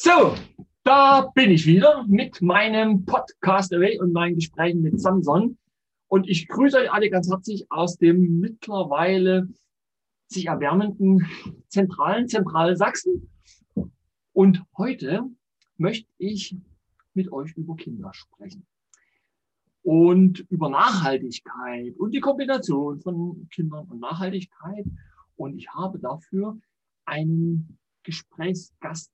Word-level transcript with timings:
So, 0.00 0.36
da 0.84 1.22
bin 1.34 1.50
ich 1.50 1.66
wieder 1.66 2.06
mit 2.06 2.40
meinem 2.40 3.04
Podcast 3.04 3.74
Away 3.74 3.98
und 3.98 4.12
meinen 4.12 4.36
Gesprächen 4.36 4.80
mit 4.80 5.00
Samson. 5.00 5.58
Und 6.06 6.28
ich 6.28 6.46
grüße 6.46 6.76
euch 6.76 6.92
alle 6.92 7.10
ganz 7.10 7.28
herzlich 7.28 7.66
aus 7.68 7.96
dem 7.96 8.38
mittlerweile 8.38 9.48
sich 10.28 10.46
erwärmenden 10.46 11.26
zentralen 11.66 12.28
Zentralsachsen. 12.28 13.28
Und 14.32 14.62
heute 14.76 15.24
möchte 15.78 16.08
ich 16.18 16.54
mit 17.14 17.32
euch 17.32 17.56
über 17.56 17.74
Kinder 17.74 18.14
sprechen 18.14 18.68
und 19.82 20.46
über 20.48 20.70
Nachhaltigkeit 20.70 21.96
und 21.96 22.14
die 22.14 22.20
Kombination 22.20 23.00
von 23.00 23.48
Kindern 23.50 23.88
und 23.88 23.98
Nachhaltigkeit. 23.98 24.86
Und 25.34 25.58
ich 25.58 25.68
habe 25.70 25.98
dafür 25.98 26.56
einen 27.04 27.80
Gesprächsgast 28.04 29.12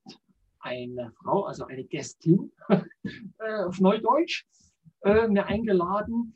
eine 0.65 1.13
Frau, 1.13 1.45
also 1.45 1.65
eine 1.67 1.85
Gästin 1.85 2.51
äh, 2.69 3.65
auf 3.67 3.81
Neudeutsch, 3.81 4.47
äh, 5.03 5.29
mir 5.29 5.47
eingeladen, 5.47 6.35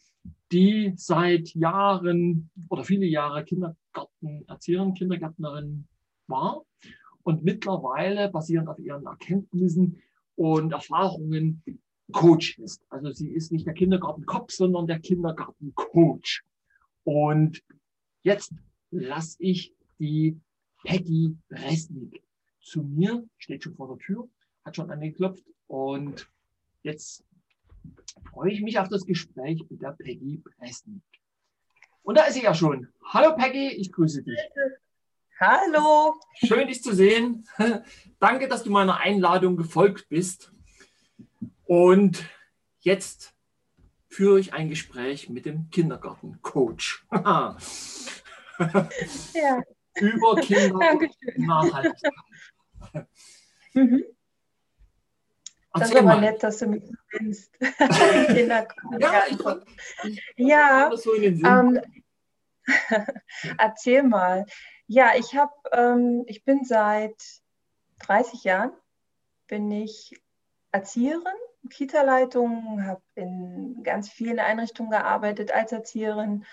die 0.52 0.92
seit 0.96 1.54
Jahren 1.54 2.50
oder 2.68 2.84
viele 2.84 3.06
Jahre 3.06 3.44
Kindergartenerzieherin, 3.44 4.94
Kindergärtnerin 4.94 5.88
war 6.26 6.62
und 7.22 7.42
mittlerweile 7.42 8.28
basierend 8.28 8.68
auf 8.68 8.78
ihren 8.78 9.06
Erkenntnissen 9.06 10.00
und 10.36 10.72
Erfahrungen 10.72 11.62
Coach 12.12 12.58
ist. 12.58 12.84
Also 12.88 13.10
sie 13.12 13.30
ist 13.30 13.52
nicht 13.52 13.66
der 13.66 13.74
Kindergartenkopf, 13.74 14.52
sondern 14.52 14.86
der 14.86 15.00
Kindergartencoach. 15.00 16.42
Und 17.04 17.62
jetzt 18.22 18.54
lasse 18.90 19.36
ich 19.40 19.74
die 19.98 20.40
Peggy 20.84 21.36
Resnick 21.50 22.22
zu 22.68 22.82
mir, 22.82 23.26
steht 23.38 23.64
schon 23.64 23.74
vor 23.74 23.88
der 23.88 23.98
Tür, 23.98 24.28
hat 24.64 24.76
schon 24.76 24.90
angeklopft 24.90 25.44
und 25.66 26.28
jetzt 26.82 27.24
freue 28.30 28.52
ich 28.52 28.60
mich 28.60 28.78
auf 28.78 28.88
das 28.88 29.06
Gespräch 29.06 29.64
mit 29.68 29.82
der 29.82 29.92
Peggy 29.92 30.38
Presnik. 30.38 31.02
Und 32.02 32.16
da 32.16 32.24
ist 32.24 32.34
sie 32.34 32.42
ja 32.42 32.54
schon. 32.54 32.88
Hallo 33.04 33.34
Peggy, 33.36 33.68
ich 33.68 33.92
grüße 33.92 34.22
dich. 34.22 34.38
Hallo. 35.40 36.14
Schön, 36.34 36.66
dich 36.66 36.82
zu 36.82 36.94
sehen. 36.94 37.46
Danke, 38.18 38.48
dass 38.48 38.64
du 38.64 38.70
meiner 38.70 38.98
Einladung 38.98 39.56
gefolgt 39.56 40.08
bist. 40.08 40.52
Und 41.64 42.24
jetzt 42.80 43.34
führe 44.08 44.40
ich 44.40 44.52
ein 44.52 44.68
Gespräch 44.68 45.28
mit 45.28 45.46
dem 45.46 45.70
Kindergartencoach. 45.70 47.04
ja. 47.12 47.56
Über 49.94 50.36
Kindernachhaltigkeit. 50.36 52.12
Mhm. 53.74 54.04
Das 55.74 55.90
ist 55.90 55.96
aber 55.96 56.06
mal. 56.06 56.20
nett, 56.20 56.42
dass 56.42 56.58
du 56.58 56.66
mich 56.66 56.82
kennst. 57.10 57.52
ja, 58.98 59.24
ich, 59.28 60.22
ja 60.36 60.90
so 60.96 61.14
ähm, 61.14 61.80
erzähl 63.58 64.02
mal. 64.02 64.46
Ja, 64.86 65.12
ich 65.16 65.36
habe, 65.36 65.52
ähm, 65.72 66.24
ich 66.26 66.44
bin 66.44 66.64
seit 66.64 67.14
30 68.00 68.44
Jahren 68.44 68.72
bin 69.46 69.70
ich 69.70 70.20
Erzieherin, 70.72 71.22
Kita-Leitung, 71.70 72.84
habe 72.84 73.02
in 73.14 73.82
ganz 73.82 74.08
vielen 74.10 74.38
Einrichtungen 74.38 74.90
gearbeitet 74.90 75.50
als 75.52 75.72
Erzieherin, 75.72 76.44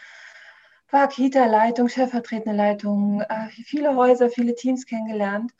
war 0.89 1.07
Kita-Leitung, 1.07 1.89
stellvertretende 1.89 2.55
Leitung, 2.55 3.21
äh, 3.21 3.49
viele 3.49 3.95
Häuser, 3.95 4.29
viele 4.29 4.55
Teams 4.55 4.85
kennengelernt 4.85 5.51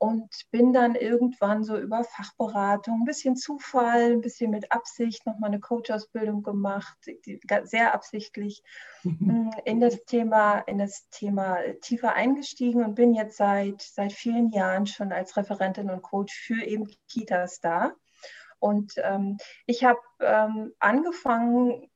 und 0.00 0.30
bin 0.50 0.72
dann 0.72 0.94
irgendwann 0.94 1.62
so 1.62 1.76
über 1.76 2.02
Fachberatung, 2.04 3.02
ein 3.02 3.04
bisschen 3.04 3.36
Zufall, 3.36 4.12
ein 4.12 4.22
bisschen 4.22 4.50
mit 4.50 4.72
Absicht 4.72 5.26
nochmal 5.26 5.50
eine 5.50 5.60
Coach-Ausbildung 5.60 6.42
gemacht, 6.42 6.96
sehr 7.64 7.92
absichtlich 7.92 8.62
mm, 9.02 9.50
in 9.66 9.78
das 9.78 10.02
Thema, 10.06 10.60
in 10.60 10.78
das 10.78 11.06
Thema 11.10 11.58
tiefer 11.82 12.14
eingestiegen 12.14 12.82
und 12.82 12.94
bin 12.94 13.12
jetzt 13.12 13.36
seit, 13.36 13.82
seit 13.82 14.14
vielen 14.14 14.48
Jahren 14.48 14.86
schon 14.86 15.12
als 15.12 15.36
Referentin 15.36 15.90
und 15.90 16.00
Coach 16.00 16.34
für 16.34 16.64
eben 16.64 16.88
Kitas 17.10 17.60
da. 17.60 17.92
Und 18.58 18.94
ähm, 19.04 19.36
ich 19.66 19.84
habe 19.84 20.00
ähm, 20.20 20.72
angefangen, 20.78 21.90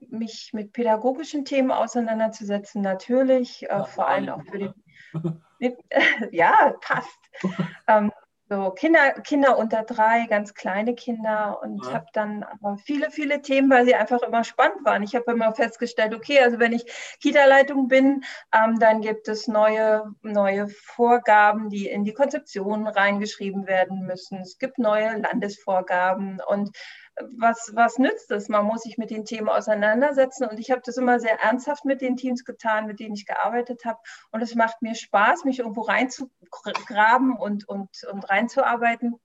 mich 0.00 0.50
mit 0.52 0.72
pädagogischen 0.72 1.44
Themen 1.44 1.70
auseinanderzusetzen, 1.70 2.82
natürlich, 2.82 3.70
äh, 3.70 3.84
vor 3.84 4.08
allem 4.08 4.28
auch 4.28 4.42
für 4.42 4.58
die 4.58 4.70
ja, 6.30 6.74
passt. 6.80 7.18
Ähm, 7.86 8.10
so 8.48 8.70
Kinder, 8.70 9.12
Kinder 9.22 9.56
unter 9.58 9.82
drei, 9.82 10.26
ganz 10.26 10.54
kleine 10.54 10.94
Kinder 10.94 11.60
und 11.62 11.84
ja. 11.86 11.94
habe 11.94 12.06
dann 12.12 12.42
aber 12.42 12.76
viele, 12.76 13.10
viele 13.10 13.40
Themen, 13.40 13.70
weil 13.70 13.86
sie 13.86 13.94
einfach 13.94 14.22
immer 14.22 14.44
spannend 14.44 14.84
waren. 14.84 15.02
Ich 15.02 15.14
habe 15.14 15.32
immer 15.32 15.54
festgestellt, 15.54 16.14
okay, 16.14 16.40
also 16.40 16.58
wenn 16.58 16.72
ich 16.72 16.84
Kita-Leitung 17.20 17.88
bin, 17.88 18.22
ähm, 18.52 18.78
dann 18.78 19.00
gibt 19.00 19.28
es 19.28 19.48
neue, 19.48 20.04
neue 20.22 20.68
Vorgaben, 20.68 21.70
die 21.70 21.88
in 21.88 22.04
die 22.04 22.12
Konzeption 22.12 22.86
reingeschrieben 22.86 23.66
werden 23.66 24.06
müssen. 24.06 24.40
Es 24.40 24.58
gibt 24.58 24.78
neue 24.78 25.18
Landesvorgaben 25.18 26.40
und 26.46 26.76
was, 27.36 27.72
was 27.74 27.98
nützt 27.98 28.30
es? 28.30 28.48
Man 28.48 28.64
muss 28.66 28.82
sich 28.82 28.98
mit 28.98 29.10
den 29.10 29.24
Themen 29.24 29.48
auseinandersetzen 29.48 30.48
und 30.48 30.58
ich 30.58 30.70
habe 30.70 30.82
das 30.84 30.96
immer 30.96 31.20
sehr 31.20 31.40
ernsthaft 31.40 31.84
mit 31.84 32.00
den 32.00 32.16
Teams 32.16 32.44
getan, 32.44 32.86
mit 32.86 33.00
denen 33.00 33.14
ich 33.14 33.26
gearbeitet 33.26 33.84
habe 33.84 34.00
und 34.30 34.42
es 34.42 34.54
macht 34.54 34.82
mir 34.82 34.94
Spaß, 34.94 35.44
mich 35.44 35.60
irgendwo 35.60 35.82
reinzugraben 35.82 37.36
und, 37.36 37.68
und, 37.68 37.88
und 38.10 38.28
reinzuarbeiten. 38.28 39.20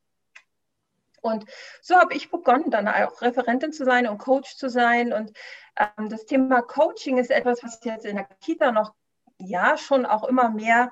Und 1.22 1.45
so 1.81 1.97
habe 1.97 2.13
ich 2.13 2.31
begonnen, 2.31 2.72
dann 2.72 2.88
auch 2.88 3.22
Referentin 3.22 3.73
zu 3.73 3.83
sein 3.83 4.07
und 4.07 4.19
Coach 4.19 4.56
zu 4.56 4.69
sein. 4.69 5.11
Und 5.11 5.33
ähm, 5.77 6.09
das 6.09 6.25
Thema 6.25 6.61
Coaching 6.61 7.17
ist 7.17 7.31
etwas, 7.31 7.61
was 7.63 7.83
jetzt 7.83 8.06
in 8.06 8.16
der 8.16 8.27
Kita 8.39 8.71
noch 8.71 8.94
ja 9.38 9.77
schon 9.77 10.06
auch 10.06 10.23
immer 10.23 10.50
mehr 10.50 10.91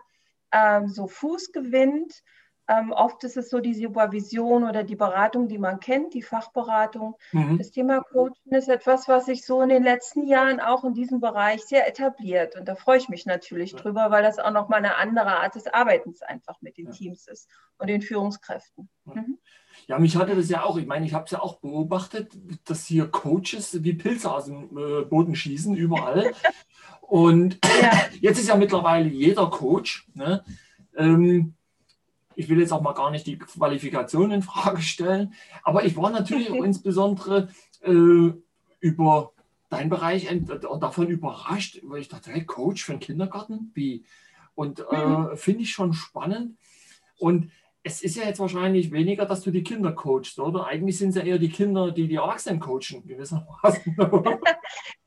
ähm, 0.52 0.88
so 0.90 1.08
Fuß 1.08 1.52
gewinnt. 1.52 2.24
Ähm, 2.69 2.91
oft 2.91 3.23
ist 3.23 3.38
es 3.38 3.50
so 3.50 3.59
die 3.59 3.73
Supervision 3.73 4.66
oder 4.66 4.83
die 4.83 4.97
Beratung, 4.97 5.47
die 5.47 5.57
man 5.57 5.79
kennt, 5.79 6.13
die 6.13 6.22
Fachberatung. 6.22 7.16
Mhm. 7.31 7.57
Das 7.57 7.72
Thema 7.72 8.01
Coaching 8.01 8.51
ist 8.51 8.67
etwas, 8.67 9.07
was 9.07 9.25
sich 9.25 9.45
so 9.45 9.61
in 9.61 9.69
den 9.69 9.83
letzten 9.83 10.28
Jahren 10.28 10.59
auch 10.59 10.83
in 10.83 10.94
diesem 10.94 11.22
Bereich 11.22 11.63
sehr 11.63 11.88
etabliert. 11.88 12.57
Und 12.57 12.67
da 12.67 12.75
freue 12.75 12.97
ich 12.97 13.07
mich 13.07 13.25
natürlich 13.25 13.72
ja. 13.72 13.78
drüber, 13.78 14.11
weil 14.11 14.22
das 14.22 14.38
auch 14.38 14.51
nochmal 14.51 14.79
eine 14.79 14.95
andere 14.95 15.39
Art 15.39 15.55
des 15.55 15.67
Arbeitens 15.67 16.22
einfach 16.22 16.61
mit 16.61 16.78
den 16.78 16.88
ja. 16.88 16.91
Teams 16.91 17.28
ist 17.28 17.50
und 17.78 17.88
den 17.88 18.01
Führungskräften. 18.01 18.89
Mhm. 19.05 19.38
Ja, 19.88 19.97
mich 19.99 20.17
hatte 20.17 20.35
das 20.35 20.49
ja 20.49 20.63
auch, 20.63 20.78
ich 20.78 20.88
meine, 20.88 21.05
ich 21.05 21.13
habe 21.13 21.25
es 21.25 21.31
ja 21.31 21.39
auch 21.39 21.59
beobachtet, 21.59 22.34
dass 22.66 22.85
hier 22.85 23.07
Coaches 23.07 23.81
wie 23.84 23.94
Pilze 23.94 24.29
aus 24.29 24.45
dem 24.45 24.78
äh, 24.78 25.03
Boden 25.03 25.35
schießen, 25.35 25.75
überall. 25.75 26.34
und 27.01 27.59
ja. 27.81 27.91
jetzt 28.19 28.39
ist 28.39 28.49
ja 28.49 28.55
mittlerweile 28.55 29.07
jeder 29.07 29.49
Coach. 29.49 30.09
Ne? 30.13 30.44
Ähm, 30.97 31.53
ich 32.38 32.50
will 32.50 32.59
jetzt 32.59 32.72
auch 32.72 32.81
mal 32.81 32.94
gar 32.94 33.09
nicht 33.09 33.25
die 33.25 33.40
Qualifikation 33.40 34.31
in 34.31 34.44
Frage 34.44 34.81
stellen, 34.84 35.34
aber 35.64 35.86
ich 35.86 35.98
war 35.98 36.12
natürlich 36.12 36.52
auch 36.52 36.64
insbesondere 36.64 37.50
äh, 37.81 38.31
über 38.80 39.34
deinen 39.70 39.90
Bereich 39.90 40.30
davon 40.80 41.08
überrascht, 41.08 41.80
weil 41.84 42.00
ich 42.00 42.09
dachte, 42.09 42.31
hey, 42.31 42.46
Coach 42.46 42.86
für 42.86 42.94
einen 42.94 43.02
Kindergarten, 43.02 43.72
wie? 43.74 44.06
Und 44.53 44.86
äh, 44.92 45.06
mhm. 45.06 45.36
finde 45.36 45.64
ich 45.64 45.72
schon 45.72 45.94
spannend. 45.94 46.58
Und 47.18 47.52
es 47.84 48.03
ist 48.03 48.16
ja 48.18 48.24
jetzt 48.24 48.40
wahrscheinlich 48.40 48.92
weniger, 48.92 49.26
dass 49.26 49.42
du 49.42 49.50
die 49.50 49.64
Kinder 49.64 49.92
coachst, 49.92 50.40
oder? 50.40 50.68
Eigentlich 50.68 50.97
sind 50.97 51.09
es 51.09 51.16
ja 51.16 51.24
eher 51.24 51.40
die 51.40 51.50
Kinder, 51.50 51.92
die 51.92 52.08
die 52.08 52.16
Erwachsenen 52.16 52.59
coachen, 52.59 53.06
gewissermaßen. 53.06 53.96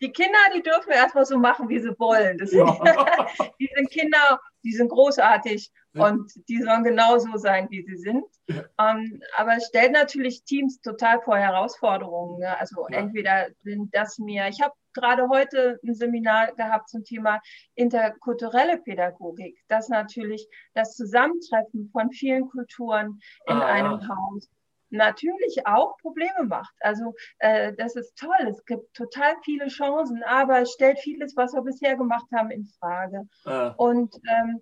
Die 0.03 0.11
Kinder, 0.11 0.39
die 0.57 0.63
dürfen 0.63 0.93
erstmal 0.93 1.27
so 1.27 1.39
machen, 1.39 1.69
wie 1.69 1.79
sie 1.79 1.91
wollen. 1.99 2.39
Ja. 2.53 3.27
die 3.61 3.69
sind 3.77 3.91
Kinder, 3.91 4.41
die 4.63 4.73
sind 4.73 4.89
großartig 4.89 5.71
ja. 5.95 6.07
und 6.07 6.31
die 6.49 6.63
sollen 6.63 6.85
genauso 6.85 7.37
sein, 7.37 7.69
wie 7.71 7.83
sie 7.83 7.97
sind. 7.97 8.25
Ja. 8.49 8.65
Ähm, 8.79 9.21
aber 9.37 9.57
es 9.57 9.67
stellt 9.67 9.93
natürlich 9.93 10.45
Teams 10.45 10.81
total 10.81 11.21
vor 11.23 11.37
Herausforderungen. 11.37 12.41
Ne? 12.41 12.59
Also 12.59 12.87
entweder 12.87 13.49
sind 13.63 13.95
das 13.95 14.19
mir, 14.19 14.49
ich 14.49 14.61
habe 14.61 14.75
gerade 14.93 15.29
heute 15.29 15.79
ein 15.85 15.95
Seminar 15.95 16.53
gehabt 16.55 16.89
zum 16.89 17.05
Thema 17.05 17.41
interkulturelle 17.75 18.79
Pädagogik, 18.79 19.57
dass 19.69 19.89
natürlich 19.89 20.49
das 20.75 20.97
Zusammentreffen 20.97 21.91
von 21.93 22.11
vielen 22.11 22.49
Kulturen 22.49 23.21
in 23.47 23.57
ah, 23.57 23.67
einem 23.67 24.09
Haus 24.09 24.49
natürlich 24.91 25.67
auch 25.67 25.97
Probleme 25.99 26.45
macht. 26.45 26.75
Also 26.81 27.15
äh, 27.39 27.73
das 27.75 27.97
ist 27.97 28.17
toll, 28.17 28.49
es 28.49 28.65
gibt 28.65 28.95
total 28.95 29.35
viele 29.45 29.69
Chancen, 29.69 30.23
aber 30.25 30.61
es 30.61 30.73
stellt 30.73 30.99
vieles, 30.99 31.37
was 31.37 31.53
wir 31.53 31.63
bisher 31.63 31.97
gemacht 31.97 32.27
haben, 32.35 32.51
in 32.51 32.67
Frage. 32.67 33.29
Äh. 33.45 33.71
Und 33.77 34.15
ähm, 34.29 34.61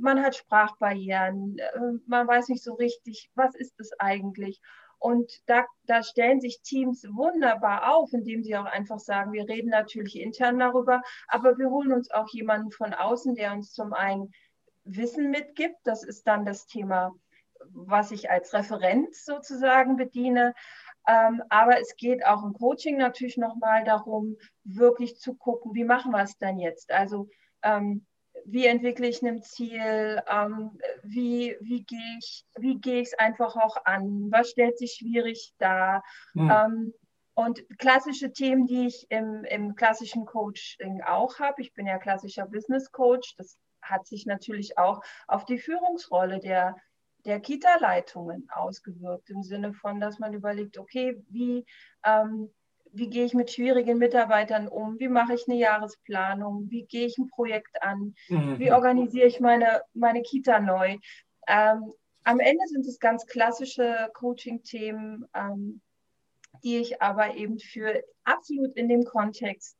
man 0.00 0.22
hat 0.22 0.36
Sprachbarrieren, 0.36 1.58
äh, 1.58 1.80
man 2.06 2.26
weiß 2.26 2.48
nicht 2.48 2.62
so 2.62 2.74
richtig, 2.74 3.30
was 3.34 3.54
ist 3.54 3.78
es 3.78 3.92
eigentlich. 3.98 4.60
Und 4.98 5.32
da, 5.46 5.64
da 5.86 6.04
stellen 6.04 6.40
sich 6.40 6.60
Teams 6.62 7.04
wunderbar 7.12 7.92
auf, 7.92 8.12
indem 8.12 8.44
sie 8.44 8.56
auch 8.56 8.66
einfach 8.66 9.00
sagen, 9.00 9.32
wir 9.32 9.48
reden 9.48 9.70
natürlich 9.70 10.16
intern 10.16 10.60
darüber, 10.60 11.02
aber 11.26 11.58
wir 11.58 11.70
holen 11.70 11.92
uns 11.92 12.12
auch 12.12 12.28
jemanden 12.28 12.70
von 12.70 12.94
außen, 12.94 13.34
der 13.34 13.52
uns 13.52 13.72
zum 13.72 13.92
einen 13.94 14.30
Wissen 14.84 15.30
mitgibt. 15.30 15.76
Das 15.82 16.04
ist 16.04 16.26
dann 16.28 16.44
das 16.44 16.66
Thema 16.66 17.12
was 17.74 18.10
ich 18.10 18.30
als 18.30 18.52
Referenz 18.52 19.24
sozusagen 19.24 19.96
bediene. 19.96 20.54
Ähm, 21.06 21.42
aber 21.48 21.80
es 21.80 21.96
geht 21.96 22.24
auch 22.24 22.44
im 22.44 22.52
Coaching 22.52 22.96
natürlich 22.96 23.36
nochmal 23.36 23.84
darum, 23.84 24.36
wirklich 24.64 25.18
zu 25.18 25.34
gucken, 25.34 25.74
wie 25.74 25.84
machen 25.84 26.12
wir 26.12 26.22
es 26.22 26.38
denn 26.38 26.58
jetzt? 26.58 26.92
Also 26.92 27.28
ähm, 27.62 28.06
wie 28.44 28.66
entwickle 28.66 29.08
ich 29.08 29.22
ein 29.22 29.42
Ziel? 29.42 30.22
Ähm, 30.28 30.78
wie 31.02 31.56
wie 31.60 31.84
gehe 31.84 32.18
ich 32.18 32.44
wie 32.56 32.80
gehe 32.80 33.00
ich 33.00 33.08
es 33.08 33.18
einfach 33.18 33.56
auch 33.56 33.84
an? 33.84 34.28
Was 34.30 34.50
stellt 34.50 34.78
sich 34.78 34.94
schwierig 34.94 35.54
dar? 35.58 36.04
Mhm. 36.34 36.94
und 37.34 37.64
klassische 37.78 38.30
Themen, 38.32 38.66
die 38.66 38.86
ich 38.86 39.06
im, 39.10 39.44
im 39.44 39.74
klassischen 39.74 40.26
Coaching 40.26 41.02
auch 41.02 41.38
habe. 41.38 41.62
Ich 41.62 41.72
bin 41.72 41.86
ja 41.86 41.98
klassischer 41.98 42.46
Business 42.46 42.92
Coach. 42.92 43.34
Das 43.36 43.56
hat 43.80 44.06
sich 44.06 44.26
natürlich 44.26 44.78
auch 44.78 45.00
auf 45.26 45.46
die 45.46 45.58
Führungsrolle 45.58 46.40
der 46.40 46.76
der 47.24 47.40
Kita-Leitungen 47.40 48.48
ausgewirkt, 48.50 49.30
im 49.30 49.42
Sinne 49.42 49.72
von, 49.72 50.00
dass 50.00 50.18
man 50.18 50.34
überlegt, 50.34 50.78
okay, 50.78 51.22
wie, 51.28 51.64
ähm, 52.04 52.50
wie 52.92 53.08
gehe 53.08 53.24
ich 53.24 53.34
mit 53.34 53.50
schwierigen 53.50 53.98
Mitarbeitern 53.98 54.68
um, 54.68 54.98
wie 54.98 55.08
mache 55.08 55.34
ich 55.34 55.48
eine 55.48 55.56
Jahresplanung, 55.56 56.70
wie 56.70 56.84
gehe 56.84 57.06
ich 57.06 57.16
ein 57.18 57.28
Projekt 57.28 57.82
an, 57.82 58.14
mhm. 58.28 58.58
wie 58.58 58.72
organisiere 58.72 59.26
ich 59.26 59.40
meine, 59.40 59.82
meine 59.94 60.22
Kita 60.22 60.60
neu. 60.60 60.98
Ähm, 61.48 61.92
am 62.24 62.40
Ende 62.40 62.64
sind 62.66 62.86
es 62.86 62.98
ganz 62.98 63.26
klassische 63.26 64.10
Coaching-Themen, 64.14 65.26
ähm, 65.34 65.80
die 66.62 66.78
ich 66.78 67.00
aber 67.02 67.34
eben 67.34 67.58
für 67.58 68.02
absolut 68.24 68.76
in 68.76 68.88
dem 68.88 69.04
Kontext 69.04 69.76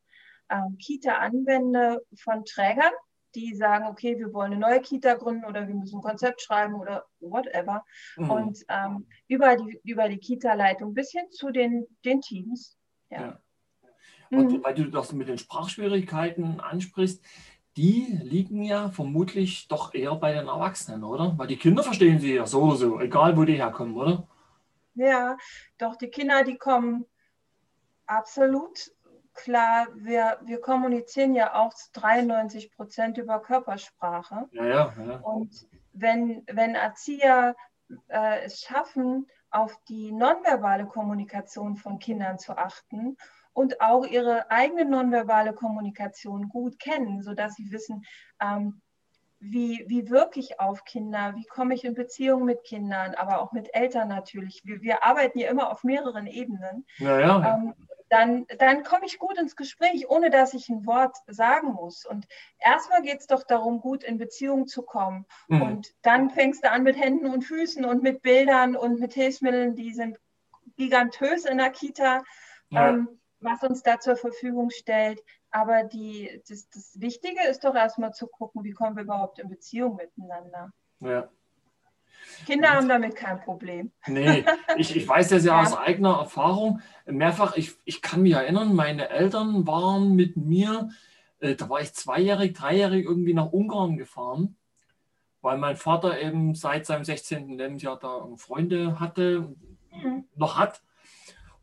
ähm, 0.49 0.77
Kita 0.79 1.19
anwende 1.19 2.05
von 2.19 2.45
Trägern, 2.45 2.93
die 3.35 3.55
sagen, 3.55 3.87
okay, 3.87 4.19
wir 4.19 4.33
wollen 4.33 4.53
eine 4.53 4.61
neue 4.61 4.81
Kita 4.81 5.15
gründen 5.15 5.45
oder 5.45 5.67
wir 5.67 5.75
müssen 5.75 5.99
ein 5.99 6.03
Konzept 6.03 6.41
schreiben 6.43 6.75
oder 6.75 7.07
whatever. 7.21 7.85
Mhm. 8.17 8.31
Und 8.31 8.59
ähm, 8.69 9.07
über 9.29 9.57
die, 9.57 9.81
über 9.85 10.09
die 10.09 10.19
Kita-Leitung 10.19 10.95
bis 10.95 11.11
hin 11.11 11.31
zu 11.31 11.51
den, 11.51 11.87
den 12.05 12.21
Teams. 12.21 12.77
Ja. 13.11 13.21
ja. 13.21 13.41
Und 14.31 14.53
mhm. 14.53 14.65
weil 14.65 14.75
du 14.75 14.85
das 14.85 15.13
mit 15.13 15.29
den 15.29 15.39
Sprachschwierigkeiten 15.39 16.61
ansprichst, 16.61 17.23
die 17.77 18.19
liegen 18.23 18.63
ja 18.63 18.91
vermutlich 18.91 19.69
doch 19.69 19.95
eher 19.95 20.15
bei 20.17 20.33
den 20.33 20.49
Erwachsenen, 20.49 21.05
oder? 21.05 21.35
Weil 21.39 21.47
die 21.47 21.57
Kinder 21.57 21.83
verstehen 21.83 22.19
sie 22.19 22.35
ja 22.35 22.47
so 22.47 22.63
oder 22.63 22.77
so, 22.77 23.01
egal 23.01 23.37
wo 23.37 23.45
die 23.45 23.55
herkommen, 23.55 23.97
oder? 23.97 24.29
Ja, 24.95 25.39
doch 25.79 25.97
die 25.97 26.09
Kinder, 26.09 26.45
die 26.45 26.59
kommen 26.59 27.07
absolut 28.07 28.93
klar, 29.35 29.89
wir, 29.95 30.39
wir 30.43 30.61
kommunizieren 30.61 31.35
ja 31.35 31.55
auch 31.55 31.75
zu 31.75 31.91
93 31.93 32.73
Prozent 32.73 33.19
über 33.19 33.41
Körpersprache. 33.41 34.49
Ja, 34.53 34.65
ja, 34.65 34.95
ja. 34.99 35.17
Und 35.21 35.67
wenn, 35.93 36.45
wenn 36.51 36.75
Erzieher 36.75 37.55
äh, 38.09 38.45
es 38.45 38.61
schaffen, 38.61 39.27
auf 39.51 39.77
die 39.89 40.13
nonverbale 40.13 40.87
Kommunikation 40.87 41.77
von 41.77 41.99
Kindern 41.99 42.39
zu 42.39 42.57
achten 42.57 43.17
und 43.53 43.81
auch 43.81 44.07
ihre 44.07 44.51
eigene 44.51 44.87
nonverbale 44.87 45.53
Kommunikation 45.53 46.49
gut 46.49 46.79
kennen, 46.79 47.23
sodass 47.23 47.55
sie 47.55 47.71
wissen, 47.71 48.05
ähm, 48.41 48.81
wie, 49.41 49.85
wie 49.89 50.09
wirke 50.09 50.39
ich 50.39 50.61
auf 50.61 50.85
Kinder, 50.85 51.35
wie 51.35 51.45
komme 51.45 51.75
ich 51.75 51.85
in 51.85 51.95
Beziehung 51.95 52.45
mit 52.45 52.63
Kindern, 52.63 53.15
aber 53.15 53.41
auch 53.41 53.53
mit 53.53 53.75
Eltern 53.75 54.09
natürlich. 54.09 54.63
Wir, 54.65 54.81
wir 54.83 55.05
arbeiten 55.05 55.39
ja 55.39 55.51
immer 55.51 55.71
auf 55.71 55.83
mehreren 55.83 56.29
Ebenen. 56.29 56.87
Ja, 56.99 57.19
ja. 57.19 57.55
Ähm, 57.55 57.75
dann, 58.13 58.47
dann 58.59 58.83
komme 58.83 59.07
ich 59.07 59.19
gut 59.19 59.39
ins 59.39 59.57
Gespräch, 59.57 60.11
ohne 60.11 60.29
dass 60.29 60.53
ich 60.53 60.69
ein 60.69 60.85
Wort 60.85 61.17
sagen 61.29 61.73
muss. 61.73 62.05
Und 62.05 62.27
erstmal 62.59 63.01
geht 63.01 63.21
es 63.21 63.27
doch 63.27 63.43
darum, 63.43 63.81
gut 63.81 64.05
in 64.05 64.19
Beziehung 64.19 64.67
zu 64.67 64.83
kommen. 64.83 65.25
Mhm. 65.49 65.63
Und 65.63 65.95
dann 66.03 66.29
fängst 66.29 66.63
du 66.63 66.71
an 66.71 66.83
mit 66.83 67.01
Händen 67.01 67.27
und 67.27 67.41
Füßen 67.41 67.87
und 67.87 68.03
mit 68.03 68.21
Bildern 68.21 68.77
und 68.77 69.01
mit 69.01 69.15
Hilfsmitteln, 69.15 69.77
die 69.77 69.95
sind 69.95 70.19
gigantös 70.77 71.47
in 71.47 71.57
der 71.57 71.71
Kita, 71.71 72.23
ja. 72.69 72.91
ähm, 72.91 73.19
was 73.41 73.63
uns 73.63 73.83
da 73.83 73.99
zur 73.99 74.17
Verfügung 74.17 74.69
stellt. 74.69 75.23
Aber 75.51 75.83
die, 75.83 76.43
das, 76.47 76.69
das 76.69 77.01
Wichtige 77.01 77.43
ist 77.49 77.65
doch 77.65 77.75
erstmal 77.75 78.13
zu 78.13 78.27
gucken, 78.27 78.63
wie 78.63 78.73
kommen 78.73 78.95
wir 78.95 79.05
überhaupt 79.05 79.39
in 79.39 79.49
Beziehung 79.49 79.97
miteinander. 79.97 80.71
Ja. 81.01 81.31
Kinder 82.47 82.71
haben 82.71 82.89
damit 82.89 83.17
kein 83.17 83.41
Problem. 83.41 83.91
Nee, 84.07 84.45
ich, 84.77 84.97
ich 84.97 85.09
weiß 85.09 85.29
das 85.29 85.45
ja, 85.45 85.55
ja, 85.55 85.63
aus 85.63 85.77
eigener 85.77 86.19
Erfahrung. 86.19 86.81
Mehrfach, 87.07 87.57
ich, 87.57 87.73
ich 87.85 88.03
kann 88.03 88.23
mich 88.23 88.33
erinnern, 88.33 88.75
meine 88.75 89.09
Eltern 89.09 89.67
waren 89.67 90.15
mit 90.15 90.37
mir, 90.37 90.91
äh, 91.41 91.55
da 91.55 91.69
war 91.69 91.81
ich 91.81 91.93
zweijährig, 91.95 92.55
dreijährig 92.55 93.05
irgendwie 93.05 93.35
nach 93.35 93.53
Ungarn 93.53 93.97
gefahren, 93.97 94.57
weil 95.41 95.59
mein 95.59 95.77
Vater 95.77 96.21
eben 96.21 96.55
seit 96.55 96.87
seinem 96.87 97.05
16. 97.05 97.59
Lebensjahr 97.59 97.99
da 97.99 98.27
Freunde 98.37 99.01
hatte, 99.01 99.55
mhm. 99.93 100.25
noch 100.37 100.59
hat. 100.59 100.83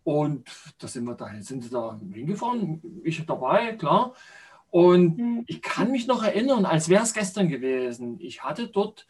Und 0.03 0.49
da 0.79 0.87
sind 0.87 1.05
wir 1.05 1.15
da, 1.15 1.29
sind 1.41 1.63
sie 1.63 1.69
da 1.69 1.99
hingefahren, 2.13 3.01
ich 3.03 3.25
dabei, 3.25 3.73
klar. 3.73 4.13
Und 4.71 5.17
mhm. 5.17 5.43
ich 5.47 5.61
kann 5.61 5.91
mich 5.91 6.07
noch 6.07 6.23
erinnern, 6.23 6.65
als 6.65 6.89
wäre 6.89 7.03
es 7.03 7.13
gestern 7.13 7.49
gewesen. 7.49 8.19
Ich 8.19 8.43
hatte 8.43 8.67
dort 8.67 9.07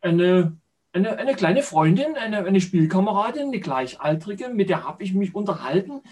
eine, 0.00 0.56
eine, 0.92 1.16
eine 1.18 1.34
kleine 1.34 1.62
Freundin, 1.62 2.16
eine, 2.16 2.44
eine 2.44 2.60
Spielkameradin, 2.60 3.48
eine 3.48 3.60
Gleichaltrige, 3.60 4.48
mit 4.48 4.68
der 4.68 4.84
habe 4.84 5.02
ich 5.02 5.14
mich 5.14 5.34
unterhalten. 5.34 6.02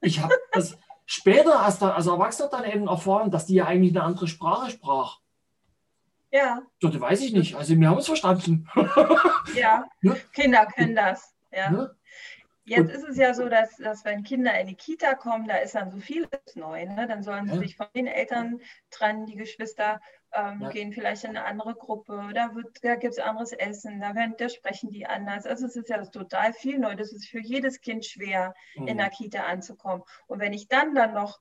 Ich 0.00 0.20
habe 0.20 0.34
das 0.52 0.78
später 1.06 1.60
als, 1.60 1.82
als 1.82 2.06
Erwachsener 2.06 2.48
dann 2.50 2.64
eben 2.64 2.86
erfahren, 2.86 3.30
dass 3.30 3.46
die 3.46 3.54
ja 3.54 3.66
eigentlich 3.66 3.96
eine 3.96 4.04
andere 4.04 4.28
Sprache 4.28 4.70
sprach. 4.70 5.20
Ja. 6.30 6.62
Das 6.80 7.00
weiß 7.00 7.22
ich 7.22 7.32
nicht. 7.32 7.54
Also 7.54 7.78
wir 7.78 7.88
haben 7.88 7.98
es 7.98 8.06
verstanden. 8.06 8.68
ja. 9.54 9.86
ja, 10.02 10.16
Kinder 10.32 10.66
können 10.66 10.94
das. 10.94 11.34
Ja. 11.50 11.72
ja. 11.72 11.90
Jetzt 12.64 12.92
ist 12.92 13.08
es 13.08 13.16
ja 13.16 13.32
so, 13.32 13.48
dass, 13.48 13.76
dass 13.78 14.04
wenn 14.04 14.24
Kinder 14.24 14.58
in 14.60 14.66
die 14.66 14.74
Kita 14.74 15.14
kommen, 15.14 15.48
da 15.48 15.56
ist 15.56 15.74
dann 15.74 15.90
so 15.90 15.98
vieles 15.98 16.28
neu. 16.54 16.84
Ne? 16.84 17.06
Dann 17.08 17.22
sollen 17.22 17.46
sie 17.46 17.54
ja. 17.54 17.60
sich 17.60 17.76
von 17.76 17.86
den 17.94 18.06
Eltern 18.06 18.60
trennen, 18.90 19.24
die 19.24 19.36
Geschwister 19.36 20.02
ähm, 20.34 20.60
ja. 20.60 20.68
gehen 20.70 20.92
vielleicht 20.92 21.24
in 21.24 21.30
eine 21.30 21.44
andere 21.44 21.74
Gruppe, 21.74 22.30
da, 22.34 22.50
da 22.82 22.94
gibt 22.96 23.14
es 23.14 23.18
anderes 23.18 23.52
Essen, 23.52 24.00
da, 24.00 24.14
werden, 24.14 24.34
da 24.38 24.48
sprechen 24.48 24.90
die 24.90 25.06
anders. 25.06 25.46
Also 25.46 25.66
es 25.66 25.76
ist 25.76 25.88
ja 25.88 26.04
total 26.04 26.52
viel 26.52 26.78
neu. 26.78 26.94
Das 26.94 27.12
ist 27.12 27.28
für 27.28 27.40
jedes 27.40 27.80
Kind 27.80 28.04
schwer, 28.04 28.54
mhm. 28.76 28.88
in 28.88 28.98
der 28.98 29.10
Kita 29.10 29.44
anzukommen. 29.44 30.02
Und 30.26 30.40
wenn 30.40 30.52
ich 30.52 30.68
dann 30.68 30.94
dann 30.94 31.14
noch 31.14 31.40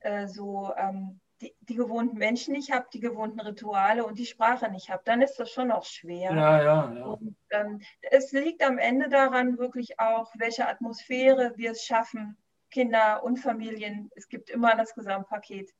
äh, 0.00 0.26
so 0.28 0.72
ähm, 0.76 1.20
die, 1.40 1.54
die, 1.60 1.74
gewohnten 1.74 2.18
Menschen 2.18 2.52
nicht 2.52 2.72
habe, 2.72 2.86
die 2.92 3.00
gewohnten 3.00 3.40
Rituale 3.40 4.04
und 4.04 4.18
die 4.18 4.26
Sprache 4.26 4.70
nicht 4.70 4.90
habe, 4.90 5.02
dann 5.04 5.22
ist 5.22 5.36
das 5.36 5.50
schon 5.50 5.70
auch 5.70 5.84
schwer. 5.84 6.32
Ja, 6.32 6.62
ja, 6.62 6.94
ja. 6.94 7.04
Und, 7.04 7.36
ähm, 7.50 7.80
es 8.02 8.32
liegt 8.32 8.62
am 8.64 8.78
Ende 8.78 9.08
daran 9.08 9.58
wirklich 9.58 9.98
auch, 10.00 10.32
welche 10.36 10.68
Atmosphäre 10.68 11.52
wir 11.56 11.72
es 11.72 11.84
schaffen, 11.84 12.36
Kinder 12.70 13.22
und 13.22 13.38
Familien, 13.38 14.10
es 14.14 14.28
gibt 14.28 14.50
immer 14.50 14.76
das 14.76 14.94
Gesamtpaket, 14.94 15.72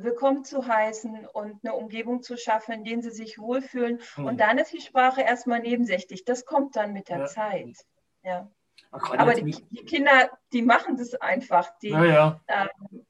willkommen 0.00 0.44
zu 0.44 0.66
heißen 0.66 1.26
und 1.32 1.60
eine 1.64 1.74
Umgebung 1.74 2.22
zu 2.22 2.36
schaffen, 2.36 2.72
in 2.72 2.84
der 2.84 3.02
sie 3.02 3.10
sich 3.10 3.38
wohlfühlen. 3.38 4.00
Mhm. 4.16 4.24
Und 4.24 4.40
dann 4.40 4.58
ist 4.58 4.72
die 4.72 4.80
Sprache 4.80 5.22
erstmal 5.22 5.60
nebensächlich. 5.60 6.24
Das 6.24 6.44
kommt 6.44 6.76
dann 6.76 6.92
mit 6.92 7.08
der 7.08 7.18
ja. 7.18 7.26
Zeit. 7.26 7.76
Ja. 8.22 8.50
Aber 8.90 9.34
die, 9.34 9.56
die, 9.70 9.84
Kinder, 9.84 10.30
die 10.52 10.62
machen 10.62 10.96
das 10.96 11.14
einfach. 11.14 11.70
Die, 11.82 11.90
ja. 11.90 12.40
Ähm, 12.48 13.06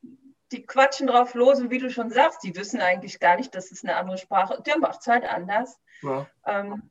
die 0.52 0.64
quatschen 0.64 1.08
drauf 1.08 1.34
los 1.34 1.60
und 1.60 1.70
wie 1.70 1.78
du 1.78 1.90
schon 1.90 2.10
sagst, 2.10 2.42
die 2.44 2.54
wissen 2.54 2.80
eigentlich 2.80 3.18
gar 3.18 3.36
nicht, 3.36 3.54
dass 3.54 3.72
es 3.72 3.82
eine 3.82 3.96
andere 3.96 4.18
Sprache 4.18 4.54
ist. 4.54 4.66
Der 4.66 4.78
macht 4.78 5.00
es 5.00 5.06
halt 5.06 5.24
anders. 5.24 5.78
Ja. 6.02 6.26
Ähm, 6.46 6.90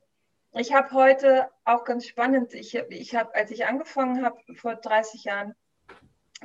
ich 0.52 0.72
habe 0.72 0.90
heute 0.92 1.50
auch 1.64 1.84
ganz 1.84 2.06
spannend, 2.06 2.54
ich, 2.54 2.74
ich 2.74 3.14
habe, 3.14 3.34
als 3.34 3.50
ich 3.50 3.66
angefangen 3.66 4.24
habe 4.24 4.38
vor 4.56 4.74
30 4.74 5.24
Jahren, 5.24 5.54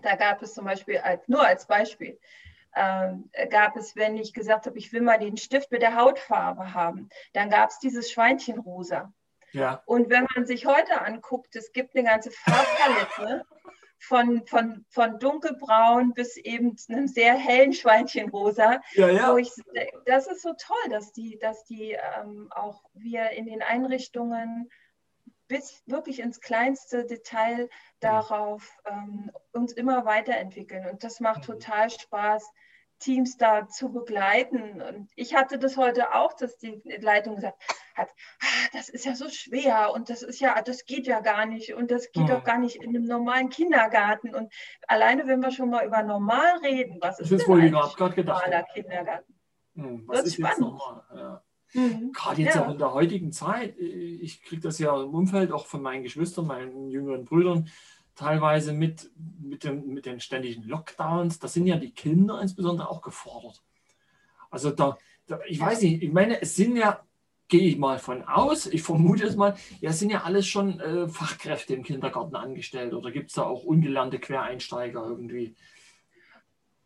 da 0.02 0.16
gab 0.16 0.42
es 0.42 0.54
zum 0.54 0.66
Beispiel, 0.66 0.98
als, 1.00 1.28
nur 1.28 1.46
als 1.46 1.66
Beispiel, 1.66 2.20
äh, 2.74 3.48
gab 3.50 3.76
es, 3.76 3.96
wenn 3.96 4.18
ich 4.18 4.34
gesagt 4.34 4.66
habe, 4.66 4.78
ich 4.78 4.94
will 4.94 5.02
mal 5.02 5.20
den 5.20 5.38
Stift 5.38 5.72
mit 5.72 5.82
der 5.82 5.96
Hautfarbe 5.96 6.74
haben, 6.74 7.10
dann 7.34 7.50
gab 7.50 7.70
es 7.70 7.80
dieses 7.80 8.12
Schweinchenrosa. 8.12 9.14
Ja. 9.54 9.82
Und 9.86 10.10
wenn 10.10 10.28
man 10.36 10.46
sich 10.46 10.66
heute 10.66 11.02
anguckt, 11.02 11.56
es 11.56 11.74
gibt 11.74 11.96
eine 11.96 12.08
ganze 12.08 12.32
Farbpalette 12.32 13.46
von, 14.00 14.46
von, 14.48 14.86
von 14.90 15.20
dunkelbraun 15.20 16.14
bis 16.14 16.38
eben 16.38 16.76
einem 16.90 17.08
sehr 17.08 17.36
hellen 17.36 17.74
Schweinchenrosa. 17.74 18.82
Ja, 18.94 19.10
ja. 19.10 19.38
Ich, 19.38 19.52
das 20.06 20.28
ist 20.28 20.42
so 20.42 20.54
toll, 20.54 20.90
dass 20.90 21.12
die, 21.12 21.38
dass 21.40 21.66
die 21.66 21.98
ähm, 22.20 22.48
auch 22.52 22.84
wir 22.94 23.32
in 23.32 23.46
den 23.46 23.62
Einrichtungen 23.62 24.70
bis 25.52 25.84
wirklich 25.86 26.22
ins 26.22 26.40
kleinste 26.40 27.06
Detail 27.06 27.70
darauf 28.00 28.80
ähm, 28.86 29.30
uns 29.52 29.74
immer 29.74 30.06
weiterentwickeln. 30.06 30.88
Und 30.90 31.04
das 31.04 31.20
macht 31.20 31.40
mhm. 31.40 31.54
total 31.54 31.90
Spaß, 31.90 32.50
Teams 33.00 33.36
da 33.36 33.68
zu 33.68 33.92
begleiten. 33.92 34.82
Und 34.82 35.12
ich 35.18 35.36
hatte 35.36 35.60
das 35.60 35.76
heute 35.76 36.16
auch, 36.16 36.32
dass 36.34 36.58
die 36.58 36.82
Leitung 37.02 37.36
gesagt 37.36 37.62
hat, 37.96 38.10
ah, 38.40 38.68
das 38.72 38.88
ist 38.88 39.04
ja 39.04 39.14
so 39.14 39.28
schwer 39.28 39.92
und 39.94 40.10
das 40.10 40.22
ist 40.22 40.40
ja, 40.40 40.62
das 40.62 40.86
geht 40.86 41.06
ja 41.06 41.20
gar 41.20 41.46
nicht 41.46 41.74
und 41.74 41.92
das 41.92 42.14
geht 42.14 42.24
mhm. 42.24 42.28
doch 42.28 42.44
gar 42.46 42.58
nicht 42.58 42.78
in 42.78 42.96
einem 42.96 43.04
normalen 43.04 43.50
Kindergarten. 43.50 44.34
Und 44.34 44.54
alleine, 44.88 45.28
wenn 45.28 45.42
wir 45.42 45.52
schon 45.52 45.70
mal 45.70 45.86
über 45.86 46.02
normal 46.02 46.60
reden, 46.64 46.98
was 47.02 47.20
ist 47.20 47.30
das 47.30 47.42
ist 47.42 47.48
denn 47.48 47.60
ein 47.60 47.72
normaler 47.72 48.64
Kindergarten? 48.74 49.38
Hm, 49.76 50.04
was 50.08 50.24
ist 50.24 50.36
spannend. 50.36 50.52
jetzt 50.52 50.62
normal? 50.62 51.04
Ja. 51.14 51.44
Mhm. 51.74 52.12
Gerade 52.12 52.42
jetzt 52.42 52.56
ja. 52.56 52.66
auch 52.66 52.72
in 52.72 52.78
der 52.78 52.94
heutigen 52.94 53.32
Zeit, 53.32 53.78
äh, 53.80 53.84
ich 53.84 54.44
kriege 54.44 54.62
das 54.62 54.80
ja 54.80 55.02
im 55.02 55.14
Umfeld 55.14 55.52
auch 55.52 55.66
von 55.66 55.82
meinen 55.82 56.04
Geschwistern, 56.04 56.48
meinen 56.48 56.90
jüngeren 56.90 57.26
Brüdern, 57.26 57.70
teilweise 58.16 58.74
mit, 58.74 59.10
mit, 59.40 59.64
dem, 59.64 59.88
mit 59.88 60.06
den 60.06 60.20
ständigen 60.20 60.64
Lockdowns, 60.64 61.40
da 61.40 61.48
sind 61.48 61.68
ja 61.68 61.78
die 61.78 61.92
Kinder 61.92 62.42
insbesondere 62.42 62.90
auch 62.90 63.02
gefordert. 63.02 63.64
Also 64.50 64.72
da, 64.72 64.98
da 65.28 65.40
ich 65.48 65.60
weiß 65.60 65.82
nicht, 65.84 66.04
ich 66.04 66.12
meine, 66.12 66.42
es 66.42 66.56
sind 66.56 66.76
ja 66.76 67.04
gehe 67.52 67.68
ich 67.68 67.78
mal 67.78 68.00
von 68.00 68.24
aus, 68.24 68.66
ich 68.66 68.82
vermute 68.82 69.26
es 69.26 69.36
mal, 69.36 69.56
ja, 69.82 69.92
sind 69.92 70.10
ja 70.10 70.24
alles 70.24 70.48
schon 70.48 70.80
äh, 70.80 71.10
Fachkräfte 71.10 71.74
im 71.74 71.84
Kindergarten 71.84 72.36
angestellt 72.38 72.94
oder 72.94 73.12
gibt 73.12 73.28
es 73.28 73.36
da 73.36 73.44
auch 73.44 73.66
ungelernte 73.66 74.20
Quereinsteiger 74.20 75.04
irgendwie? 75.06 75.56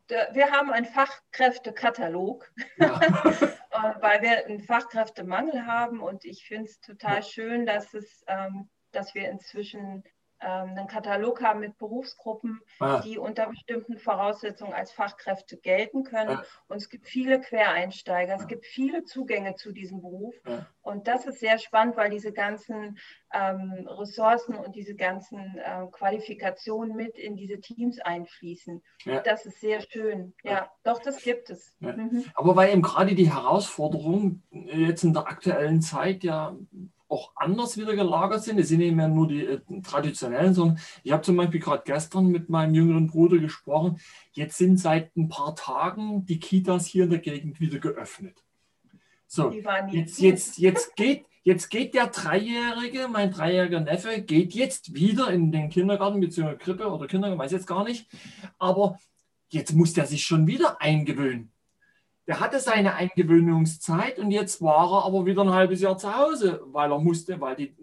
Wir 0.07 0.51
haben 0.51 0.71
einen 0.71 0.85
Fachkräftekatalog, 0.85 2.51
ja. 2.77 2.99
Äh, 3.75 4.01
weil 4.01 4.21
wir 4.21 4.45
einen 4.45 4.61
Fachkräftemangel 4.61 5.65
haben 5.65 5.99
und 5.99 6.23
ich 6.23 6.45
finde 6.47 6.69
es 6.69 6.79
total 6.79 7.21
schön, 7.23 7.65
dass, 7.65 7.93
es, 7.93 8.23
ähm, 8.27 8.69
dass 8.91 9.13
wir 9.15 9.29
inzwischen 9.29 10.03
einen 10.49 10.87
Katalog 10.87 11.41
haben 11.41 11.59
mit 11.59 11.77
Berufsgruppen, 11.77 12.61
ah. 12.79 13.01
die 13.01 13.17
unter 13.17 13.47
bestimmten 13.47 13.97
Voraussetzungen 13.97 14.73
als 14.73 14.91
Fachkräfte 14.91 15.57
gelten 15.57 16.03
können. 16.03 16.37
Ah. 16.37 16.43
Und 16.67 16.77
es 16.77 16.89
gibt 16.89 17.07
viele 17.07 17.41
Quereinsteiger, 17.41 18.33
ah. 18.33 18.37
es 18.39 18.47
gibt 18.47 18.65
viele 18.65 19.03
Zugänge 19.03 19.55
zu 19.55 19.71
diesem 19.71 20.01
Beruf. 20.01 20.35
Und 20.81 21.07
das 21.07 21.25
ist 21.25 21.39
sehr 21.39 21.57
spannend, 21.57 21.97
weil 21.97 22.09
diese 22.09 22.31
ganzen 22.31 22.97
ähm, 23.33 23.87
Ressourcen 23.87 24.55
und 24.55 24.75
diese 24.75 24.95
ganzen 24.95 25.57
äh, 25.57 25.87
Qualifikationen 25.91 26.95
mit 26.95 27.17
in 27.17 27.35
diese 27.35 27.59
Teams 27.59 27.99
einfließen. 27.99 28.81
Ja. 29.03 29.21
Das 29.21 29.45
ist 29.45 29.59
sehr 29.59 29.81
schön. 29.81 30.33
Ja, 30.43 30.69
doch, 30.83 31.01
das 31.01 31.23
gibt 31.23 31.49
es. 31.49 31.75
Ja. 31.79 31.93
Mhm. 31.93 32.25
Aber 32.35 32.55
weil 32.55 32.71
eben 32.71 32.81
gerade 32.81 33.15
die 33.15 33.33
Herausforderung 33.33 34.43
jetzt 34.51 35.03
in 35.03 35.13
der 35.13 35.27
aktuellen 35.27 35.81
Zeit 35.81 36.23
ja 36.23 36.55
auch 37.07 37.31
anders 37.35 37.77
wieder 37.77 37.95
gelagert 37.95 38.43
sind. 38.43 38.59
Es 38.59 38.69
sind 38.69 38.79
nicht 38.79 38.95
mehr 38.95 39.07
nur 39.07 39.27
die 39.27 39.45
äh, 39.45 39.59
traditionellen, 39.83 40.53
sondern 40.53 40.79
ich 41.03 41.11
habe 41.11 41.21
zum 41.21 41.37
Beispiel 41.37 41.59
gerade 41.59 41.83
gestern 41.85 42.27
mit 42.27 42.49
meinem 42.49 42.73
jüngeren 42.73 43.07
Bruder 43.07 43.37
gesprochen. 43.37 43.99
Jetzt 44.31 44.57
sind 44.57 44.79
seit 44.79 45.15
ein 45.15 45.29
paar 45.29 45.55
Tagen 45.55 46.25
die 46.25 46.39
Kitas 46.39 46.85
hier 46.85 47.03
in 47.03 47.11
der 47.11 47.19
Gegend 47.19 47.59
wieder 47.59 47.79
geöffnet. 47.79 48.43
So, 49.27 49.51
jetzt, 49.51 50.19
jetzt, 50.19 50.57
jetzt, 50.59 50.95
geht, 50.95 51.25
jetzt 51.43 51.69
geht 51.69 51.93
der 51.93 52.07
Dreijährige, 52.07 53.07
mein 53.07 53.31
dreijähriger 53.31 53.81
Neffe, 53.81 54.21
geht 54.21 54.53
jetzt 54.53 54.93
wieder 54.93 55.29
in 55.29 55.51
den 55.51 55.69
Kindergarten 55.69 56.19
bzw. 56.19 56.55
Krippe 56.55 56.87
oder 56.87 57.07
Kindergarten, 57.07 57.39
weiß 57.39 57.51
jetzt 57.51 57.67
gar 57.67 57.83
nicht. 57.83 58.07
Aber 58.59 58.97
jetzt 59.49 59.73
muss 59.73 59.93
der 59.93 60.05
sich 60.05 60.23
schon 60.23 60.47
wieder 60.47 60.81
eingewöhnen. 60.81 61.51
Der 62.27 62.39
hatte 62.39 62.59
seine 62.59 62.95
Eingewöhnungszeit 62.95 64.17
und 64.19 64.31
jetzt 64.31 64.61
war 64.61 64.91
er 64.91 65.05
aber 65.05 65.25
wieder 65.25 65.43
ein 65.43 65.51
halbes 65.51 65.81
Jahr 65.81 65.97
zu 65.97 66.15
Hause, 66.15 66.61
weil 66.65 66.91
er 66.91 66.99
musste, 66.99 67.39
weil 67.39 67.55
die 67.55 67.75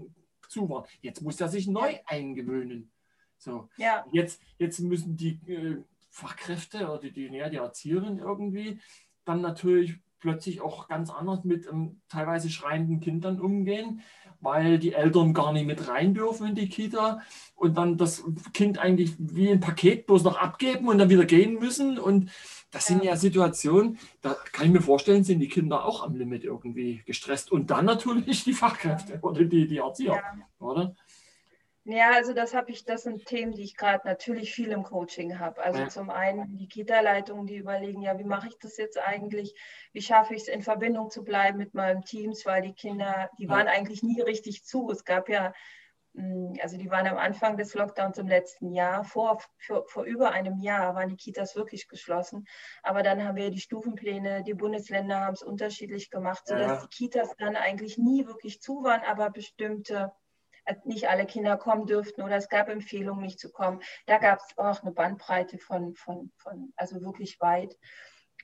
zu 0.49 0.69
waren. 0.69 0.85
Jetzt 1.01 1.23
muss 1.23 1.41
er 1.41 1.49
sich 1.49 1.67
neu 1.67 1.95
eingewöhnen. 2.07 2.91
So. 3.39 3.69
Ja. 3.77 4.05
Jetzt, 4.13 4.41
jetzt 4.59 4.81
müssen 4.81 5.17
die 5.17 5.41
äh, 5.47 5.83
Fachkräfte 6.11 6.89
oder 6.89 6.99
die, 6.99 7.13
die, 7.13 7.27
ja, 7.27 7.49
die 7.49 7.57
Erzieherin 7.57 8.19
irgendwie 8.19 8.79
dann 9.25 9.41
natürlich 9.41 9.99
plötzlich 10.21 10.61
auch 10.61 10.89
ganz 10.89 11.11
anders 11.11 11.43
mit 11.45 11.67
ähm, 11.67 12.01
teilweise 12.09 12.49
schreienden 12.49 13.01
Kindern 13.01 13.41
umgehen, 13.41 14.03
weil 14.41 14.79
die 14.79 14.93
Eltern 14.93 15.35
gar 15.35 15.53
nicht 15.53 15.67
mit 15.67 15.89
rein 15.89 16.15
dürfen 16.15 16.49
in 16.49 16.55
die 16.55 16.69
Kita 16.69 17.21
und 17.57 17.77
dann 17.77 17.97
das 17.99 18.23
Kind 18.53 18.79
eigentlich 18.79 19.15
wie 19.19 19.51
ein 19.51 19.61
Paket 19.61 20.07
bloß 20.07 20.23
noch 20.23 20.37
abgeben 20.37 20.87
und 20.87 20.99
dann 20.99 21.11
wieder 21.11 21.25
gehen 21.25 21.59
müssen. 21.59 21.99
Und 21.99 22.31
das 22.73 22.87
sind 22.87 23.05
ja 23.05 23.17
Situationen, 23.17 23.99
da 24.23 24.35
kann 24.51 24.67
ich 24.67 24.73
mir 24.73 24.81
vorstellen, 24.81 25.23
sind 25.25 25.41
die 25.41 25.49
Kinder 25.49 25.85
auch 25.85 26.03
am 26.03 26.17
Limit 26.17 26.43
irgendwie 26.43 27.03
gestresst. 27.05 27.53
Und 27.53 27.71
dann 27.71 27.85
natürlich 27.85 28.45
die 28.45 28.55
Fachkräfte 28.55 29.21
oder 29.21 29.45
die, 29.45 29.69
die 29.69 29.77
Erzieher, 29.77 30.15
ja. 30.15 30.67
oder? 30.67 30.97
Ja, 31.85 32.13
also 32.15 32.33
das 32.33 32.55
habe 32.55 32.71
ich, 32.71 32.85
das 32.85 33.03
sind 33.03 33.27
Themen, 33.27 33.53
die 33.53 33.65
ich 33.65 33.77
gerade 33.77 34.07
natürlich 34.07 34.55
viel 34.55 34.71
im 34.71 34.85
Coaching 34.85 35.39
habe. 35.39 35.63
Also 35.63 35.81
ja. 35.81 35.89
zum 35.89 36.11
einen 36.11 36.57
die 36.57 36.69
Kita-Leitungen, 36.69 37.47
die 37.47 37.57
überlegen, 37.57 38.03
ja, 38.03 38.19
wie 38.19 38.25
mache 38.25 38.49
ich 38.49 38.59
das 38.59 38.77
jetzt 38.77 38.99
eigentlich? 38.99 39.55
Wie 39.93 40.01
schaffe 40.01 40.35
ich 40.35 40.43
es, 40.43 40.49
in 40.49 40.63
Verbindung 40.63 41.11
zu 41.11 41.25
bleiben 41.25 41.59
mit 41.59 41.75
meinem 41.75 42.03
Teams, 42.05 42.47
weil 42.47 42.63
die 42.63 42.73
Kinder, 42.73 43.31
die 43.39 43.49
waren 43.49 43.67
eigentlich 43.67 44.03
nie 44.03 44.21
richtig 44.21 44.65
zu. 44.65 44.91
Es 44.91 45.05
gab 45.05 45.29
ja 45.29 45.53
also 46.15 46.77
die 46.77 46.91
waren 46.91 47.07
am 47.07 47.17
Anfang 47.17 47.57
des 47.57 47.75
Lockdowns 47.75 48.19
im 48.19 48.29
letzten 48.29 48.73
Jahr, 48.73 49.03
vor, 49.05 49.41
vor, 49.59 49.87
vor 49.89 50.05
über 50.05 50.31
einem 50.33 50.59
Jahr 50.59 50.95
waren 50.95 51.09
die 51.09 51.17
Kitas 51.17 51.57
wirklich 51.57 51.89
geschlossen. 51.89 52.47
Aber 52.83 53.03
dann 53.03 53.25
haben 53.25 53.37
wir 53.37 53.51
die 53.51 53.61
Stufenpläne, 53.61 54.43
die 54.43 54.55
Bundesländer 54.55 55.21
haben 55.21 55.35
es 55.35 55.43
unterschiedlich 55.43 56.11
gemacht, 56.11 56.47
sodass 56.47 56.83
ja. 56.83 56.87
die 56.87 56.89
Kitas 56.89 57.35
dann 57.39 57.57
eigentlich 57.57 57.97
nie 57.97 58.27
wirklich 58.27 58.61
zu 58.61 58.85
waren, 58.85 59.01
aber 59.03 59.31
bestimmte, 59.31 60.13
äh, 60.67 60.75
nicht 60.85 61.09
alle 61.09 61.25
Kinder 61.25 61.57
kommen 61.57 61.87
dürften 61.87 62.23
oder 62.23 62.37
es 62.37 62.51
gab 62.51 62.69
Empfehlungen, 62.69 63.23
nicht 63.23 63.41
zu 63.41 63.51
kommen. 63.51 63.81
Da 64.07 64.19
gab 64.19 64.41
es 64.41 64.59
auch 64.59 64.83
eine 64.83 64.93
Bandbreite 64.93 65.57
von, 65.57 65.95
von, 65.95 66.31
von, 66.37 66.75
also 66.77 67.01
wirklich 67.01 67.41
weit. 67.41 67.79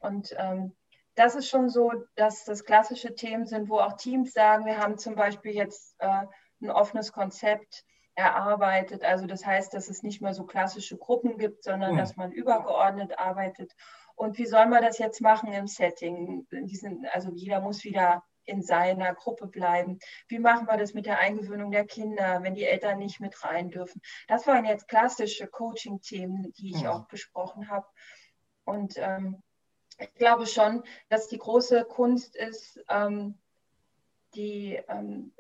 Und 0.01 0.35
ähm, 0.39 0.75
das 1.17 1.35
ist 1.35 1.49
schon 1.49 1.69
so, 1.69 1.93
dass 2.15 2.45
das 2.45 2.65
klassische 2.65 3.15
Themen 3.15 3.45
sind, 3.45 3.69
wo 3.69 3.81
auch 3.81 3.95
Teams 3.95 4.33
sagen, 4.33 4.65
wir 4.65 4.79
haben 4.79 4.97
zum 4.99 5.17
Beispiel 5.17 5.53
jetzt 5.53 5.97
äh, 5.99 6.25
ein 6.61 6.71
offenes 6.71 7.13
Konzept 7.13 7.85
erarbeitet. 8.15 9.05
Also 9.05 9.27
das 9.27 9.47
heißt, 9.47 9.73
dass 9.75 9.89
es 9.89 10.03
nicht 10.03 10.21
mehr 10.21 10.35
so 10.35 10.45
klassische 10.45 10.97
Gruppen 10.97 11.39
gibt, 11.39 11.65
sondern 11.65 11.93
mhm. 11.93 11.99
dass 11.99 12.17
man 12.17 12.33
übergeordnet 12.33 13.19
arbeitet. 13.19 13.73
Und 14.17 14.39
wie 14.39 14.47
soll 14.47 14.67
man 14.67 14.83
das 14.83 14.99
jetzt 14.99 15.21
machen 15.21 15.53
im 15.53 15.69
Setting? 15.69 16.47
Diesen, 16.51 17.07
also 17.13 17.31
jeder 17.33 17.61
muss 17.61 17.85
wieder 17.85 18.25
in 18.49 18.63
seiner 18.63 19.15
Gruppe 19.15 19.47
bleiben. 19.47 19.99
Wie 20.27 20.41
machen 20.41 20.67
wir 20.67 20.77
das 20.77 20.95
mit 20.95 21.07
der 21.07 21.19
Eingewöhnung 21.19 21.71
der 21.71 21.85
Kinder, 21.85 22.43
wenn 22.43 22.55
die 22.55 22.65
Eltern 22.65 22.99
nicht 22.99 23.21
mit 23.21 23.45
rein 23.45 23.71
dürfen? 23.71 24.01
Das 24.27 24.47
waren 24.47 24.65
jetzt 24.65 24.89
klassische 24.89 25.47
Coaching-Themen, 25.47 26.53
die 26.55 26.71
ich 26.71 26.81
ja. 26.81 26.93
auch 26.93 27.07
besprochen 27.07 27.69
habe. 27.69 27.87
Und 28.65 28.95
ähm, 28.97 29.43
ich 29.99 30.13
glaube 30.15 30.47
schon, 30.47 30.83
dass 31.09 31.29
die 31.29 31.39
große 31.39 31.85
Kunst 31.85 32.35
ist, 32.35 32.81
ähm, 32.89 33.39
die, 34.35 34.81
ähm, 34.89 35.33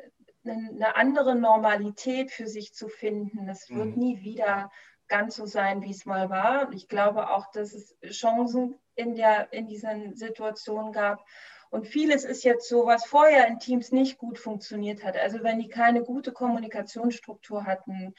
eine 0.51 0.97
andere 0.97 1.35
Normalität 1.35 2.31
für 2.31 2.47
sich 2.47 2.73
zu 2.75 2.89
finden. 2.89 3.49
Es 3.49 3.69
wird 3.71 3.97
mhm. 3.97 3.99
nie 3.99 4.21
wieder 4.21 4.71
ganz 5.09 5.37
so 5.37 5.47
sein, 5.47 5.83
wie 5.83 5.91
es 5.91 6.07
mal 6.07 6.31
war. 6.31 6.73
Ich 6.73 6.89
glaube 6.89 7.31
auch, 7.31 7.51
dass 7.51 7.73
es 7.73 7.97
Chancen 8.11 8.79
in, 8.95 9.15
der, 9.15 9.53
in 9.53 9.67
diesen 9.67 10.15
Situationen 10.15 10.93
gab. 10.93 11.25
Und 11.71 11.87
vieles 11.87 12.25
ist 12.25 12.45
jetzt 12.45 12.69
so, 12.69 12.87
was 12.87 13.05
vorher 13.05 13.47
in 13.47 13.59
Teams 13.59 13.93
nicht 13.93 14.19
gut 14.19 14.39
funktioniert 14.39 15.05
hat. 15.05 15.17
Also 15.17 15.43
wenn 15.43 15.59
die 15.59 15.69
keine 15.69 16.03
gute 16.03 16.33
Kommunikationsstruktur 16.33 17.65
hatten 17.65 18.15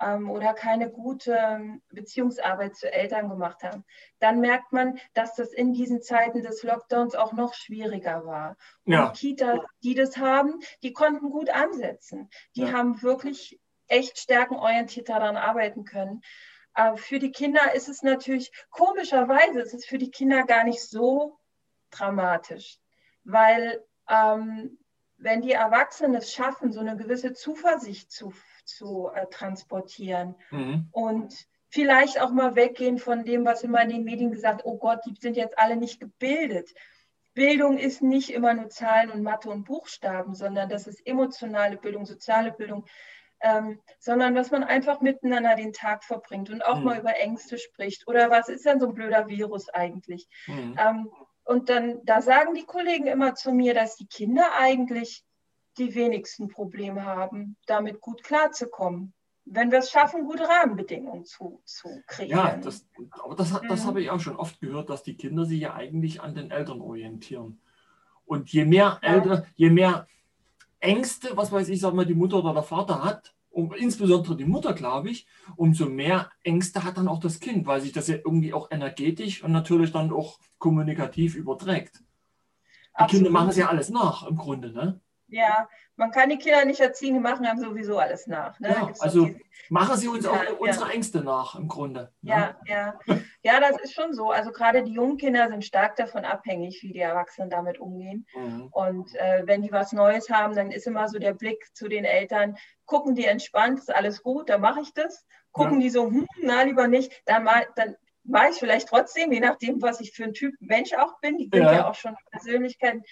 ähm, 0.00 0.30
oder 0.30 0.54
keine 0.54 0.90
gute 0.90 1.80
Beziehungsarbeit 1.90 2.76
zu 2.76 2.92
Eltern 2.92 3.28
gemacht 3.28 3.62
haben, 3.62 3.84
dann 4.18 4.40
merkt 4.40 4.72
man, 4.72 4.98
dass 5.12 5.34
das 5.34 5.52
in 5.52 5.72
diesen 5.72 6.02
Zeiten 6.02 6.42
des 6.42 6.62
Lockdowns 6.62 7.14
auch 7.14 7.32
noch 7.32 7.54
schwieriger 7.54 8.24
war. 8.24 8.56
Ja. 8.84 9.08
Und 9.08 9.16
Kitas, 9.16 9.60
die 9.82 9.94
das 9.94 10.16
haben, 10.16 10.60
die 10.82 10.92
konnten 10.92 11.30
gut 11.30 11.50
ansetzen. 11.50 12.28
Die 12.56 12.62
ja. 12.62 12.72
haben 12.72 13.02
wirklich 13.02 13.60
echt 13.88 14.18
stärkenorientiert 14.18 15.08
daran 15.08 15.36
arbeiten 15.36 15.84
können. 15.84 16.22
Aber 16.72 16.96
für 16.96 17.20
die 17.20 17.30
Kinder 17.30 17.74
ist 17.74 17.88
es 17.88 18.02
natürlich, 18.02 18.50
komischerweise 18.70 19.60
ist 19.60 19.74
es 19.74 19.86
für 19.86 19.98
die 19.98 20.10
Kinder 20.10 20.44
gar 20.44 20.64
nicht 20.64 20.82
so 20.82 21.38
dramatisch, 21.90 22.78
weil 23.22 23.84
ähm, 24.08 24.78
wenn 25.16 25.40
die 25.40 25.52
Erwachsenen 25.52 26.16
es 26.16 26.32
schaffen, 26.32 26.72
so 26.72 26.80
eine 26.80 26.96
gewisse 26.96 27.32
Zuversicht 27.32 28.10
zu 28.10 28.32
zu 28.64 29.10
äh, 29.14 29.26
transportieren. 29.30 30.34
Mhm. 30.50 30.88
Und 30.92 31.46
vielleicht 31.68 32.20
auch 32.20 32.30
mal 32.30 32.54
weggehen 32.54 32.98
von 32.98 33.24
dem, 33.24 33.44
was 33.44 33.62
immer 33.62 33.82
in 33.82 33.88
den 33.88 34.04
Medien 34.04 34.30
gesagt, 34.30 34.62
oh 34.64 34.78
Gott, 34.78 35.00
die 35.06 35.14
sind 35.18 35.36
jetzt 35.36 35.58
alle 35.58 35.76
nicht 35.76 36.00
gebildet. 36.00 36.72
Bildung 37.34 37.78
ist 37.78 38.00
nicht 38.00 38.30
immer 38.30 38.54
nur 38.54 38.68
Zahlen 38.68 39.10
und 39.10 39.22
Mathe 39.22 39.50
und 39.50 39.64
Buchstaben, 39.64 40.34
sondern 40.34 40.68
das 40.68 40.86
ist 40.86 41.04
emotionale 41.04 41.76
Bildung, 41.76 42.06
soziale 42.06 42.52
Bildung, 42.52 42.86
ähm, 43.40 43.80
sondern 43.98 44.36
dass 44.36 44.52
man 44.52 44.62
einfach 44.62 45.00
miteinander 45.00 45.56
den 45.56 45.72
Tag 45.72 46.04
verbringt 46.04 46.48
und 46.48 46.64
auch 46.64 46.78
mhm. 46.78 46.84
mal 46.84 46.98
über 47.00 47.18
Ängste 47.18 47.58
spricht. 47.58 48.06
Oder 48.06 48.30
was 48.30 48.48
ist 48.48 48.64
denn 48.64 48.78
so 48.78 48.86
ein 48.86 48.94
blöder 48.94 49.28
Virus 49.28 49.68
eigentlich? 49.68 50.28
Mhm. 50.46 50.76
Ähm, 50.78 51.10
und 51.44 51.68
dann, 51.68 52.00
da 52.04 52.22
sagen 52.22 52.54
die 52.54 52.64
Kollegen 52.64 53.06
immer 53.06 53.34
zu 53.34 53.52
mir, 53.52 53.74
dass 53.74 53.96
die 53.96 54.06
Kinder 54.06 54.52
eigentlich 54.58 55.24
die 55.78 55.94
wenigsten 55.94 56.48
Probleme 56.48 57.04
haben, 57.04 57.56
damit 57.66 58.00
gut 58.00 58.22
klarzukommen. 58.22 59.12
Wenn 59.46 59.70
wir 59.70 59.80
es 59.80 59.90
schaffen, 59.90 60.24
gute 60.24 60.44
Rahmenbedingungen 60.44 61.24
zu, 61.24 61.60
zu 61.64 62.02
kreieren. 62.06 62.38
Ja, 62.38 62.56
das, 62.56 62.86
aber 63.22 63.34
das, 63.34 63.60
das 63.68 63.82
mhm. 63.82 63.86
habe 63.86 64.02
ich 64.02 64.10
auch 64.10 64.20
schon 64.20 64.36
oft 64.36 64.60
gehört, 64.60 64.88
dass 64.88 65.02
die 65.02 65.16
Kinder 65.16 65.44
sich 65.44 65.60
ja 65.60 65.74
eigentlich 65.74 66.22
an 66.22 66.34
den 66.34 66.50
Eltern 66.50 66.80
orientieren. 66.80 67.60
Und 68.24 68.50
je 68.50 68.64
mehr 68.64 68.98
ja. 69.02 69.08
Eltern, 69.08 69.46
je 69.54 69.68
mehr 69.68 70.06
Ängste, 70.80 71.36
was 71.36 71.52
weiß 71.52 71.68
ich, 71.68 71.80
sag 71.80 71.94
mal, 71.94 72.06
die 72.06 72.14
Mutter 72.14 72.38
oder 72.38 72.54
der 72.54 72.62
Vater 72.62 73.04
hat, 73.04 73.34
um, 73.50 73.72
insbesondere 73.72 74.36
die 74.36 74.44
Mutter, 74.44 74.72
glaube 74.72 75.10
ich, 75.10 75.26
umso 75.56 75.86
mehr 75.86 76.30
Ängste 76.42 76.82
hat 76.82 76.96
dann 76.96 77.08
auch 77.08 77.20
das 77.20 77.38
Kind, 77.38 77.66
weil 77.66 77.80
sich 77.80 77.92
das 77.92 78.08
ja 78.08 78.16
irgendwie 78.16 78.52
auch 78.52 78.70
energetisch 78.70 79.44
und 79.44 79.52
natürlich 79.52 79.92
dann 79.92 80.12
auch 80.12 80.38
kommunikativ 80.58 81.36
überträgt. 81.36 82.02
Die 83.00 83.06
Kinder 83.06 83.30
machen 83.30 83.48
es 83.48 83.56
ja 83.56 83.68
alles 83.68 83.90
nach 83.90 84.26
im 84.26 84.36
Grunde, 84.36 84.72
ne? 84.72 85.00
Ja, 85.28 85.68
man 85.96 86.10
kann 86.10 86.28
die 86.28 86.38
Kinder 86.38 86.64
nicht 86.64 86.80
erziehen, 86.80 87.14
die 87.14 87.20
machen 87.20 87.46
einem 87.46 87.58
sowieso 87.58 87.98
alles 87.98 88.26
nach. 88.26 88.58
Ne? 88.60 88.68
Ja, 88.68 88.92
also 89.00 89.30
machen 89.68 89.96
sie 89.96 90.08
uns 90.08 90.26
auch 90.26 90.42
ja, 90.42 90.52
unsere 90.58 90.88
ja. 90.88 90.92
Ängste 90.92 91.22
nach 91.22 91.54
im 91.54 91.68
Grunde. 91.68 92.12
Ne? 92.20 92.30
Ja, 92.30 92.56
ja. 92.66 92.98
Ja, 93.42 93.60
das 93.60 93.80
ist 93.82 93.94
schon 93.94 94.14
so. 94.14 94.30
Also 94.30 94.52
gerade 94.52 94.82
die 94.82 94.92
jungen 94.92 95.16
Kinder 95.16 95.48
sind 95.48 95.64
stark 95.64 95.96
davon 95.96 96.24
abhängig, 96.24 96.82
wie 96.82 96.92
die 96.92 97.00
Erwachsenen 97.00 97.50
damit 97.50 97.78
umgehen. 97.78 98.26
Mhm. 98.34 98.68
Und 98.70 99.14
äh, 99.16 99.42
wenn 99.46 99.62
die 99.62 99.72
was 99.72 99.92
Neues 99.92 100.30
haben, 100.30 100.54
dann 100.54 100.70
ist 100.70 100.86
immer 100.86 101.08
so 101.08 101.18
der 101.18 101.34
Blick 101.34 101.64
zu 101.74 101.88
den 101.88 102.04
Eltern, 102.04 102.56
gucken 102.86 103.14
die 103.14 103.26
entspannt, 103.26 103.78
ist 103.78 103.94
alles 103.94 104.22
gut, 104.22 104.50
dann 104.50 104.60
mache 104.60 104.80
ich 104.80 104.92
das. 104.94 105.26
Gucken 105.52 105.80
die 105.80 105.90
so, 105.90 106.06
hm, 106.06 106.26
na 106.42 106.62
lieber 106.62 106.88
nicht, 106.88 107.12
dann, 107.26 107.44
mal, 107.44 107.66
dann 107.76 107.96
mache 108.24 108.48
ich 108.50 108.56
vielleicht 108.56 108.88
trotzdem, 108.88 109.30
je 109.30 109.40
nachdem, 109.40 109.80
was 109.80 110.00
ich 110.00 110.12
für 110.12 110.24
ein 110.24 110.32
Typ 110.32 110.54
Mensch 110.60 110.92
auch 110.94 111.20
bin. 111.20 111.38
Die 111.38 111.48
sind 111.52 111.62
ja, 111.62 111.88
auch 111.88 111.94
schon 111.94 112.16
Persönlichkeiten 112.30 113.04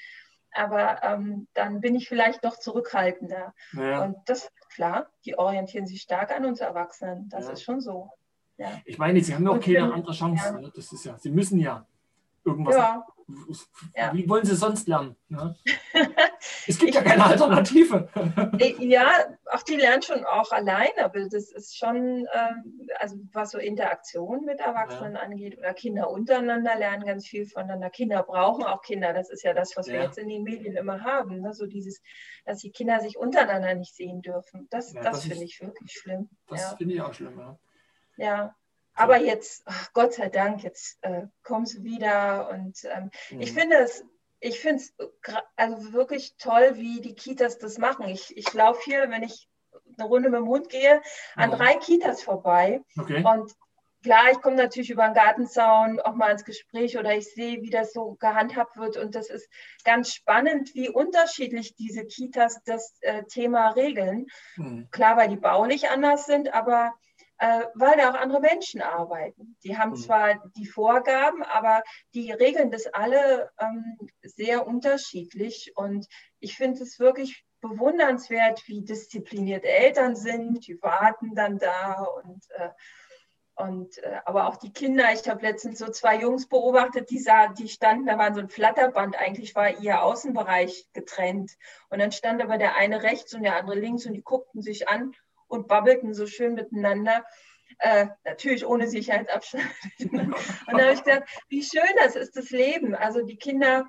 aber 0.52 1.02
ähm, 1.02 1.48
dann 1.54 1.80
bin 1.80 1.94
ich 1.94 2.08
vielleicht 2.08 2.44
doch 2.44 2.58
zurückhaltender. 2.58 3.54
Ja. 3.72 4.04
Und 4.04 4.16
das, 4.26 4.50
klar, 4.74 5.08
die 5.24 5.38
orientieren 5.38 5.86
sich 5.86 6.02
stark 6.02 6.30
an 6.34 6.44
uns 6.44 6.60
Erwachsenen. 6.60 7.28
Das 7.28 7.46
ja. 7.46 7.52
ist 7.52 7.62
schon 7.62 7.80
so. 7.80 8.10
Ja. 8.58 8.80
Ich 8.84 8.98
meine, 8.98 9.22
sie 9.22 9.34
haben 9.34 9.44
ja 9.44 9.50
auch 9.50 9.60
keine 9.60 9.92
andere 9.92 10.12
Chance. 10.12 10.60
Ne? 10.60 10.72
Das 10.74 10.92
ist 10.92 11.04
ja, 11.04 11.18
sie 11.18 11.30
müssen 11.30 11.58
ja 11.58 11.86
irgendwas. 12.44 12.76
Ja. 12.76 13.06
Wie 14.12 14.28
wollen 14.28 14.44
sie 14.44 14.56
sonst 14.56 14.88
lernen? 14.88 15.16
Ne? 15.28 15.56
es 16.66 16.78
gibt 16.78 16.94
ja 16.94 17.02
keine 17.02 17.24
Alternative. 17.24 18.08
ja, 18.78 19.10
auch 19.50 19.62
die 19.62 19.76
lernen 19.76 20.02
schon 20.02 20.24
auch 20.24 20.50
allein, 20.52 20.90
aber 21.00 21.20
das 21.28 21.50
ist 21.52 21.78
schon, 21.78 22.26
ähm, 22.32 22.88
also 22.98 23.16
was 23.32 23.52
so 23.52 23.58
Interaktion 23.58 24.44
mit 24.44 24.60
Erwachsenen 24.60 25.14
ja. 25.14 25.20
angeht 25.20 25.58
oder 25.58 25.72
Kinder 25.74 26.10
untereinander 26.10 26.76
lernen 26.76 27.04
ganz 27.04 27.26
viel 27.26 27.46
voneinander. 27.46 27.90
Kinder 27.90 28.22
brauchen 28.22 28.64
auch 28.64 28.82
Kinder. 28.82 29.12
Das 29.12 29.30
ist 29.30 29.44
ja 29.44 29.54
das, 29.54 29.76
was 29.76 29.86
ja. 29.86 29.94
wir 29.94 30.02
jetzt 30.02 30.18
in 30.18 30.28
den 30.28 30.42
Medien 30.42 30.76
immer 30.76 31.02
haben. 31.02 31.40
Ne? 31.40 31.54
So 31.54 31.66
dieses, 31.66 32.02
dass 32.44 32.58
die 32.58 32.70
Kinder 32.70 33.00
sich 33.00 33.16
untereinander 33.16 33.74
nicht 33.74 33.94
sehen 33.94 34.20
dürfen. 34.20 34.66
Das, 34.70 34.92
das, 34.92 35.04
das 35.04 35.22
finde 35.24 35.44
ich 35.44 35.60
wirklich 35.60 35.92
schlimm. 35.92 36.28
Das 36.48 36.74
finde 36.74 36.94
ich 36.94 37.00
auch 37.00 37.14
schlimm, 37.14 37.38
ja. 37.38 38.54
Aber 38.94 39.18
jetzt, 39.18 39.62
ach, 39.66 39.92
Gott 39.92 40.14
sei 40.14 40.28
Dank, 40.28 40.62
jetzt 40.62 40.98
äh, 41.02 41.22
kommst 41.42 41.78
du 41.78 41.82
wieder. 41.82 42.50
Und 42.50 42.84
ähm, 42.84 43.10
mhm. 43.30 43.40
ich 43.40 43.52
finde 43.52 43.76
es, 43.78 44.04
ich 44.40 44.60
finde 44.60 44.82
es 44.82 44.94
also 45.56 45.92
wirklich 45.92 46.36
toll, 46.36 46.72
wie 46.74 47.00
die 47.00 47.14
Kitas 47.14 47.58
das 47.58 47.78
machen. 47.78 48.08
Ich, 48.08 48.36
ich 48.36 48.52
laufe 48.52 48.82
hier, 48.84 49.08
wenn 49.10 49.22
ich 49.22 49.48
eine 49.98 50.08
Runde 50.08 50.30
mit 50.30 50.40
dem 50.40 50.48
Hund 50.48 50.68
gehe, 50.68 51.00
an 51.36 51.50
mhm. 51.50 51.54
drei 51.54 51.74
Kitas 51.74 52.22
vorbei. 52.22 52.80
Okay. 52.98 53.24
Und 53.24 53.52
klar, 54.02 54.30
ich 54.32 54.40
komme 54.40 54.56
natürlich 54.56 54.90
über 54.90 55.04
den 55.04 55.14
Gartenzaun 55.14 56.00
auch 56.00 56.14
mal 56.14 56.32
ins 56.32 56.44
Gespräch 56.44 56.98
oder 56.98 57.14
ich 57.14 57.32
sehe, 57.32 57.62
wie 57.62 57.70
das 57.70 57.92
so 57.92 58.16
gehandhabt 58.20 58.76
wird. 58.76 58.96
Und 58.96 59.14
das 59.14 59.30
ist 59.30 59.48
ganz 59.84 60.12
spannend, 60.12 60.74
wie 60.74 60.88
unterschiedlich 60.88 61.74
diese 61.76 62.04
Kitas 62.04 62.60
das 62.64 62.96
äh, 63.00 63.22
Thema 63.24 63.70
regeln. 63.70 64.26
Mhm. 64.56 64.88
Klar, 64.90 65.16
weil 65.16 65.28
die 65.28 65.36
baulich 65.36 65.88
anders 65.88 66.26
sind, 66.26 66.52
aber 66.52 66.88
äh, 66.88 67.11
weil 67.74 67.96
da 67.96 68.10
auch 68.10 68.14
andere 68.14 68.40
Menschen 68.40 68.82
arbeiten. 68.82 69.56
Die 69.64 69.76
haben 69.76 69.90
mhm. 69.90 69.96
zwar 69.96 70.50
die 70.56 70.66
Vorgaben, 70.66 71.42
aber 71.42 71.82
die 72.14 72.30
regeln 72.30 72.70
das 72.70 72.86
alle 72.86 73.50
ähm, 73.58 73.98
sehr 74.22 74.66
unterschiedlich. 74.66 75.72
Und 75.74 76.06
ich 76.38 76.56
finde 76.56 76.82
es 76.82 76.98
wirklich 76.98 77.44
bewundernswert, 77.60 78.62
wie 78.66 78.82
diszipliniert 78.82 79.64
Eltern 79.64 80.14
sind. 80.14 80.66
Die 80.66 80.80
warten 80.82 81.34
dann 81.34 81.58
da 81.58 82.02
und 82.02 82.44
äh, 82.50 82.70
und 83.54 83.98
äh, 83.98 84.20
aber 84.24 84.48
auch 84.48 84.56
die 84.56 84.72
Kinder, 84.72 85.12
ich 85.12 85.28
habe 85.28 85.42
letztens 85.42 85.78
so 85.78 85.88
zwei 85.88 86.18
Jungs 86.18 86.48
beobachtet, 86.48 87.10
die 87.10 87.18
sah, 87.18 87.48
die 87.48 87.68
standen, 87.68 88.06
da 88.06 88.16
war 88.16 88.34
so 88.34 88.40
ein 88.40 88.48
Flatterband, 88.48 89.16
eigentlich 89.16 89.54
war 89.54 89.78
ihr 89.78 90.02
Außenbereich 90.02 90.88
getrennt. 90.94 91.52
Und 91.90 91.98
dann 91.98 92.12
stand 92.12 92.42
aber 92.42 92.56
der 92.56 92.76
eine 92.76 93.02
rechts 93.02 93.34
und 93.34 93.42
der 93.42 93.56
andere 93.56 93.78
links 93.78 94.06
und 94.06 94.14
die 94.14 94.22
guckten 94.22 94.62
sich 94.62 94.88
an 94.88 95.14
und 95.52 95.68
babbelten 95.68 96.14
so 96.14 96.26
schön 96.26 96.54
miteinander. 96.54 97.24
Äh, 97.78 98.06
natürlich 98.24 98.66
ohne 98.66 98.88
Sicherheitsabstand. 98.88 99.64
und 100.00 100.32
da 100.66 100.78
habe 100.78 100.92
ich 100.92 101.04
gedacht, 101.04 101.24
wie 101.48 101.62
schön 101.62 101.82
das 101.98 102.16
ist, 102.16 102.36
das 102.36 102.50
Leben. 102.50 102.94
Also 102.94 103.22
die 103.22 103.36
Kinder, 103.36 103.86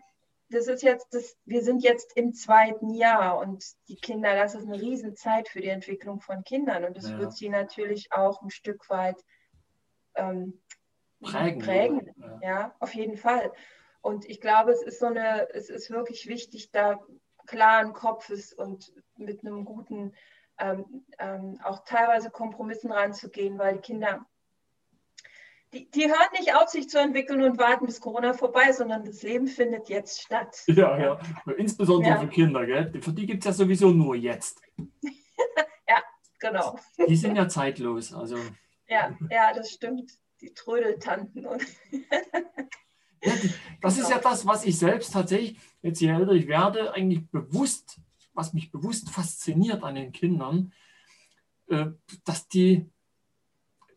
das 0.49 0.67
ist 0.67 0.84
jetzt, 0.84 1.13
das, 1.13 1.36
wir 1.45 1.63
sind 1.63 1.84
jetzt 1.84 2.15
im 2.15 2.34
zweiten 2.34 2.93
Jahr 2.93 3.38
und 3.38 3.63
die 3.88 3.95
Kinder, 3.95 4.36
das 4.36 4.56
ist 4.56 4.67
eine 4.67 4.80
Riesenzeit 4.80 5.47
für 5.47 5.62
die 5.62 5.69
Entwicklung 5.69 6.19
von 6.19 6.43
Kindern 6.43 6.84
und 6.84 6.97
das 6.97 7.10
ja. 7.10 7.17
wird 7.17 7.34
sie 7.34 7.49
natürlich 7.49 8.12
auch 8.12 8.41
ein 8.41 8.49
Stück 8.49 8.89
weit 8.89 9.23
ähm, 10.15 10.62
prägen. 11.21 11.62
prägen. 11.62 12.13
Ja. 12.17 12.39
ja, 12.41 12.76
auf 12.80 12.93
jeden 12.93 13.17
Fall. 13.17 13.52
Und 14.02 14.30
ich 14.30 14.41
glaube, 14.41 14.71
es 14.71 14.82
ist 14.82 14.99
so 14.99 15.06
eine, 15.06 15.49
es 15.54 15.69
ist 15.69 15.89
wirklich 15.89 16.28
wichtig, 16.28 16.71
da 16.71 16.99
klaren 17.45 17.93
Kopfes 17.93 18.54
und 18.54 18.93
mit 19.17 19.45
einem 19.45 19.65
guten 19.65 20.13
ähm, 20.60 21.06
ähm, 21.20 21.60
auch 21.63 21.84
teilweise 21.86 22.30
Kompromissen 22.30 22.92
ranzugehen, 22.92 23.58
weil 23.58 23.76
die 23.76 23.82
Kinder, 23.82 24.26
die, 25.74 25.89
die 25.89 26.08
hören 26.08 26.32
nicht 26.38 26.56
auf, 26.56 26.70
sich 26.70 26.88
zu 26.88 27.00
entwickeln 27.00 27.42
und 27.42 27.58
warten, 27.58 27.86
bis 27.86 28.00
Corona 28.00 28.34
vorbei 28.34 28.70
ist, 28.70 28.78
sondern 28.78 29.04
das 29.04 29.24
Leben 29.24 29.48
findet 29.48 29.89
jetzt 29.89 30.22
statt. 30.22 30.63
Ja, 30.68 30.98
ja. 30.98 31.20
Insbesondere 31.58 32.13
ja. 32.13 32.20
für 32.20 32.28
Kinder, 32.28 32.66
gell? 32.66 33.02
Für 33.02 33.12
die 33.12 33.26
gibt 33.26 33.44
es 33.44 33.46
ja 33.46 33.54
sowieso 33.54 33.89
nur 33.89 34.16
jetzt. 34.16 34.62
ja, 35.88 36.02
genau. 36.39 36.78
Die 37.08 37.16
sind 37.16 37.36
ja 37.36 37.48
zeitlos. 37.48 38.13
Also. 38.13 38.38
Ja, 38.88 39.18
ja, 39.30 39.54
das 39.54 39.72
stimmt. 39.72 40.12
Die 40.42 40.54
Trödeltanten. 40.54 41.46
Und 41.46 41.63
ja, 43.24 43.34
das 43.82 43.98
ist 43.98 44.10
ja 44.10 44.18
genau. 44.18 44.30
das, 44.30 44.46
was 44.46 44.66
ich 44.66 44.78
selbst 44.78 45.13
tatsächlich, 45.13 45.58
jetzt 45.82 46.02
je 46.02 46.10
älter 46.10 46.34
ich 46.34 46.48
werde, 46.48 46.94
eigentlich 46.94 47.28
bewusst 47.32 48.00
was 48.34 48.54
mich 48.54 48.72
bewusst 48.72 49.10
fasziniert 49.10 49.84
an 49.84 49.96
den 49.96 50.12
Kindern, 50.12 50.74
äh, 51.67 51.88
dass 52.26 52.48
die 52.48 52.89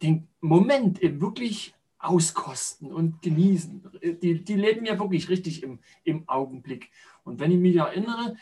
den 0.03 0.29
Moment 0.41 1.03
eben 1.03 1.21
wirklich 1.21 1.75
auskosten 1.99 2.93
und 2.93 3.23
genießen. 3.23 3.83
Die, 4.23 4.45
die 4.45 4.55
leben 4.55 4.87
ja 4.87 4.99
wirklich 4.99 5.29
richtig 5.29 5.63
im, 5.63 5.81
im 6.05 6.29
Augenblick. 6.29 6.91
Und 7.25 7.41
wenn 7.41 7.51
ich 7.51 7.59
mich 7.59 7.77
erinnere 7.77 8.37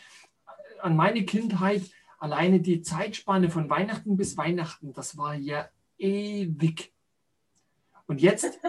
an 0.81 0.95
meine 0.95 1.25
Kindheit, 1.25 1.83
alleine 2.19 2.59
die 2.59 2.81
Zeitspanne 2.81 3.49
von 3.49 3.69
Weihnachten 3.69 4.17
bis 4.17 4.37
Weihnachten, 4.37 4.93
das 4.93 5.17
war 5.17 5.35
ja 5.35 5.69
ewig. 5.97 6.93
Und 8.07 8.21
jetzt, 8.21 8.59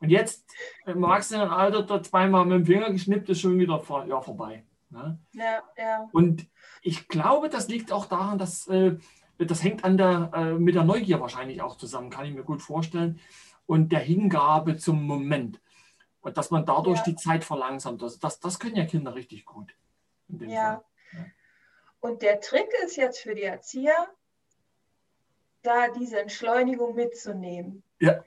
und 0.00 0.10
jetzt 0.10 0.44
im 0.86 1.02
Erwachsenenalter, 1.02 1.82
da 1.82 2.02
zweimal 2.02 2.44
mit 2.44 2.58
dem 2.58 2.66
Finger 2.66 2.90
geschnippt, 2.90 3.28
ist 3.30 3.40
schon 3.40 3.58
wieder 3.58 3.80
vor, 3.80 4.04
ja, 4.06 4.20
vorbei. 4.20 4.64
Ne? 4.94 5.18
Ja, 5.32 5.62
ja. 5.76 6.08
Und 6.12 6.46
ich 6.80 7.08
glaube, 7.08 7.48
das 7.48 7.66
liegt 7.68 7.90
auch 7.90 8.06
daran, 8.06 8.38
dass 8.38 8.68
äh, 8.68 8.96
das 9.38 9.64
hängt 9.64 9.84
an 9.84 9.96
der, 9.96 10.30
äh, 10.32 10.52
mit 10.52 10.76
der 10.76 10.84
Neugier 10.84 11.20
wahrscheinlich 11.20 11.60
auch 11.60 11.76
zusammen, 11.76 12.10
kann 12.10 12.26
ich 12.26 12.32
mir 12.32 12.44
gut 12.44 12.62
vorstellen, 12.62 13.20
und 13.66 13.90
der 13.90 13.98
Hingabe 13.98 14.76
zum 14.76 15.04
Moment. 15.04 15.60
Und 16.20 16.36
dass 16.36 16.52
man 16.52 16.64
dadurch 16.64 16.98
ja. 16.98 17.04
die 17.04 17.16
Zeit 17.16 17.42
verlangsamt. 17.42 18.02
Also 18.02 18.18
das, 18.20 18.38
das 18.38 18.60
können 18.60 18.76
ja 18.76 18.86
Kinder 18.86 19.14
richtig 19.14 19.44
gut. 19.44 19.74
ja. 20.28 20.46
ja. 20.48 20.84
Und 22.00 22.22
der 22.22 22.40
Trick 22.40 22.68
ist 22.84 22.96
jetzt 22.96 23.20
für 23.20 23.34
die 23.34 23.42
Erzieher, 23.42 24.08
da 25.62 25.88
diese 25.88 26.20
Entschleunigung 26.20 26.94
mitzunehmen. 26.94 27.82
Ja. 27.98 28.22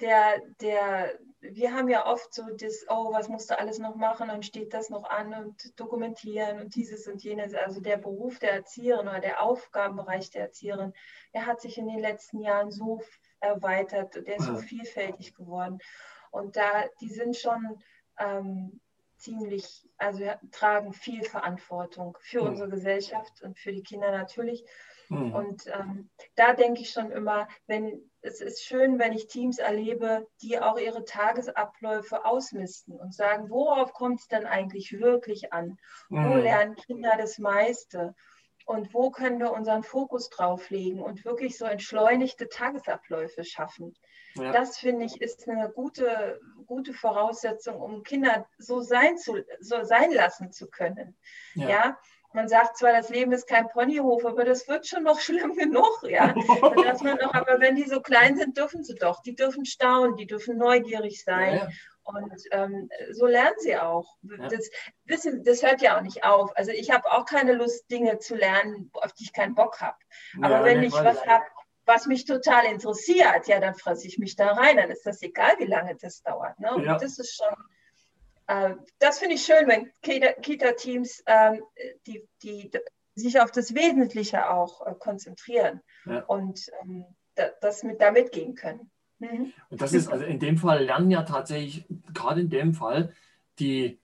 Der, 0.00 0.42
der, 0.60 1.12
wir 1.42 1.74
haben 1.74 1.88
ja 1.88 2.06
oft 2.06 2.32
so 2.32 2.44
das, 2.56 2.86
oh, 2.88 3.12
was 3.12 3.28
musst 3.28 3.50
du 3.50 3.58
alles 3.58 3.78
noch 3.78 3.96
machen, 3.96 4.28
dann 4.28 4.44
steht 4.44 4.72
das 4.72 4.90
noch 4.90 5.04
an 5.04 5.34
und 5.34 5.78
dokumentieren 5.78 6.60
und 6.60 6.74
dieses 6.74 7.08
und 7.08 7.22
jenes. 7.22 7.54
Also 7.54 7.80
der 7.80 7.96
Beruf 7.96 8.38
der 8.38 8.52
Erzieherin 8.52 9.08
oder 9.08 9.20
der 9.20 9.42
Aufgabenbereich 9.42 10.30
der 10.30 10.42
Erzieherin, 10.42 10.92
der 11.34 11.46
hat 11.46 11.60
sich 11.60 11.78
in 11.78 11.88
den 11.88 11.98
letzten 11.98 12.40
Jahren 12.40 12.70
so 12.70 13.02
erweitert, 13.40 14.14
der 14.14 14.36
ist 14.36 14.46
so 14.46 14.56
vielfältig 14.56 15.34
geworden. 15.34 15.78
Und 16.30 16.56
da, 16.56 16.84
die 17.00 17.08
sind 17.08 17.36
schon 17.36 17.82
ähm, 18.18 18.80
ziemlich, 19.16 19.88
also 19.98 20.24
tragen 20.52 20.92
viel 20.92 21.24
Verantwortung 21.24 22.16
für 22.20 22.42
unsere 22.42 22.68
Gesellschaft 22.68 23.42
und 23.42 23.58
für 23.58 23.72
die 23.72 23.82
Kinder 23.82 24.12
natürlich. 24.12 24.64
Mhm. 25.12 25.34
Und 25.34 25.66
ähm, 25.66 26.10
da 26.36 26.54
denke 26.54 26.80
ich 26.80 26.90
schon 26.90 27.10
immer, 27.10 27.46
wenn 27.66 28.10
es 28.22 28.40
ist 28.40 28.64
schön, 28.64 28.98
wenn 28.98 29.12
ich 29.12 29.26
Teams 29.26 29.58
erlebe, 29.58 30.26
die 30.40 30.58
auch 30.58 30.78
ihre 30.78 31.04
Tagesabläufe 31.04 32.24
ausmisten 32.24 32.98
und 32.98 33.14
sagen, 33.14 33.50
worauf 33.50 33.92
kommt 33.92 34.20
es 34.20 34.28
denn 34.28 34.46
eigentlich 34.46 34.98
wirklich 34.98 35.52
an? 35.52 35.76
Mhm. 36.08 36.30
Wo 36.30 36.34
lernen 36.36 36.76
Kinder 36.76 37.14
das 37.18 37.38
meiste? 37.38 38.14
Und 38.64 38.94
wo 38.94 39.10
können 39.10 39.40
wir 39.40 39.52
unseren 39.52 39.82
Fokus 39.82 40.30
drauf 40.30 40.70
legen 40.70 41.02
und 41.02 41.24
wirklich 41.24 41.58
so 41.58 41.64
entschleunigte 41.64 42.48
Tagesabläufe 42.48 43.44
schaffen? 43.44 43.94
Ja. 44.34 44.52
Das 44.52 44.78
finde 44.78 45.04
ich 45.04 45.20
ist 45.20 45.46
eine 45.48 45.68
gute, 45.68 46.40
gute 46.66 46.94
Voraussetzung, 46.94 47.80
um 47.80 48.02
Kinder 48.04 48.46
so 48.58 48.80
sein, 48.80 49.18
zu, 49.18 49.44
so 49.60 49.82
sein 49.82 50.12
lassen 50.12 50.52
zu 50.52 50.70
können. 50.70 51.16
Ja. 51.54 51.68
ja? 51.68 51.98
Man 52.34 52.48
sagt 52.48 52.78
zwar, 52.78 52.92
das 52.92 53.08
Leben 53.08 53.32
ist 53.32 53.46
kein 53.46 53.68
Ponyhof, 53.68 54.24
aber 54.24 54.44
das 54.44 54.68
wird 54.68 54.86
schon 54.86 55.04
noch 55.04 55.20
schlimm 55.20 55.54
genug, 55.54 56.02
ja. 56.08 56.34
Dass 56.84 57.02
man 57.02 57.16
noch, 57.18 57.34
aber 57.34 57.60
wenn 57.60 57.76
die 57.76 57.88
so 57.88 58.00
klein 58.00 58.36
sind, 58.36 58.56
dürfen 58.56 58.84
sie 58.84 58.94
doch. 58.94 59.22
Die 59.22 59.34
dürfen 59.34 59.64
staunen, 59.64 60.16
die 60.16 60.26
dürfen 60.26 60.56
neugierig 60.56 61.22
sein. 61.24 61.56
Ja, 61.56 61.64
ja. 61.64 61.68
Und 62.04 62.42
ähm, 62.50 62.90
so 63.12 63.26
lernen 63.26 63.54
sie 63.58 63.76
auch. 63.76 64.16
Ja. 64.22 64.48
Das 64.48 64.68
Wissen, 65.04 65.44
das 65.44 65.62
hört 65.62 65.82
ja 65.82 65.96
auch 65.96 66.02
nicht 66.02 66.24
auf. 66.24 66.50
Also 66.56 66.72
ich 66.72 66.90
habe 66.90 67.12
auch 67.12 67.24
keine 67.26 67.52
Lust, 67.52 67.88
Dinge 67.90 68.18
zu 68.18 68.34
lernen, 68.34 68.90
auf 68.94 69.12
die 69.12 69.24
ich 69.24 69.32
keinen 69.32 69.54
Bock 69.54 69.80
habe. 69.80 69.96
Aber 70.40 70.64
wenn 70.64 70.82
ich 70.82 70.92
was 70.92 71.24
habe, 71.26 71.44
was 71.84 72.06
mich 72.06 72.24
total 72.24 72.64
interessiert, 72.64 73.46
ja, 73.46 73.60
dann 73.60 73.74
fresse 73.74 74.08
ich 74.08 74.18
mich 74.18 74.34
da 74.34 74.52
rein. 74.52 74.78
Dann 74.78 74.90
ist 74.90 75.06
das 75.06 75.22
egal, 75.22 75.52
wie 75.58 75.66
lange 75.66 75.94
das 75.94 76.22
dauert. 76.22 76.58
Ne? 76.58 76.74
Und 76.74 76.86
das 76.86 77.18
ist 77.18 77.36
schon, 77.36 77.54
das 78.98 79.18
finde 79.18 79.34
ich 79.34 79.44
schön, 79.44 79.66
wenn 79.68 79.90
Kita-Teams, 80.02 81.22
äh, 81.26 81.58
die, 82.06 82.26
die 82.42 82.70
sich 83.14 83.40
auf 83.40 83.50
das 83.50 83.74
Wesentliche 83.74 84.50
auch 84.50 84.86
äh, 84.86 84.94
konzentrieren 84.98 85.80
und 86.26 86.70
ähm, 86.82 87.04
das 87.60 87.82
mit 87.82 88.00
da 88.00 88.10
mitgehen 88.10 88.54
können. 88.54 88.90
Mhm. 89.18 89.52
Und 89.70 89.80
das 89.80 89.92
ist, 89.92 90.08
also 90.08 90.24
in 90.24 90.38
dem 90.38 90.58
Fall 90.58 90.84
lernen 90.84 91.10
ja 91.10 91.22
tatsächlich, 91.22 91.86
gerade 92.12 92.40
in 92.40 92.50
dem 92.50 92.74
Fall, 92.74 93.14
die 93.58 94.00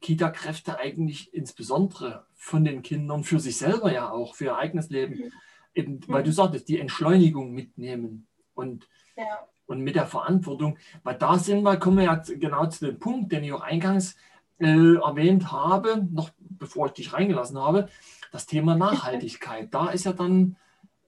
Kita-Kräfte 0.00 0.78
eigentlich 0.78 1.32
insbesondere 1.32 2.26
von 2.34 2.64
den 2.64 2.82
Kindern 2.82 3.24
für 3.24 3.40
sich 3.40 3.56
selber 3.56 3.92
ja 3.92 4.10
auch, 4.10 4.34
für 4.34 4.46
ihr 4.46 4.56
eigenes 4.56 4.90
Leben, 4.90 5.14
mhm. 5.14 5.32
eben, 5.74 6.00
weil 6.08 6.22
du 6.22 6.32
sagtest, 6.32 6.68
die 6.68 6.78
Entschleunigung 6.78 7.52
mitnehmen 7.52 8.26
und, 8.54 8.88
ja. 9.16 9.48
Und 9.70 9.82
mit 9.82 9.94
der 9.94 10.06
Verantwortung, 10.06 10.76
weil 11.04 11.14
da 11.14 11.38
sind 11.38 11.62
wir, 11.62 11.76
kommen 11.76 11.98
wir 11.98 12.04
ja 12.04 12.16
genau 12.16 12.66
zu 12.66 12.86
dem 12.86 12.98
Punkt, 12.98 13.30
den 13.30 13.44
ich 13.44 13.52
auch 13.52 13.60
eingangs 13.60 14.16
äh, 14.58 14.96
erwähnt 14.96 15.52
habe, 15.52 16.06
noch 16.10 16.30
bevor 16.38 16.86
ich 16.86 16.92
dich 16.92 17.12
reingelassen 17.12 17.56
habe, 17.56 17.88
das 18.32 18.46
Thema 18.46 18.76
Nachhaltigkeit. 18.76 19.72
da 19.72 19.90
ist 19.90 20.04
ja 20.04 20.12
dann, 20.12 20.56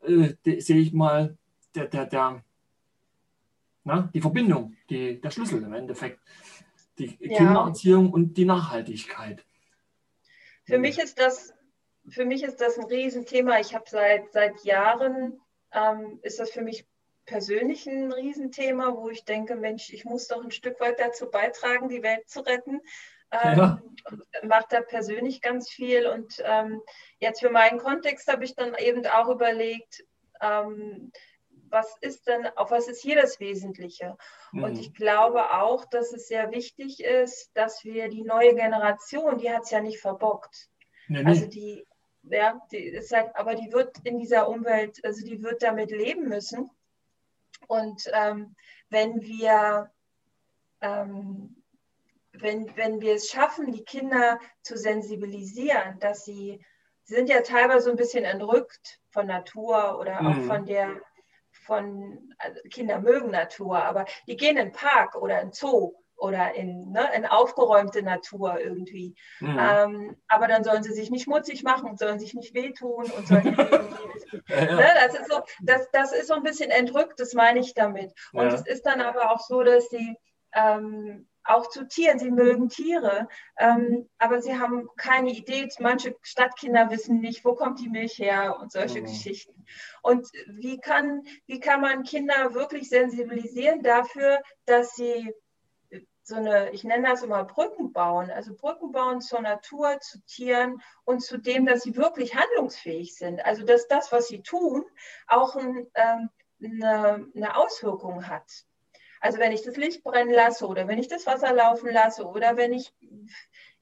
äh, 0.02 0.34
sehe 0.60 0.78
ich 0.78 0.92
mal, 0.92 1.36
der, 1.74 1.86
der, 1.86 2.06
der 2.06 2.44
na, 3.84 4.08
die 4.14 4.20
Verbindung, 4.20 4.76
die, 4.88 5.20
der 5.20 5.30
Schlüssel 5.30 5.62
im 5.62 5.72
Endeffekt. 5.72 6.20
Die 6.98 7.16
ja. 7.18 7.38
Kindererziehung 7.38 8.12
und 8.12 8.36
die 8.36 8.44
Nachhaltigkeit. 8.44 9.44
Für 10.64 10.78
mich 10.78 11.00
ist 11.00 11.18
das, 11.18 11.52
für 12.08 12.24
mich 12.24 12.44
ist 12.44 12.60
das 12.60 12.78
ein 12.78 12.84
Riesenthema. 12.84 13.58
Ich 13.58 13.74
habe 13.74 13.84
seit, 13.88 14.32
seit 14.32 14.62
Jahren, 14.64 15.40
ähm, 15.72 16.20
ist 16.22 16.38
das 16.38 16.50
für 16.50 16.62
mich 16.62 16.86
persönlich 17.32 17.86
ein 17.86 18.12
Riesenthema, 18.12 18.94
wo 18.94 19.08
ich 19.08 19.24
denke, 19.24 19.56
Mensch, 19.56 19.90
ich 19.90 20.04
muss 20.04 20.28
doch 20.28 20.44
ein 20.44 20.50
Stück 20.50 20.78
weit 20.80 21.00
dazu 21.00 21.30
beitragen, 21.30 21.88
die 21.88 22.02
Welt 22.02 22.28
zu 22.28 22.40
retten. 22.40 22.82
Ähm, 23.30 23.58
ja. 23.58 23.82
Macht 24.42 24.70
da 24.72 24.82
persönlich 24.82 25.40
ganz 25.40 25.70
viel. 25.70 26.06
Und 26.06 26.42
ähm, 26.44 26.82
jetzt 27.20 27.40
für 27.40 27.48
meinen 27.48 27.78
Kontext 27.78 28.28
habe 28.28 28.44
ich 28.44 28.54
dann 28.54 28.74
eben 28.74 29.06
auch 29.06 29.30
überlegt, 29.30 30.04
ähm, 30.42 31.10
was 31.70 31.96
ist 32.02 32.28
denn, 32.28 32.46
auf 32.56 32.70
was 32.70 32.86
ist 32.86 33.00
hier 33.00 33.16
das 33.16 33.40
Wesentliche? 33.40 34.18
Mhm. 34.52 34.64
Und 34.64 34.78
ich 34.78 34.92
glaube 34.92 35.54
auch, 35.54 35.86
dass 35.86 36.12
es 36.12 36.28
sehr 36.28 36.50
wichtig 36.50 37.02
ist, 37.02 37.50
dass 37.54 37.82
wir 37.82 38.10
die 38.10 38.24
neue 38.24 38.54
Generation, 38.54 39.38
die 39.38 39.50
hat 39.50 39.62
es 39.62 39.70
ja 39.70 39.80
nicht 39.80 40.00
verbockt. 40.00 40.68
Nee, 41.08 41.22
nee. 41.22 41.30
Also 41.30 41.46
die, 41.46 41.86
ja, 42.24 42.60
die 42.70 42.76
ist 42.76 43.10
halt, 43.10 43.34
aber 43.36 43.54
die 43.54 43.72
wird 43.72 43.96
in 44.04 44.18
dieser 44.18 44.50
Umwelt, 44.50 45.02
also 45.02 45.24
die 45.24 45.42
wird 45.42 45.62
damit 45.62 45.90
leben 45.90 46.28
müssen. 46.28 46.68
Und 47.72 48.10
ähm, 48.12 48.54
wenn 48.90 49.22
wir 49.22 49.90
ähm, 50.82 51.62
wenn, 52.32 52.76
wenn 52.76 53.00
wir 53.00 53.14
es 53.14 53.28
schaffen, 53.28 53.72
die 53.72 53.84
Kinder 53.84 54.38
zu 54.62 54.76
sensibilisieren, 54.76 55.98
dass 56.00 56.24
sie, 56.24 56.64
sie 57.04 57.14
sind 57.14 57.28
ja 57.28 57.40
teilweise 57.40 57.84
so 57.84 57.90
ein 57.90 57.96
bisschen 57.96 58.24
entrückt 58.24 59.00
von 59.10 59.26
Natur 59.26 59.98
oder 59.98 60.20
auch 60.20 60.34
mhm. 60.34 60.44
von 60.44 60.66
der 60.66 61.00
von 61.64 62.34
also 62.38 62.60
Kinder 62.70 63.00
mögen 63.00 63.30
Natur, 63.30 63.82
aber 63.82 64.04
die 64.26 64.36
gehen 64.36 64.56
in 64.56 64.66
den 64.66 64.72
Park 64.72 65.14
oder 65.14 65.40
in 65.40 65.48
den 65.48 65.52
Zoo 65.52 65.92
oder 66.16 66.54
in, 66.54 66.90
ne, 66.92 67.08
in 67.14 67.26
aufgeräumte 67.26 68.02
Natur 68.02 68.58
irgendwie. 68.58 69.14
Mhm. 69.40 69.58
Ähm, 69.60 70.16
aber 70.28 70.48
dann 70.48 70.64
sollen 70.64 70.82
sie 70.82 70.92
sich 70.92 71.10
nicht 71.10 71.24
schmutzig 71.24 71.62
machen 71.62 71.90
und 71.90 71.98
sollen 71.98 72.18
sich 72.18 72.34
nicht 72.34 72.54
wehtun 72.54 73.10
und 73.10 73.26
sollen 73.26 73.56
ja. 74.66 74.76
Ne, 74.76 74.92
das, 75.06 75.14
ist 75.14 75.30
so, 75.30 75.40
das, 75.62 75.90
das 75.92 76.12
ist 76.12 76.28
so 76.28 76.34
ein 76.34 76.42
bisschen 76.42 76.70
entrückt, 76.70 77.18
das 77.20 77.34
meine 77.34 77.60
ich 77.60 77.74
damit. 77.74 78.12
Und 78.32 78.46
ja. 78.46 78.54
es 78.54 78.66
ist 78.66 78.86
dann 78.86 79.00
aber 79.00 79.30
auch 79.30 79.40
so, 79.40 79.62
dass 79.62 79.88
sie 79.88 80.16
ähm, 80.54 81.28
auch 81.44 81.68
zu 81.68 81.86
Tieren. 81.86 82.18
Sie 82.18 82.30
mögen 82.30 82.68
Tiere, 82.68 83.28
ähm, 83.58 84.08
aber 84.18 84.40
sie 84.40 84.58
haben 84.58 84.88
keine 84.96 85.30
Idee. 85.30 85.68
Manche 85.80 86.16
Stadtkinder 86.22 86.90
wissen 86.90 87.20
nicht, 87.20 87.44
wo 87.44 87.54
kommt 87.54 87.80
die 87.80 87.88
Milch 87.88 88.18
her 88.18 88.58
und 88.60 88.72
solche 88.72 89.00
mhm. 89.00 89.06
Geschichten. 89.06 89.64
Und 90.02 90.26
wie 90.46 90.78
kann, 90.78 91.22
wie 91.46 91.60
kann 91.60 91.80
man 91.80 92.04
Kinder 92.04 92.54
wirklich 92.54 92.88
sensibilisieren 92.88 93.82
dafür, 93.82 94.40
dass 94.66 94.94
sie 94.94 95.32
so 96.22 96.36
eine, 96.36 96.70
ich 96.70 96.84
nenne 96.84 97.08
das 97.08 97.22
immer 97.22 97.44
Brücken 97.44 97.92
bauen, 97.92 98.30
also 98.30 98.54
Brücken 98.54 98.92
bauen 98.92 99.20
zur 99.20 99.40
Natur, 99.40 99.98
zu 100.00 100.20
Tieren 100.24 100.80
und 101.04 101.20
zu 101.20 101.38
dem, 101.38 101.66
dass 101.66 101.82
sie 101.82 101.96
wirklich 101.96 102.34
handlungsfähig 102.34 103.14
sind. 103.14 103.44
Also 103.44 103.64
dass 103.64 103.88
das, 103.88 104.12
was 104.12 104.28
sie 104.28 104.42
tun, 104.42 104.84
auch 105.26 105.56
ein, 105.56 105.88
ähm, 105.94 106.30
eine, 106.62 107.26
eine 107.34 107.56
Auswirkung 107.56 108.28
hat. 108.28 108.64
Also 109.20 109.38
wenn 109.38 109.52
ich 109.52 109.62
das 109.62 109.76
Licht 109.76 110.02
brennen 110.02 110.32
lasse 110.32 110.66
oder 110.66 110.88
wenn 110.88 110.98
ich 110.98 111.08
das 111.08 111.26
Wasser 111.26 111.52
laufen 111.52 111.92
lasse 111.92 112.24
oder 112.24 112.56
wenn 112.56 112.72
ich, 112.72 112.92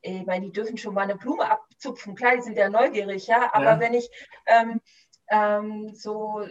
ich 0.02 0.26
meine, 0.26 0.46
die 0.46 0.52
dürfen 0.52 0.76
schon 0.76 0.94
mal 0.94 1.02
eine 1.02 1.16
Blume 1.16 1.50
abzupfen, 1.50 2.14
klar, 2.14 2.36
die 2.36 2.42
sind 2.42 2.56
ja 2.56 2.68
neugierig, 2.68 3.26
ja, 3.26 3.52
aber 3.52 3.64
ja. 3.64 3.80
wenn 3.80 3.94
ich 3.94 4.10
ähm, 4.46 4.80
ähm, 5.30 5.94
so 5.94 6.44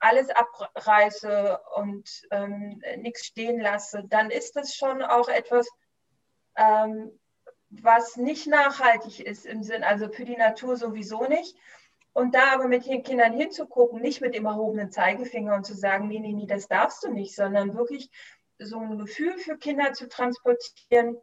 alles 0.00 0.28
abreiße 0.30 1.60
und 1.76 2.22
ähm, 2.32 2.82
nichts 2.98 3.26
stehen 3.26 3.60
lasse, 3.60 4.04
dann 4.08 4.30
ist 4.30 4.56
das 4.56 4.74
schon 4.74 5.02
auch 5.02 5.28
etwas, 5.28 5.68
ähm, 6.56 7.18
was 7.70 8.16
nicht 8.16 8.46
nachhaltig 8.46 9.20
ist 9.20 9.46
im 9.46 9.62
Sinn, 9.62 9.84
also 9.84 10.08
für 10.08 10.24
die 10.24 10.36
Natur 10.36 10.76
sowieso 10.76 11.26
nicht. 11.26 11.56
Und 12.12 12.34
da 12.34 12.54
aber 12.54 12.66
mit 12.66 12.86
den 12.86 13.02
Kindern 13.02 13.34
hinzugucken, 13.34 14.00
nicht 14.00 14.22
mit 14.22 14.34
dem 14.34 14.46
erhobenen 14.46 14.90
Zeigefinger 14.90 15.54
und 15.54 15.66
zu 15.66 15.74
sagen, 15.74 16.08
nee, 16.08 16.18
nee, 16.18 16.32
nee, 16.32 16.46
das 16.46 16.66
darfst 16.66 17.04
du 17.04 17.10
nicht, 17.10 17.34
sondern 17.34 17.76
wirklich 17.76 18.10
so 18.58 18.78
ein 18.78 18.98
Gefühl 18.98 19.36
für 19.36 19.58
Kinder 19.58 19.92
zu 19.92 20.08
transportieren. 20.08 21.18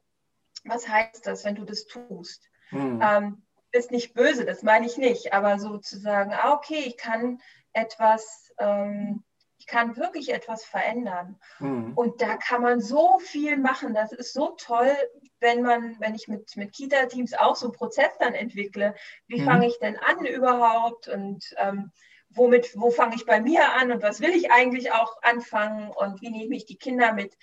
Was 0.65 0.87
heißt 0.87 1.25
das, 1.25 1.45
wenn 1.45 1.55
du 1.55 1.65
das 1.65 1.85
tust? 1.85 2.47
Mhm. 2.69 3.01
Ähm, 3.03 3.43
bist 3.73 3.91
nicht 3.91 4.13
böse, 4.13 4.45
das 4.45 4.63
meine 4.63 4.85
ich 4.85 4.97
nicht, 4.97 5.33
aber 5.33 5.59
sozusagen, 5.59 6.31
ah, 6.31 6.53
okay, 6.53 6.83
ich 6.85 6.95
kann 6.95 7.41
etwas, 7.73 8.53
ähm, 8.59 9.23
ich 9.57 9.65
kann 9.65 9.97
wirklich 9.97 10.31
etwas 10.31 10.63
verändern. 10.63 11.39
Mhm. 11.59 11.93
Und 11.95 12.21
da 12.21 12.37
kann 12.37 12.61
man 12.61 12.81
so 12.81 13.19
viel 13.19 13.57
machen. 13.57 13.93
Das 13.93 14.11
ist 14.11 14.33
so 14.33 14.55
toll, 14.57 14.95
wenn 15.39 15.61
man, 15.61 15.99
wenn 15.99 16.15
ich 16.15 16.27
mit, 16.27 16.55
mit 16.55 16.73
Kita-Teams 16.73 17.33
auch 17.33 17.55
so 17.55 17.67
einen 17.67 17.75
Prozess 17.75 18.11
dann 18.19 18.35
entwickle, 18.35 18.95
wie 19.27 19.41
mhm. 19.41 19.45
fange 19.45 19.67
ich 19.67 19.79
denn 19.79 19.97
an 19.97 20.25
überhaupt 20.25 21.07
und 21.07 21.43
ähm, 21.57 21.91
womit, 22.29 22.71
wo 22.75 22.91
fange 22.91 23.15
ich 23.15 23.25
bei 23.25 23.41
mir 23.41 23.73
an 23.73 23.91
und 23.91 24.03
was 24.03 24.21
will 24.21 24.31
ich 24.31 24.51
eigentlich 24.51 24.91
auch 24.91 25.21
anfangen 25.21 25.89
und 25.89 26.21
wie 26.21 26.29
nehme 26.29 26.55
ich 26.55 26.65
die 26.65 26.77
Kinder 26.77 27.13
mit. 27.13 27.35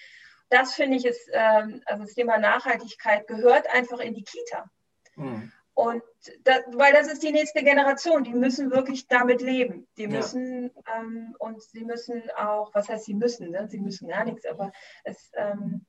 Das 0.48 0.74
finde 0.74 0.96
ich 0.96 1.06
ist, 1.06 1.28
ähm, 1.32 1.82
also 1.86 2.04
das 2.04 2.14
Thema 2.14 2.38
Nachhaltigkeit 2.38 3.26
gehört 3.26 3.68
einfach 3.72 3.98
in 3.98 4.14
die 4.14 4.24
Kita. 4.24 4.70
Mhm. 5.16 5.52
Und 5.80 6.02
das, 6.44 6.60
weil 6.72 6.92
das 6.92 7.10
ist 7.10 7.22
die 7.22 7.32
nächste 7.32 7.64
Generation, 7.64 8.22
die 8.22 8.34
müssen 8.34 8.70
wirklich 8.70 9.08
damit 9.08 9.40
leben. 9.40 9.88
Die 9.96 10.08
müssen 10.08 10.70
ja. 10.74 10.98
ähm, 10.98 11.34
und 11.38 11.62
sie 11.62 11.86
müssen 11.86 12.22
auch, 12.36 12.74
was 12.74 12.90
heißt 12.90 13.06
sie 13.06 13.14
müssen, 13.14 13.50
ne? 13.50 13.66
sie 13.66 13.80
müssen 13.80 14.08
gar 14.08 14.26
nichts, 14.26 14.44
aber 14.44 14.72
es, 15.04 15.30
ähm, 15.32 15.86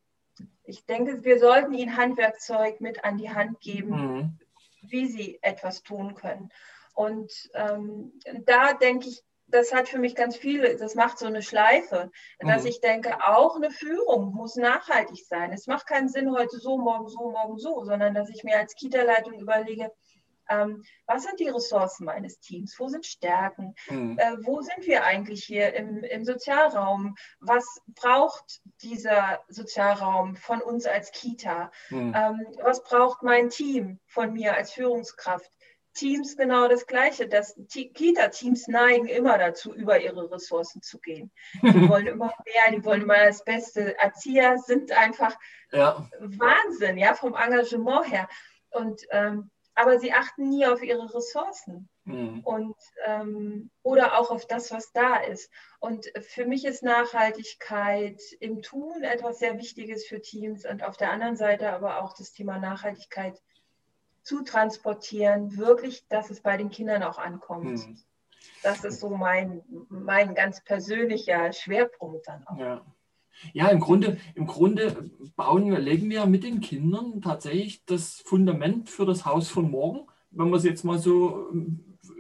ich 0.64 0.86
denke, 0.86 1.26
wir 1.26 1.40
sollten 1.40 1.74
ihnen 1.74 1.98
Handwerkzeug 1.98 2.80
mit 2.80 3.04
an 3.04 3.18
die 3.18 3.32
Hand 3.32 3.60
geben, 3.60 3.90
mhm. 3.90 4.40
wie 4.82 5.08
sie 5.08 5.40
etwas 5.42 5.84
tun 5.84 6.16
können. 6.16 6.54
Und 6.94 7.30
ähm, 7.54 8.14
da 8.46 8.72
denke 8.72 9.10
ich, 9.10 9.22
das 9.52 9.74
hat 9.74 9.90
für 9.90 10.00
mich 10.00 10.16
ganz 10.16 10.36
viel, 10.36 10.78
das 10.78 10.96
macht 10.96 11.20
so 11.20 11.26
eine 11.26 11.42
Schleife, 11.42 12.12
dass 12.40 12.64
mhm. 12.64 12.70
ich 12.70 12.82
denke, 12.82 13.18
auch 13.28 13.56
eine 13.56 13.72
Führung 13.72 14.34
muss 14.34 14.56
nachhaltig 14.56 15.26
sein. 15.28 15.52
Es 15.52 15.68
macht 15.68 15.88
keinen 15.88 16.10
Sinn, 16.10 16.32
heute 16.32 16.58
so, 16.58 16.78
morgen 16.78 17.08
so, 17.08 17.30
morgen 17.32 17.58
so, 17.58 17.84
sondern 17.84 18.14
dass 18.14 18.30
ich 18.30 18.44
mir 18.44 18.58
als 18.58 18.76
Kita-Leitung 18.76 19.40
überlege, 19.40 19.92
ähm, 20.52 20.84
was 21.06 21.24
sind 21.24 21.40
die 21.40 21.50
Ressourcen 21.50 22.06
meines 22.06 22.40
Teams? 22.40 22.76
Wo 22.78 22.88
sind 22.88 23.06
Stärken? 23.06 23.74
Mhm. 23.90 24.18
Äh, 24.20 24.38
wo 24.44 24.62
sind 24.62 24.86
wir 24.86 25.04
eigentlich 25.04 25.44
hier 25.44 25.74
im, 25.74 26.04
im 26.04 26.26
Sozialraum? 26.26 27.16
Was 27.40 27.66
braucht 27.88 28.62
dieser 28.82 29.40
Sozialraum 29.48 30.36
von 30.36 30.62
uns 30.62 30.86
als 30.86 31.12
Kita? 31.12 31.72
Mhm. 31.90 32.14
Ähm, 32.16 32.48
was 32.62 32.84
braucht 32.84 33.24
mein 33.24 33.50
Team 33.50 34.00
von 34.08 34.34
mir 34.34 34.54
als 34.56 34.72
Führungskraft? 34.74 35.52
Teams 36.02 36.36
genau 36.36 36.68
das 36.68 36.88
Gleiche. 36.88 37.28
Das 37.28 37.56
Kita-Teams 37.70 38.68
neigen 38.68 39.06
immer 39.06 39.38
dazu, 39.38 39.72
über 39.72 40.02
ihre 40.02 40.32
Ressourcen 40.32 40.82
zu 40.82 41.00
gehen. 41.00 41.32
Die 41.62 41.62
wollen 41.90 42.08
immer 42.08 42.34
mehr, 42.44 42.76
die 42.76 42.84
wollen 42.84 43.04
immer 43.04 43.24
das 43.24 43.44
Beste. 43.44 43.96
Erzieher 44.00 44.58
sind 44.58 44.92
einfach 44.92 45.38
ja. 45.72 46.10
Wahnsinn, 46.20 46.98
ja, 46.98 47.14
vom 47.14 47.36
Engagement 47.36 48.12
her. 48.12 48.28
Und, 48.72 49.06
ähm, 49.12 49.52
aber 49.76 50.00
sie 50.00 50.12
achten 50.12 50.50
nie 50.50 50.66
auf 50.66 50.82
ihre 50.82 51.14
Ressourcen. 51.14 51.88
Mhm. 52.06 52.40
Und, 52.46 52.76
ähm, 53.06 53.70
oder 53.84 54.20
auch 54.20 54.32
auf 54.32 54.48
das, 54.48 54.72
was 54.72 54.92
da 54.94 55.18
ist. 55.18 55.52
Und 55.80 56.12
für 56.20 56.46
mich 56.46 56.66
ist 56.66 56.82
Nachhaltigkeit 56.82 58.20
im 58.40 58.64
Tun 58.64 59.04
etwas 59.04 59.38
sehr 59.38 59.60
Wichtiges 59.60 60.08
für 60.08 60.20
Teams 60.20 60.66
und 60.66 60.84
auf 60.84 60.98
der 60.98 61.12
anderen 61.12 61.36
Seite 61.36 61.72
aber 61.72 62.02
auch 62.02 62.16
das 62.18 62.32
Thema 62.32 62.58
Nachhaltigkeit 62.58 63.40
zu 64.24 64.44
transportieren, 64.44 65.58
wirklich, 65.58 66.08
dass 66.08 66.30
es 66.30 66.42
bei 66.42 66.58
den 66.58 66.70
Kindern 66.70 67.04
auch 67.04 67.18
ankommt. 67.18 67.88
Mhm. 67.88 67.98
Das 68.64 68.84
ist 68.84 69.00
so 69.00 69.10
mein, 69.10 69.62
mein 69.90 70.36
ganz 70.36 70.64
persönlicher 70.64 71.52
Schwerpunkt 71.54 72.28
dann 72.28 72.46
auch. 72.48 72.58
Ja. 72.58 72.86
Ja, 73.54 73.70
im 73.70 73.80
Grunde, 73.80 74.18
im 74.36 74.46
Grunde 74.46 75.10
bauen, 75.36 75.72
legen 75.72 76.10
wir 76.10 76.26
mit 76.28 76.44
den 76.44 76.62
Kindern 76.62 77.22
tatsächlich 77.22 77.84
das 77.86 78.22
Fundament 78.24 78.90
für 78.90 79.06
das 79.06 79.26
Haus 79.26 79.50
von 79.50 79.72
morgen, 79.72 80.08
wenn 80.30 80.50
man 80.50 80.60
es 80.60 80.64
jetzt 80.64 80.84
mal 80.84 81.00
so 81.00 81.50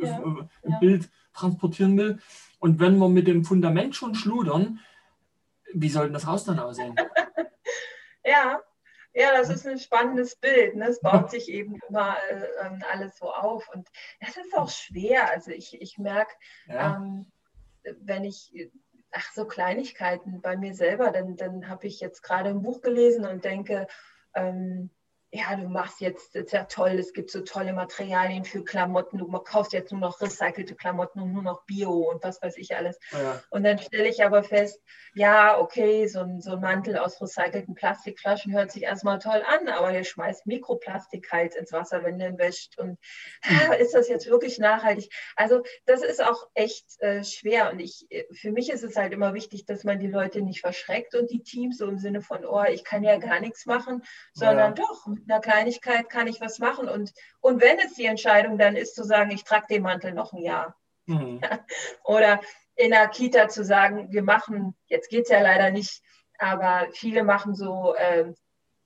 ja, 0.02 0.18
im 0.18 0.50
ja. 0.64 0.80
Bild 0.80 1.10
transportieren 1.34 1.98
will. 1.98 2.20
Und 2.60 2.80
wenn 2.80 2.98
wir 2.98 3.10
mit 3.10 3.28
dem 3.28 3.46
Fundament 3.46 3.96
schon 3.96 4.16
schludern, 4.16 4.80
wie 5.74 5.90
soll 5.90 6.06
denn 6.06 6.14
das 6.14 6.26
Haus 6.26 6.44
dann 6.44 6.60
aussehen? 6.60 6.96
ja, 8.26 8.60
ja, 9.14 9.38
das 9.38 9.50
ist 9.50 9.68
ein 9.68 9.78
spannendes 9.78 10.36
Bild. 10.36 10.76
Ne? 10.76 10.88
Es 10.88 11.02
baut 11.02 11.32
sich 11.32 11.50
eben 11.50 11.80
immer 11.90 12.18
äh, 12.30 12.80
alles 12.92 13.18
so 13.18 13.32
auf. 13.32 13.68
Und 13.74 13.90
das 14.20 14.38
ist 14.38 14.56
auch 14.56 14.70
schwer. 14.70 15.30
Also 15.30 15.52
ich, 15.52 15.82
ich 15.82 15.98
merke, 15.98 16.34
ja. 16.68 16.96
ähm, 16.96 17.32
wenn 18.00 18.24
ich, 18.24 18.54
ach 19.12 19.32
so 19.34 19.46
Kleinigkeiten 19.46 20.42
bei 20.42 20.56
mir 20.56 20.74
selber, 20.74 21.12
dann, 21.12 21.36
dann 21.36 21.68
habe 21.68 21.88
ich 21.88 22.00
jetzt 22.00 22.22
gerade 22.22 22.50
ein 22.50 22.62
Buch 22.62 22.82
gelesen 22.82 23.26
und 23.26 23.44
denke, 23.44 23.88
ähm, 24.34 24.90
ja, 25.34 25.56
du 25.56 25.70
machst 25.70 26.02
jetzt, 26.02 26.36
das 26.36 26.46
ist 26.46 26.52
ja 26.52 26.66
toll, 26.66 27.00
es 27.00 27.14
gibt 27.14 27.32
so 27.32 27.42
tolle 27.42 27.72
Materialien 27.72 28.44
für 28.44 28.66
Klamotten, 28.66 29.18
du 29.18 29.28
kaufst 29.28 29.72
jetzt 29.72 29.92
nur 29.92 30.02
noch 30.02 30.20
recycelte 30.20 30.76
Klamotten 30.76 31.22
und 31.22 31.32
nur 31.32 31.42
noch 31.42 31.66
Bio 31.66 31.92
und 32.12 32.22
was 32.22 32.42
weiß 32.42 32.58
ich 32.58 32.76
alles. 32.76 33.00
Ja. 33.14 33.42
Und 33.50 33.64
dann 33.64 33.80
stelle 33.80 34.10
ich 34.10 34.26
aber 34.26 34.44
fest, 34.44 34.82
ja, 35.14 35.58
okay, 35.58 36.08
so 36.08 36.20
ein, 36.20 36.42
so 36.42 36.52
ein 36.52 36.60
Mantel 36.60 36.98
aus 36.98 37.22
recycelten 37.22 37.76
Plastikflaschen 37.76 38.52
hört 38.52 38.72
sich 38.72 38.84
erstmal 38.84 39.20
toll 39.20 39.42
an, 39.48 39.70
aber 39.70 39.94
ihr 39.94 40.04
schmeißt 40.04 40.48
Mikroplastik 40.48 41.32
halt 41.32 41.56
ins 41.56 41.72
Wasser, 41.72 42.04
wenn 42.04 42.20
ihn 42.20 42.38
wäscht. 42.38 42.78
Und 42.78 43.00
mhm. 43.48 43.72
ist 43.80 43.96
das 43.96 44.10
jetzt 44.10 44.28
wirklich 44.28 44.60
nachhaltig? 44.60 45.14
Also 45.38 45.64
das 45.86 46.02
ist 46.02 46.22
auch 46.22 46.50
echt 46.56 47.00
äh, 47.00 47.24
schwer 47.24 47.72
und 47.72 47.80
ich, 47.80 48.06
für 48.34 48.52
mich 48.52 48.70
ist 48.70 48.84
es 48.84 48.98
halt 48.98 49.14
immer 49.14 49.34
wichtig, 49.34 49.66
dass 49.66 49.86
man 49.86 50.00
die 50.00 50.08
Leute 50.08 50.42
nicht 50.42 50.60
verschreckt 50.60 51.16
und 51.16 51.32
die 51.32 51.42
Teams 51.42 51.78
so 51.78 51.88
im 51.88 52.00
Sinne 52.00 52.22
von, 52.22 52.46
oh, 52.46 52.64
ich 52.66 52.84
kann 52.84 53.04
ja 53.04 53.18
gar 53.18 53.40
nichts 53.40 53.66
machen, 53.66 54.04
sondern 54.34 54.76
ja. 54.76 54.84
doch, 54.84 55.08
einer 55.28 55.40
Kleinigkeit 55.40 56.10
kann 56.10 56.28
ich 56.28 56.42
was 56.42 56.60
machen. 56.60 56.88
Und, 56.88 57.12
und 57.40 57.62
wenn 57.62 57.80
es 57.80 57.94
die 57.96 58.06
Entscheidung 58.06 58.58
dann 58.58 58.76
ist, 58.76 58.96
zu 58.96 59.04
sagen, 59.04 59.32
ich 59.32 59.44
trage 59.44 59.68
den 59.70 59.84
Mantel 59.84 60.14
noch 60.14 60.34
ein 60.34 60.42
Jahr. 60.42 60.76
Mhm. 61.06 61.42
Oder 62.04 62.42
in 62.76 62.92
der 62.92 63.08
Kita 63.08 63.48
zu 63.48 63.64
sagen, 63.64 64.12
wir 64.12 64.24
machen, 64.24 64.76
jetzt 64.88 65.10
geht 65.10 65.24
es 65.24 65.30
ja 65.30 65.42
leider 65.42 65.72
nicht, 65.72 66.02
aber 66.40 66.88
viele 66.94 67.24
machen 67.24 67.54
so 67.54 67.96
äh, 67.96 68.34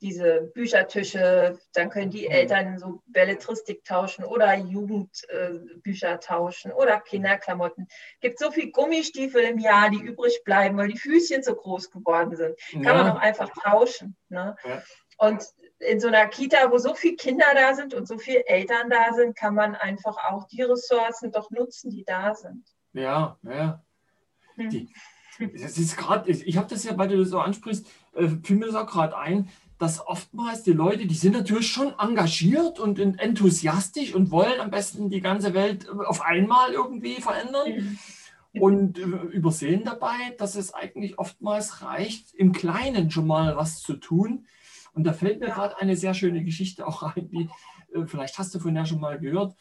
diese 0.00 0.50
Büchertische, 0.54 1.58
dann 1.72 1.88
können 1.88 2.10
die 2.10 2.26
mhm. 2.26 2.32
Eltern 2.32 2.78
so 2.78 3.02
Belletristik 3.06 3.84
tauschen 3.84 4.24
oder 4.24 4.54
Jugendbücher 4.54 6.12
äh, 6.12 6.18
tauschen 6.18 6.72
oder 6.72 7.00
Kinderklamotten. 7.00 7.86
Es 7.88 8.20
gibt 8.20 8.38
so 8.38 8.50
viele 8.50 8.70
Gummistiefel 8.70 9.42
im 9.42 9.58
Jahr, 9.58 9.90
die 9.90 10.00
übrig 10.00 10.42
bleiben, 10.44 10.76
weil 10.76 10.88
die 10.88 10.98
Füßchen 10.98 11.42
so 11.42 11.54
groß 11.54 11.90
geworden 11.90 12.36
sind. 12.36 12.58
Kann 12.72 12.82
ja. 12.82 12.94
man 12.94 13.12
auch 13.12 13.20
einfach 13.20 13.50
tauschen. 13.62 14.16
Ne? 14.28 14.56
Ja. 14.64 14.82
Und 15.18 15.42
in 15.78 16.00
so 16.00 16.08
einer 16.08 16.26
Kita, 16.26 16.70
wo 16.70 16.78
so 16.78 16.94
viele 16.94 17.16
Kinder 17.16 17.46
da 17.54 17.74
sind 17.74 17.94
und 17.94 18.08
so 18.08 18.18
viele 18.18 18.46
Eltern 18.46 18.88
da 18.90 19.12
sind, 19.14 19.36
kann 19.36 19.54
man 19.54 19.74
einfach 19.74 20.16
auch 20.30 20.46
die 20.48 20.62
Ressourcen 20.62 21.32
doch 21.32 21.50
nutzen, 21.50 21.90
die 21.90 22.04
da 22.04 22.34
sind. 22.34 22.64
Ja, 22.92 23.38
ja. 23.42 23.82
Hm. 24.54 24.70
Die, 24.70 24.88
das 25.38 25.76
ist 25.76 25.96
gerade, 25.96 26.30
ich 26.30 26.56
habe 26.56 26.68
das 26.68 26.84
ja, 26.84 26.96
weil 26.96 27.08
du 27.08 27.18
das 27.18 27.28
so 27.28 27.38
ansprichst, 27.38 27.86
äh, 28.14 28.28
fiel 28.42 28.56
mir 28.56 28.66
das 28.66 28.74
auch 28.74 28.86
gerade 28.86 29.16
ein, 29.18 29.50
dass 29.78 30.06
oftmals 30.06 30.62
die 30.62 30.72
Leute, 30.72 31.06
die 31.06 31.14
sind 31.14 31.32
natürlich 31.32 31.70
schon 31.70 31.92
engagiert 31.98 32.80
und 32.80 32.98
enthusiastisch 32.98 34.14
und 34.14 34.30
wollen 34.30 34.60
am 34.60 34.70
besten 34.70 35.10
die 35.10 35.20
ganze 35.20 35.52
Welt 35.52 35.88
auf 35.90 36.22
einmal 36.22 36.72
irgendwie 36.72 37.20
verändern. 37.20 37.74
Mhm. 37.76 37.98
Und 38.58 38.98
äh, 38.98 39.02
übersehen 39.02 39.84
dabei, 39.84 40.34
dass 40.38 40.54
es 40.54 40.72
eigentlich 40.72 41.18
oftmals 41.18 41.82
reicht, 41.82 42.32
im 42.32 42.52
Kleinen 42.52 43.10
schon 43.10 43.26
mal 43.26 43.54
was 43.54 43.82
zu 43.82 43.96
tun, 43.96 44.46
und 44.96 45.04
da 45.04 45.12
fällt 45.12 45.40
mir 45.40 45.48
gerade 45.48 45.78
eine 45.78 45.94
sehr 45.94 46.14
schöne 46.14 46.42
Geschichte 46.42 46.86
auch 46.86 47.02
ein, 47.02 47.28
die 47.28 47.48
äh, 47.94 48.06
vielleicht 48.06 48.38
hast 48.38 48.54
du 48.54 48.58
von 48.58 48.74
der 48.74 48.86
schon 48.86 48.98
mal 48.98 49.18
gehört. 49.18 49.54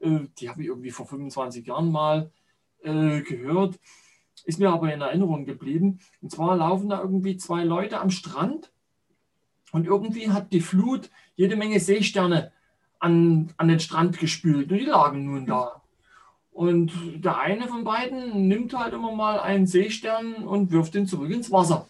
Äh, 0.00 0.26
die 0.38 0.50
habe 0.50 0.60
ich 0.60 0.68
irgendwie 0.68 0.90
vor 0.90 1.06
25 1.06 1.66
Jahren 1.66 1.90
mal 1.90 2.30
äh, 2.82 3.22
gehört, 3.22 3.80
ist 4.44 4.58
mir 4.58 4.70
aber 4.70 4.92
in 4.92 5.00
Erinnerung 5.00 5.46
geblieben. 5.46 5.98
Und 6.20 6.30
zwar 6.30 6.56
laufen 6.56 6.90
da 6.90 7.00
irgendwie 7.00 7.38
zwei 7.38 7.64
Leute 7.64 8.00
am 8.00 8.10
Strand 8.10 8.70
und 9.72 9.86
irgendwie 9.86 10.30
hat 10.30 10.52
die 10.52 10.60
Flut 10.60 11.10
jede 11.36 11.56
Menge 11.56 11.80
Seesterne 11.80 12.52
an, 12.98 13.50
an 13.56 13.68
den 13.68 13.80
Strand 13.80 14.18
gespült 14.18 14.70
und 14.70 14.78
die 14.78 14.84
lagen 14.84 15.24
nun 15.24 15.46
da. 15.46 15.82
Und 16.50 16.92
der 17.24 17.38
eine 17.38 17.66
von 17.66 17.82
beiden 17.82 18.46
nimmt 18.46 18.78
halt 18.78 18.92
immer 18.92 19.12
mal 19.12 19.40
einen 19.40 19.66
Seestern 19.66 20.34
und 20.44 20.70
wirft 20.70 20.94
ihn 20.94 21.06
zurück 21.06 21.30
ins 21.30 21.50
Wasser. 21.50 21.88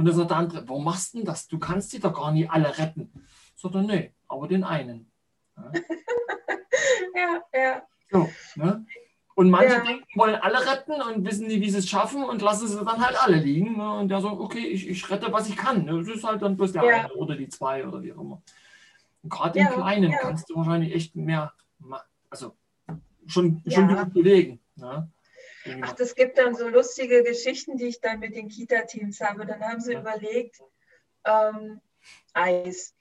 Und 0.00 0.06
dann 0.06 0.14
sagt 0.14 0.30
der 0.30 0.38
andere, 0.38 0.66
warum 0.66 0.84
machst 0.84 1.12
du 1.12 1.18
denn 1.18 1.26
das? 1.26 1.46
Du 1.46 1.58
kannst 1.58 1.92
die 1.92 2.00
doch 2.00 2.14
gar 2.14 2.32
nicht 2.32 2.50
alle 2.50 2.78
retten. 2.78 3.12
Sagt 3.54 3.74
er, 3.74 3.82
nee, 3.82 4.14
aber 4.28 4.48
den 4.48 4.64
einen. 4.64 5.12
Ja, 5.58 5.72
ja. 7.14 7.42
ja. 7.52 7.82
So, 8.10 8.30
ne? 8.54 8.86
Und 9.34 9.50
manche 9.50 9.74
ja. 9.74 9.80
denken, 9.84 10.06
wollen 10.14 10.36
alle 10.36 10.58
retten 10.58 11.02
und 11.02 11.26
wissen 11.26 11.48
nicht, 11.48 11.60
wie 11.60 11.68
sie 11.68 11.80
es 11.80 11.88
schaffen 11.90 12.24
und 12.24 12.40
lassen 12.40 12.66
sie 12.66 12.82
dann 12.82 13.06
halt 13.06 13.22
alle 13.22 13.36
liegen. 13.36 13.76
Ne? 13.76 13.92
Und 13.92 14.08
der 14.08 14.22
sagt, 14.22 14.40
okay, 14.40 14.66
ich, 14.66 14.88
ich 14.88 15.10
rette, 15.10 15.30
was 15.30 15.50
ich 15.50 15.56
kann. 15.58 15.86
Das 15.86 16.08
ist 16.08 16.24
halt 16.24 16.40
dann 16.40 16.56
bloß 16.56 16.72
der 16.72 16.82
ja. 16.82 17.00
eine 17.00 17.12
oder 17.12 17.36
die 17.36 17.48
zwei 17.50 17.86
oder 17.86 18.02
wie 18.02 18.14
auch 18.14 18.22
immer. 18.22 18.40
Und 19.22 19.30
gerade 19.30 19.58
im 19.58 19.66
Kleinen 19.66 20.12
kannst 20.12 20.48
du 20.48 20.56
wahrscheinlich 20.56 20.94
echt 20.94 21.14
mehr, 21.14 21.52
also 22.30 22.56
schon, 23.26 23.62
schon 23.68 23.94
gut 23.94 24.14
bewegen. 24.14 24.60
Ne? 24.76 25.10
Ach, 25.82 25.92
das 25.92 26.14
gibt 26.14 26.38
dann 26.38 26.54
so 26.54 26.68
lustige 26.68 27.22
Geschichten, 27.22 27.76
die 27.76 27.88
ich 27.88 28.00
dann 28.00 28.20
mit 28.20 28.34
den 28.34 28.48
Kita-Teams 28.48 29.20
habe. 29.20 29.46
Dann 29.46 29.62
haben 29.62 29.80
sie 29.80 29.92
ja. 29.92 30.00
überlegt, 30.00 30.60
ähm, 31.24 31.80
Eis. 32.32 32.94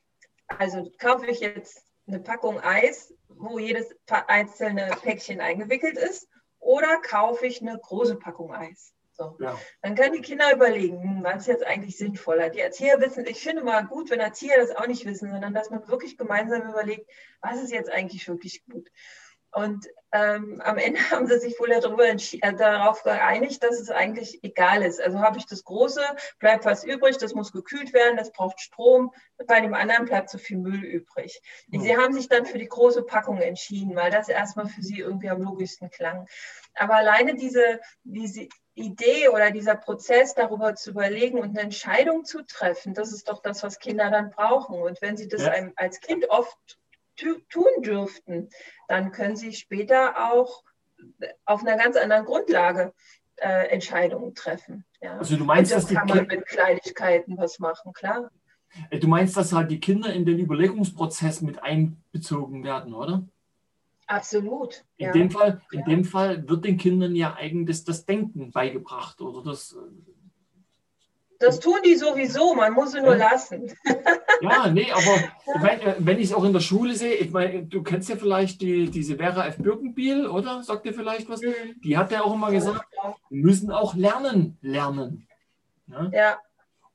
Also 0.47 0.91
kaufe 0.97 1.27
ich 1.27 1.39
jetzt 1.39 1.83
eine 2.07 2.19
Packung 2.19 2.59
Eis, 2.59 3.13
wo 3.27 3.59
jedes 3.59 3.95
einzelne 4.07 4.89
Päckchen 5.01 5.41
eingewickelt 5.41 5.97
ist, 5.97 6.27
oder 6.59 6.99
kaufe 7.01 7.45
ich 7.45 7.61
eine 7.61 7.79
große 7.79 8.17
Packung 8.17 8.53
Eis? 8.53 8.93
So. 9.13 9.35
Ja. 9.39 9.59
Dann 9.81 9.95
können 9.95 10.13
die 10.13 10.21
Kinder 10.21 10.53
überlegen, 10.53 11.01
hm, 11.01 11.23
was 11.23 11.41
ist 11.41 11.47
jetzt 11.47 11.65
eigentlich 11.65 11.97
sinnvoller. 11.97 12.49
Die 12.49 12.59
Erzieher 12.59 12.99
wissen, 13.01 13.25
ich 13.25 13.41
finde 13.41 13.63
mal 13.63 13.85
gut, 13.85 14.09
wenn 14.09 14.19
Erzieher 14.19 14.57
das 14.57 14.75
auch 14.75 14.87
nicht 14.87 15.05
wissen, 15.05 15.29
sondern 15.29 15.53
dass 15.53 15.69
man 15.69 15.85
wirklich 15.87 16.17
gemeinsam 16.17 16.69
überlegt, 16.69 17.09
was 17.41 17.61
ist 17.61 17.71
jetzt 17.71 17.91
eigentlich 17.91 18.27
wirklich 18.27 18.65
gut. 18.65 18.89
Und 19.51 19.87
ähm, 20.11 20.61
am 20.63 20.77
Ende 20.77 20.99
haben 21.11 21.27
sie 21.27 21.39
sich 21.39 21.59
wohl 21.59 21.69
darüber 21.69 22.05
äh, 22.05 22.53
darauf 22.53 23.03
geeinigt, 23.03 23.63
dass 23.63 23.79
es 23.79 23.89
eigentlich 23.89 24.43
egal 24.43 24.83
ist. 24.83 25.01
Also 25.01 25.19
habe 25.19 25.37
ich 25.37 25.45
das 25.45 25.63
Große, 25.63 26.01
bleibt 26.39 26.65
was 26.65 26.83
übrig, 26.83 27.17
das 27.17 27.35
muss 27.35 27.51
gekühlt 27.51 27.93
werden, 27.93 28.17
das 28.17 28.31
braucht 28.31 28.59
Strom, 28.59 29.13
bei 29.47 29.61
dem 29.61 29.73
anderen 29.73 30.05
bleibt 30.05 30.29
so 30.29 30.37
viel 30.37 30.57
Müll 30.57 30.83
übrig. 30.83 31.41
Mhm. 31.67 31.81
Sie 31.81 31.97
haben 31.97 32.13
sich 32.13 32.27
dann 32.27 32.45
für 32.45 32.57
die 32.57 32.67
große 32.67 33.03
Packung 33.03 33.39
entschieden, 33.41 33.95
weil 33.95 34.11
das 34.11 34.29
erstmal 34.29 34.67
für 34.67 34.81
sie 34.81 34.99
irgendwie 34.99 35.29
am 35.29 35.41
logischsten 35.41 35.89
klang. 35.89 36.27
Aber 36.75 36.95
alleine 36.95 37.35
diese, 37.35 37.79
diese 38.03 38.47
Idee 38.73 39.29
oder 39.29 39.51
dieser 39.51 39.75
Prozess, 39.75 40.33
darüber 40.33 40.75
zu 40.75 40.91
überlegen 40.91 41.39
und 41.39 41.49
eine 41.49 41.61
Entscheidung 41.61 42.23
zu 42.25 42.43
treffen, 42.43 42.93
das 42.93 43.11
ist 43.11 43.27
doch 43.29 43.41
das, 43.41 43.61
was 43.63 43.79
Kinder 43.79 44.09
dann 44.09 44.29
brauchen. 44.29 44.81
Und 44.81 45.01
wenn 45.01 45.17
sie 45.17 45.27
das 45.27 45.43
ja. 45.43 45.53
als 45.75 45.99
Kind 45.99 46.29
oft 46.29 46.78
tun 47.49 47.81
dürften, 47.81 48.49
dann 48.87 49.11
können 49.11 49.35
sie 49.35 49.53
später 49.53 50.31
auch 50.31 50.63
auf 51.45 51.61
einer 51.61 51.77
ganz 51.77 51.95
anderen 51.95 52.25
Grundlage 52.25 52.93
äh, 53.37 53.67
Entscheidungen 53.69 54.35
treffen. 54.35 54.85
Ja. 55.01 55.17
Also 55.17 55.37
du 55.37 55.45
meinst, 55.45 55.71
das 55.71 55.87
kann 55.87 56.07
man 56.07 56.27
mit 56.27 56.45
Kleinigkeiten 56.45 57.37
was 57.37 57.59
machen, 57.59 57.93
klar. 57.93 58.31
Äh, 58.89 58.99
du 58.99 59.07
meinst, 59.07 59.37
dass 59.37 59.53
halt 59.53 59.71
die 59.71 59.79
Kinder 59.79 60.13
in 60.13 60.25
den 60.25 60.39
Überlegungsprozess 60.39 61.41
mit 61.41 61.61
einbezogen 61.63 62.63
werden, 62.63 62.93
oder? 62.93 63.23
Absolut. 64.07 64.83
In, 64.97 65.05
ja. 65.05 65.11
dem, 65.11 65.29
Fall, 65.29 65.61
in 65.71 65.79
ja. 65.79 65.85
dem 65.85 66.03
Fall 66.03 66.47
wird 66.49 66.65
den 66.65 66.77
Kindern 66.77 67.15
ja 67.15 67.35
eigentlich 67.35 67.83
das 67.83 68.05
Denken 68.05 68.51
beigebracht 68.51 69.21
oder 69.21 69.43
das 69.43 69.73
äh, 69.73 69.77
das 71.39 71.59
tun 71.59 71.77
die 71.85 71.95
sowieso, 71.95 72.53
man 72.53 72.73
muss 72.73 72.91
sie 72.91 73.01
nur 73.01 73.15
lassen. 73.15 73.71
Ja, 74.41 74.69
nee, 74.69 74.89
aber 74.89 75.01
ich 75.01 75.61
mein, 75.61 75.81
äh, 75.81 75.95
wenn 75.99 76.17
ich 76.17 76.29
es 76.29 76.33
auch 76.33 76.45
in 76.45 76.53
der 76.53 76.61
Schule 76.61 76.95
sehe, 76.95 77.15
ich 77.15 77.31
meine, 77.31 77.63
du 77.63 77.83
kennst 77.83 78.07
ja 78.07 78.15
vielleicht 78.15 78.61
die, 78.61 78.89
diese 78.89 79.17
Vera 79.17 79.47
F. 79.47 79.57
Birkenbiel, 79.57 80.27
oder? 80.27 80.63
Sagt 80.63 80.85
dir 80.85 80.93
vielleicht 80.93 81.27
was? 81.27 81.41
Mhm. 81.41 81.81
Die 81.83 81.97
hat 81.97 82.09
ja 82.13 82.21
auch 82.21 82.33
immer 82.33 82.49
gesagt, 82.49 82.85
wir 83.29 83.43
müssen 83.43 83.69
auch 83.69 83.95
lernen, 83.95 84.57
lernen. 84.61 85.27
Ja. 85.87 86.09
ja. 86.13 86.37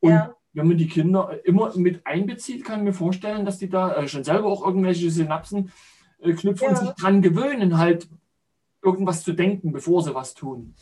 Und 0.01 0.11
ja. 0.11 0.35
wenn 0.55 0.69
man 0.69 0.79
die 0.79 0.89
Kinder 0.89 1.39
immer 1.45 1.77
mit 1.77 2.07
einbezieht, 2.07 2.65
kann 2.65 2.79
ich 2.79 2.85
mir 2.85 2.95
vorstellen, 2.95 3.45
dass 3.45 3.59
die 3.59 3.69
da 3.69 3.95
äh, 3.95 4.09
schon 4.09 4.25
selber 4.25 4.47
auch 4.47 4.65
irgendwelche 4.65 5.11
Synapsen 5.11 5.71
äh, 6.21 6.33
knüpfen 6.33 6.69
und 6.69 6.79
sich 6.79 6.91
dran 6.93 7.21
gewöhnen, 7.21 7.77
halt 7.77 8.09
irgendwas 8.83 9.23
zu 9.23 9.35
denken, 9.35 9.71
bevor 9.71 10.03
sie 10.03 10.15
was 10.15 10.33
tun. 10.33 10.75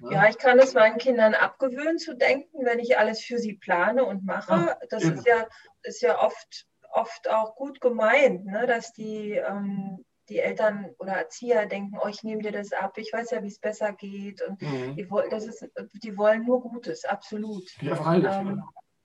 Ja. 0.00 0.10
ja, 0.10 0.28
ich 0.28 0.38
kann 0.38 0.58
es 0.58 0.74
meinen 0.74 0.98
Kindern 0.98 1.34
abgewöhnen 1.34 1.98
zu 1.98 2.16
denken, 2.16 2.64
wenn 2.64 2.78
ich 2.78 2.98
alles 2.98 3.20
für 3.20 3.38
sie 3.38 3.54
plane 3.54 4.04
und 4.04 4.24
mache. 4.24 4.76
Das 4.88 5.04
ist 5.04 5.26
ja, 5.26 5.46
ist 5.82 6.00
ja 6.02 6.22
oft, 6.22 6.66
oft 6.92 7.28
auch 7.28 7.54
gut 7.54 7.80
gemeint, 7.80 8.46
ne? 8.46 8.66
dass 8.66 8.92
die, 8.92 9.32
ähm, 9.32 10.04
die 10.28 10.38
Eltern 10.38 10.94
oder 10.98 11.12
Erzieher 11.12 11.66
denken, 11.66 11.98
oh, 12.02 12.08
ich 12.08 12.22
nehme 12.22 12.42
dir 12.42 12.52
das 12.52 12.72
ab, 12.72 12.96
ich 12.96 13.12
weiß 13.12 13.30
ja, 13.32 13.42
wie 13.42 13.48
es 13.48 13.58
besser 13.58 13.92
geht. 13.92 14.40
Und 14.42 14.62
mhm. 14.62 14.96
die, 14.96 15.08
das 15.30 15.46
ist, 15.46 15.68
die 16.02 16.16
wollen 16.16 16.44
nur 16.46 16.62
Gutes, 16.62 17.04
absolut. 17.04 17.64
Ja, 17.82 17.96
freilich. 17.96 18.32
Ähm, 18.32 18.62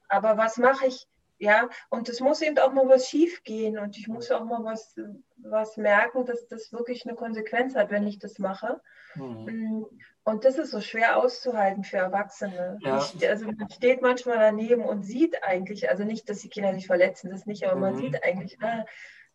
aber 0.08 0.38
was 0.38 0.58
mache 0.58 0.88
ich? 0.88 1.06
Ja, 1.46 1.70
und 1.92 2.10
es 2.10 2.22
muss 2.22 2.42
eben 2.42 2.58
auch 2.58 2.74
mal 2.74 2.90
was 2.90 3.08
schief 3.08 3.44
gehen 3.44 3.78
und 3.78 4.00
ich 4.00 4.08
muss 4.08 4.32
auch 4.32 4.44
mal 4.44 4.64
was, 4.64 4.96
was 5.38 5.78
merken, 5.78 6.26
dass 6.26 6.48
das 6.48 6.74
wirklich 6.74 7.06
eine 7.06 7.16
Konsequenz 7.16 7.76
hat, 7.76 7.92
wenn 7.92 8.08
ich 8.08 8.18
das 8.18 8.40
mache. 8.40 8.82
Mhm. 9.14 9.46
Mm, 9.46 9.86
und 10.24 10.44
das 10.44 10.58
ist 10.58 10.72
so 10.72 10.82
schwer 10.82 11.18
auszuhalten 11.18 11.84
für 11.84 11.98
Erwachsene. 11.98 12.80
Ja. 12.82 12.98
Ich, 12.98 13.30
also 13.30 13.46
man 13.46 13.70
steht 13.70 14.02
manchmal 14.02 14.40
daneben 14.40 14.84
und 14.84 15.04
sieht 15.04 15.44
eigentlich, 15.44 15.88
also 15.88 16.04
nicht, 16.04 16.28
dass 16.30 16.40
die 16.40 16.50
Kinder 16.50 16.74
sich 16.74 16.88
verletzen, 16.88 17.30
das 17.30 17.46
nicht, 17.46 17.64
aber 17.64 17.76
mhm. 17.76 17.82
man 17.82 17.96
sieht 17.96 18.24
eigentlich, 18.24 18.58
ah, 18.64 18.86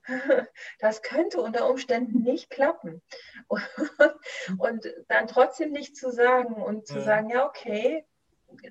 das 0.81 1.03
könnte 1.03 1.41
unter 1.41 1.71
Umständen 1.71 2.23
nicht 2.23 2.51
klappen. 2.51 3.03
Und, 3.47 3.63
und 4.59 4.93
dann 5.07 5.29
trotzdem 5.29 5.71
nicht 5.71 5.97
zu 5.97 6.11
sagen 6.11 6.55
und 6.55 6.89
zu 6.89 6.97
ja. 6.97 7.03
sagen, 7.03 7.31
ja, 7.31 7.47
okay, 7.47 8.05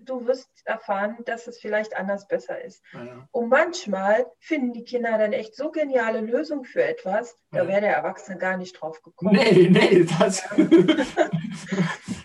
du 0.02 0.26
wirst 0.26 0.50
erfahren, 0.65 1.18
dass 1.26 1.48
es 1.48 1.60
vielleicht 1.60 1.96
anders 1.98 2.28
besser 2.28 2.63
ist. 2.63 2.84
Ja. 2.94 3.28
Und 3.32 3.50
manchmal 3.50 4.26
finden 4.39 4.74
die 4.74 4.84
Kinder 4.84 5.18
dann 5.18 5.34
echt 5.34 5.56
so 5.56 5.72
geniale 5.72 6.22
Lösungen 6.22 6.65
für 6.65 6.84
etwas, 6.84 7.36
da 7.52 7.68
wäre 7.68 7.82
der 7.82 7.96
Erwachsene 7.96 8.38
gar 8.38 8.58
nicht 8.58 8.80
drauf 8.80 9.02
gekommen. 9.02 9.34
Nee, 9.34 9.70
nee, 9.72 10.06
das. 10.20 10.44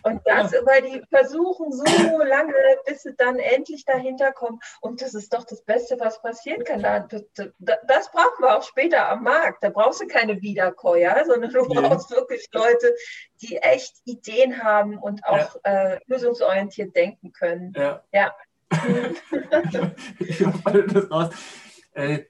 und 0.03 0.21
das, 0.27 0.53
weil 0.53 0.83
die 0.83 1.03
versuchen 1.09 1.73
so 1.73 2.23
lange, 2.23 2.53
bis 2.87 3.05
sie 3.05 3.14
dann 3.17 3.38
endlich 3.38 3.87
dahinter 3.87 4.33
kommen. 4.33 4.61
Und 4.83 5.01
das 5.01 5.14
ist 5.14 5.33
doch 5.33 5.45
das 5.45 5.62
Beste, 5.62 5.99
was 5.99 6.21
passieren 6.21 6.62
kann. 6.64 6.83
Das, 6.83 8.11
brauchen 8.12 8.43
wir 8.43 8.59
auch 8.59 8.62
später 8.62 9.09
am 9.09 9.23
Markt. 9.23 9.64
Da 9.64 9.71
brauchst 9.71 10.03
du 10.03 10.07
keine 10.07 10.43
Wiederkäuer, 10.43 11.25
sondern 11.25 11.51
du 11.51 11.64
brauchst 11.69 12.11
wirklich 12.11 12.47
Leute, 12.53 12.95
die 13.40 13.57
echt 13.57 13.97
Ideen 14.05 14.62
haben 14.62 14.99
und 14.99 15.25
auch 15.25 15.57
ja. 15.64 15.93
äh, 15.93 16.01
lösungsorientiert 16.07 16.95
denken 16.95 17.33
können. 17.33 17.43
Ja. 17.76 18.02
ja. 18.12 18.35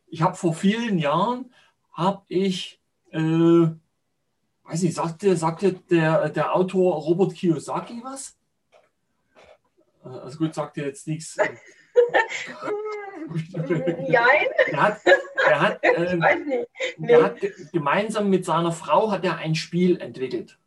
ich 0.08 0.22
habe 0.22 0.36
vor 0.36 0.54
vielen 0.54 0.98
Jahren 0.98 1.52
habe 1.92 2.22
ich, 2.28 2.80
äh, 3.12 3.18
weiß 3.18 4.82
nicht, 4.82 4.94
sagte, 4.94 5.36
sagte 5.36 5.72
der, 5.72 6.28
der 6.28 6.54
Autor 6.54 6.96
Robert 6.96 7.34
Kiyosaki 7.34 8.00
was? 8.02 8.36
Äh, 10.04 10.08
also 10.08 10.38
gut, 10.38 10.54
sagt 10.54 10.76
er 10.78 10.86
jetzt 10.86 11.06
nichts. 11.06 11.36
Nein. 13.54 14.46
Er 14.70 14.82
hat, 14.82 15.00
er 15.04 15.60
hat, 15.60 15.78
äh, 15.82 16.16
nee. 16.96 17.12
er 17.12 17.24
hat 17.24 17.36
gemeinsam 17.72 18.28
mit 18.30 18.44
seiner 18.44 18.72
Frau 18.72 19.10
hat 19.10 19.24
er 19.24 19.36
ein 19.38 19.54
Spiel 19.54 20.00
entwickelt. 20.00 20.58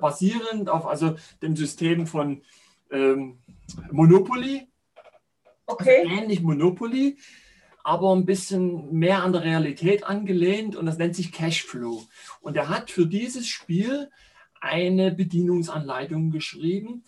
Basierend 0.00 0.68
auf 0.68 0.86
also 0.86 1.16
dem 1.42 1.56
System 1.56 2.06
von 2.06 2.42
ähm, 2.90 3.38
Monopoly. 3.90 4.68
Okay. 5.66 6.02
Also 6.02 6.10
ähnlich 6.10 6.42
Monopoly, 6.42 7.18
aber 7.84 8.14
ein 8.14 8.26
bisschen 8.26 8.92
mehr 8.92 9.22
an 9.22 9.32
der 9.32 9.44
Realität 9.44 10.04
angelehnt 10.04 10.76
und 10.76 10.86
das 10.86 10.98
nennt 10.98 11.16
sich 11.16 11.32
Cashflow. 11.32 12.02
Und 12.40 12.56
er 12.56 12.68
hat 12.68 12.90
für 12.90 13.06
dieses 13.06 13.48
Spiel 13.48 14.10
eine 14.60 15.12
Bedienungsanleitung 15.12 16.30
geschrieben, 16.30 17.04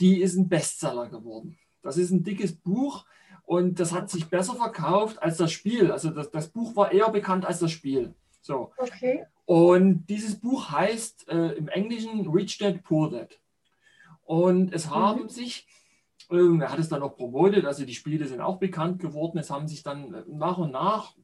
die 0.00 0.20
ist 0.20 0.36
ein 0.36 0.48
Bestseller 0.48 1.08
geworden. 1.08 1.58
Das 1.82 1.96
ist 1.96 2.10
ein 2.10 2.22
dickes 2.22 2.54
Buch 2.54 3.04
und 3.44 3.80
das 3.80 3.92
hat 3.92 4.10
sich 4.10 4.26
besser 4.26 4.54
verkauft 4.54 5.22
als 5.22 5.38
das 5.38 5.52
Spiel. 5.52 5.90
Also 5.90 6.10
das, 6.10 6.30
das 6.30 6.48
Buch 6.48 6.76
war 6.76 6.92
eher 6.92 7.10
bekannt 7.10 7.44
als 7.44 7.58
das 7.58 7.70
Spiel. 7.70 8.14
So. 8.40 8.72
Okay. 8.76 9.24
Und 9.44 10.06
dieses 10.06 10.38
Buch 10.38 10.70
heißt 10.70 11.28
äh, 11.28 11.52
im 11.52 11.68
Englischen 11.68 12.28
Rich 12.28 12.58
Dad 12.58 12.82
Poor 12.82 13.10
Dad. 13.10 13.38
Und 14.22 14.74
es 14.74 14.86
mhm. 14.86 14.90
haben 14.90 15.28
sich, 15.28 15.66
äh, 15.66 15.77
er 16.30 16.70
hat 16.70 16.78
es 16.78 16.88
dann 16.88 17.02
auch 17.02 17.16
promotet, 17.16 17.64
also 17.64 17.84
die 17.84 17.94
Spiele 17.94 18.26
sind 18.26 18.40
auch 18.40 18.58
bekannt 18.58 19.00
geworden. 19.00 19.38
Es 19.38 19.50
haben 19.50 19.68
sich 19.68 19.82
dann 19.82 20.12
äh, 20.12 20.22
nach 20.28 20.58
und 20.58 20.72
nach, 20.72 21.14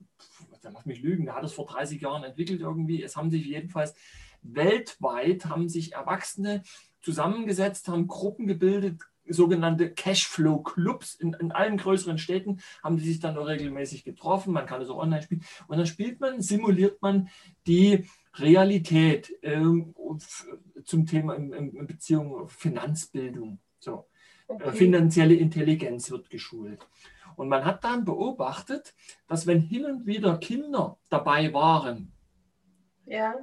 der 0.63 0.71
macht 0.71 0.87
mich 0.87 1.03
lügen, 1.03 1.27
der 1.27 1.35
hat 1.35 1.45
es 1.45 1.53
vor 1.53 1.67
30 1.67 2.01
Jahren 2.01 2.25
entwickelt 2.25 2.61
irgendwie. 2.61 3.03
Es 3.03 3.17
haben 3.17 3.31
sich 3.31 3.45
jedenfalls 3.45 3.95
weltweit, 4.43 5.47
haben 5.47 5.69
sich 5.69 5.93
Erwachsene 5.93 6.63
zusammengesetzt, 7.03 7.89
haben 7.89 8.07
Gruppen 8.07 8.47
gebildet, 8.47 9.03
sogenannte 9.27 9.91
Cashflow-Clubs 9.91 11.15
in, 11.15 11.35
in, 11.35 11.53
allen 11.53 11.77
größeren 11.77 12.19
Städten 12.19 12.61
haben 12.83 12.97
die 12.97 13.05
sich 13.05 13.21
dann 13.21 13.39
auch 13.39 13.47
regelmäßig 13.47 14.05
getroffen. 14.05 14.53
Man 14.53 14.67
kann 14.67 14.83
es 14.83 14.91
auch 14.91 14.99
online 14.99 15.23
spielen. 15.23 15.45
Und 15.67 15.79
dann 15.79 15.87
spielt 15.87 16.21
man, 16.21 16.41
simuliert 16.41 17.01
man 17.01 17.29
die 17.67 18.07
Realität 18.35 19.33
ähm, 19.43 19.95
zum 20.85 21.07
Thema 21.07 21.35
in, 21.35 21.53
in, 21.53 21.87
Beziehung 21.87 22.49
Finanzbildung. 22.49 23.61
So. 24.49 24.55
Äh, 24.55 24.57
okay. 24.57 24.77
Finanzielle 24.77 25.35
Intelligenz 25.35 26.11
wird 26.11 26.31
geschult. 26.31 26.87
Und 27.37 27.49
man 27.49 27.65
hat 27.65 27.83
dann 27.83 28.05
beobachtet, 28.05 28.95
dass 29.27 29.47
wenn 29.47 29.61
hin 29.61 29.85
und 29.87 30.07
wieder 30.07 30.39
Kinder 30.39 30.99
dabei 31.09 31.53
waren, 31.53 32.13
ja 33.07 33.35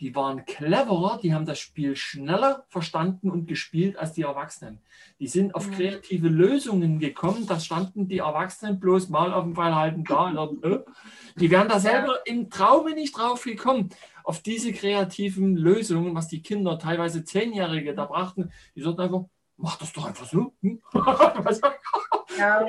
die 0.00 0.14
waren 0.14 0.46
cleverer, 0.46 1.18
die 1.22 1.34
haben 1.34 1.44
das 1.44 1.58
Spiel 1.58 1.94
schneller 1.94 2.64
verstanden 2.68 3.30
und 3.30 3.46
gespielt 3.46 3.98
als 3.98 4.14
die 4.14 4.22
Erwachsenen. 4.22 4.80
Die 5.18 5.26
sind 5.26 5.54
auf 5.54 5.68
mhm. 5.68 5.72
kreative 5.72 6.28
Lösungen 6.28 6.98
gekommen, 6.98 7.46
da 7.46 7.60
standen 7.60 8.08
die 8.08 8.18
Erwachsenen 8.18 8.80
bloß 8.80 9.10
mal 9.10 9.32
auf 9.34 9.44
dem 9.44 9.54
Fall 9.54 9.74
halten 9.74 10.04
da. 10.04 10.20
Äh. 10.62 10.78
Die 11.36 11.50
wären 11.50 11.68
da 11.68 11.78
selber 11.78 12.18
im 12.26 12.50
Traume 12.50 12.94
nicht 12.94 13.16
drauf 13.16 13.44
gekommen, 13.44 13.90
auf 14.24 14.40
diese 14.42 14.72
kreativen 14.72 15.56
Lösungen, 15.56 16.14
was 16.14 16.28
die 16.28 16.42
Kinder, 16.42 16.78
teilweise 16.78 17.24
Zehnjährige, 17.24 17.94
da 17.94 18.06
brachten. 18.06 18.50
Die 18.74 18.82
sagten 18.82 19.02
einfach, 19.02 19.24
mach 19.60 19.76
das 19.76 19.92
doch 19.92 20.06
einfach 20.06 20.26
so. 20.26 20.52
Hm? 20.62 20.80
ja. 22.38 22.66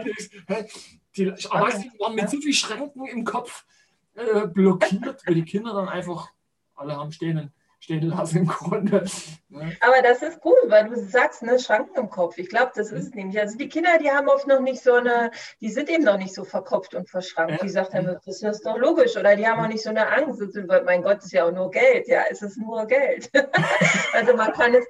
Die 1.15 1.27
Erwachsenen 1.27 1.91
waren 1.99 2.15
mit 2.15 2.29
so 2.29 2.39
vielen 2.39 2.53
Schränken 2.53 3.05
im 3.07 3.23
Kopf 3.25 3.65
äh, 4.13 4.47
blockiert, 4.47 5.25
weil 5.25 5.35
die 5.35 5.45
Kinder 5.45 5.73
dann 5.73 5.89
einfach 5.89 6.29
alle 6.75 6.95
haben 6.95 7.11
stehen 7.11 7.51
stehen 7.81 8.03
lassen 8.09 8.37
im 8.37 8.47
Grunde. 8.47 9.03
Ne? 9.49 9.75
Aber 9.81 10.01
das 10.01 10.21
ist 10.21 10.39
gut, 10.39 10.55
weil 10.67 10.87
du 10.87 10.95
sagst, 10.95 11.41
ne, 11.41 11.59
Schranken 11.59 11.95
im 11.97 12.09
Kopf. 12.09 12.37
Ich 12.37 12.47
glaube, 12.47 12.71
das 12.75 12.91
ist 12.91 13.15
nämlich, 13.15 13.39
also 13.39 13.57
die 13.57 13.67
Kinder, 13.67 13.97
die 13.97 14.09
haben 14.09 14.29
oft 14.29 14.47
noch 14.47 14.61
nicht 14.61 14.81
so 14.81 14.93
eine, 14.93 15.31
die 15.59 15.69
sind 15.69 15.89
eben 15.89 16.03
noch 16.03 16.17
nicht 16.17 16.33
so 16.33 16.45
verkopft 16.45 16.93
und 16.93 17.09
verschrankt. 17.09 17.53
Ja. 17.53 17.57
Die 17.57 17.69
sagt 17.69 17.93
dann, 17.93 18.19
das 18.25 18.41
ist 18.41 18.65
doch 18.65 18.77
logisch. 18.77 19.17
Oder 19.17 19.35
die 19.35 19.45
haben 19.45 19.59
auch 19.59 19.67
nicht 19.67 19.83
so 19.83 19.89
eine 19.89 20.07
Angst. 20.07 20.41
Mein 20.85 21.01
Gott, 21.01 21.23
ist 21.23 21.33
ja 21.33 21.45
auch 21.45 21.51
nur 21.51 21.71
Geld. 21.71 22.07
Ja, 22.07 22.23
es 22.29 22.41
ist 22.41 22.57
nur 22.57 22.85
Geld. 22.85 23.29
also 24.13 24.35
man 24.35 24.53
kann 24.53 24.75
es, 24.75 24.85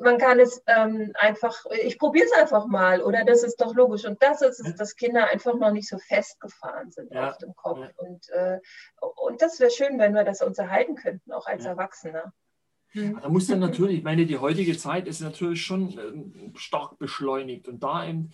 man 0.00 0.18
kann 0.18 0.40
es 0.40 0.62
ähm, 0.66 1.12
einfach, 1.14 1.64
ich 1.84 1.98
probiere 1.98 2.26
es 2.26 2.32
einfach 2.32 2.66
mal. 2.66 3.02
Oder 3.02 3.24
das 3.24 3.42
ist 3.42 3.60
doch 3.60 3.74
logisch. 3.74 4.06
Und 4.06 4.22
das 4.22 4.40
ist 4.40 4.58
es, 4.60 4.74
dass 4.74 4.96
Kinder 4.96 5.26
einfach 5.28 5.54
noch 5.54 5.70
nicht 5.70 5.88
so 5.88 5.98
festgefahren 5.98 6.90
sind 6.90 7.12
ja. 7.12 7.28
oft 7.28 7.42
im 7.42 7.54
Kopf. 7.54 7.78
Ja. 7.78 7.90
Und, 7.98 8.30
äh, 8.30 8.58
und 9.00 9.42
das 9.42 9.60
wäre 9.60 9.70
schön, 9.70 9.98
wenn 9.98 10.14
wir 10.14 10.24
das 10.24 10.40
uns 10.40 10.58
erhalten 10.58 10.96
könnten, 10.96 11.30
auch 11.30 11.46
als 11.46 11.66
Erwachsene. 11.66 12.21
Mhm. 12.94 13.18
Da 13.20 13.28
muss 13.28 13.46
dann 13.46 13.60
natürlich, 13.60 13.98
ich 13.98 14.04
meine, 14.04 14.26
die 14.26 14.38
heutige 14.38 14.76
Zeit 14.76 15.06
ist 15.06 15.20
natürlich 15.20 15.62
schon 15.62 15.98
äh, 15.98 16.58
stark 16.58 16.98
beschleunigt 16.98 17.68
und 17.68 17.82
da 17.82 18.06
eben 18.06 18.30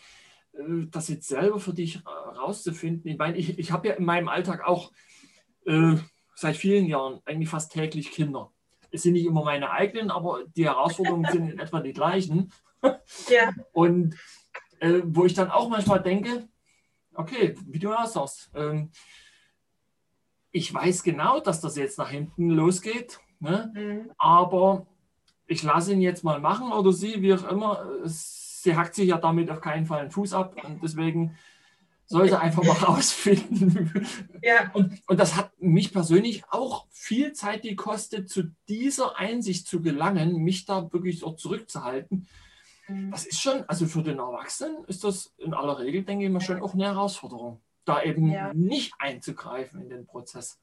äh, 0.53 0.87
das 0.90 1.09
jetzt 1.09 1.29
selber 1.29 1.61
für 1.61 1.75
dich 1.75 2.05
rauszufinden. 2.07 3.11
Ich 3.11 3.18
meine, 3.18 3.37
ich, 3.37 3.59
ich 3.59 3.73
habe 3.73 3.88
ja 3.88 3.94
in 3.94 4.05
meinem 4.05 4.29
Alltag 4.29 4.66
auch 4.66 4.92
äh, 5.66 5.97
seit 6.35 6.57
vielen 6.57 6.87
Jahren 6.87 7.21
eigentlich 7.25 7.49
fast 7.49 7.73
täglich 7.73 8.11
Kinder. 8.11 8.53
Es 8.90 9.03
sind 9.03 9.12
nicht 9.12 9.27
immer 9.27 9.44
meine 9.44 9.71
eigenen, 9.71 10.11
aber 10.11 10.44
die 10.57 10.64
Herausforderungen 10.64 11.27
sind 11.33 11.51
in 11.51 11.59
etwa 11.59 11.81
die 11.81 11.92
gleichen. 11.92 12.53
Ja. 13.29 13.53
Und 13.73 14.14
äh, 14.79 15.01
wo 15.05 15.25
ich 15.25 15.35
dann 15.35 15.51
auch 15.51 15.68
manchmal 15.68 16.01
denke, 16.01 16.49
okay, 17.12 17.57
wie 17.66 17.80
du 17.80 17.93
auch 17.93 18.07
sagst, 18.07 18.53
ähm, 18.55 18.93
ich 20.53 20.72
weiß 20.72 21.03
genau, 21.03 21.41
dass 21.41 21.61
das 21.61 21.76
jetzt 21.76 21.99
nach 21.99 22.11
hinten 22.11 22.51
losgeht 22.51 23.18
Ne? 23.41 23.72
Mhm. 23.74 24.11
Aber 24.18 24.86
ich 25.47 25.62
lasse 25.62 25.93
ihn 25.93 26.01
jetzt 26.01 26.24
mal 26.24 26.41
machen 26.41 26.72
oder 26.72 26.93
sie, 26.93 27.22
wie 27.22 27.34
auch 27.34 27.51
immer. 27.51 27.86
Sie 28.05 28.76
hackt 28.76 28.95
sich 28.95 29.09
ja 29.09 29.18
damit 29.18 29.51
auf 29.51 29.61
keinen 29.61 29.86
Fall 29.86 30.01
einen 30.01 30.11
Fuß 30.11 30.32
ab 30.34 30.57
und 30.64 30.82
deswegen 30.82 31.36
soll 32.09 32.28
sie 32.28 32.41
einfach 32.41 32.64
mal 32.64 32.72
rausfinden. 32.84 34.07
Ja. 34.43 34.70
Und, 34.72 35.01
und 35.07 35.20
das 35.20 35.36
hat 35.36 35.53
mich 35.61 35.93
persönlich 35.93 36.45
auch 36.51 36.86
viel 36.91 37.32
Zeit 37.32 37.62
gekostet, 37.62 38.28
zu 38.28 38.51
dieser 38.68 39.16
Einsicht 39.18 39.66
zu 39.66 39.82
gelangen, 39.82 40.36
mich 40.36 40.64
da 40.64 40.91
wirklich 40.93 41.18
so 41.20 41.32
zurückzuhalten. 41.32 42.26
Mhm. 42.89 43.11
Das 43.11 43.26
ist 43.26 43.41
schon, 43.41 43.62
also 43.68 43.86
für 43.86 44.03
den 44.03 44.18
Erwachsenen 44.18 44.84
ist 44.86 45.05
das 45.05 45.34
in 45.39 45.55
aller 45.55 45.78
Regel, 45.78 46.03
denke 46.03 46.24
ich 46.24 46.30
mal, 46.30 46.41
schon 46.41 46.62
auch 46.62 46.74
eine 46.74 46.86
Herausforderung, 46.86 47.61
da 47.84 48.03
eben 48.03 48.30
ja. 48.30 48.53
nicht 48.55 48.95
einzugreifen 48.99 49.82
in 49.82 49.91
den 49.91 50.07
Prozess. 50.07 50.59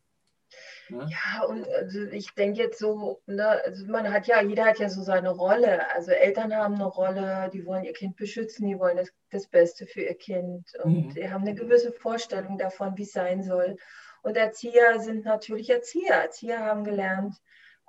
Ne? 0.90 1.08
Ja, 1.10 1.44
und 1.44 1.68
also 1.68 2.02
ich 2.04 2.34
denke 2.36 2.60
jetzt 2.62 2.80
so, 2.80 3.22
ne, 3.26 3.62
also 3.64 3.86
man 3.88 4.12
hat 4.12 4.28
ja, 4.28 4.42
jeder 4.42 4.66
hat 4.66 4.80
ja 4.80 4.90
so 4.90 5.02
seine 5.02 5.30
Rolle. 5.30 5.90
Also 5.94 6.12
Eltern 6.12 6.56
haben 6.56 6.76
eine 6.76 6.86
Rolle, 6.86 7.50
die 7.54 7.66
wollen 7.66 7.84
ihr 7.84 7.94
Kind 7.94 8.16
beschützen, 8.16 8.68
die 8.68 8.80
wollen 8.80 8.98
das, 8.98 9.12
das 9.32 9.48
Beste 9.48 9.88
für 9.88 10.02
ihr 10.02 10.16
Kind 10.16 10.68
und 10.84 11.08
mhm. 11.08 11.14
die 11.14 11.30
haben 11.30 11.42
eine 11.42 11.56
gewisse 11.56 11.92
Vorstellung 11.92 12.58
davon, 12.58 12.98
wie 12.98 13.04
es 13.04 13.12
sein 13.12 13.44
soll. 13.44 13.78
Und 14.22 14.38
Erzieher 14.38 15.00
sind 15.00 15.26
natürlich 15.26 15.70
Erzieher. 15.70 16.16
Erzieher 16.16 16.60
haben 16.60 16.84
gelernt, 16.84 17.36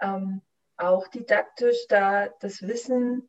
ähm, 0.01 0.43
auch 0.77 1.09
didaktisch 1.09 1.87
da 1.89 2.29
das 2.41 2.63
Wissen 2.63 3.29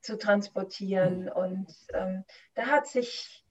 zu 0.00 0.16
transportieren. 0.16 1.24
Mhm. 1.24 1.28
Und 1.28 1.74
ähm, 1.94 2.24
da 2.54 2.66
hat 2.66 2.86
sich 2.86 3.44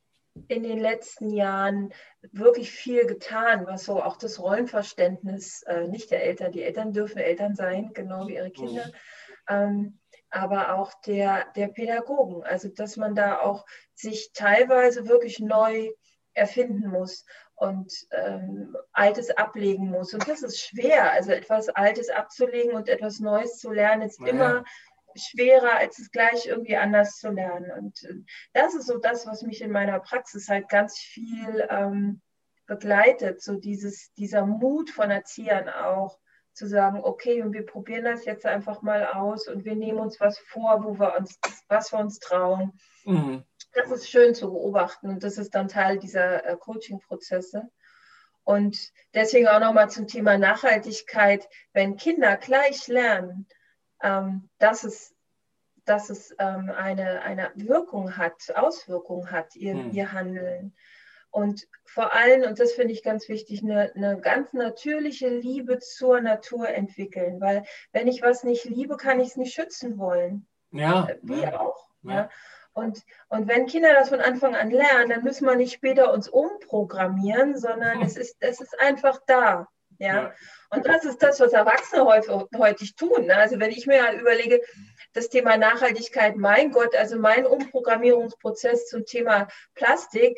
in 0.47 0.63
den 0.63 0.79
letzten 0.79 1.29
Jahren 1.29 1.93
wirklich 2.31 2.71
viel 2.71 3.05
getan, 3.05 3.65
was 3.65 3.85
so 3.85 4.01
auch 4.01 4.17
das 4.17 4.39
Rollenverständnis 4.39 5.63
äh, 5.63 5.87
nicht 5.87 6.11
der 6.11 6.23
Eltern, 6.23 6.51
die 6.51 6.63
Eltern 6.63 6.93
dürfen 6.93 7.19
Eltern 7.19 7.55
sein, 7.55 7.91
genau 7.93 8.27
wie 8.27 8.35
ihre 8.35 8.51
Kinder, 8.51 8.85
mhm. 8.85 8.91
ähm, 9.49 9.99
aber 10.29 10.75
auch 10.75 10.93
der, 11.05 11.45
der 11.55 11.67
Pädagogen. 11.67 12.43
Also 12.43 12.69
dass 12.69 12.97
man 12.97 13.15
da 13.15 13.39
auch 13.39 13.65
sich 13.93 14.31
teilweise 14.33 15.07
wirklich 15.07 15.39
neu 15.39 15.89
erfinden 16.33 16.89
muss 16.89 17.25
und 17.55 17.91
ähm, 18.11 18.75
Altes 18.91 19.31
ablegen 19.31 19.89
muss. 19.89 20.13
Und 20.13 20.27
das 20.27 20.43
ist 20.43 20.59
schwer. 20.59 21.11
Also 21.11 21.31
etwas 21.31 21.69
Altes 21.69 22.09
abzulegen 22.09 22.73
und 22.73 22.87
etwas 22.87 23.19
Neues 23.19 23.57
zu 23.57 23.71
lernen, 23.71 24.03
ist 24.03 24.19
ja. 24.19 24.27
immer 24.27 24.63
schwerer, 25.17 25.77
als 25.77 25.99
es 25.99 26.11
gleich 26.11 26.45
irgendwie 26.45 26.77
anders 26.77 27.17
zu 27.17 27.29
lernen. 27.29 27.71
Und 27.71 28.03
äh, 28.03 28.15
das 28.53 28.75
ist 28.75 28.87
so 28.87 28.97
das, 28.97 29.25
was 29.27 29.43
mich 29.43 29.61
in 29.61 29.71
meiner 29.71 29.99
Praxis 29.99 30.49
halt 30.49 30.69
ganz 30.69 30.97
viel 30.97 31.67
ähm, 31.69 32.21
begleitet, 32.65 33.41
so 33.41 33.55
dieses, 33.55 34.13
dieser 34.13 34.45
Mut 34.45 34.89
von 34.89 35.09
Erziehern 35.09 35.69
auch 35.69 36.19
zu 36.53 36.67
sagen, 36.67 36.99
okay, 37.03 37.41
und 37.43 37.53
wir 37.53 37.65
probieren 37.65 38.05
das 38.05 38.25
jetzt 38.25 38.45
einfach 38.45 38.81
mal 38.81 39.05
aus 39.05 39.47
und 39.47 39.63
wir 39.63 39.75
nehmen 39.75 39.99
uns 39.99 40.19
was 40.19 40.39
vor, 40.39 40.83
wo 40.83 40.99
wir 40.99 41.15
uns, 41.15 41.39
was 41.67 41.93
wir 41.93 41.99
uns 41.99 42.19
trauen. 42.19 42.73
Mhm. 43.05 43.43
Das 43.73 43.91
ist 43.91 44.09
schön 44.09 44.33
zu 44.33 44.51
beobachten 44.51 45.09
und 45.09 45.23
das 45.23 45.37
ist 45.37 45.53
dann 45.53 45.67
Teil 45.67 45.99
dieser 45.99 46.45
äh, 46.45 46.57
Coaching-Prozesse. 46.57 47.69
Und 48.43 48.91
deswegen 49.13 49.47
auch 49.47 49.59
nochmal 49.59 49.89
zum 49.89 50.07
Thema 50.07 50.37
Nachhaltigkeit, 50.37 51.47
wenn 51.73 51.97
Kinder 51.97 52.37
gleich 52.37 52.87
lernen, 52.87 53.45
ähm, 54.01 54.49
dass 54.59 54.83
es, 54.83 55.15
dass 55.85 56.09
es 56.09 56.35
ähm, 56.39 56.69
eine, 56.69 57.21
eine 57.21 57.51
Wirkung 57.55 58.17
hat, 58.17 58.55
Auswirkungen 58.55 59.31
hat, 59.31 59.55
ihr, 59.55 59.73
hm. 59.73 59.91
ihr 59.91 60.11
Handeln. 60.11 60.73
Und 61.29 61.67
vor 61.85 62.13
allem, 62.13 62.43
und 62.43 62.59
das 62.59 62.73
finde 62.73 62.93
ich 62.93 63.03
ganz 63.03 63.29
wichtig, 63.29 63.61
eine, 63.61 63.91
eine 63.95 64.19
ganz 64.19 64.53
natürliche 64.53 65.29
Liebe 65.29 65.79
zur 65.79 66.21
Natur 66.21 66.69
entwickeln. 66.69 67.39
Weil 67.41 67.63
wenn 67.91 68.07
ich 68.07 68.21
was 68.21 68.43
nicht 68.43 68.65
liebe, 68.65 68.97
kann 68.97 69.19
ich 69.19 69.29
es 69.29 69.35
nicht 69.35 69.53
schützen 69.53 69.97
wollen. 69.97 70.47
Ja. 70.71 71.07
Äh, 71.07 71.19
wie 71.21 71.41
ja. 71.41 71.59
auch. 71.59 71.89
Ja. 72.03 72.13
ja. 72.13 72.29
Und, 72.73 73.03
und 73.29 73.47
wenn 73.47 73.65
Kinder 73.65 73.93
das 73.93 74.09
von 74.09 74.21
Anfang 74.21 74.55
an 74.55 74.69
lernen, 74.69 75.09
dann 75.09 75.23
müssen 75.23 75.47
wir 75.47 75.55
nicht 75.55 75.73
später 75.73 76.13
uns 76.13 76.29
umprogrammieren, 76.29 77.57
sondern 77.57 78.01
es, 78.03 78.17
ist, 78.17 78.37
es 78.39 78.61
ist 78.61 78.79
einfach 78.79 79.19
da. 79.25 79.67
Ja? 79.99 80.15
ja? 80.15 80.33
Und 80.69 80.85
das 80.85 81.05
ist 81.05 81.21
das, 81.23 81.39
was 81.39 81.53
Erwachsene 81.53 82.05
häufig, 82.05 82.95
tun. 82.95 83.25
Ne? 83.25 83.35
Also 83.35 83.59
wenn 83.59 83.71
ich 83.71 83.87
mir 83.87 84.03
halt 84.03 84.19
überlege, 84.19 84.61
das 85.13 85.29
Thema 85.29 85.57
Nachhaltigkeit, 85.57 86.35
mein 86.35 86.71
Gott, 86.71 86.95
also 86.95 87.17
mein 87.17 87.45
Umprogrammierungsprozess 87.45 88.87
zum 88.87 89.05
Thema 89.05 89.47
Plastik, 89.75 90.37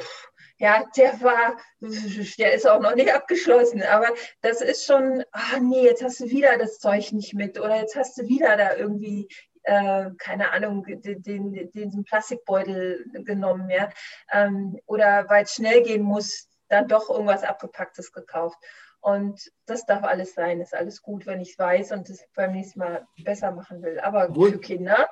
pff, 0.00 0.28
ja, 0.60 0.84
der 0.96 1.20
war, 1.20 1.56
der 1.80 2.52
ist 2.52 2.66
auch 2.66 2.80
noch 2.80 2.96
nicht 2.96 3.12
abgeschlossen, 3.12 3.82
aber 3.82 4.08
das 4.40 4.60
ist 4.60 4.84
schon, 4.84 5.24
ah 5.30 5.60
nee, 5.60 5.84
jetzt 5.84 6.02
hast 6.02 6.18
du 6.20 6.30
wieder 6.30 6.58
das 6.58 6.78
Zeug 6.78 7.12
nicht 7.12 7.34
mit 7.34 7.60
oder 7.60 7.76
jetzt 7.76 7.94
hast 7.94 8.18
du 8.18 8.26
wieder 8.26 8.56
da 8.56 8.74
irgendwie, 8.74 9.28
äh, 9.62 10.10
keine 10.18 10.50
Ahnung, 10.50 10.84
den, 10.84 11.22
den, 11.22 11.70
den 11.70 12.04
Plastikbeutel 12.04 13.04
genommen, 13.24 13.70
ja, 13.70 13.88
ähm, 14.32 14.80
oder 14.86 15.26
weil 15.28 15.44
es 15.44 15.54
schnell 15.54 15.82
gehen 15.82 16.02
muss, 16.02 16.48
dann 16.68 16.88
doch 16.88 17.08
irgendwas 17.08 17.44
Abgepacktes 17.44 18.12
gekauft. 18.12 18.58
Und 19.00 19.52
das 19.66 19.86
darf 19.86 20.02
alles 20.02 20.34
sein, 20.34 20.60
ist 20.60 20.74
alles 20.74 21.02
gut, 21.02 21.26
wenn 21.26 21.40
ich 21.40 21.52
es 21.52 21.58
weiß 21.58 21.92
und 21.92 22.10
es 22.10 22.26
beim 22.34 22.52
nächsten 22.52 22.80
Mal 22.80 23.06
besser 23.22 23.52
machen 23.52 23.82
will. 23.82 24.00
Aber 24.00 24.28
obwohl, 24.28 24.52
für 24.52 24.58
Kinder. 24.58 25.08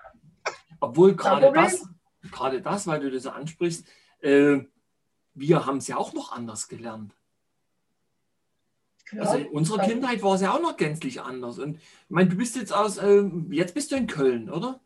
Obwohl 0.81 1.15
gerade 1.15 1.53
das, 1.53 1.87
gerade 2.31 2.61
das, 2.61 2.87
weil 2.87 3.01
du 3.01 3.11
das 3.11 3.27
ansprichst, 3.27 3.87
äh, 4.21 4.59
wir 5.35 5.67
haben 5.67 5.79
es 5.79 5.87
ja 5.87 5.97
auch 5.97 6.13
noch 6.13 6.33
anders 6.33 6.69
gelernt. 6.69 7.15
Ja, 9.13 9.23
also 9.23 9.37
in 9.37 9.49
unserer 9.49 9.85
Kindheit 9.85 10.23
war 10.23 10.35
es 10.35 10.41
ja 10.41 10.53
auch 10.53 10.61
noch 10.61 10.77
gänzlich 10.77 11.21
anders. 11.21 11.61
Und 11.61 11.77
ich 11.77 11.83
meine, 12.09 12.29
du 12.29 12.37
bist 12.37 12.57
jetzt 12.57 12.73
aus, 12.73 12.99
äh, 12.99 13.23
jetzt 13.51 13.75
bist 13.75 13.93
du 13.93 13.97
in 13.97 14.09
Köln, 14.09 14.51
oder? 14.51 14.81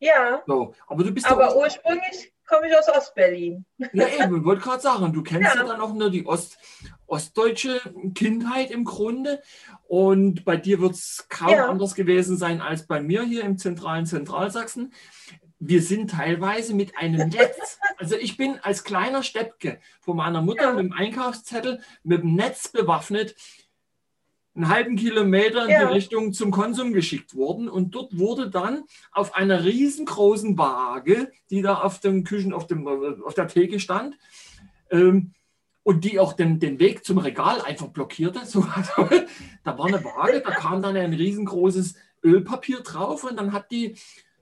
Ja. 0.00 0.42
So, 0.46 0.74
aber 0.88 1.04
du 1.04 1.12
bist 1.12 1.30
aber 1.30 1.56
ursprünglich 1.56 2.32
komme 2.46 2.68
ich 2.68 2.76
aus 2.76 2.88
Ostberlin. 2.88 3.64
Ja, 3.92 4.08
eben, 4.08 4.44
wollte 4.44 4.62
gerade 4.62 4.82
sagen, 4.82 5.12
du 5.12 5.22
kennst 5.22 5.54
ja. 5.54 5.62
ja, 5.62 5.66
dann 5.66 5.80
auch 5.80 5.92
nur 5.92 6.10
die 6.10 6.26
Ost, 6.26 6.58
ostdeutsche 7.06 7.80
Kindheit 8.14 8.70
im 8.70 8.84
Grunde. 8.84 9.42
Und 9.88 10.44
bei 10.44 10.56
dir 10.56 10.80
wird 10.80 10.94
es 10.94 11.26
kaum 11.28 11.50
ja. 11.50 11.68
anders 11.68 11.94
gewesen 11.94 12.36
sein 12.36 12.60
als 12.60 12.86
bei 12.86 13.00
mir 13.00 13.22
hier 13.22 13.44
im 13.44 13.58
zentralen 13.58 14.06
Zentralsachsen. 14.06 14.92
Wir 15.58 15.80
sind 15.80 16.10
teilweise 16.10 16.74
mit 16.74 16.96
einem 16.98 17.28
Netz, 17.28 17.78
also 17.96 18.16
ich 18.16 18.36
bin 18.36 18.58
als 18.62 18.84
kleiner 18.84 19.22
Steppke 19.22 19.80
von 20.00 20.16
meiner 20.16 20.42
Mutter 20.42 20.64
ja. 20.64 20.72
mit 20.72 20.84
dem 20.84 20.92
Einkaufszettel 20.92 21.80
mit 22.02 22.22
dem 22.22 22.34
Netz 22.34 22.68
bewaffnet 22.68 23.34
einen 24.56 24.68
halben 24.68 24.96
Kilometer 24.96 25.64
in 25.64 25.70
ja. 25.70 25.86
die 25.86 25.92
Richtung 25.92 26.32
zum 26.32 26.50
Konsum 26.50 26.92
geschickt 26.92 27.34
worden. 27.36 27.68
Und 27.68 27.94
dort 27.94 28.18
wurde 28.18 28.50
dann 28.50 28.84
auf 29.12 29.34
einer 29.34 29.64
riesengroßen 29.64 30.56
Waage, 30.56 31.30
die 31.50 31.62
da 31.62 31.74
auf 31.82 32.00
dem 32.00 32.24
Küchen, 32.24 32.52
auf, 32.52 32.66
dem, 32.66 32.86
auf 32.88 33.34
der 33.34 33.48
Theke 33.48 33.78
stand, 33.78 34.16
ähm, 34.90 35.32
und 35.86 36.02
die 36.02 36.18
auch 36.18 36.32
den, 36.32 36.58
den 36.58 36.80
Weg 36.80 37.04
zum 37.04 37.18
Regal 37.18 37.62
einfach 37.62 37.86
blockierte. 37.86 38.40
So, 38.44 38.66
also, 38.74 39.08
da 39.62 39.78
war 39.78 39.86
eine 39.86 40.02
Waage, 40.02 40.40
da 40.40 40.50
kam 40.50 40.82
dann 40.82 40.96
ein 40.96 41.12
riesengroßes 41.12 41.94
Ölpapier 42.24 42.80
drauf 42.80 43.22
und 43.22 43.36
dann 43.36 43.52
hat 43.52 43.70
die 43.70 43.96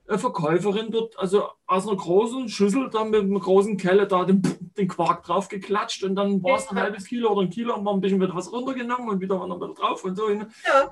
äh, 0.07 0.17
Verkäuferin 0.17 0.89
dort 0.89 1.19
also 1.19 1.49
aus 1.67 1.87
einer 1.87 1.97
großen 1.97 2.49
Schüssel 2.49 2.89
dann 2.89 3.11
mit 3.11 3.21
einem 3.21 3.39
großen 3.39 3.77
Kelle 3.77 4.07
da 4.07 4.25
den, 4.25 4.41
den 4.75 4.87
Quark 4.87 5.23
drauf 5.23 5.47
geklatscht 5.47 6.03
und 6.03 6.15
dann 6.15 6.41
war 6.41 6.57
es 6.57 6.67
ein 6.67 6.79
halbes 6.79 7.05
Kilo 7.05 7.31
oder 7.31 7.43
ein 7.43 7.51
Kilo 7.51 7.75
und 7.75 7.83
mal 7.83 7.93
ein 7.93 8.01
bisschen 8.01 8.19
wieder 8.19 8.33
was 8.33 8.51
runtergenommen 8.51 9.07
und 9.07 9.21
wieder 9.21 9.45
noch 9.45 9.61
wieder 9.61 9.73
drauf 9.75 10.03
und 10.03 10.15
so. 10.15 10.27
Ja. 10.31 10.47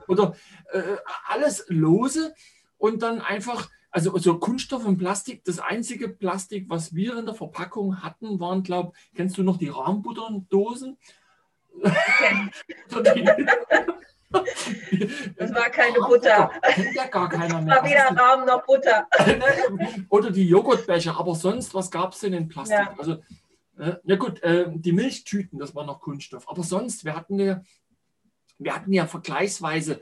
Oder 0.08 0.36
äh, 0.72 0.82
alles 1.26 1.66
lose 1.70 2.32
und 2.78 3.02
dann 3.02 3.22
einfach, 3.22 3.72
also 3.94 4.18
so 4.18 4.40
Kunststoff 4.40 4.86
und 4.86 4.98
Plastik, 4.98 5.44
das 5.46 5.60
einzige 5.60 6.10
Plastik, 6.10 6.66
was 6.68 6.96
wir 6.96 7.16
in 7.18 7.26
der 7.26 7.36
Verpackung 7.36 8.02
hatten, 8.02 8.40
waren, 8.40 8.64
glaube 8.64 8.94
kennst 9.16 9.38
du 9.38 9.44
noch 9.44 9.58
die 9.58 9.70
Rahmbutterdosen? 9.70 10.98
das 15.38 15.54
war 15.54 15.70
keine 15.70 16.00
Butter. 16.00 16.52
Kennt 16.64 16.96
ja 16.96 17.06
gar 17.06 17.30
keiner 17.30 17.62
mehr. 17.62 17.76
Das 17.76 17.84
war 17.84 17.90
weder 17.90 18.18
Rahmen 18.20 18.48
noch 18.48 18.66
Butter. 18.66 19.08
Oder 20.10 20.32
die 20.32 20.48
Joghurtbecher, 20.48 21.16
aber 21.18 21.36
sonst, 21.36 21.76
was 21.76 21.92
gab 21.92 22.14
es 22.14 22.22
denn 22.22 22.34
in 22.34 22.48
Plastik? 22.48 22.78
Ja. 22.78 22.96
Also, 22.98 23.24
äh, 23.78 23.96
ja 24.04 24.16
gut, 24.16 24.42
äh, 24.42 24.66
die 24.70 24.92
Milchtüten, 24.92 25.60
das 25.60 25.76
war 25.76 25.86
noch 25.86 26.02
Kunststoff. 26.02 26.50
Aber 26.50 26.64
sonst, 26.64 27.06
wir 27.06 27.16
hatten 27.16 27.40
ja, 27.40 27.62
wir 28.58 28.74
hatten 28.76 28.92
ja 28.92 29.06
vergleichsweise 29.06 30.02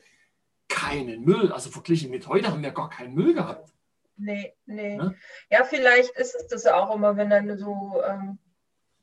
keinen 0.69 1.25
Müll. 1.25 1.51
Also 1.51 1.69
verglichen 1.69 2.09
mit 2.09 2.27
heute 2.27 2.49
haben 2.49 2.63
wir 2.63 2.71
gar 2.71 2.89
keinen 2.89 3.15
Müll 3.15 3.33
gehabt. 3.33 3.73
Nee, 4.21 4.55
nee. 4.65 4.97
Ja, 4.97 5.13
ja 5.49 5.63
vielleicht 5.63 6.11
ist 6.11 6.35
es 6.35 6.47
das 6.47 6.67
auch 6.67 6.93
immer, 6.95 7.17
wenn 7.17 7.29
dann 7.29 7.57
so 7.57 8.01
ähm, 8.05 8.37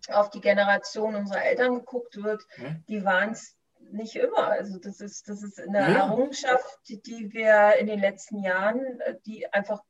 auf 0.09 0.31
die 0.31 0.41
Generation 0.41 1.15
unserer 1.15 1.45
Eltern 1.45 1.75
geguckt 1.75 2.23
wird, 2.23 2.43
ja. 2.57 2.77
die 2.89 3.05
waren 3.05 3.33
es 3.33 3.57
nicht 3.91 4.17
immer. 4.17 4.49
Also 4.49 4.79
das 4.79 5.01
ist, 5.01 5.29
das 5.29 5.43
ist 5.43 5.61
eine 5.61 5.81
ja. 5.81 6.07
Errungenschaft, 6.07 6.79
die 6.89 7.33
wir 7.33 7.77
in 7.79 7.87
den 7.87 8.01
letzten 8.01 8.39
Jahren, 8.43 9.01
äh, 9.01 9.17
die 9.27 9.53
einfach 9.53 9.83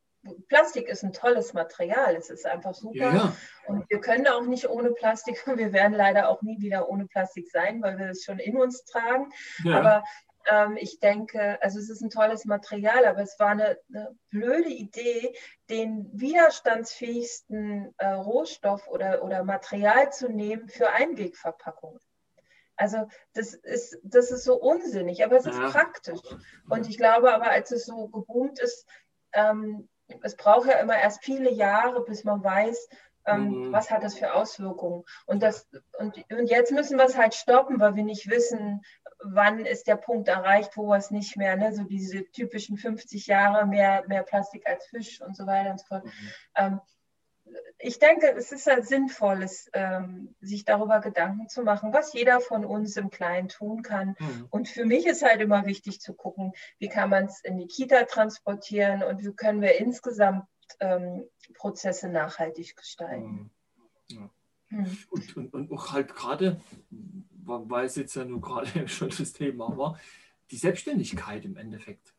Plastik 0.48 0.88
ist 0.88 1.04
ein 1.04 1.12
tolles 1.12 1.54
Material, 1.54 2.16
es 2.16 2.28
ist 2.28 2.44
einfach 2.44 2.74
super. 2.74 3.14
Ja. 3.14 3.36
Und 3.66 3.88
wir 3.88 4.00
können 4.00 4.26
auch 4.26 4.42
nicht 4.42 4.68
ohne 4.68 4.90
Plastik, 4.90 5.46
wir 5.46 5.72
werden 5.72 5.94
leider 5.94 6.28
auch 6.28 6.42
nie 6.42 6.60
wieder 6.60 6.88
ohne 6.88 7.06
Plastik 7.06 7.50
sein, 7.50 7.82
weil 7.82 7.98
wir 7.98 8.10
es 8.10 8.24
schon 8.24 8.38
in 8.38 8.56
uns 8.56 8.84
tragen. 8.84 9.30
Ja. 9.64 9.78
Aber 9.78 10.04
ähm, 10.50 10.76
ich 10.76 10.98
denke, 10.98 11.60
also 11.62 11.78
es 11.78 11.90
ist 11.90 12.02
ein 12.02 12.10
tolles 12.10 12.44
Material, 12.44 13.04
aber 13.04 13.20
es 13.20 13.38
war 13.38 13.48
eine, 13.48 13.78
eine 13.88 14.16
blöde 14.30 14.70
Idee, 14.70 15.34
den 15.68 16.08
widerstandsfähigsten 16.12 17.94
äh, 17.98 18.08
Rohstoff 18.08 18.88
oder, 18.88 19.22
oder 19.22 19.44
Material 19.44 20.12
zu 20.12 20.28
nehmen 20.28 20.68
für 20.68 20.90
Einwegverpackungen. 20.90 22.00
Also 22.76 23.08
das 23.34 23.54
ist, 23.54 23.98
das 24.04 24.30
ist 24.30 24.44
so 24.44 24.54
unsinnig, 24.54 25.24
aber 25.24 25.36
es 25.36 25.46
ist 25.46 25.58
ja. 25.58 25.68
praktisch. 25.68 26.20
Und 26.68 26.88
ich 26.88 26.96
glaube 26.96 27.34
aber, 27.34 27.50
als 27.50 27.72
es 27.72 27.86
so 27.86 28.08
geboomt 28.08 28.60
ist, 28.60 28.86
ähm, 29.32 29.88
es 30.22 30.36
braucht 30.36 30.68
ja 30.68 30.78
immer 30.78 30.96
erst 30.96 31.24
viele 31.24 31.50
Jahre, 31.50 32.04
bis 32.04 32.24
man 32.24 32.42
weiß, 32.42 32.88
Ähm, 33.28 33.68
mhm. 33.68 33.72
Was 33.72 33.90
hat 33.90 34.02
das 34.02 34.18
für 34.18 34.34
Auswirkungen? 34.34 35.04
Und, 35.26 35.42
das, 35.42 35.68
und, 35.98 36.16
und 36.30 36.46
jetzt 36.50 36.72
müssen 36.72 36.98
wir 36.98 37.04
es 37.04 37.16
halt 37.16 37.34
stoppen, 37.34 37.78
weil 37.80 37.94
wir 37.94 38.04
nicht 38.04 38.28
wissen, 38.30 38.82
wann 39.20 39.66
ist 39.66 39.86
der 39.86 39.96
Punkt 39.96 40.28
erreicht, 40.28 40.76
wo 40.76 40.88
wir 40.88 40.96
es 40.96 41.10
nicht 41.10 41.36
mehr, 41.36 41.56
ne? 41.56 41.72
so 41.72 41.84
diese 41.84 42.24
typischen 42.30 42.76
50 42.76 43.26
Jahre 43.26 43.66
mehr, 43.66 44.04
mehr 44.06 44.22
Plastik 44.22 44.66
als 44.66 44.86
Fisch 44.86 45.20
und 45.20 45.36
so 45.36 45.46
weiter 45.46 45.72
und 45.72 45.80
so 45.80 45.86
fort. 45.86 46.04
Mhm. 46.04 46.10
Ähm, 46.56 46.80
ich 47.78 47.98
denke, 47.98 48.34
es 48.36 48.52
ist 48.52 48.66
halt 48.66 48.86
sinnvoll, 48.86 49.46
ähm, 49.72 50.34
sich 50.40 50.64
darüber 50.64 51.00
Gedanken 51.00 51.48
zu 51.48 51.62
machen, 51.62 51.92
was 51.92 52.12
jeder 52.12 52.40
von 52.40 52.64
uns 52.64 52.96
im 52.96 53.10
Kleinen 53.10 53.48
tun 53.48 53.82
kann. 53.82 54.16
Mhm. 54.18 54.46
Und 54.50 54.68
für 54.68 54.84
mich 54.84 55.06
ist 55.06 55.22
halt 55.22 55.40
immer 55.40 55.64
wichtig 55.66 56.00
zu 56.00 56.14
gucken, 56.14 56.52
wie 56.78 56.88
kann 56.88 57.10
man 57.10 57.26
es 57.26 57.40
in 57.40 57.56
die 57.56 57.66
Kita 57.66 58.04
transportieren 58.04 59.02
und 59.02 59.24
wie 59.24 59.32
können 59.32 59.62
wir 59.62 59.78
insgesamt 59.78 60.44
ähm, 60.80 61.24
Prozesse 61.54 62.08
nachhaltig 62.08 62.76
gestalten. 62.76 63.50
Mhm. 64.08 64.16
Ja. 64.16 64.30
Mhm. 64.70 64.98
Und, 65.10 65.36
und, 65.36 65.54
und 65.54 65.72
auch 65.72 65.92
halt 65.92 66.14
gerade, 66.14 66.60
weil 66.90 67.86
es 67.86 67.96
jetzt 67.96 68.14
ja 68.14 68.24
nur 68.24 68.40
gerade 68.40 68.66
schon 68.88 69.10
das 69.10 69.32
Thema 69.32 69.76
war, 69.76 69.98
die 70.50 70.56
Selbstständigkeit 70.56 71.44
im 71.44 71.56
Endeffekt. 71.56 72.14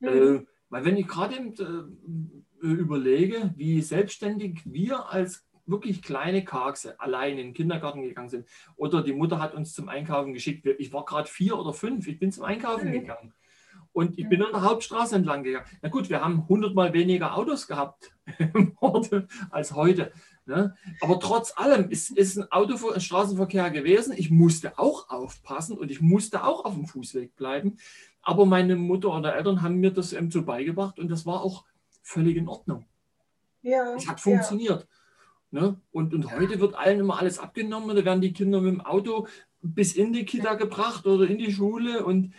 Mhm. 0.00 0.08
Äh, 0.08 0.46
weil 0.68 0.84
wenn 0.84 0.96
ich 0.96 1.06
gerade 1.06 1.36
äh, 1.36 2.66
überlege, 2.66 3.52
wie 3.56 3.82
selbstständig 3.82 4.60
wir 4.64 5.10
als 5.10 5.46
wirklich 5.66 6.02
kleine 6.02 6.44
Karkse 6.44 6.98
allein 6.98 7.32
in 7.32 7.48
den 7.48 7.54
Kindergarten 7.54 8.02
gegangen 8.02 8.28
sind 8.28 8.48
oder 8.76 9.02
die 9.02 9.12
Mutter 9.12 9.40
hat 9.40 9.54
uns 9.54 9.74
zum 9.74 9.88
Einkaufen 9.88 10.32
geschickt. 10.32 10.66
Ich 10.78 10.92
war 10.92 11.04
gerade 11.04 11.28
vier 11.28 11.56
oder 11.58 11.72
fünf, 11.72 12.08
ich 12.08 12.18
bin 12.18 12.32
zum 12.32 12.44
Einkaufen 12.44 12.88
mhm. 12.88 12.92
gegangen. 12.92 13.34
Und 13.92 14.18
ich 14.18 14.28
bin 14.28 14.42
an 14.42 14.52
der 14.52 14.62
Hauptstraße 14.62 15.16
entlang 15.16 15.42
gegangen. 15.42 15.66
Na 15.82 15.88
gut, 15.90 16.08
wir 16.08 16.24
haben 16.24 16.48
hundertmal 16.48 16.94
weniger 16.94 17.36
Autos 17.36 17.66
gehabt 17.66 18.12
als 19.50 19.74
heute. 19.74 20.12
Ne? 20.46 20.74
Aber 21.00 21.20
trotz 21.20 21.56
allem 21.56 21.90
ist, 21.90 22.10
ist 22.10 22.38
ein 22.38 22.50
Auto, 22.50 22.90
ein 22.90 23.00
Straßenverkehr 23.00 23.70
gewesen. 23.70 24.14
Ich 24.16 24.30
musste 24.30 24.78
auch 24.78 25.10
aufpassen 25.10 25.76
und 25.76 25.90
ich 25.90 26.00
musste 26.00 26.44
auch 26.44 26.64
auf 26.64 26.74
dem 26.74 26.86
Fußweg 26.86 27.36
bleiben. 27.36 27.76
Aber 28.22 28.46
meine 28.46 28.76
Mutter 28.76 29.14
oder 29.14 29.36
Eltern 29.36 29.62
haben 29.62 29.76
mir 29.76 29.90
das 29.90 30.12
eben 30.12 30.30
so 30.30 30.42
beigebracht 30.42 30.98
und 30.98 31.10
das 31.10 31.26
war 31.26 31.42
auch 31.42 31.64
völlig 32.02 32.36
in 32.36 32.48
Ordnung. 32.48 32.86
Ja, 33.62 33.94
es 33.94 34.08
hat 34.08 34.20
funktioniert. 34.20 34.86
Ja. 35.50 35.60
Ne? 35.60 35.80
Und, 35.90 36.14
und 36.14 36.32
heute 36.32 36.60
wird 36.60 36.74
allen 36.74 37.00
immer 37.00 37.18
alles 37.18 37.38
abgenommen. 37.38 37.94
Da 37.94 38.04
werden 38.04 38.22
die 38.22 38.32
Kinder 38.32 38.60
mit 38.60 38.72
dem 38.72 38.80
Auto 38.80 39.26
bis 39.60 39.94
in 39.94 40.12
die 40.12 40.24
Kita 40.24 40.54
gebracht 40.54 41.06
oder 41.06 41.28
in 41.28 41.38
die 41.38 41.52
Schule. 41.52 42.04
Und 42.04 42.32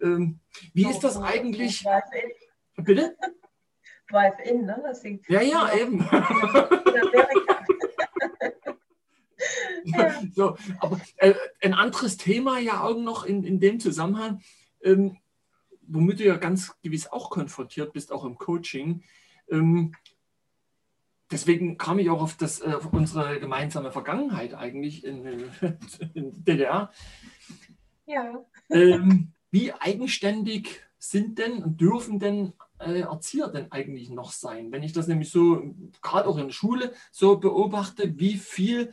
ähm, 0.00 0.40
wie 0.72 0.88
ist 0.88 1.00
das 1.00 1.16
eigentlich? 1.16 1.84
Bitte? 2.76 3.16
Drive-In, 4.10 4.66
ne? 4.66 4.82
Das 4.84 5.02
ja, 5.28 5.40
ja, 5.40 5.74
eben. 5.74 6.00
ja. 9.84 10.14
So, 10.34 10.56
aber 10.80 11.00
äh, 11.16 11.34
ein 11.62 11.74
anderes 11.74 12.16
Thema 12.16 12.58
ja 12.58 12.82
auch 12.82 12.96
noch 12.96 13.24
in, 13.24 13.44
in 13.44 13.60
dem 13.60 13.80
Zusammenhang, 13.80 14.40
ähm, 14.82 15.16
womit 15.86 16.20
du 16.20 16.24
ja 16.24 16.36
ganz 16.36 16.74
gewiss 16.82 17.06
auch 17.06 17.30
konfrontiert 17.30 17.92
bist, 17.92 18.12
auch 18.12 18.24
im 18.24 18.36
Coaching. 18.36 19.02
Ähm, 19.48 19.94
deswegen 21.30 21.78
kam 21.78 21.98
ich 21.98 22.10
auch 22.10 22.22
auf, 22.22 22.36
das, 22.36 22.60
äh, 22.60 22.74
auf 22.74 22.92
unsere 22.92 23.40
gemeinsame 23.40 23.90
Vergangenheit 23.92 24.54
eigentlich 24.54 25.04
in, 25.04 25.50
in 26.14 26.44
DDR. 26.44 26.92
Ja. 28.06 28.44
Ähm, 28.70 29.33
wie 29.54 29.72
eigenständig 29.72 30.80
sind 30.98 31.38
denn 31.38 31.62
und 31.62 31.80
dürfen 31.80 32.18
denn 32.18 32.54
äh, 32.80 33.02
Erzieher 33.02 33.46
denn 33.46 33.70
eigentlich 33.70 34.10
noch 34.10 34.32
sein? 34.32 34.72
Wenn 34.72 34.82
ich 34.82 34.92
das 34.92 35.06
nämlich 35.06 35.30
so 35.30 35.62
gerade 36.02 36.28
auch 36.28 36.38
in 36.38 36.46
der 36.46 36.52
Schule 36.52 36.92
so 37.12 37.38
beobachte, 37.38 38.18
wie 38.18 38.36
viel 38.36 38.92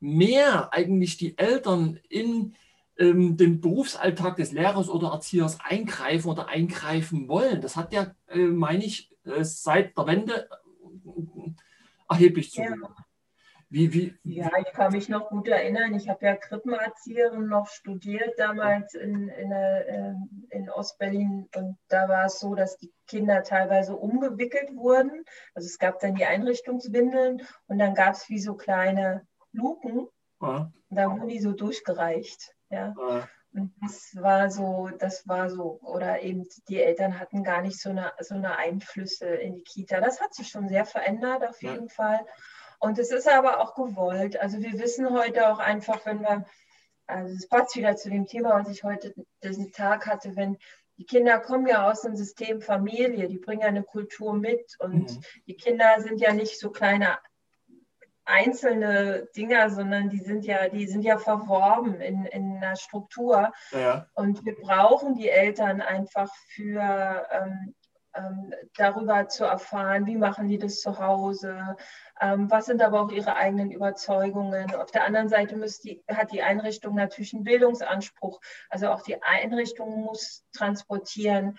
mehr 0.00 0.72
eigentlich 0.72 1.18
die 1.18 1.36
Eltern 1.36 2.00
in 2.08 2.54
ähm, 2.96 3.36
den 3.36 3.60
Berufsalltag 3.60 4.36
des 4.36 4.52
Lehrers 4.52 4.88
oder 4.88 5.08
Erziehers 5.08 5.58
eingreifen 5.60 6.30
oder 6.30 6.48
eingreifen 6.48 7.28
wollen. 7.28 7.60
Das 7.60 7.76
hat 7.76 7.92
ja, 7.92 8.14
äh, 8.28 8.38
meine 8.38 8.82
ich, 8.82 9.10
äh, 9.24 9.44
seit 9.44 9.98
der 9.98 10.06
Wende 10.06 10.48
äh, 11.04 11.50
erheblich 12.08 12.52
zugenommen. 12.52 12.94
Ja. 12.96 12.99
Wie, 13.72 13.92
wie, 13.92 14.18
ja, 14.24 14.50
ich 14.58 14.72
kann 14.72 14.92
mich 14.92 15.08
noch 15.08 15.28
gut 15.28 15.46
erinnern. 15.46 15.94
Ich 15.94 16.08
habe 16.08 16.26
ja 16.26 16.34
Krippenerzieherin 16.34 17.46
noch 17.46 17.68
studiert 17.68 18.36
damals 18.36 18.94
in, 18.94 19.28
in, 19.28 19.52
ähm, 19.52 20.48
in 20.50 20.68
Ostberlin. 20.68 21.48
Und 21.54 21.78
da 21.86 22.08
war 22.08 22.24
es 22.24 22.40
so, 22.40 22.56
dass 22.56 22.78
die 22.78 22.92
Kinder 23.06 23.44
teilweise 23.44 23.94
umgewickelt 23.94 24.74
wurden. 24.74 25.24
Also 25.54 25.66
es 25.66 25.78
gab 25.78 26.00
dann 26.00 26.16
die 26.16 26.24
Einrichtungswindeln 26.24 27.42
und 27.68 27.78
dann 27.78 27.94
gab 27.94 28.14
es 28.14 28.28
wie 28.28 28.40
so 28.40 28.56
kleine 28.56 29.24
Luken. 29.52 30.08
Ja. 30.42 30.72
Und 30.88 30.96
da 30.96 31.08
wurden 31.08 31.28
die 31.28 31.40
so 31.40 31.52
durchgereicht. 31.52 32.52
Ja. 32.70 32.92
ja. 32.98 33.28
Und 33.52 33.72
das 33.80 34.16
war 34.16 34.50
so, 34.50 34.90
das 34.98 35.26
war 35.28 35.48
so, 35.48 35.80
oder 35.82 36.22
eben 36.22 36.46
die 36.68 36.80
Eltern 36.80 37.20
hatten 37.20 37.44
gar 37.44 37.62
nicht 37.62 37.80
so 37.80 37.90
eine, 37.90 38.12
so 38.20 38.34
eine 38.34 38.56
Einflüsse 38.56 39.26
in 39.26 39.54
die 39.54 39.64
Kita. 39.64 40.00
Das 40.00 40.20
hat 40.20 40.34
sich 40.34 40.48
schon 40.48 40.68
sehr 40.68 40.84
verändert, 40.84 41.44
auf 41.44 41.62
jeden 41.62 41.86
ja. 41.86 41.94
Fall. 41.94 42.26
Und 42.80 42.98
es 42.98 43.12
ist 43.12 43.28
aber 43.28 43.60
auch 43.60 43.74
gewollt. 43.74 44.40
Also 44.40 44.58
wir 44.58 44.72
wissen 44.72 45.10
heute 45.10 45.48
auch 45.48 45.58
einfach, 45.58 46.04
wenn 46.06 46.22
wir, 46.22 46.46
also 47.06 47.34
es 47.34 47.46
passt 47.46 47.76
wieder 47.76 47.94
zu 47.94 48.08
dem 48.08 48.26
Thema, 48.26 48.58
was 48.58 48.68
ich 48.70 48.82
heute 48.82 49.14
diesen 49.44 49.70
Tag 49.70 50.06
hatte, 50.06 50.34
wenn 50.34 50.56
die 50.96 51.04
Kinder 51.04 51.38
kommen 51.40 51.66
ja 51.66 51.90
aus 51.90 52.02
dem 52.02 52.16
System 52.16 52.60
Familie, 52.60 53.28
die 53.28 53.38
bringen 53.38 53.62
ja 53.62 53.68
eine 53.68 53.82
Kultur 53.82 54.34
mit 54.34 54.76
und 54.80 55.10
mhm. 55.10 55.22
die 55.46 55.56
Kinder 55.56 56.00
sind 56.00 56.20
ja 56.20 56.32
nicht 56.32 56.58
so 56.58 56.70
kleine 56.70 57.18
einzelne 58.24 59.28
Dinger, 59.36 59.70
sondern 59.70 60.08
die 60.08 60.20
sind 60.20 60.44
ja, 60.44 60.68
die 60.68 60.86
sind 60.86 61.02
ja 61.02 61.18
verworben 61.18 62.00
in, 62.00 62.24
in 62.26 62.56
einer 62.56 62.76
Struktur. 62.76 63.52
Ja. 63.72 64.06
Und 64.14 64.44
wir 64.44 64.56
brauchen 64.56 65.14
die 65.14 65.28
Eltern 65.28 65.80
einfach 65.80 66.30
für 66.54 67.26
ähm, 67.30 67.74
ähm, 68.14 68.54
darüber 68.76 69.28
zu 69.28 69.44
erfahren, 69.44 70.06
wie 70.06 70.16
machen 70.16 70.48
die 70.48 70.58
das 70.58 70.80
zu 70.80 70.98
Hause, 70.98 71.76
was 72.20 72.66
sind 72.66 72.82
aber 72.82 73.00
auch 73.00 73.10
ihre 73.10 73.36
eigenen 73.36 73.70
Überzeugungen. 73.70 74.74
Auf 74.74 74.90
der 74.90 75.04
anderen 75.04 75.28
Seite 75.28 75.56
die, 75.84 76.02
hat 76.08 76.32
die 76.32 76.42
Einrichtung 76.42 76.94
natürlich 76.94 77.34
einen 77.34 77.44
Bildungsanspruch. 77.44 78.40
Also 78.68 78.88
auch 78.90 79.02
die 79.02 79.22
Einrichtung 79.22 80.02
muss 80.02 80.44
transportieren, 80.52 81.58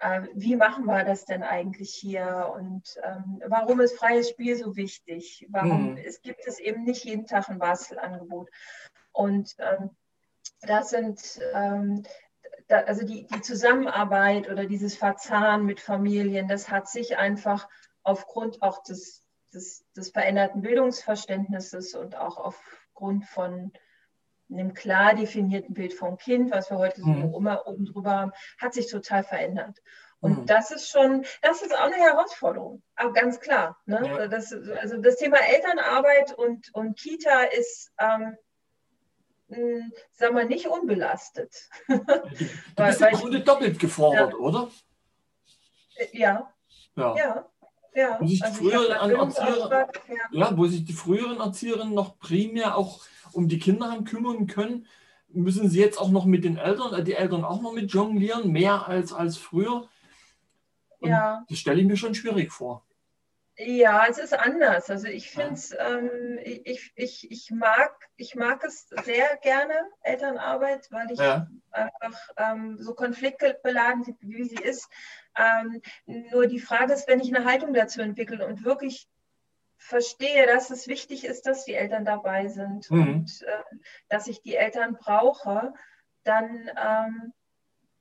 äh, 0.00 0.22
wie 0.34 0.56
machen 0.56 0.86
wir 0.86 1.04
das 1.04 1.26
denn 1.26 1.42
eigentlich 1.42 1.94
hier 1.94 2.52
und 2.56 2.98
ähm, 3.02 3.42
warum 3.46 3.80
ist 3.80 3.98
freies 3.98 4.30
Spiel 4.30 4.56
so 4.56 4.74
wichtig? 4.74 5.46
Warum 5.50 5.92
mhm. 5.92 5.96
es 5.98 6.22
gibt 6.22 6.46
es 6.46 6.58
eben 6.58 6.84
nicht 6.84 7.04
jeden 7.04 7.26
Tag 7.26 7.48
ein 7.48 7.58
Bastelangebot? 7.58 8.48
Und 9.12 9.54
ähm, 9.58 9.90
das 10.62 10.90
sind 10.90 11.20
ähm, 11.52 12.02
da, 12.68 12.78
also 12.80 13.04
die, 13.04 13.26
die 13.26 13.42
Zusammenarbeit 13.42 14.48
oder 14.48 14.64
dieses 14.64 14.96
Verzahnen 14.96 15.66
mit 15.66 15.80
Familien, 15.80 16.48
das 16.48 16.70
hat 16.70 16.88
sich 16.88 17.18
einfach 17.18 17.68
aufgrund 18.02 18.62
auch 18.62 18.82
des 18.82 19.19
des, 19.52 19.84
des 19.96 20.10
veränderten 20.10 20.62
Bildungsverständnisses 20.62 21.94
und 21.94 22.16
auch 22.16 22.36
aufgrund 22.38 23.24
von 23.26 23.72
einem 24.50 24.74
klar 24.74 25.14
definierten 25.14 25.74
Bild 25.74 25.94
vom 25.94 26.16
Kind, 26.16 26.50
was 26.50 26.70
wir 26.70 26.78
heute 26.78 27.00
so 27.00 27.06
mhm. 27.06 27.34
immer 27.34 27.66
oben 27.66 27.84
drüber 27.84 28.10
haben, 28.10 28.32
hat 28.58 28.74
sich 28.74 28.90
total 28.90 29.22
verändert. 29.22 29.78
Und 30.20 30.40
mhm. 30.40 30.46
das 30.46 30.70
ist 30.70 30.90
schon, 30.90 31.24
das 31.40 31.62
ist 31.62 31.74
auch 31.74 31.86
eine 31.86 31.96
Herausforderung, 31.96 32.82
aber 32.94 33.12
ganz 33.12 33.40
klar. 33.40 33.78
Ne? 33.86 34.00
Ja. 34.04 34.28
Das, 34.28 34.52
also 34.52 34.98
das 34.98 35.16
Thema 35.16 35.38
Elternarbeit 35.38 36.36
und, 36.36 36.74
und 36.74 36.98
Kita 36.98 37.44
ist, 37.44 37.92
ähm, 37.98 38.36
mh, 39.48 39.90
sagen 40.12 40.36
wir, 40.36 40.44
nicht 40.44 40.66
unbelastet. 40.66 41.54
Du 41.88 41.96
bist 42.76 43.00
im 43.00 43.12
Grunde 43.12 43.40
doppelt 43.40 43.78
gefordert, 43.78 44.32
ja. 44.32 44.38
oder? 44.38 44.70
Ja. 46.12 46.52
Ja. 46.96 47.16
ja. 47.16 47.50
Ja, 47.94 48.18
wo 48.20 48.26
sich, 48.26 48.44
also 48.44 49.16
Erzieher, 49.16 49.88
ja. 50.30 50.56
wo 50.56 50.66
sich 50.66 50.84
die 50.84 50.92
früheren 50.92 51.40
Erzieherinnen 51.40 51.94
noch 51.94 52.18
primär 52.18 52.76
auch 52.76 53.00
um 53.32 53.48
die 53.48 53.58
Kinder 53.58 53.90
haben 53.90 54.04
kümmern 54.04 54.46
können, 54.46 54.86
müssen 55.28 55.68
sie 55.68 55.80
jetzt 55.80 55.98
auch 55.98 56.10
noch 56.10 56.24
mit 56.24 56.44
den 56.44 56.56
Eltern, 56.56 56.94
äh, 56.94 57.04
die 57.04 57.14
Eltern 57.14 57.44
auch 57.44 57.62
noch 57.62 57.72
mit 57.72 57.92
jonglieren, 57.92 58.50
mehr 58.50 58.86
als, 58.86 59.12
als 59.12 59.36
früher. 59.36 59.88
Und 61.00 61.10
ja. 61.10 61.44
Das 61.48 61.58
stelle 61.58 61.80
ich 61.80 61.86
mir 61.86 61.96
schon 61.96 62.14
schwierig 62.14 62.52
vor. 62.52 62.84
Ja, 63.62 64.06
es 64.08 64.16
ist 64.16 64.32
anders. 64.32 64.88
Also 64.88 65.06
ich 65.06 65.30
finde 65.30 65.52
es, 65.52 65.76
ähm, 65.78 66.38
ich, 66.42 66.92
ich, 66.94 67.30
ich, 67.30 67.50
mag, 67.50 67.94
ich 68.16 68.34
mag 68.34 68.64
es 68.64 68.88
sehr 69.04 69.36
gerne, 69.42 69.74
Elternarbeit, 70.02 70.90
weil 70.90 71.10
ich 71.10 71.18
ja. 71.18 71.46
einfach 71.70 72.30
ähm, 72.38 72.78
so 72.80 72.94
konfliktbeladen, 72.94 74.16
wie 74.20 74.44
sie 74.44 74.62
ist. 74.62 74.88
Ähm, 75.36 75.82
nur 76.06 76.46
die 76.46 76.60
Frage 76.60 76.94
ist, 76.94 77.06
wenn 77.06 77.20
ich 77.20 77.34
eine 77.34 77.44
Haltung 77.44 77.74
dazu 77.74 78.00
entwickle 78.00 78.46
und 78.46 78.64
wirklich 78.64 79.08
verstehe, 79.76 80.46
dass 80.46 80.70
es 80.70 80.88
wichtig 80.88 81.24
ist, 81.24 81.46
dass 81.46 81.66
die 81.66 81.74
Eltern 81.74 82.06
dabei 82.06 82.48
sind 82.48 82.90
mhm. 82.90 83.02
und 83.02 83.42
äh, 83.42 83.76
dass 84.08 84.26
ich 84.26 84.40
die 84.40 84.56
Eltern 84.56 84.94
brauche, 84.94 85.74
dann 86.24 86.70
ähm, 86.82 87.34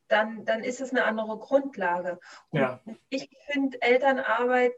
dann, 0.09 0.43
dann 0.43 0.63
ist 0.63 0.81
es 0.81 0.89
eine 0.91 1.05
andere 1.05 1.37
Grundlage. 1.37 2.19
Ja. 2.51 2.81
Ich 3.09 3.29
finde 3.45 3.79
Elternarbeit 3.81 4.73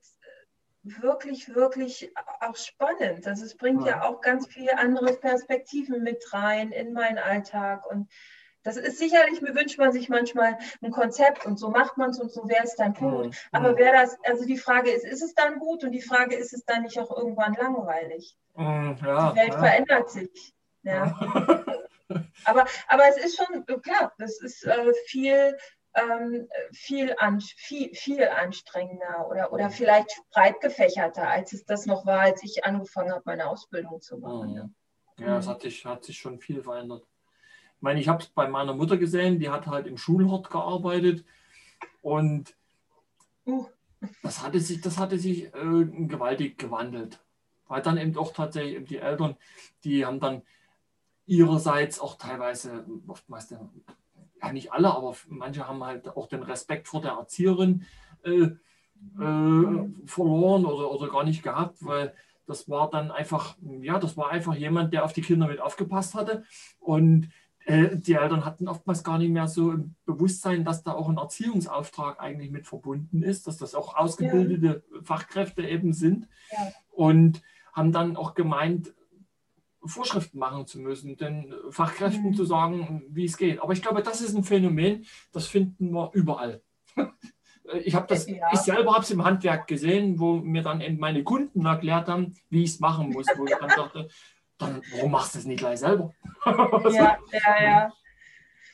wirklich, 0.83 1.53
wirklich 1.53 2.11
auch 2.39 2.55
spannend. 2.55 3.27
Also 3.27 3.45
es 3.45 3.55
bringt 3.55 3.85
ja. 3.85 3.91
ja 3.91 4.03
auch 4.03 4.21
ganz 4.21 4.47
viele 4.47 4.77
andere 4.77 5.13
Perspektiven 5.13 6.03
mit 6.03 6.33
rein 6.33 6.71
in 6.71 6.93
meinen 6.93 7.17
Alltag 7.17 7.85
und 7.89 8.09
das 8.63 8.77
ist 8.77 8.99
sicherlich, 8.99 9.41
mir 9.41 9.55
wünscht 9.55 9.79
man 9.79 9.91
sich 9.91 10.07
manchmal 10.07 10.57
ein 10.83 10.91
Konzept 10.91 11.45
und 11.45 11.57
so 11.57 11.69
macht 11.69 11.97
man 11.97 12.11
es 12.11 12.19
und 12.19 12.31
so 12.31 12.47
wäre 12.47 12.63
es 12.63 12.75
dann 12.75 12.93
gut. 12.93 13.27
Mhm. 13.27 13.31
Aber 13.51 13.77
wäre 13.77 13.93
das, 13.93 14.17
also 14.23 14.45
die 14.45 14.57
Frage 14.57 14.91
ist, 14.91 15.03
ist 15.03 15.23
es 15.23 15.33
dann 15.33 15.57
gut 15.57 15.83
und 15.83 15.91
die 15.91 16.01
Frage 16.01 16.35
ist 16.35 16.53
es 16.53 16.63
dann 16.65 16.83
nicht 16.83 16.99
auch 16.99 17.15
irgendwann 17.15 17.53
langweilig? 17.53 18.37
Mhm, 18.55 18.97
ja, 19.03 19.31
die 19.31 19.37
Welt 19.37 19.53
ja. 19.53 19.59
verändert 19.59 20.09
sich. 20.11 20.53
Ja. 20.83 21.15
aber, 22.45 22.65
aber 22.87 23.03
es 23.09 23.17
ist 23.17 23.37
schon, 23.37 23.65
klar, 23.81 24.13
das 24.19 24.39
ist 24.41 24.63
äh, 24.65 24.93
viel, 25.07 25.57
ähm, 25.93 26.47
viel, 26.71 27.15
an, 27.17 27.41
viel, 27.41 27.93
viel 27.93 28.23
anstrengender 28.27 29.27
oder, 29.29 29.51
oder 29.51 29.69
vielleicht 29.69 30.21
breit 30.31 30.59
gefächerter, 30.61 31.27
als 31.27 31.53
es 31.53 31.65
das 31.65 31.85
noch 31.85 32.05
war, 32.05 32.21
als 32.21 32.43
ich 32.43 32.63
angefangen 32.65 33.11
habe, 33.11 33.23
meine 33.25 33.47
Ausbildung 33.47 34.01
zu 34.01 34.17
machen. 34.17 34.73
Mhm. 35.17 35.25
Ja, 35.25 35.37
es 35.37 35.47
hat 35.47 35.61
sich, 35.61 35.85
hat 35.85 36.03
sich 36.03 36.17
schon 36.17 36.39
viel 36.39 36.63
verändert. 36.63 37.05
Ich 37.75 37.81
meine, 37.81 37.99
ich 37.99 38.07
habe 38.07 38.23
es 38.23 38.29
bei 38.29 38.47
meiner 38.47 38.73
Mutter 38.73 38.97
gesehen, 38.97 39.39
die 39.39 39.49
hat 39.49 39.67
halt 39.67 39.87
im 39.87 39.97
Schulhort 39.97 40.49
gearbeitet 40.49 41.25
und 42.01 42.55
uh. 43.45 43.65
das 44.23 44.41
hatte 44.41 44.59
sich, 44.59 44.81
das 44.81 44.97
hatte 44.97 45.17
sich 45.17 45.53
äh, 45.53 45.85
gewaltig 45.85 46.57
gewandelt. 46.57 47.19
Weil 47.67 47.81
dann 47.81 47.97
eben 47.97 48.17
auch 48.17 48.33
tatsächlich 48.33 48.87
die 48.87 48.97
Eltern, 48.97 49.35
die 49.83 50.05
haben 50.05 50.19
dann 50.19 50.41
ihrerseits 51.25 51.99
auch 51.99 52.17
teilweise, 52.17 52.85
oftmals, 53.07 53.53
ja 54.41 54.51
nicht 54.51 54.71
alle, 54.71 54.93
aber 54.93 55.15
manche 55.27 55.67
haben 55.67 55.83
halt 55.83 56.07
auch 56.15 56.27
den 56.27 56.43
Respekt 56.43 56.87
vor 56.87 57.01
der 57.01 57.11
Erzieherin 57.11 57.85
äh, 58.23 58.49
äh, 59.19 59.89
verloren 60.05 60.65
oder, 60.65 60.91
oder 60.91 61.09
gar 61.09 61.23
nicht 61.23 61.43
gehabt, 61.43 61.83
weil 61.85 62.13
das 62.47 62.69
war 62.69 62.89
dann 62.89 63.11
einfach, 63.11 63.55
ja, 63.81 63.97
das 63.97 64.17
war 64.17 64.29
einfach 64.29 64.55
jemand, 64.55 64.93
der 64.93 65.05
auf 65.05 65.13
die 65.13 65.21
Kinder 65.21 65.47
mit 65.47 65.61
aufgepasst 65.61 66.15
hatte. 66.15 66.43
Und 66.79 67.29
äh, 67.65 67.95
die 67.95 68.13
Eltern 68.13 68.45
hatten 68.45 68.67
oftmals 68.67 69.03
gar 69.03 69.17
nicht 69.17 69.31
mehr 69.31 69.47
so 69.47 69.71
im 69.71 69.95
Bewusstsein, 70.05 70.65
dass 70.65 70.83
da 70.83 70.93
auch 70.93 71.09
ein 71.09 71.17
Erziehungsauftrag 71.17 72.19
eigentlich 72.19 72.51
mit 72.51 72.67
verbunden 72.67 73.23
ist, 73.23 73.47
dass 73.47 73.57
das 73.57 73.75
auch 73.75 73.95
ausgebildete 73.95 74.83
ja. 74.93 75.01
Fachkräfte 75.03 75.67
eben 75.67 75.93
sind 75.93 76.27
ja. 76.51 76.71
und 76.91 77.41
haben 77.73 77.91
dann 77.91 78.17
auch 78.17 78.33
gemeint, 78.33 78.93
Vorschriften 79.83 80.39
machen 80.39 80.67
zu 80.67 80.79
müssen, 80.79 81.17
den 81.17 81.53
Fachkräften 81.69 82.29
mhm. 82.29 82.33
zu 82.35 82.45
sagen, 82.45 83.03
wie 83.09 83.25
es 83.25 83.37
geht. 83.37 83.61
Aber 83.61 83.73
ich 83.73 83.81
glaube, 83.81 84.03
das 84.03 84.21
ist 84.21 84.35
ein 84.35 84.43
Phänomen, 84.43 85.05
das 85.31 85.47
finden 85.47 85.91
wir 85.91 86.11
überall. 86.13 86.61
Ich 87.85 87.95
habe 87.95 88.07
das, 88.07 88.27
ja. 88.27 88.47
ich 88.51 88.59
selber 88.59 88.91
habe 88.91 89.03
es 89.03 89.11
im 89.11 89.23
Handwerk 89.23 89.65
gesehen, 89.65 90.19
wo 90.19 90.37
mir 90.37 90.61
dann 90.61 90.81
eben 90.81 90.97
meine 90.97 91.23
Kunden 91.23 91.65
erklärt 91.65 92.09
haben, 92.09 92.35
wie 92.49 92.63
ich 92.63 92.71
es 92.71 92.79
machen 92.81 93.11
muss. 93.11 93.27
Wo 93.37 93.45
ich 93.45 93.55
dann 93.57 93.69
dachte, 93.69 94.09
dann 94.57 94.81
warum 94.91 95.11
machst 95.11 95.35
du 95.35 95.39
es 95.39 95.45
nicht 95.45 95.59
gleich 95.59 95.79
selber? 95.79 96.11
ja, 96.45 97.17
ja, 97.31 97.63
ja. 97.63 97.93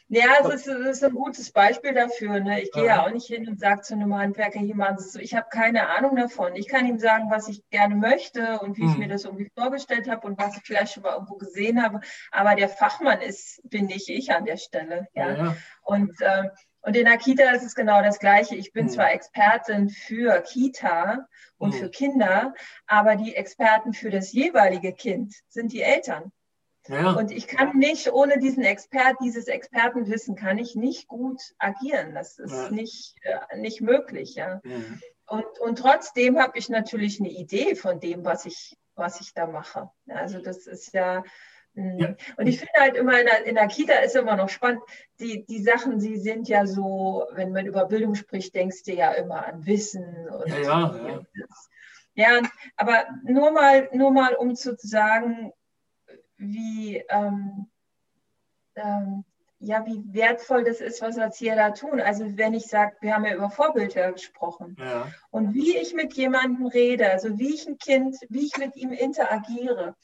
Ja, 0.10 0.28
es 0.42 0.48
ist, 0.48 0.68
es 0.68 0.98
ist 0.98 1.04
ein 1.04 1.14
gutes 1.14 1.52
Beispiel 1.52 1.94
dafür. 1.94 2.40
Ne? 2.40 2.62
Ich 2.62 2.72
gehe 2.72 2.86
ja. 2.86 3.06
auch 3.06 3.12
nicht 3.12 3.28
hin 3.28 3.48
und 3.50 3.60
sage 3.60 3.82
zu 3.82 3.94
einem 3.94 4.16
Handwerker, 4.16 4.62
jemand, 4.62 5.02
ich 5.20 5.36
habe 5.36 5.48
keine 5.52 5.90
Ahnung 5.90 6.16
davon. 6.16 6.56
Ich 6.56 6.70
kann 6.70 6.88
ihm 6.88 6.98
sagen, 6.98 7.30
was 7.30 7.50
ich 7.50 7.68
gerne 7.70 7.96
möchte 7.96 8.60
und 8.60 8.78
wie 8.78 8.84
hm. 8.84 8.92
ich 8.92 8.98
mir 8.98 9.10
das 9.10 9.26
irgendwie 9.26 9.52
vorgestellt 9.54 10.10
habe 10.10 10.26
und 10.26 10.40
was 10.40 10.56
ich 10.56 10.64
vielleicht 10.64 10.94
schon 10.94 11.04
mal 11.04 11.14
irgendwo 11.14 11.36
gesehen 11.36 11.84
habe. 11.84 12.00
Aber 12.32 12.56
der 12.56 12.70
Fachmann 12.70 13.20
ist, 13.20 13.62
bin 13.70 13.88
nicht 13.88 14.08
ich 14.08 14.32
an 14.32 14.46
der 14.46 14.58
Stelle. 14.58 15.08
Ja. 15.14 15.36
ja. 15.36 15.56
Und 15.84 16.22
äh, 16.22 16.50
und 16.82 16.96
in 16.96 17.04
der 17.04 17.18
Kita 17.18 17.50
ist 17.52 17.64
es 17.64 17.76
genau 17.76 18.02
das 18.02 18.18
Gleiche. 18.18 18.56
Ich 18.56 18.72
bin 18.72 18.86
mhm. 18.86 18.92
zwar 18.92 19.12
Expertin 19.12 19.90
für 19.90 20.40
Kita 20.42 21.28
und 21.58 21.74
mhm. 21.74 21.80
für 21.80 21.90
Kinder, 21.90 22.54
aber 22.86 23.18
die 23.18 23.36
Experten 23.36 23.92
für 23.92 24.10
das 24.10 24.32
jeweilige 24.32 24.94
Kind 24.94 25.36
sind 25.50 25.74
die 25.74 25.82
Eltern. 25.82 26.32
Ja. 26.88 27.12
Und 27.12 27.32
ich 27.32 27.48
kann 27.48 27.78
nicht 27.78 28.12
ohne 28.12 28.40
diesen 28.40 28.64
Expert, 28.64 29.18
dieses 29.22 29.48
Expertenwissen 29.48 30.36
kann 30.36 30.58
ich 30.58 30.76
nicht 30.76 31.08
gut 31.08 31.42
agieren. 31.58 32.14
Das 32.14 32.40
ist 32.40 32.54
ja. 32.54 32.70
nicht, 32.70 33.16
äh, 33.22 33.58
nicht 33.58 33.82
möglich. 33.82 34.36
Ja. 34.36 34.62
Mhm. 34.64 35.02
Und, 35.28 35.60
und 35.60 35.80
trotzdem 35.80 36.40
habe 36.40 36.58
ich 36.58 36.70
natürlich 36.70 37.20
eine 37.20 37.30
Idee 37.30 37.76
von 37.76 38.00
dem, 38.00 38.24
was 38.24 38.46
ich, 38.46 38.78
was 38.96 39.22
ich 39.22 39.34
da 39.34 39.46
mache. 39.48 39.90
Also 40.08 40.40
das 40.40 40.68
ist 40.68 40.94
ja, 40.94 41.24
ja. 41.78 42.16
Und 42.38 42.48
ich 42.48 42.58
finde 42.58 42.74
halt 42.80 42.96
immer 42.96 43.20
in 43.20 43.28
der, 43.28 43.46
in 43.46 43.56
der, 43.56 43.68
Kita 43.68 43.94
ist 44.00 44.16
immer 44.16 44.36
noch 44.36 44.50
spannend, 44.50 44.82
die, 45.20 45.46
die 45.46 45.62
Sachen, 45.62 46.00
sie 46.00 46.18
sind 46.18 46.48
ja 46.48 46.66
so, 46.66 47.26
wenn 47.34 47.52
man 47.52 47.68
über 47.68 47.86
Bildung 47.86 48.16
spricht, 48.16 48.56
denkst 48.56 48.84
du 48.84 48.94
ja 48.94 49.12
immer 49.12 49.46
an 49.46 49.66
Wissen. 49.66 50.28
Und 50.28 50.48
ja, 50.48 50.96
ja, 50.96 51.22
ja. 52.16 52.42
aber 52.78 53.06
nur 53.24 53.52
mal, 53.52 53.90
nur 53.94 54.12
mal 54.12 54.34
um 54.34 54.56
zu 54.56 54.76
sagen, 54.78 55.54
wie, 56.38 57.04
ähm, 57.10 57.68
ähm, 58.76 59.26
ja, 59.60 59.86
wie 59.86 60.04
wertvoll 60.14 60.64
das 60.64 60.82
ist, 60.82 61.02
was 61.02 61.18
Erzieher 61.18 61.56
da 61.56 61.72
tun. 61.72 62.00
Also 62.00 62.38
wenn 62.38 62.54
ich 62.54 62.68
sage, 62.68 62.96
wir 63.02 63.16
haben 63.16 63.26
ja 63.26 63.36
über 63.36 63.50
Vorbilder 63.50 64.12
gesprochen 64.12 64.76
ja. 64.80 65.08
und 65.32 65.54
wie 65.54 65.76
ich 65.78 65.94
mit 65.94 66.14
jemandem 66.14 66.68
rede, 66.68 67.10
also 67.12 67.38
wie 67.40 67.56
ich 67.56 67.68
ein 67.68 67.78
Kind, 67.78 68.18
wie 68.30 68.46
ich 68.46 68.58
mit 68.58 68.76
ihm 68.76 68.92
interagiere. 68.92 69.96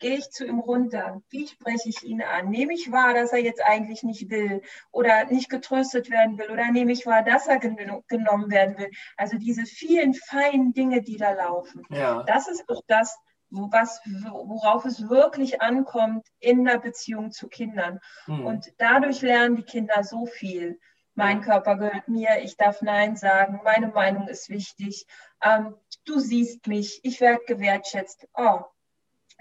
Gehe 0.00 0.16
ich 0.16 0.30
zu 0.30 0.46
ihm 0.46 0.60
runter? 0.60 1.22
Wie 1.28 1.48
spreche 1.48 1.88
ich 1.88 2.04
ihn 2.04 2.22
an? 2.22 2.50
Nehme 2.50 2.72
ich 2.72 2.92
wahr, 2.92 3.14
dass 3.14 3.32
er 3.32 3.40
jetzt 3.40 3.60
eigentlich 3.64 4.04
nicht 4.04 4.30
will 4.30 4.62
oder 4.92 5.24
nicht 5.24 5.50
getröstet 5.50 6.08
werden 6.08 6.38
will 6.38 6.50
oder 6.52 6.70
nehme 6.70 6.92
ich 6.92 7.04
wahr, 7.04 7.24
dass 7.24 7.48
er 7.48 7.58
gen 7.58 7.76
genommen 8.06 8.48
werden 8.48 8.78
will? 8.78 8.90
Also 9.16 9.38
diese 9.38 9.66
vielen 9.66 10.14
feinen 10.14 10.72
Dinge, 10.72 11.02
die 11.02 11.16
da 11.16 11.32
laufen. 11.32 11.82
Ja. 11.90 12.22
Das 12.22 12.46
ist 12.46 12.64
doch 12.68 12.82
das, 12.86 13.18
was, 13.50 14.00
worauf 14.04 14.84
es 14.84 15.08
wirklich 15.08 15.62
ankommt 15.62 16.26
in 16.38 16.64
der 16.64 16.78
Beziehung 16.78 17.30
zu 17.30 17.48
Kindern. 17.48 18.00
Mhm. 18.26 18.46
Und 18.46 18.72
dadurch 18.78 19.22
lernen 19.22 19.56
die 19.56 19.62
Kinder 19.62 20.04
so 20.04 20.26
viel. 20.26 20.78
Mein 21.14 21.40
Körper 21.40 21.76
gehört 21.76 22.08
mir, 22.08 22.42
ich 22.42 22.56
darf 22.56 22.80
Nein 22.80 23.16
sagen, 23.16 23.60
meine 23.64 23.88
Meinung 23.88 24.28
ist 24.28 24.50
wichtig. 24.50 25.06
Ähm, 25.42 25.74
du 26.04 26.20
siehst 26.20 26.66
mich, 26.68 27.00
ich 27.02 27.20
werde 27.20 27.44
gewertschätzt. 27.44 28.28
Oh, 28.34 28.60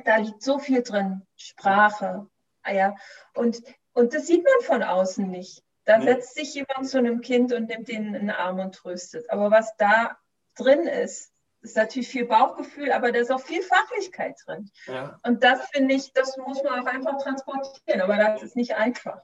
da 0.04 0.18
liegt 0.18 0.42
so 0.42 0.58
viel 0.60 0.82
drin, 0.82 1.26
Sprache. 1.36 2.28
Ja. 2.66 2.96
Und, 3.36 3.62
und 3.94 4.14
das 4.14 4.28
sieht 4.28 4.44
man 4.44 4.66
von 4.66 4.84
außen 4.84 5.30
nicht. 5.30 5.64
Da 5.86 5.98
nee. 5.98 6.06
setzt 6.06 6.36
sich 6.36 6.54
jemand 6.54 6.88
zu 6.88 6.98
einem 6.98 7.22
Kind 7.22 7.54
und 7.54 7.68
nimmt 7.68 7.88
den 7.88 8.08
in 8.08 8.14
den 8.14 8.32
Arm 8.32 8.60
und 8.60 8.76
tröstet. 8.76 9.30
Aber 9.30 9.52
was 9.52 9.76
da 9.78 10.18
drin 10.56 10.88
ist, 10.88 11.32
ist 11.62 11.76
natürlich 11.76 12.08
viel 12.08 12.26
Bauchgefühl, 12.26 12.92
aber 12.92 13.12
da 13.12 13.20
ist 13.20 13.32
auch 13.32 13.42
viel 13.42 13.62
Fachlichkeit 13.62 14.36
drin. 14.46 14.70
Ja. 14.86 15.20
Und 15.24 15.44
das 15.44 15.70
finde 15.70 15.96
ich, 15.96 16.14
das 16.14 16.38
muss 16.38 16.62
man 16.64 16.82
auch 16.82 16.86
einfach 16.86 17.22
transportieren, 17.22 18.02
aber 18.02 18.18
das 18.18 18.44
ist 18.44 18.56
nicht 18.56 18.76
einfach. 18.76 19.22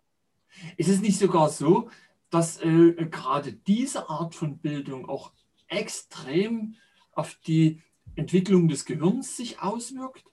Ist 0.77 0.89
es 0.89 1.01
nicht 1.01 1.17
sogar 1.17 1.49
so, 1.49 1.89
dass 2.29 2.61
äh, 2.61 2.93
gerade 3.09 3.53
diese 3.53 4.09
Art 4.09 4.35
von 4.35 4.57
Bildung 4.57 5.07
auch 5.07 5.31
extrem 5.67 6.75
auf 7.11 7.35
die 7.45 7.81
Entwicklung 8.15 8.67
des 8.67 8.85
Gehirns 8.85 9.37
sich 9.37 9.61
auswirkt? 9.61 10.25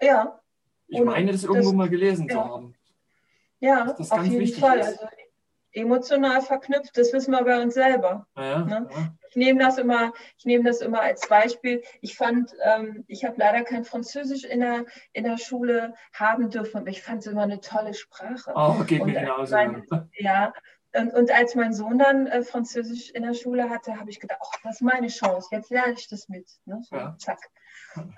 Ja. 0.00 0.40
Ich 0.88 1.02
meine, 1.02 1.32
das 1.32 1.44
irgendwo 1.44 1.68
das, 1.68 1.76
mal 1.76 1.88
gelesen 1.88 2.28
ja. 2.28 2.34
zu 2.34 2.44
haben. 2.44 2.74
Ja, 3.60 3.94
auf 3.94 4.24
jeden 4.24 4.54
Fall. 4.54 4.80
Also 4.80 5.06
emotional 5.72 6.42
verknüpft, 6.42 6.96
das 6.96 7.12
wissen 7.12 7.30
wir 7.30 7.44
bei 7.44 7.62
uns 7.62 7.74
selber. 7.74 8.26
Ja, 8.36 8.64
ne? 8.64 8.88
Ich 9.30 9.36
nehme 9.36 9.60
das 9.60 9.78
immer, 9.78 10.12
ich 10.36 10.44
nehme 10.44 10.64
das 10.64 10.80
immer 10.80 11.00
als 11.00 11.28
Beispiel. 11.28 11.82
Ich 12.00 12.16
fand, 12.16 12.52
ähm, 12.64 13.04
ich 13.06 13.24
habe 13.24 13.36
leider 13.38 13.62
kein 13.62 13.84
Französisch 13.84 14.44
in 14.44 14.60
der, 14.60 14.84
in 15.12 15.24
der 15.24 15.38
Schule 15.38 15.94
haben 16.12 16.50
dürfen, 16.50 16.78
aber 16.78 16.88
ich 16.88 17.02
fand 17.02 17.20
es 17.20 17.26
immer 17.26 17.42
eine 17.42 17.60
tolle 17.60 17.94
Sprache. 17.94 18.52
Oh, 18.54 18.82
geht 18.84 19.04
mir 19.04 19.20
genauso. 19.20 19.54
Mein, 19.54 19.86
ja, 20.18 20.52
und, 20.92 21.14
und, 21.14 21.30
als 21.30 21.54
mein 21.54 21.72
Sohn 21.72 21.98
dann 21.98 22.26
äh, 22.26 22.42
Französisch 22.42 23.10
in 23.10 23.22
der 23.22 23.34
Schule 23.34 23.70
hatte, 23.70 23.96
habe 23.98 24.10
ich 24.10 24.18
gedacht, 24.18 24.40
oh, 24.42 24.56
das 24.64 24.76
ist 24.76 24.80
meine 24.82 25.06
Chance, 25.06 25.48
jetzt 25.52 25.70
lerne 25.70 25.92
ich 25.92 26.08
das 26.08 26.28
mit. 26.28 26.48
Ne? 26.64 26.80
So, 26.82 26.96
ja. 26.96 27.14
Zack. 27.16 27.38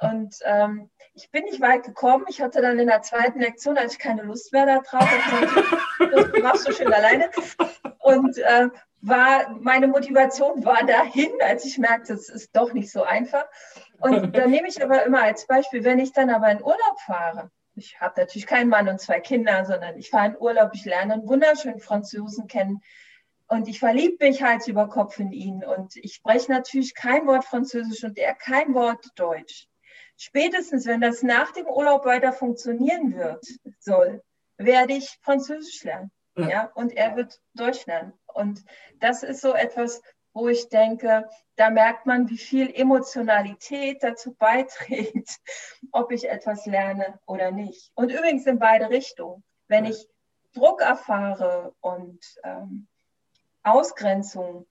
Und 0.01 0.35
ähm, 0.45 0.91
ich 1.15 1.31
bin 1.31 1.45
nicht 1.45 1.61
weit 1.61 1.85
gekommen. 1.85 2.25
Ich 2.29 2.41
hatte 2.41 2.63
dann 2.63 2.79
in 2.79 2.89
der 2.89 3.03
zweiten 3.03 3.41
Lektion, 3.41 3.77
als 3.77 3.95
ich 3.95 3.99
keine 3.99 4.23
Lust 4.23 4.53
mehr 4.53 4.67
darauf 4.67 4.91
hatte, 4.91 5.65
das 6.33 6.43
machst 6.43 6.69
du 6.69 6.73
schön 6.73 6.93
alleine. 6.93 7.31
Und 8.01 8.39
äh, 8.39 8.69
war, 9.03 9.51
meine 9.61 9.89
Motivation 9.89 10.65
war 10.65 10.87
dahin, 10.87 11.31
als 11.43 11.65
ich 11.65 11.79
merkte, 11.79 12.15
es 12.15 12.29
ist 12.29 12.57
doch 12.57 12.73
nicht 12.73 12.91
so 12.91 13.03
einfach. 13.03 13.45
Und 13.99 14.33
da 14.37 14.47
nehme 14.47 14.69
ich 14.69 14.83
aber 14.83 15.05
immer 15.05 15.23
als 15.23 15.47
Beispiel, 15.47 15.85
wenn 15.85 15.99
ich 15.99 16.13
dann 16.13 16.31
aber 16.31 16.51
in 16.51 16.63
Urlaub 16.63 17.01
fahre, 17.05 17.51
ich 17.75 18.01
habe 18.01 18.21
natürlich 18.21 18.47
keinen 18.47 18.69
Mann 18.69 18.89
und 18.89 19.01
zwei 19.01 19.21
Kinder, 19.21 19.65
sondern 19.65 19.97
ich 19.97 20.11
fahre 20.11 20.29
in 20.29 20.37
Urlaub, 20.39 20.71
ich 20.75 20.85
lerne 20.85 21.15
einen 21.15 21.29
wunderschönen 21.29 21.81
Franzosen 21.81 22.47
kennen, 22.47 22.81
und 23.53 23.69
ich 23.69 23.81
verliebe 23.81 24.25
mich 24.25 24.43
Hals 24.43 24.67
über 24.67 24.89
Kopf 24.89 25.19
in 25.19 25.31
ihn. 25.31 25.63
Und 25.63 25.95
ich 25.97 26.15
spreche 26.15 26.51
natürlich 26.51 26.95
kein 26.95 27.27
Wort 27.27 27.45
Französisch 27.45 28.03
und 28.03 28.17
er 28.17 28.35
kein 28.35 28.73
Wort 28.73 29.05
Deutsch. 29.15 29.69
Spätestens, 30.17 30.87
wenn 30.87 31.03
das 31.03 31.23
nach 31.23 31.53
dem 31.53 31.67
Urlaub 31.67 32.07
weiter 32.07 32.33
funktionieren 32.33 33.15
wird, 33.15 33.45
soll, 33.79 34.23
werde 34.57 34.95
ich 34.95 35.19
Französisch 35.21 35.85
lernen. 35.85 36.11
Ja. 36.35 36.49
ja. 36.49 36.71
und 36.75 36.97
er 36.97 37.15
wird 37.15 37.43
Deutsch 37.53 37.85
lernen. 37.85 38.15
Und 38.35 38.65
das 39.01 39.23
ist 39.23 39.41
so 39.41 39.55
etwas, 39.55 40.03
wo 40.33 40.49
ich 40.49 40.69
denke, 40.69 41.29
da 41.57 41.71
merkt 41.71 42.07
man, 42.07 42.29
wie 42.29 42.39
viel 42.39 42.75
Emotionalität 42.75 44.03
dazu 44.03 44.35
beiträgt, 44.35 45.39
ob 45.93 46.11
ich 46.11 46.29
etwas 46.29 46.67
lerne 46.67 47.19
oder 47.27 47.51
nicht. 47.51 47.91
Und 47.95 48.11
übrigens 48.11 48.47
in 48.47 48.59
beide 48.59 48.91
Richtungen. 48.91 49.45
Wenn 49.69 49.85
ich 49.85 50.09
Druck 50.55 50.83
erfahre 50.83 51.75
und 51.81 52.21
ähm, 52.45 52.87
Ausgrenzung, 53.63 54.67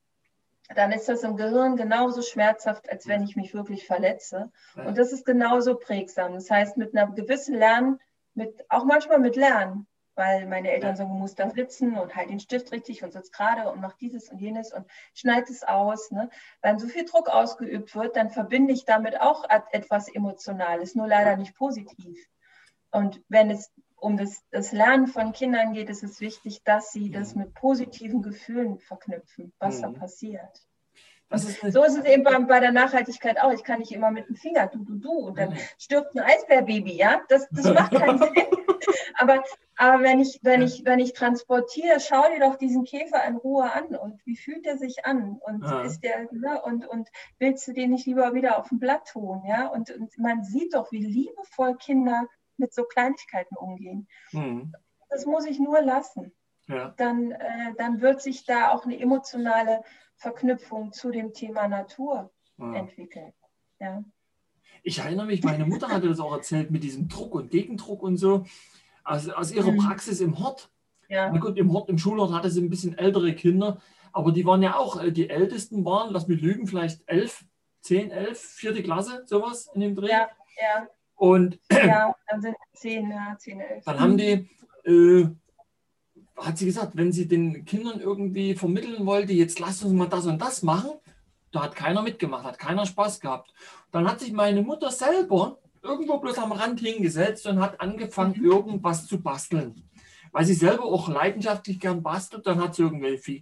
dann 0.76 0.91
ist 0.91 1.09
das 1.09 1.24
im 1.24 1.36
Gehirn 1.38 1.76
genauso 1.76 2.22
schmerzhaft, 2.22 2.89
als 2.89 3.07
wenn 3.07 3.24
ich 3.24 3.36
mich 3.36 3.53
wirklich 3.53 3.86
verletze. 3.86 4.51
Und 4.76 4.97
das 4.97 5.12
ist 5.12 5.26
genauso 5.26 5.76
prägsam. 5.76 6.34
Das 6.34 6.49
heißt, 6.49 6.78
mit 6.78 6.95
einer 6.95 7.12
gewissen 7.12 7.55
Lernen, 7.55 7.99
mit, 8.34 8.66
auch 8.70 8.86
manchmal 8.86 9.20
mit 9.20 9.36
Lernen, 9.36 9.88
weil 10.16 10.47
meine 10.47 10.72
Eltern 10.72 10.95
sagen, 10.95 11.09
du 11.09 11.18
musst 11.18 11.39
da 11.39 11.49
sitzen 11.49 11.97
und 11.97 12.16
halt 12.16 12.30
den 12.30 12.39
Stift 12.39 12.72
richtig 12.72 13.03
und 13.03 13.14
sitzt 13.14 13.34
gerade 13.34 13.72
und 13.72 13.82
mach 13.82 13.93
dieses 13.93 14.30
und 14.30 14.39
jenes 14.39 14.74
und 14.74 14.86
schneid 15.14 15.49
es 15.49 15.64
aus. 15.64 16.12
Ne? 16.12 16.30
Wenn 16.62 16.80
so 16.80 16.88
viel 16.88 17.05
Druck 17.05 17.30
ausgeübt 17.30 17.95
wird, 17.95 18.16
dann 18.16 18.30
verbinde 18.30 18.74
ich 18.74 18.86
damit 18.86 19.20
auch 19.20 19.45
etwas 19.72 20.07
Emotionales, 20.09 20.95
nur 20.95 21.07
leider 21.07 21.38
nicht 21.38 21.55
positiv. 21.55 22.28
Und 22.91 23.22
wenn 23.30 23.49
es 23.49 23.72
um 23.95 24.18
das, 24.18 24.43
das 24.49 24.72
Lernen 24.72 25.07
von 25.07 25.32
Kindern 25.32 25.74
geht, 25.74 25.89
ist 25.89 26.03
es 26.03 26.20
wichtig, 26.20 26.64
dass 26.64 26.91
sie 26.91 27.12
das 27.12 27.36
mhm. 27.36 27.43
mit 27.43 27.53
positiven 27.53 28.22
Gefühlen 28.22 28.80
verknüpfen, 28.80 29.53
was 29.59 29.78
mhm. 29.78 29.82
da 29.82 29.89
passiert. 29.91 30.68
Ist 31.30 31.62
so 31.62 31.84
ist 31.84 31.97
es 31.97 32.03
eben 32.03 32.24
bei, 32.24 32.38
bei, 32.39 32.59
der 32.59 32.74
Nachhaltigkeit 32.74 33.39
auch. 33.39 33.53
Ich 33.53 33.64
kann 33.64 33.80
nicht 33.80 33.93
immer 33.93 34.12
mit 34.12 34.28
dem 34.28 34.36
Finger 34.36 34.68
du, 34.68 34.84
du, 34.84 34.95
du 34.95 35.12
und 35.12 35.38
dann 35.38 35.55
stirbt 35.78 36.14
ein 36.14 36.20
Eisbärbaby, 36.20 36.97
ja? 36.97 37.22
Das, 37.30 37.47
das 37.51 37.74
macht 37.74 37.93
keinen 37.93 38.18
Sinn. 38.18 38.34
Aber, 39.16 39.43
aber 39.76 40.03
wenn, 40.03 40.20
ich, 40.20 40.39
wenn, 40.43 40.62
ich, 40.62 40.84
wenn 40.86 40.99
ich 40.99 41.14
transportiere, 41.14 41.99
schau 41.99 42.24
dir 42.30 42.39
doch 42.39 42.57
diesen 42.57 42.84
Käfer 42.84 43.24
in 43.26 43.36
Ruhe 43.36 43.72
an 43.72 43.95
und 43.95 44.26
wie 44.26 44.36
fühlt 44.36 44.66
er 44.66 44.78
sich 44.78 45.05
an? 45.05 45.39
Und 45.39 45.64
ja. 45.64 45.82
ist 45.82 46.01
der, 46.01 46.28
ne? 46.32 46.62
und, 46.64 46.88
und 46.88 47.09
willst 47.39 47.68
du 47.68 47.74
den 47.74 47.91
nicht 47.91 48.05
lieber 48.05 48.34
wieder 48.34 48.59
auf 48.59 48.70
dem 48.70 48.80
Blatt 48.80 49.07
tun? 49.07 49.43
Ja? 49.47 49.68
Und, 49.68 49.91
und 49.91 50.18
man 50.18 50.43
sieht 50.43 50.74
doch, 50.74 50.91
wie 50.91 51.05
liebevoll 51.05 51.76
Kinder 51.78 52.28
mit 52.57 52.74
so 52.74 52.84
Kleinigkeiten 52.84 53.55
umgehen. 53.55 54.07
Mhm. 54.32 54.74
Das 55.09 55.26
muss 55.26 55.45
ich 55.45 55.59
nur 55.59 55.82
lassen. 55.82 56.32
Ja. 56.68 56.93
Dann, 56.97 57.32
äh, 57.32 57.74
dann 57.78 58.01
wird 58.01 58.22
sich 58.22 58.45
da 58.45 58.72
auch 58.72 58.86
eine 58.86 58.99
emotionale 58.99 59.84
Verknüpfung 60.16 60.93
zu 60.93 61.12
dem 61.12 61.34
Thema 61.34 61.68
Natur 61.68 62.32
ja. 62.57 62.76
entwickeln. 62.76 63.34
Ja. 63.80 64.03
Ich 64.84 64.99
erinnere 64.99 65.28
mich, 65.28 65.43
meine 65.43 65.66
Mutter 65.66 65.89
hatte 65.89 66.07
das 66.07 66.20
auch 66.20 66.34
erzählt 66.34 66.72
mit 66.72 66.84
diesem 66.84 67.07
Druck 67.07 67.36
und 67.36 67.51
Gegendruck 67.51 68.01
und 68.03 68.18
so, 68.18 68.45
aus, 69.04 69.30
aus 69.30 69.52
ihrer 69.52 69.72
mhm. 69.72 69.78
Praxis 69.78 70.22
im 70.22 70.39
Hort. 70.39 70.70
Ja. 71.10 71.32
Na 71.32 71.39
gut, 71.39 71.58
im 71.58 71.74
Hort, 71.74 71.89
im 71.89 71.97
Schulhort 71.97 72.32
hatte 72.32 72.49
sie 72.49 72.62
ein 72.62 72.70
bisschen 72.70 72.97
ältere 72.97 73.34
Kinder, 73.34 73.82
aber 74.14 74.32
die 74.32 74.45
waren 74.45 74.64
ja 74.64 74.78
auch, 74.78 75.02
äh, 75.02 75.12
die 75.12 75.30
ältesten 75.30 75.84
waren, 75.84 76.14
lass 76.14 76.28
mich 76.28 76.41
lügen, 76.41 76.68
vielleicht 76.68 77.02
elf, 77.06 77.43
zehn, 77.82 78.12
elf, 78.12 78.39
vierte 78.39 78.82
Klasse, 78.82 79.24
sowas 79.26 79.70
in 79.74 79.82
dem 79.82 79.95
Dreh. 79.95 80.10
Ja, 80.10 80.30
ja. 80.62 80.88
Und 81.16 81.60
ja, 81.72 82.16
dann 82.28 82.41
sind 82.41 82.56
zehn, 82.74 83.12
ja, 83.12 83.36
zehn, 83.38 83.60
elf. 83.60 83.84
Dann 83.84 83.99
haben 83.99 84.18
die, 84.18 84.49
äh, 84.86 85.28
hat 86.38 86.58
sie 86.58 86.66
gesagt, 86.66 86.95
wenn 86.95 87.12
sie 87.12 87.28
den 87.28 87.66
Kindern 87.66 87.99
irgendwie 87.99 88.56
vermitteln 88.56 89.06
wollte, 89.06 89.34
jetzt 89.34 89.60
lasst 89.60 89.84
uns 89.84 89.93
mal 89.93 90.08
das 90.08 90.26
und 90.26 90.41
das 90.41 90.64
machen, 90.64 90.91
da 91.52 91.64
hat 91.64 91.76
keiner 91.76 92.02
mitgemacht, 92.02 92.45
hat 92.45 92.58
keiner 92.58 92.86
Spaß 92.86 93.20
gehabt. 93.20 93.54
Dann 93.91 94.10
hat 94.10 94.22
sich 94.22 94.32
meine 94.32 94.62
Mutter 94.62 94.89
selber 94.91 95.60
irgendwo 95.82 96.18
bloß 96.20 96.38
am 96.38 96.52
Rand 96.52 96.80
hingesetzt 96.80 97.48
und 97.48 97.60
hat 97.60 97.82
angefangen, 97.82 98.36
mhm. 98.38 98.46
irgendwas 98.46 99.08
zu 99.08 99.22
basteln. 99.22 99.84
Weil 100.32 100.46
sie 100.46 100.54
selber 100.54 100.86
auch 100.86 101.10
leidenschaftlich 101.10 101.80
gern 101.80 102.04
bastelt, 102.04 102.48
dann 102.48 102.62
hat 102.62 102.76
sie 102.76 102.84
irgendwelche 102.84 103.42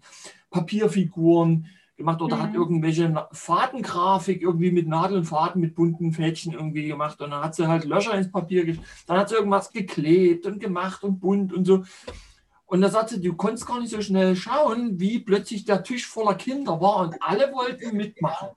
Papierfiguren, 0.49 1.67
gemacht 1.99 2.21
oder 2.21 2.37
mhm. 2.37 2.41
hat 2.41 2.53
irgendwelche 2.55 3.27
Fadengrafik 3.31 4.41
irgendwie 4.41 4.71
mit 4.71 4.87
Nadeln, 4.87 5.23
Faden, 5.23 5.61
mit 5.61 5.75
bunten 5.75 6.11
Fädchen 6.11 6.53
irgendwie 6.53 6.87
gemacht 6.87 7.21
und 7.21 7.29
dann 7.29 7.43
hat 7.43 7.53
sie 7.53 7.67
halt 7.67 7.83
Löcher 7.83 8.15
ins 8.15 8.31
Papier, 8.31 8.77
dann 9.05 9.17
hat 9.19 9.29
sie 9.29 9.35
irgendwas 9.35 9.71
geklebt 9.71 10.47
und 10.47 10.59
gemacht 10.59 11.03
und 11.03 11.19
bunt 11.19 11.53
und 11.53 11.65
so. 11.65 11.83
Und 12.65 12.81
da 12.81 12.89
sagt 12.89 13.09
sie, 13.09 13.21
du 13.21 13.33
konntest 13.35 13.67
gar 13.67 13.79
nicht 13.79 13.91
so 13.91 14.01
schnell 14.01 14.35
schauen, 14.35 14.99
wie 14.99 15.19
plötzlich 15.19 15.65
der 15.65 15.83
Tisch 15.83 16.07
voller 16.07 16.35
Kinder 16.35 16.79
war 16.81 16.97
und 16.97 17.15
alle 17.21 17.51
wollten 17.51 17.95
mitmachen. 17.97 18.49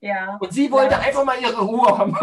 Ja. 0.00 0.38
Und 0.40 0.52
sie 0.52 0.70
wollte 0.72 0.94
ja. 0.94 1.00
einfach 1.00 1.24
mal 1.24 1.38
ihre 1.40 1.60
Ruhe 1.60 1.98
haben. 1.98 2.12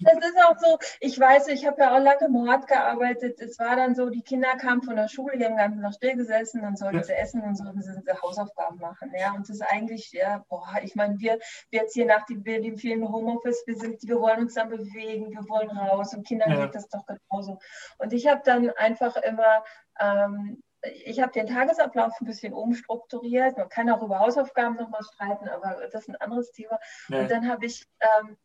das 0.00 0.16
ist 0.16 0.36
auch 0.44 0.58
so, 0.58 0.78
ich 1.00 1.18
weiß, 1.18 1.48
ich 1.48 1.66
habe 1.66 1.80
ja 1.80 1.94
auch 1.94 2.02
lange 2.02 2.26
im 2.26 2.36
Rat 2.48 2.66
gearbeitet. 2.66 3.40
Es 3.40 3.58
war 3.58 3.76
dann 3.76 3.94
so, 3.94 4.10
die 4.10 4.22
Kinder 4.22 4.56
kamen 4.56 4.82
von 4.82 4.96
der 4.96 5.08
Schule, 5.08 5.38
die 5.38 5.44
haben 5.44 5.52
den 5.52 5.58
ganzen 5.58 5.82
Tag 5.82 5.94
stillgesessen, 5.94 6.62
dann 6.62 6.76
sollten 6.76 6.98
ja. 6.98 7.04
sie 7.04 7.12
essen 7.12 7.40
und 7.42 7.56
sollten 7.56 7.82
sie 7.82 7.90
Hausaufgaben 8.22 8.78
machen. 8.78 9.12
Ja, 9.16 9.32
und 9.32 9.48
das 9.48 9.56
ist 9.56 9.62
eigentlich, 9.62 10.10
ja, 10.12 10.44
boah, 10.48 10.66
ich 10.82 10.96
meine, 10.96 11.18
wir, 11.18 11.38
wir 11.70 11.82
jetzt 11.82 11.94
hier 11.94 12.06
nach 12.06 12.26
dem, 12.26 12.42
dem 12.42 12.76
vielen 12.76 13.08
Homeoffice, 13.08 13.62
wir, 13.66 13.76
sind, 13.76 14.02
wir 14.02 14.20
wollen 14.20 14.40
uns 14.40 14.54
dann 14.54 14.68
bewegen, 14.70 15.30
wir 15.30 15.48
wollen 15.48 15.70
raus 15.70 16.14
und 16.14 16.26
Kindern 16.26 16.50
ja. 16.50 16.64
geht 16.64 16.74
das 16.74 16.88
doch 16.88 17.06
genauso. 17.06 17.58
Und 17.98 18.12
ich 18.12 18.26
habe 18.26 18.42
dann 18.44 18.70
einfach 18.70 19.16
immer, 19.16 19.62
ähm, 20.00 20.62
ich 21.04 21.20
habe 21.20 21.32
den 21.32 21.46
Tagesablauf 21.46 22.20
ein 22.20 22.26
bisschen 22.26 22.52
umstrukturiert. 22.52 23.56
Man 23.56 23.68
kann 23.68 23.90
auch 23.90 24.02
über 24.02 24.20
Hausaufgaben 24.20 24.76
nochmal 24.76 25.02
streiten, 25.02 25.48
aber 25.48 25.88
das 25.92 26.02
ist 26.02 26.08
ein 26.08 26.16
anderes 26.16 26.52
Thema. 26.52 26.78
Ja. 27.08 27.20
Und 27.20 27.30
dann 27.30 27.48
habe 27.48 27.66
ich 27.66 27.86
ähm, 28.00 28.36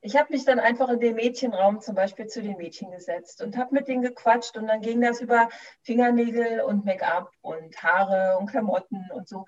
ich 0.00 0.16
habe 0.16 0.32
mich 0.32 0.44
dann 0.44 0.60
einfach 0.60 0.88
in 0.90 1.00
den 1.00 1.16
Mädchenraum 1.16 1.80
zum 1.80 1.94
Beispiel 1.94 2.28
zu 2.28 2.40
den 2.40 2.56
Mädchen 2.56 2.90
gesetzt 2.90 3.42
und 3.42 3.56
habe 3.56 3.74
mit 3.74 3.88
denen 3.88 4.02
gequatscht 4.02 4.56
und 4.56 4.68
dann 4.68 4.80
ging 4.80 5.00
das 5.00 5.20
über 5.20 5.48
Fingernägel 5.82 6.60
und 6.60 6.84
Make-up 6.84 7.32
und 7.40 7.82
Haare 7.82 8.38
und 8.38 8.48
Klamotten 8.48 9.10
und 9.12 9.28
so. 9.28 9.44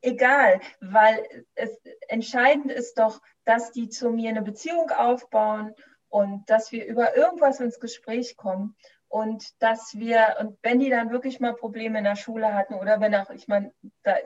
Egal, 0.00 0.60
weil 0.80 1.44
es 1.56 1.76
entscheidend 2.06 2.70
ist 2.70 3.00
doch, 3.00 3.20
dass 3.44 3.72
die 3.72 3.88
zu 3.88 4.10
mir 4.10 4.30
eine 4.30 4.42
Beziehung 4.42 4.90
aufbauen 4.90 5.74
und 6.08 6.48
dass 6.48 6.70
wir 6.70 6.86
über 6.86 7.16
irgendwas 7.16 7.58
ins 7.58 7.80
Gespräch 7.80 8.36
kommen 8.36 8.76
und 9.08 9.62
dass 9.62 9.94
wir, 9.94 10.36
und 10.40 10.58
wenn 10.62 10.78
die 10.78 10.90
dann 10.90 11.10
wirklich 11.10 11.40
mal 11.40 11.54
Probleme 11.54 11.98
in 11.98 12.04
der 12.04 12.16
Schule 12.16 12.54
hatten 12.54 12.74
oder 12.74 13.00
wenn 13.00 13.14
auch, 13.14 13.30
ich 13.30 13.48
meine, 13.48 13.72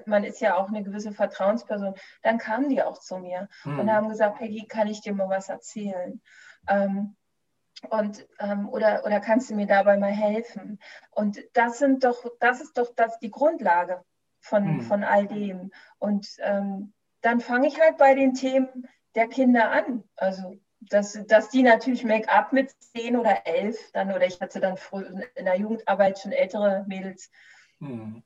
man 0.07 0.25
ist 0.25 0.41
ja 0.41 0.57
auch 0.57 0.69
eine 0.69 0.83
gewisse 0.83 1.13
Vertrauensperson, 1.13 1.95
dann 2.23 2.39
kamen 2.39 2.69
die 2.69 2.83
auch 2.83 2.99
zu 2.99 3.19
mir 3.19 3.49
mhm. 3.65 3.79
und 3.79 3.93
haben 3.93 4.09
gesagt, 4.09 4.39
Peggy, 4.39 4.67
kann 4.67 4.89
ich 4.89 5.01
dir 5.01 5.15
mal 5.15 5.29
was 5.29 5.49
erzählen? 5.49 6.21
Ähm, 6.69 7.17
und 7.91 8.27
ähm, 8.39 8.69
oder, 8.69 9.05
oder 9.05 9.21
kannst 9.21 9.51
du 9.51 9.55
mir 9.55 9.67
dabei 9.67 9.97
mal 9.97 10.13
helfen? 10.13 10.79
Und 11.11 11.39
das 11.53 11.79
sind 11.79 12.05
doch, 12.05 12.25
das 12.41 12.61
ist 12.61 12.79
doch 12.79 12.95
das 12.95 13.19
die 13.19 13.31
Grundlage 13.31 14.05
von, 14.41 14.77
mhm. 14.77 14.81
von 14.83 15.05
all 15.05 15.27
dem. 15.27 15.71
Und 15.99 16.29
ähm, 16.41 16.93
dann 17.23 17.41
fange 17.41 17.69
ich 17.69 17.81
halt 17.81 17.97
bei 17.99 18.15
den 18.15 18.35
Themen 18.35 18.89
der 19.15 19.29
Kinder 19.29 19.71
an. 19.71 20.05
Also 20.17 20.57
dass, 20.91 21.19
dass 21.27 21.51
die 21.51 21.63
natürlich 21.63 22.05
Make-up 22.05 22.53
mit 22.53 22.71
zehn 22.81 23.17
oder 23.17 23.47
elf 23.47 23.77
dann, 23.93 24.11
oder 24.11 24.27
ich 24.27 24.41
hatte 24.41 24.61
dann 24.61 24.77
in 25.35 25.45
der 25.45 25.59
Jugendarbeit 25.59 26.19
schon 26.19 26.33
ältere 26.33 26.85
Mädels, 26.89 27.31
hm. 27.79 28.23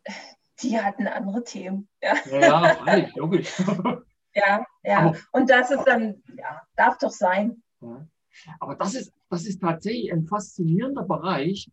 die 0.62 0.80
hatten 0.80 1.06
andere 1.06 1.44
Themen. 1.44 1.88
Ja, 2.02 2.14
ja, 2.30 2.96
ja 2.96 3.08
logisch. 3.14 3.52
ja, 4.34 4.66
ja. 4.82 4.98
Aber, 4.98 5.16
und 5.32 5.50
das 5.50 5.70
ist 5.70 5.84
dann, 5.84 6.22
ja, 6.36 6.62
darf 6.76 6.98
doch 6.98 7.10
sein. 7.10 7.62
Ja. 7.80 8.06
Aber 8.60 8.74
das 8.76 8.94
ist, 8.94 9.12
das 9.30 9.46
ist 9.46 9.60
tatsächlich 9.60 10.12
ein 10.12 10.26
faszinierender 10.26 11.04
Bereich, 11.04 11.70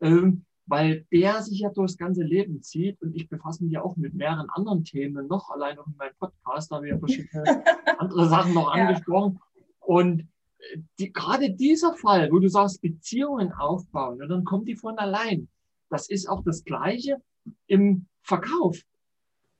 ähm, 0.00 0.44
weil 0.66 1.06
der 1.12 1.42
sich 1.42 1.60
ja 1.60 1.70
durchs 1.70 1.96
ganze 1.96 2.22
Leben 2.22 2.62
zieht 2.62 3.00
und 3.00 3.14
ich 3.14 3.28
befasse 3.28 3.62
mich 3.62 3.72
ja 3.72 3.82
auch 3.82 3.96
mit 3.96 4.14
mehreren 4.14 4.48
anderen 4.50 4.84
Themen 4.84 5.28
noch, 5.28 5.50
allein 5.50 5.78
auch 5.78 5.86
in 5.86 5.96
meinem 5.96 6.14
Podcast, 6.18 6.70
da 6.70 6.76
haben 6.76 6.84
wir 6.84 6.94
ja 6.94 6.98
verschiedene 6.98 7.44
andere 7.98 8.28
Sachen 8.28 8.54
noch 8.54 8.72
angesprochen. 8.72 9.38
Und 9.86 10.28
äh, 10.58 10.78
die, 10.98 11.12
gerade 11.12 11.50
dieser 11.50 11.94
Fall, 11.94 12.30
wo 12.30 12.38
du 12.38 12.48
sagst, 12.48 12.82
Beziehungen 12.82 13.52
aufbauen, 13.52 14.20
und 14.20 14.28
dann 14.28 14.44
kommt 14.44 14.68
die 14.68 14.76
von 14.76 14.98
allein. 14.98 15.48
Das 15.88 16.08
ist 16.08 16.28
auch 16.28 16.42
das 16.44 16.64
Gleiche 16.64 17.22
im 17.68 18.06
Verkauf. 18.22 18.80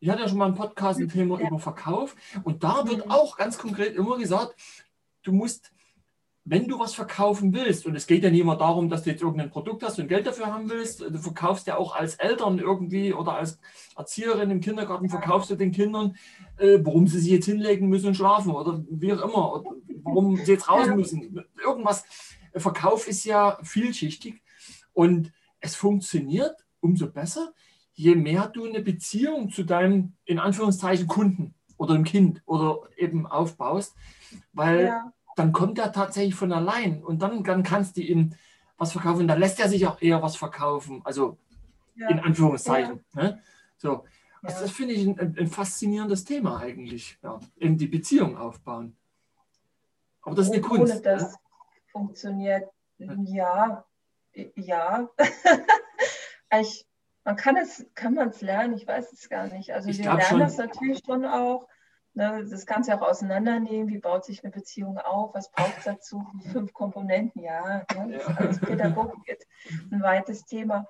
Ich 0.00 0.10
hatte 0.10 0.22
ja 0.22 0.28
schon 0.28 0.38
mal 0.38 0.46
einen 0.46 0.54
Podcast, 0.54 1.00
ein 1.00 1.08
Thema 1.08 1.40
ja. 1.40 1.46
über 1.46 1.58
Verkauf. 1.58 2.16
Und 2.42 2.64
da 2.64 2.86
wird 2.86 3.08
auch 3.08 3.36
ganz 3.36 3.56
konkret 3.56 3.94
immer 3.94 4.18
gesagt, 4.18 4.54
du 5.22 5.32
musst 5.32 5.72
wenn 6.48 6.68
du 6.68 6.78
was 6.78 6.94
verkaufen 6.94 7.52
willst, 7.52 7.86
und 7.86 7.96
es 7.96 8.06
geht 8.06 8.22
ja 8.22 8.30
nicht 8.30 8.40
immer 8.40 8.56
darum, 8.56 8.88
dass 8.88 9.02
du 9.02 9.10
jetzt 9.10 9.20
irgendein 9.20 9.50
Produkt 9.50 9.82
hast 9.82 9.98
und 9.98 10.06
Geld 10.06 10.28
dafür 10.28 10.46
haben 10.46 10.70
willst, 10.70 11.00
du 11.00 11.18
verkaufst 11.18 11.66
ja 11.66 11.76
auch 11.76 11.94
als 11.96 12.14
Eltern 12.14 12.60
irgendwie 12.60 13.12
oder 13.12 13.32
als 13.32 13.58
Erzieherin 13.96 14.52
im 14.52 14.60
Kindergarten, 14.60 15.08
verkaufst 15.08 15.50
du 15.50 15.56
den 15.56 15.72
Kindern, 15.72 16.16
äh, 16.56 16.78
warum 16.82 17.08
sie 17.08 17.18
sich 17.18 17.32
jetzt 17.32 17.46
hinlegen 17.46 17.88
müssen 17.88 18.06
und 18.06 18.14
schlafen 18.14 18.52
oder 18.52 18.84
wie 18.88 19.12
auch 19.12 19.22
immer, 19.22 19.64
warum 20.06 20.36
sie 20.36 20.52
jetzt 20.52 20.68
raus 20.68 20.88
müssen. 20.88 21.44
Irgendwas. 21.62 22.04
Verkauf 22.54 23.06
ist 23.06 23.24
ja 23.24 23.58
vielschichtig 23.62 24.42
und 24.92 25.32
es 25.60 25.74
funktioniert 25.74 26.56
umso 26.80 27.10
besser, 27.10 27.52
je 27.92 28.14
mehr 28.14 28.48
du 28.48 28.64
eine 28.64 28.80
Beziehung 28.80 29.50
zu 29.50 29.64
deinem, 29.64 30.14
in 30.24 30.38
Anführungszeichen, 30.38 31.06
Kunden 31.06 31.54
oder 31.76 31.94
dem 31.94 32.04
Kind 32.04 32.42
oder 32.46 32.80
eben 32.96 33.26
aufbaust, 33.26 33.94
weil 34.52 34.86
ja 34.86 35.12
dann 35.36 35.52
kommt 35.52 35.78
er 35.78 35.92
tatsächlich 35.92 36.34
von 36.34 36.50
allein 36.50 37.04
und 37.04 37.22
dann, 37.22 37.44
dann 37.44 37.62
kannst 37.62 37.96
du 37.96 38.00
ihm 38.00 38.32
was 38.78 38.92
verkaufen. 38.92 39.28
Dann 39.28 39.38
lässt 39.38 39.60
er 39.60 39.68
sich 39.68 39.86
auch 39.86 40.00
eher 40.00 40.22
was 40.22 40.34
verkaufen. 40.34 41.02
Also 41.04 41.38
ja. 41.94 42.08
in 42.08 42.18
Anführungszeichen. 42.18 43.04
Ja. 43.14 43.22
Ne? 43.22 43.42
So. 43.76 44.04
Also 44.42 44.60
das 44.62 44.70
finde 44.70 44.94
ich 44.94 45.06
ein, 45.06 45.36
ein, 45.38 45.46
faszinierendes 45.46 46.24
Thema 46.24 46.58
eigentlich. 46.58 47.18
Ja. 47.22 47.38
Eben 47.58 47.76
die 47.76 47.86
Beziehung 47.86 48.36
aufbauen. 48.36 48.96
Aber 50.26 50.34
das 50.34 50.46
ist 50.46 50.52
eine 50.54 50.60
Kunst. 50.60 50.92
Ohne 50.92 51.02
das 51.02 51.22
ja? 51.22 51.38
funktioniert, 51.92 52.68
ja, 52.98 53.86
ja. 54.56 55.08
ich, 56.60 56.84
man 57.24 57.36
kann 57.36 57.56
es, 57.56 57.86
kann 57.94 58.14
man 58.14 58.30
es 58.30 58.40
lernen, 58.40 58.74
ich 58.74 58.88
weiß 58.88 59.12
es 59.12 59.28
gar 59.28 59.46
nicht. 59.46 59.72
Also 59.72 59.88
ich 59.88 59.98
wir 59.98 60.06
lernen 60.06 60.22
schon. 60.22 60.40
das 60.40 60.58
natürlich 60.58 61.00
schon 61.06 61.24
auch. 61.24 61.68
Ne, 62.14 62.44
das 62.50 62.66
kannst 62.66 62.88
du 62.88 62.94
auch 62.94 63.02
auseinandernehmen. 63.02 63.88
Wie 63.88 63.98
baut 63.98 64.24
sich 64.24 64.42
eine 64.42 64.50
Beziehung 64.50 64.98
auf? 64.98 65.32
Was 65.34 65.50
braucht 65.52 65.78
es 65.78 65.84
dazu? 65.84 66.26
Fünf 66.52 66.72
Komponenten, 66.72 67.42
ja. 67.42 67.84
Ne, 67.94 68.18
das 68.18 68.26
ja. 68.26 68.32
ist 68.32 68.40
als 68.40 68.60
Pädagogik 68.60 69.46
ein 69.92 70.02
weites 70.02 70.44
Thema. 70.44 70.88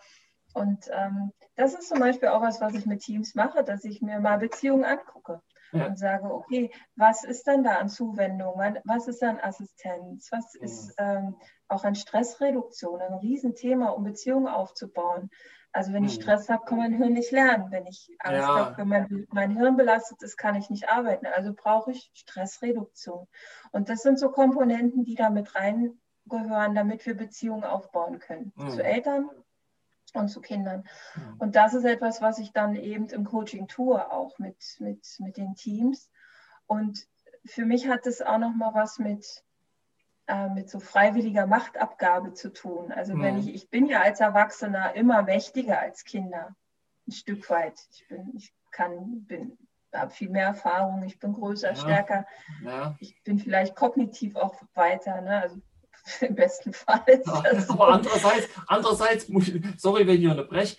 Und 0.55 0.89
ähm, 0.91 1.33
das 1.57 1.75
ist 1.75 1.89
zum 1.89 1.99
Beispiel 1.99 2.29
auch 2.29 2.41
was, 2.41 2.63
was 2.63 2.73
ich 2.73 2.87
mit 2.87 3.03
Teams 3.03 3.35
mache, 3.35 3.65
dass 3.65 3.85
ich 3.85 4.01
mir 4.01 4.19
mal 4.19 4.39
Beziehungen 4.39 4.85
angucke 4.85 5.43
ja. 5.73 5.87
und 5.87 5.99
sage, 5.99 6.33
okay, 6.33 6.71
was 6.97 7.25
ist 7.25 7.47
denn 7.47 7.65
da 7.65 7.77
an 7.77 7.89
Zuwendung? 7.89 8.55
Was 8.85 9.09
ist 9.09 9.23
an 9.23 9.41
Assistenz? 9.41 10.29
Was 10.31 10.55
mhm. 10.55 10.65
ist 10.65 10.95
ähm, 10.99 11.37
auch 11.69 11.85
an 11.85 11.95
Stressreduktion? 11.95 13.01
Ein 13.01 13.15
Riesenthema, 13.15 13.91
um 13.91 14.05
Beziehungen 14.05 14.49
aufzubauen. 14.49 15.31
Also 15.73 15.93
wenn 15.93 16.05
ich 16.05 16.17
mhm. 16.17 16.23
Stress 16.23 16.49
habe, 16.49 16.65
kann 16.65 16.79
mein 16.79 16.95
Hirn 16.95 17.13
nicht 17.13 17.33
lernen. 17.33 17.71
Wenn 17.71 17.87
ich 17.87 18.09
Angst 18.21 18.41
ja. 18.41 18.47
habe, 18.47 18.79
wenn 18.79 18.89
mein, 18.89 19.27
mein 19.31 19.57
Hirn 19.57 19.77
belastet 19.77 20.23
ist, 20.23 20.39
kann 20.39 20.55
ich 20.55 20.71
nicht 20.71 20.89
arbeiten. 20.89 21.27
Also 21.27 21.53
brauche 21.55 21.91
ich 21.91 22.11
Stressreduktion. 22.15 23.27
Und 23.73 23.91
das 23.91 24.01
sind 24.01 24.19
so 24.19 24.31
Komponenten, 24.31 25.05
die 25.05 25.15
da 25.15 25.29
mit 25.29 25.55
reingehören, 25.55 26.75
damit 26.75 27.05
wir 27.05 27.15
Beziehungen 27.15 27.65
aufbauen 27.65 28.19
können. 28.21 28.53
Mhm. 28.57 28.71
Zu 28.71 28.83
Eltern 28.83 29.29
und 30.17 30.29
zu 30.29 30.41
Kindern. 30.41 30.85
Mhm. 31.15 31.35
Und 31.39 31.57
das 31.57 31.75
ist 31.75 31.85
etwas, 31.85 32.21
was 32.21 32.39
ich 32.39 32.53
dann 32.53 32.75
eben 32.77 33.09
im 33.09 33.25
Coaching 33.25 33.69
tue, 33.69 34.11
auch 34.11 34.39
mit, 34.39 34.57
mit, 34.81 35.05
mit 35.19 35.37
den 35.37 35.55
Teams. 35.55 36.11
Und 36.67 37.07
für 37.45 37.65
mich 37.65 37.89
hat 37.89 38.07
es 38.07 38.23
auch 38.23 38.39
noch 38.39 38.55
mal 38.55 38.75
was 38.75 38.99
mit 38.99 39.45
äh, 40.29 40.49
mit 40.49 40.69
so 40.69 40.81
freiwilliger 40.81 41.47
Machtabgabe 41.47 42.35
zu 42.35 42.53
tun. 42.53 42.91
Also 42.91 43.15
mhm. 43.15 43.23
wenn 43.23 43.39
ich, 43.39 43.55
ich 43.55 43.71
bin 43.71 43.87
ja 43.87 44.01
als 44.01 44.19
Erwachsener 44.19 44.95
immer 44.95 45.23
mächtiger 45.23 45.79
als 45.79 46.05
Kinder, 46.05 46.57
ein 47.07 47.13
Stück 47.13 47.49
weit. 47.49 47.79
Ich 47.93 48.09
bin, 48.09 48.33
ich 48.35 48.53
kann, 48.73 49.25
bin, 49.27 49.57
habe 49.95 50.11
viel 50.11 50.29
mehr 50.29 50.47
Erfahrung, 50.49 51.05
ich 51.05 51.21
bin 51.21 51.33
größer, 51.33 51.69
ja. 51.69 51.77
stärker. 51.77 52.27
Ja. 52.65 52.97
Ich 52.99 53.23
bin 53.23 53.39
vielleicht 53.39 53.77
kognitiv 53.77 54.35
auch 54.35 54.57
weiter, 54.75 55.21
ne? 55.21 55.41
also 55.43 55.61
im 56.21 56.35
besten 56.35 56.73
Fall. 56.73 57.23
Ja. 57.25 57.43
Aber 57.69 57.89
andererseits, 57.89 58.49
andererseits, 58.67 59.27
sorry, 59.77 60.07
wenn 60.07 60.21
ich 60.21 60.29
unterbreche, 60.29 60.77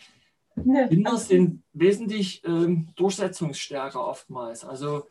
ne, 0.55 0.87
Kinder 0.87 1.17
sind 1.17 1.63
wesentlich 1.73 2.43
ähm, 2.45 2.89
durchsetzungsstärker 2.95 4.05
oftmals. 4.05 4.63
Also 4.63 5.07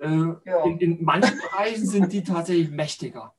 äh, 0.00 0.06
in, 0.06 0.78
in 0.78 1.04
manchen 1.04 1.38
Bereichen 1.38 1.86
sind 1.86 2.12
die 2.12 2.22
tatsächlich 2.22 2.70
mächtiger 2.70 3.32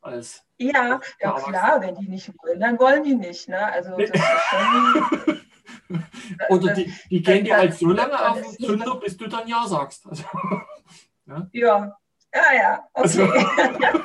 als. 0.00 0.44
Ja, 0.58 1.00
ja 1.20 1.32
klar, 1.32 1.80
wenn 1.80 1.96
die 1.96 2.08
nicht 2.08 2.32
wollen, 2.42 2.60
dann 2.60 2.78
wollen 2.78 3.04
die 3.04 3.14
nicht. 3.14 3.48
Ne? 3.48 3.58
Also 3.72 3.96
das 3.96 4.10
ist 4.10 4.22
schon. 4.50 5.40
Oder 6.48 6.74
die, 6.74 6.92
die 7.10 7.22
gehen 7.22 7.44
dir 7.44 7.56
halt 7.56 7.74
so 7.74 7.88
lange 7.88 8.28
auf 8.28 8.40
den 8.40 8.66
Zünder, 8.66 8.96
bis 8.96 9.16
du 9.16 9.28
dann 9.28 9.46
Ja 9.46 9.66
sagst. 9.66 10.06
Also, 10.06 10.24
ja? 11.26 11.48
ja, 11.52 11.98
ja, 12.34 12.54
ja. 12.54 12.88
Okay. 12.92 13.02
Also. 13.02 14.02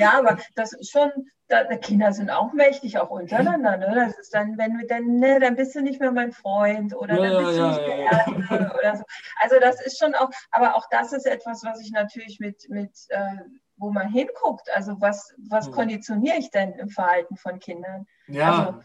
Ja, 0.00 0.18
aber 0.18 0.38
das 0.54 0.72
ist 0.72 0.90
schon, 0.90 1.10
da, 1.48 1.64
Kinder 1.76 2.12
sind 2.12 2.30
auch 2.30 2.52
mächtig, 2.52 2.98
auch 2.98 3.10
untereinander. 3.10 3.76
Ne? 3.76 3.92
Das 3.94 4.18
ist 4.18 4.34
dann, 4.34 4.56
wenn 4.58 4.78
du 4.78 4.86
dann, 4.86 5.16
ne, 5.16 5.40
dann 5.40 5.56
bist 5.56 5.74
du 5.74 5.82
nicht 5.82 6.00
mehr 6.00 6.12
mein 6.12 6.32
Freund 6.32 6.94
oder 6.94 7.16
ja, 7.16 7.30
dann 7.30 7.44
bist 7.44 7.58
ja, 7.58 7.62
du 7.62 7.68
nicht 7.68 7.88
ja, 7.88 8.30
mehr 8.48 8.60
ja. 8.60 8.74
oder 8.78 8.96
so. 8.96 9.04
Also 9.40 9.56
das 9.60 9.84
ist 9.84 9.98
schon 9.98 10.14
auch, 10.14 10.30
aber 10.50 10.76
auch 10.76 10.86
das 10.90 11.12
ist 11.12 11.26
etwas, 11.26 11.62
was 11.64 11.80
ich 11.80 11.90
natürlich 11.90 12.40
mit, 12.40 12.68
mit 12.68 12.92
äh, 13.08 13.36
wo 13.76 13.90
man 13.90 14.08
hinguckt. 14.08 14.68
Also 14.74 15.00
was, 15.00 15.34
was 15.48 15.66
hm. 15.66 15.72
konditioniere 15.72 16.36
ich 16.36 16.50
denn 16.50 16.72
im 16.74 16.88
Verhalten 16.88 17.36
von 17.36 17.58
Kindern? 17.58 18.06
Ja. 18.28 18.58
Also, 18.58 18.80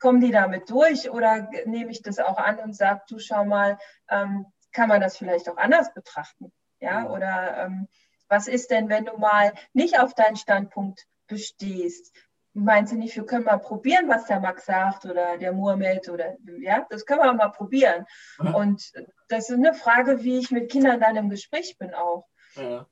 kommen 0.00 0.20
die 0.20 0.32
damit 0.32 0.68
durch 0.68 1.10
oder 1.10 1.48
nehme 1.64 1.90
ich 1.90 2.02
das 2.02 2.18
auch 2.18 2.36
an 2.36 2.58
und 2.58 2.76
sage, 2.76 3.00
du 3.08 3.18
schau 3.18 3.46
mal, 3.46 3.78
ähm, 4.10 4.44
kann 4.70 4.88
man 4.88 5.00
das 5.00 5.16
vielleicht 5.16 5.48
auch 5.48 5.56
anders 5.56 5.94
betrachten? 5.94 6.52
Ja, 6.80 7.04
ja. 7.04 7.10
oder 7.10 7.64
ähm, 7.64 7.88
was 8.28 8.48
ist 8.48 8.70
denn, 8.70 8.88
wenn 8.88 9.04
du 9.04 9.16
mal 9.18 9.52
nicht 9.72 9.98
auf 9.98 10.14
deinen 10.14 10.36
Standpunkt 10.36 11.06
bestehst? 11.26 12.14
Meinst 12.56 12.92
du 12.92 12.96
nicht, 12.96 13.16
wir 13.16 13.26
können 13.26 13.44
mal 13.44 13.58
probieren, 13.58 14.08
was 14.08 14.26
der 14.26 14.38
Max 14.38 14.66
sagt 14.66 15.06
oder 15.06 15.38
der 15.38 15.52
Muhammad 15.52 16.08
oder 16.08 16.36
ja, 16.60 16.86
das 16.88 17.04
können 17.04 17.20
wir 17.20 17.32
mal 17.32 17.48
probieren. 17.48 18.06
Ja. 18.42 18.52
Und 18.52 18.92
das 19.28 19.50
ist 19.50 19.56
eine 19.56 19.74
Frage, 19.74 20.22
wie 20.22 20.38
ich 20.38 20.52
mit 20.52 20.70
Kindern 20.70 21.00
dann 21.00 21.16
im 21.16 21.30
Gespräch 21.30 21.76
bin 21.78 21.92
auch. 21.94 22.26
Ja 22.54 22.86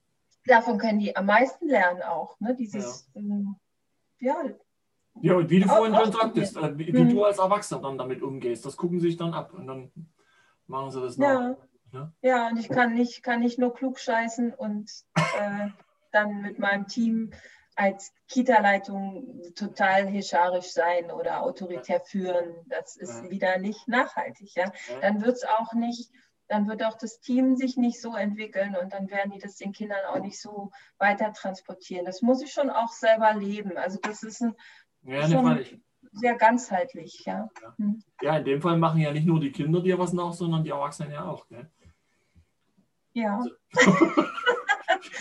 davon 0.47 0.78
können 0.78 0.99
die 0.99 1.16
am 1.16 1.26
meisten 1.26 1.68
lernen 1.68 2.03
auch. 2.03 2.39
Ne? 2.41 2.55
Dieses, 2.57 3.09
ja. 3.14 3.20
Ähm, 3.20 3.57
ja. 4.20 4.37
ja. 5.20 5.35
und 5.35 5.51
wie 5.51 5.61
du 5.61 5.68
vorhin 5.68 5.95
schon 5.95 6.12
sagtest, 6.12 6.57
äh, 6.57 6.78
wie, 6.78 6.93
mhm. 6.93 7.11
du 7.11 7.24
als 7.24 7.39
Erwachsener 7.39 7.80
dann 7.83 7.99
damit 7.99 8.22
umgehst, 8.22 8.64
das 8.64 8.76
gucken 8.76 9.01
sie 9.01 9.09
sich 9.09 9.16
dann 9.16 9.35
ab 9.35 9.53
und 9.55 9.66
dann 9.66 9.93
machen 10.66 10.91
sie 10.91 11.01
das 11.01 11.16
nach. 11.16 11.57
Ja, 11.93 12.01
ne? 12.01 12.12
ja 12.22 12.49
und 12.49 12.59
ich 12.59 12.68
kann 12.68 12.95
nicht, 12.95 13.22
kann 13.22 13.40
nicht 13.40 13.59
nur 13.59 13.74
klug 13.74 13.99
scheißen 13.99 14.53
und 14.55 14.90
äh, 15.14 15.68
dann 16.11 16.43
mit 16.43 16.59
meinem 16.59 16.86
Team 16.86 17.32
als 17.74 18.12
Kita-Leitung 18.28 19.53
total 19.55 20.07
hescharisch 20.07 20.72
sein 20.72 21.11
oder 21.11 21.43
autoritär 21.43 22.01
führen. 22.01 22.55
Das 22.66 22.97
ist 22.97 23.24
ja. 23.24 23.30
wieder 23.30 23.59
nicht 23.59 23.88
nachhaltig. 23.88 24.55
Ja? 24.55 24.70
Dann 25.01 25.22
wird 25.22 25.36
es 25.36 25.45
auch 25.45 25.72
nicht 25.72 26.11
dann 26.49 26.68
wird 26.68 26.84
auch 26.84 26.99
das 26.99 27.18
Team 27.20 27.57
sich 27.57 27.78
nicht 27.78 27.99
so 27.99 28.14
entwickeln 28.14 28.76
und 28.76 28.93
dann 28.93 29.09
werden 29.11 29.32
die 29.32 29.38
das 29.38 29.57
den 29.57 29.72
Kindern 29.72 30.05
auch 30.11 30.20
nicht 30.20 30.38
so 30.38 30.70
weiter 30.99 31.32
transportieren. 31.32 32.05
Das 32.05 32.20
muss 32.20 32.43
ich 32.43 32.53
schon 32.53 32.68
auch 32.68 32.90
selber 32.90 33.32
leben. 33.32 33.78
Also 33.78 33.99
das 34.03 34.22
ist 34.22 34.43
ein, 34.43 34.55
ja, 35.03 35.26
schon 35.26 35.64
sehr 36.12 36.34
ganzheitlich. 36.36 37.24
Ja. 37.24 37.49
Ja. 37.62 37.74
Hm. 37.78 38.03
ja, 38.20 38.36
in 38.36 38.45
dem 38.45 38.61
Fall 38.61 38.76
machen 38.76 39.01
ja 39.01 39.12
nicht 39.12 39.26
nur 39.26 39.40
die 39.40 39.51
Kinder 39.51 39.80
dir 39.80 39.99
was 39.99 40.12
nach, 40.12 40.34
sondern 40.34 40.62
die 40.62 40.70
Erwachsenen 40.70 41.12
ja 41.12 41.24
auch. 41.24 41.49
Gell? 41.49 41.70
Ja. 43.12 43.38
Also. 43.38 43.50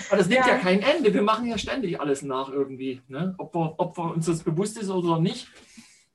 Aber 0.09 0.17
das 0.17 0.27
nimmt 0.27 0.45
ja. 0.45 0.55
ja. 0.55 0.57
kein 0.57 0.81
Ende. 0.81 1.13
Wir 1.13 1.21
machen 1.21 1.45
ja 1.45 1.57
ständig 1.57 1.99
alles 1.99 2.21
nach 2.21 2.49
irgendwie. 2.49 3.01
Ne? 3.07 3.33
Ob, 3.37 3.55
wir, 3.55 3.75
ob 3.77 3.97
wir 3.97 4.11
uns 4.11 4.25
das 4.25 4.43
bewusst 4.43 4.77
ist 4.77 4.89
oder 4.89 5.19
nicht, 5.19 5.47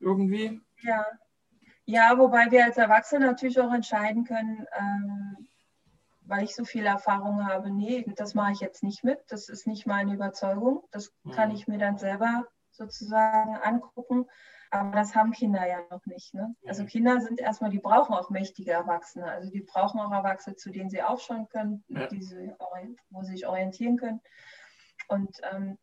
irgendwie. 0.01 0.61
Ja. 0.83 1.05
Ja, 1.89 2.19
wobei 2.19 2.51
wir 2.51 2.65
als 2.65 2.79
Erwachsene 2.79 3.27
natürlich 3.27 3.61
auch 3.61 3.73
entscheiden 3.73 4.25
können, 4.25 4.67
ähm, 4.77 5.49
weil 6.23 6.43
ich 6.43 6.55
so 6.57 6.65
viel 6.65 6.85
Erfahrung 6.85 7.47
habe, 7.47 7.71
nee, 7.71 8.05
das 8.17 8.35
mache 8.35 8.53
ich 8.53 8.61
jetzt 8.61 8.83
nicht 8.83 9.05
mit, 9.05 9.21
das 9.29 9.49
ist 9.49 9.69
nicht 9.69 9.87
meine 9.87 10.15
Überzeugung, 10.15 10.83
das 10.91 11.13
kann 11.33 11.51
mhm. 11.51 11.55
ich 11.55 11.69
mir 11.69 11.79
dann 11.79 11.97
selber 11.97 12.45
sozusagen 12.73 13.57
angucken, 13.57 14.27
aber 14.71 14.91
das 14.93 15.15
haben 15.15 15.33
Kinder 15.33 15.67
ja 15.67 15.81
noch 15.91 16.05
nicht. 16.07 16.35
Ne? 16.35 16.55
Also 16.67 16.83
mhm. 16.83 16.89
Kinder 16.89 17.21
sind 17.21 17.41
erstmal, 17.41 17.71
die 17.71 17.79
brauchen 17.79 18.15
auch 18.15 18.31
mächtige 18.31 18.73
Erwachsene, 18.73 19.31
also 19.31 19.51
die 19.51 19.61
brauchen 19.61 20.01
auch 20.01 20.13
Erwachsene, 20.13 20.57
zu 20.57 20.71
denen 20.71 20.91
sie 20.91 21.03
aufschauen 21.03 21.49
können, 21.49 21.85
ja. 21.89 22.09
sie, 22.11 22.53
wo 23.11 23.23
sie 23.23 23.33
sich 23.33 23.47
orientieren 23.47 23.97
können. 23.97 24.21
Und 25.09 25.37
ähm, 25.53 25.79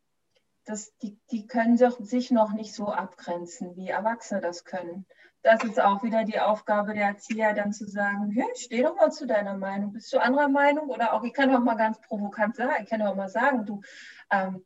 das, 0.64 0.96
die, 0.98 1.18
die 1.30 1.46
können 1.46 1.76
sich 1.76 2.30
noch 2.30 2.52
nicht 2.52 2.74
so 2.74 2.88
abgrenzen, 2.88 3.76
wie 3.76 3.88
Erwachsene 3.88 4.40
das 4.40 4.64
können 4.64 5.06
das 5.44 5.62
ist 5.62 5.78
auch 5.78 6.02
wieder 6.02 6.24
die 6.24 6.40
Aufgabe 6.40 6.94
der 6.94 7.08
Erzieher, 7.08 7.52
dann 7.52 7.72
zu 7.72 7.86
sagen, 7.86 8.30
hey, 8.32 8.48
steh 8.56 8.82
doch 8.82 8.96
mal 8.96 9.12
zu 9.12 9.26
deiner 9.26 9.58
Meinung. 9.58 9.92
Bist 9.92 10.10
du 10.12 10.18
anderer 10.18 10.48
Meinung? 10.48 10.88
Oder 10.88 11.12
auch, 11.12 11.22
ich 11.22 11.34
kann 11.34 11.54
auch 11.54 11.60
mal 11.60 11.76
ganz 11.76 12.00
provokant 12.00 12.56
sagen, 12.56 12.82
ich 12.82 12.88
kann 12.88 13.02
auch 13.02 13.14
mal 13.14 13.28
sagen, 13.28 13.66
du, 13.66 13.82
ähm, 14.30 14.64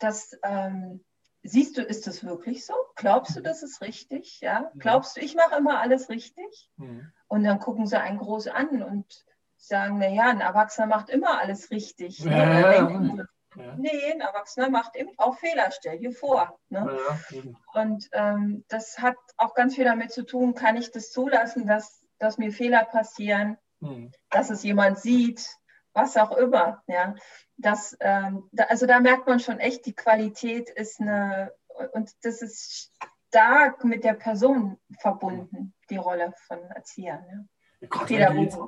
das 0.00 0.36
ähm, 0.42 1.04
siehst 1.42 1.76
du, 1.76 1.82
ist 1.82 2.06
das 2.06 2.24
wirklich 2.24 2.64
so? 2.66 2.74
Glaubst 2.96 3.36
du, 3.36 3.40
das 3.40 3.62
ist 3.62 3.80
richtig? 3.80 4.40
Ja? 4.40 4.70
Glaubst 4.78 5.16
du, 5.16 5.20
ich 5.20 5.34
mache 5.34 5.56
immer 5.56 5.80
alles 5.80 6.08
richtig? 6.08 6.70
Mhm. 6.76 7.12
Und 7.28 7.44
dann 7.44 7.58
gucken 7.60 7.86
sie 7.86 8.00
einen 8.00 8.18
groß 8.18 8.48
an 8.48 8.82
und 8.82 9.24
sagen, 9.56 9.98
naja, 9.98 10.30
ein 10.30 10.40
Erwachsener 10.40 10.86
macht 10.86 11.10
immer 11.10 11.40
alles 11.40 11.70
richtig. 11.70 12.24
Ne? 12.24 12.30
Ja, 12.30 12.72
ja, 12.72 13.26
ja. 13.56 13.74
Nee, 13.76 14.12
ein 14.12 14.20
Erwachsener 14.20 14.70
macht 14.70 14.94
eben 14.96 15.10
auch 15.16 15.36
Fehler, 15.36 15.70
stell 15.72 15.98
dir 15.98 16.12
vor. 16.12 16.58
Ne? 16.68 16.98
Ja, 17.30 17.42
und 17.82 18.08
ähm, 18.12 18.64
das 18.68 18.98
hat 18.98 19.16
auch 19.36 19.54
ganz 19.54 19.74
viel 19.74 19.84
damit 19.84 20.12
zu 20.12 20.24
tun, 20.24 20.54
kann 20.54 20.76
ich 20.76 20.92
das 20.92 21.10
zulassen, 21.10 21.66
dass, 21.66 22.04
dass 22.18 22.38
mir 22.38 22.52
Fehler 22.52 22.84
passieren, 22.84 23.56
hm. 23.80 24.12
dass 24.30 24.50
es 24.50 24.62
jemand 24.62 24.98
sieht, 24.98 25.58
was 25.98 26.16
auch 26.16 26.36
immer. 26.36 26.82
Ja? 26.86 27.14
Das, 27.56 27.96
ähm, 28.00 28.48
da, 28.52 28.64
also 28.64 28.86
da 28.86 29.00
merkt 29.00 29.26
man 29.26 29.40
schon 29.40 29.58
echt, 29.58 29.84
die 29.84 29.94
Qualität 29.94 30.70
ist 30.70 31.00
eine, 31.00 31.52
und 31.92 32.10
das 32.22 32.40
ist 32.40 32.92
stark 33.28 33.84
mit 33.84 34.04
der 34.04 34.14
Person 34.14 34.78
verbunden, 35.00 35.74
die 35.90 35.96
Rolle 35.96 36.32
von 36.46 36.58
Erziehern. 36.70 37.24
Ja? 37.30 37.88
Gerade 37.88 38.14
jetzt, 38.14 38.58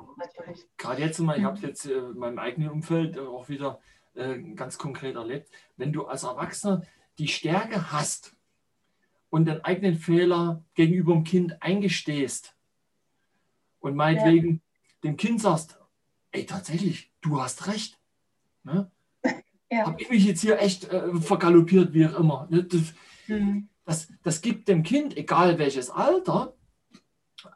gerade 0.77 1.01
jetzt 1.01 1.19
mal, 1.19 1.37
ich 1.37 1.43
habe 1.43 1.59
jetzt 1.59 1.85
äh, 1.85 1.97
in 1.97 2.17
meinem 2.17 2.39
eigenen 2.39 2.69
Umfeld 2.69 3.17
auch 3.17 3.49
wieder 3.49 3.79
äh, 4.13 4.37
ganz 4.55 4.77
konkret 4.77 5.15
erlebt, 5.15 5.49
wenn 5.75 5.91
du 5.91 6.05
als 6.05 6.23
Erwachsener 6.23 6.83
die 7.17 7.27
Stärke 7.27 7.91
hast 7.91 8.35
und 9.29 9.45
den 9.45 9.63
eigenen 9.65 9.95
Fehler 9.95 10.63
gegenüber 10.75 11.13
dem 11.13 11.23
Kind 11.23 11.61
eingestehst 11.61 12.55
und 13.79 13.95
meinetwegen 13.95 14.49
ja. 14.49 15.09
dem 15.09 15.17
Kind 15.17 15.41
sagst, 15.41 15.77
ey, 16.31 16.45
tatsächlich, 16.45 17.10
du 17.21 17.41
hast 17.41 17.67
recht. 17.67 17.99
Ne? 18.63 18.91
Ja. 19.73 19.85
Habe 19.85 20.01
ich 20.01 20.09
mich 20.09 20.25
jetzt 20.25 20.41
hier 20.41 20.59
echt 20.59 20.89
äh, 20.89 21.15
vergaloppiert, 21.15 21.93
wie 21.93 22.05
auch 22.05 22.19
immer. 22.19 22.45
Ne? 22.49 22.65
Das, 22.65 22.81
mhm. 23.27 23.69
das, 23.85 24.09
das 24.21 24.41
gibt 24.41 24.67
dem 24.67 24.83
Kind, 24.83 25.15
egal 25.15 25.59
welches 25.59 25.89
Alter, 25.89 26.53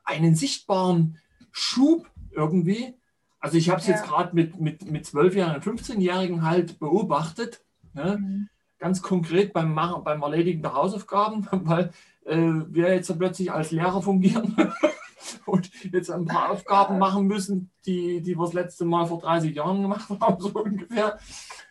einen 0.06 0.34
sichtbaren 0.34 1.20
Schub 1.52 2.10
irgendwie. 2.32 2.94
Also 3.40 3.58
ich 3.58 3.70
habe 3.70 3.82
es 3.82 3.88
ja. 3.88 3.96
jetzt 3.96 4.06
gerade 4.06 4.34
mit, 4.34 4.62
mit, 4.62 4.90
mit 4.90 5.06
12-Jährigen, 5.06 5.62
15-Jährigen 5.62 6.44
halt 6.44 6.80
beobachtet. 6.80 7.66
Ne? 7.94 8.18
Mhm. 8.18 8.50
Ganz 8.80 9.02
konkret 9.02 9.52
beim, 9.52 9.74
Machen, 9.74 10.06
beim 10.06 10.22
Erledigen 10.22 10.62
der 10.62 10.74
Hausaufgaben, 10.74 11.46
weil 11.52 11.92
äh, 12.26 12.38
wir 12.38 12.94
jetzt 12.94 13.14
plötzlich 13.18 13.52
als 13.52 13.72
Lehrer 13.72 14.02
fungieren 14.02 14.56
und 15.46 15.70
jetzt 15.92 16.12
ein 16.12 16.26
paar 16.26 16.52
Aufgaben 16.52 16.98
machen 16.98 17.26
müssen, 17.28 17.72
die, 17.86 18.22
die 18.22 18.36
wir 18.38 18.46
das 18.46 18.54
letzte 18.54 18.86
Mal 18.86 19.06
vor 19.06 19.20
30 19.20 19.56
Jahren 19.56 19.82
gemacht 19.82 20.10
haben, 20.22 20.42
so 20.42 20.50
ungefähr. 20.50 21.18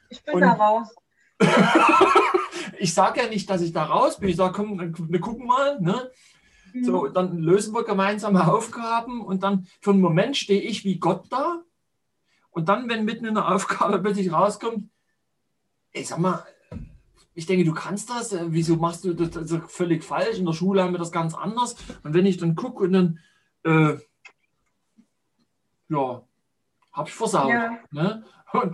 Ich 0.09 0.22
bin 0.24 0.34
und 0.34 0.40
da 0.42 0.53
raus. 0.53 0.95
ich 2.78 2.95
sage 2.95 3.22
ja 3.22 3.28
nicht, 3.28 3.49
dass 3.51 3.62
ich 3.62 3.72
da 3.72 3.84
raus 3.84 4.18
bin. 4.18 4.28
Ich 4.28 4.36
sage, 4.36 4.53
komm, 4.53 4.78
wir 4.78 5.20
gucken 5.20 5.47
mal. 5.47 5.80
Ne? 5.80 6.11
So, 6.82 7.05
mhm. 7.05 7.12
dann 7.12 7.38
lösen 7.38 7.74
wir 7.74 7.84
gemeinsame 7.84 8.53
Aufgaben 8.53 9.24
und 9.24 9.42
dann 9.42 9.66
für 9.80 9.90
einen 9.90 10.01
Moment 10.01 10.36
stehe 10.36 10.61
ich 10.61 10.84
wie 10.84 10.99
Gott 10.99 11.26
da. 11.30 11.62
Und 12.51 12.68
dann, 12.68 12.88
wenn 12.88 13.05
mitten 13.05 13.26
in 13.26 13.34
der 13.34 13.53
Aufgabe 13.53 14.01
plötzlich 14.01 14.32
rauskommt, 14.32 14.88
ey, 15.92 16.05
sag 16.05 16.18
mal, 16.18 16.45
ich 17.34 17.47
denke, 17.47 17.64
du 17.64 17.74
kannst 17.74 18.11
das, 18.11 18.32
äh, 18.32 18.47
wieso 18.49 18.76
machst 18.76 19.05
du 19.05 19.12
das, 19.12 19.30
das 19.30 19.61
völlig 19.68 20.05
falsch? 20.05 20.38
In 20.38 20.47
der 20.47 20.53
Schule 20.53 20.82
haben 20.82 20.92
wir 20.92 20.99
das 20.99 21.11
ganz 21.11 21.34
anders. 21.34 21.76
Und 22.05 22.14
wenn 22.14 22.26
ich 22.26 22.36
dann 22.36 22.55
gucke 22.55 22.84
und 22.84 22.92
dann, 22.92 23.18
äh, 23.64 23.96
ja, 25.88 26.22
hab 26.92 27.08
ich 27.08 27.14
versaut. 27.14 27.50
Ja. 27.50 27.78
Ne? 27.90 28.24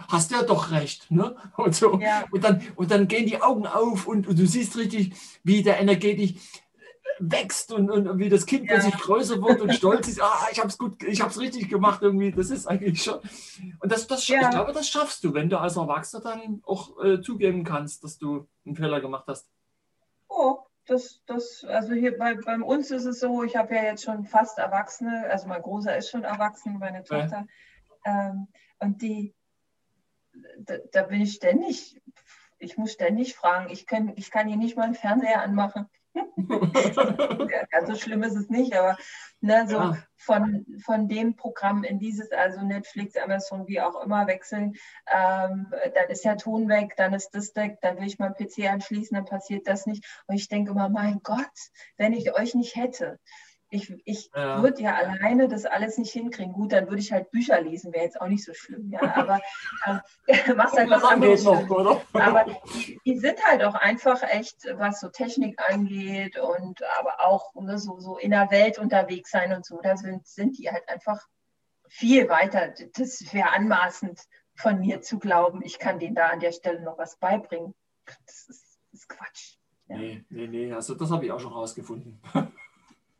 Hast 0.08 0.30
ja 0.30 0.42
doch 0.42 0.70
recht. 0.70 1.10
Ne? 1.10 1.36
Und, 1.56 1.74
so. 1.74 1.98
Ja. 1.98 2.24
und, 2.30 2.44
dann, 2.44 2.62
und 2.76 2.90
dann 2.90 3.08
gehen 3.08 3.26
die 3.26 3.40
Augen 3.40 3.66
auf 3.66 4.06
und, 4.06 4.28
und 4.28 4.38
du 4.38 4.46
siehst 4.46 4.76
richtig, 4.76 5.14
wie 5.42 5.62
der 5.62 5.80
energetisch 5.80 6.34
wächst 7.18 7.72
und, 7.72 7.90
und 7.90 8.18
wie 8.18 8.28
das 8.28 8.46
Kind 8.46 8.66
ja. 8.66 8.74
plötzlich 8.74 8.98
größer 8.98 9.42
wird 9.42 9.60
und 9.60 9.74
stolz 9.74 10.08
ist, 10.08 10.22
ah, 10.22 10.48
ich 10.50 10.58
habe 10.58 10.68
es 10.68 10.78
gut, 10.78 11.02
ich 11.02 11.20
habe 11.20 11.30
es 11.30 11.38
richtig 11.38 11.68
gemacht 11.68 12.02
irgendwie. 12.02 12.32
Das 12.32 12.50
ist 12.50 12.66
eigentlich 12.66 13.02
schon. 13.02 13.20
Und 13.80 13.92
das, 13.92 14.06
das 14.06 14.26
ja. 14.28 14.42
ich 14.42 14.50
glaube, 14.50 14.72
das 14.72 14.88
schaffst 14.88 15.24
du, 15.24 15.34
wenn 15.34 15.48
du 15.48 15.58
als 15.58 15.76
Erwachsener 15.76 16.22
dann 16.22 16.62
auch 16.64 17.02
äh, 17.02 17.20
zugeben 17.20 17.64
kannst, 17.64 18.04
dass 18.04 18.18
du 18.18 18.46
einen 18.64 18.76
Fehler 18.76 19.00
gemacht 19.00 19.24
hast. 19.28 19.48
Oh, 20.28 20.58
das, 20.90 21.22
das, 21.26 21.64
also 21.64 21.94
hier 21.94 22.18
bei, 22.18 22.34
bei 22.34 22.56
uns 22.56 22.90
ist 22.90 23.04
es 23.04 23.20
so, 23.20 23.44
ich 23.44 23.54
habe 23.54 23.76
ja 23.76 23.84
jetzt 23.84 24.02
schon 24.02 24.24
fast 24.24 24.58
Erwachsene, 24.58 25.28
also 25.30 25.46
mein 25.46 25.62
Großer 25.62 25.96
ist 25.96 26.10
schon 26.10 26.24
erwachsen, 26.24 26.78
meine 26.78 27.04
Tochter. 27.04 27.46
Ja. 28.04 28.30
Ähm, 28.30 28.48
und 28.80 29.00
die, 29.00 29.34
da, 30.58 30.78
da, 30.90 31.02
bin 31.04 31.20
ich 31.20 31.34
ständig, 31.34 32.00
ich 32.58 32.76
muss 32.76 32.92
ständig 32.92 33.36
fragen, 33.36 33.70
ich 33.70 33.86
kann, 33.86 34.12
ich 34.16 34.32
kann 34.32 34.48
hier 34.48 34.56
nicht 34.56 34.76
mal 34.76 34.82
einen 34.82 34.94
Fernseher 34.94 35.42
anmachen 35.42 35.88
so 37.86 37.94
schlimm 37.94 38.22
ist 38.22 38.36
es 38.36 38.48
nicht, 38.48 38.74
aber 38.74 38.96
ne, 39.40 39.66
so 39.68 39.76
ja. 39.76 39.96
von, 40.16 40.66
von 40.84 41.08
dem 41.08 41.36
Programm 41.36 41.84
in 41.84 41.98
dieses, 41.98 42.32
also 42.32 42.62
Netflix, 42.62 43.16
Amazon, 43.16 43.66
wie 43.66 43.80
auch 43.80 44.02
immer, 44.04 44.26
wechseln, 44.26 44.74
ähm, 45.12 45.72
dann 45.94 46.08
ist 46.08 46.24
der 46.24 46.36
Ton 46.36 46.68
weg, 46.68 46.94
dann 46.96 47.14
ist 47.14 47.30
das 47.30 47.54
weg, 47.56 47.78
dann 47.82 47.98
will 47.98 48.06
ich 48.06 48.18
meinen 48.18 48.34
PC 48.34 48.70
anschließen, 48.70 49.14
dann 49.14 49.24
passiert 49.24 49.66
das 49.66 49.86
nicht. 49.86 50.04
Und 50.26 50.36
ich 50.36 50.48
denke 50.48 50.72
immer, 50.72 50.88
mein 50.88 51.20
Gott, 51.22 51.46
wenn 51.96 52.12
ich 52.12 52.34
euch 52.34 52.54
nicht 52.54 52.76
hätte, 52.76 53.18
ich, 53.70 53.94
ich 54.04 54.30
ja. 54.34 54.62
würde 54.62 54.82
ja 54.82 54.96
alleine 54.96 55.48
das 55.48 55.64
alles 55.64 55.96
nicht 55.96 56.12
hinkriegen. 56.12 56.52
Gut, 56.52 56.72
dann 56.72 56.88
würde 56.88 57.00
ich 57.00 57.12
halt 57.12 57.30
Bücher 57.30 57.60
lesen, 57.60 57.92
wäre 57.92 58.04
jetzt 58.04 58.20
auch 58.20 58.26
nicht 58.26 58.44
so 58.44 58.52
schlimm. 58.52 58.90
Ja, 58.90 59.00
aber 59.14 59.40
äh, 60.26 60.52
machst 60.54 60.76
halt 60.76 60.90
was 60.90 61.04
anderes. 61.04 61.46
Aber 61.46 62.44
die, 62.74 63.00
die, 63.04 63.18
sind 63.18 63.38
halt 63.46 63.62
auch 63.62 63.74
einfach 63.74 64.22
echt, 64.24 64.66
was 64.74 65.00
so 65.00 65.08
Technik 65.08 65.60
angeht 65.70 66.36
und 66.36 66.82
aber 66.98 67.20
auch 67.20 67.54
ne, 67.54 67.78
so, 67.78 68.00
so 68.00 68.18
in 68.18 68.32
der 68.32 68.50
Welt 68.50 68.78
unterwegs 68.78 69.30
sein 69.30 69.54
und 69.54 69.64
so, 69.64 69.80
da 69.80 69.96
sind, 69.96 70.26
sind 70.26 70.58
die 70.58 70.70
halt 70.70 70.88
einfach 70.88 71.24
viel 71.88 72.28
weiter. 72.28 72.74
Das 72.94 73.32
wäre 73.32 73.52
anmaßend 73.52 74.20
von 74.56 74.80
mir 74.80 75.00
zu 75.00 75.18
glauben, 75.18 75.62
ich 75.62 75.78
kann 75.78 75.98
denen 76.00 76.16
da 76.16 76.26
an 76.26 76.40
der 76.40 76.52
Stelle 76.52 76.82
noch 76.82 76.98
was 76.98 77.18
beibringen. 77.18 77.74
Das 78.04 78.48
ist, 78.48 78.78
das 78.90 79.00
ist 79.00 79.08
Quatsch. 79.08 79.56
Ja. 79.86 79.96
Nee, 79.96 80.24
nee, 80.28 80.46
nee, 80.48 80.72
also 80.72 80.94
das 80.94 81.10
habe 81.10 81.24
ich 81.24 81.32
auch 81.32 81.40
schon 81.40 81.52
rausgefunden. 81.52 82.20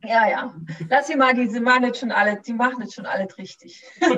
Ja, 0.03 0.29
ja. 0.29 0.55
Lass 0.89 1.07
sie 1.07 1.17
mal, 1.17 1.35
die, 1.35 1.61
machen 1.61 1.85
jetzt 1.85 2.01
schon 2.01 2.11
alle, 2.11 2.41
die 2.41 2.53
machen 2.53 2.81
jetzt 2.83 2.95
schon 2.95 3.07
alles 3.07 3.37
richtig. 3.39 3.85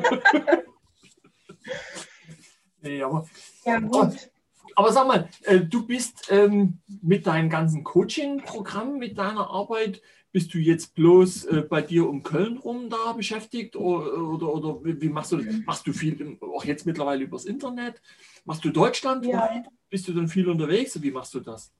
nee, 2.81 3.03
aber, 3.03 3.27
ja, 3.65 3.81
gut. 3.81 4.31
Aber 4.75 4.93
sag 4.93 5.07
mal, 5.07 5.29
äh, 5.43 5.61
du 5.61 5.87
bist 5.87 6.29
ähm, 6.31 6.79
mit 7.03 7.27
deinem 7.27 7.51
ganzen 7.51 7.85
Coaching-Programm, 7.85 8.99
mit 8.99 9.19
deiner 9.19 9.51
Arbeit, 9.51 10.01
bist 10.33 10.55
du 10.55 10.59
jetzt 10.59 10.95
bloß 10.95 11.45
äh, 11.45 11.63
bei 11.69 11.83
dir 11.83 12.09
um 12.09 12.23
Köln 12.23 12.57
rum 12.57 12.89
da 12.89 13.13
beschäftigt 13.13 13.77
oder, 13.77 14.17
oder, 14.17 14.55
oder 14.55 14.81
wie 14.83 15.09
machst 15.11 15.33
du 15.33 15.37
das? 15.37 15.47
Mhm. 15.47 15.65
Machst 15.67 15.87
du 15.87 15.93
viel, 15.93 16.39
auch 16.41 16.65
jetzt 16.65 16.87
mittlerweile 16.87 17.25
übers 17.25 17.45
Internet? 17.45 18.01
Machst 18.45 18.65
du 18.65 18.71
Deutschland? 18.71 19.27
Ja. 19.27 19.63
Bist 19.91 20.09
du 20.09 20.15
dann 20.15 20.29
viel 20.29 20.49
unterwegs? 20.49 21.01
Wie 21.03 21.11
machst 21.11 21.35
du 21.35 21.41
das? 21.41 21.71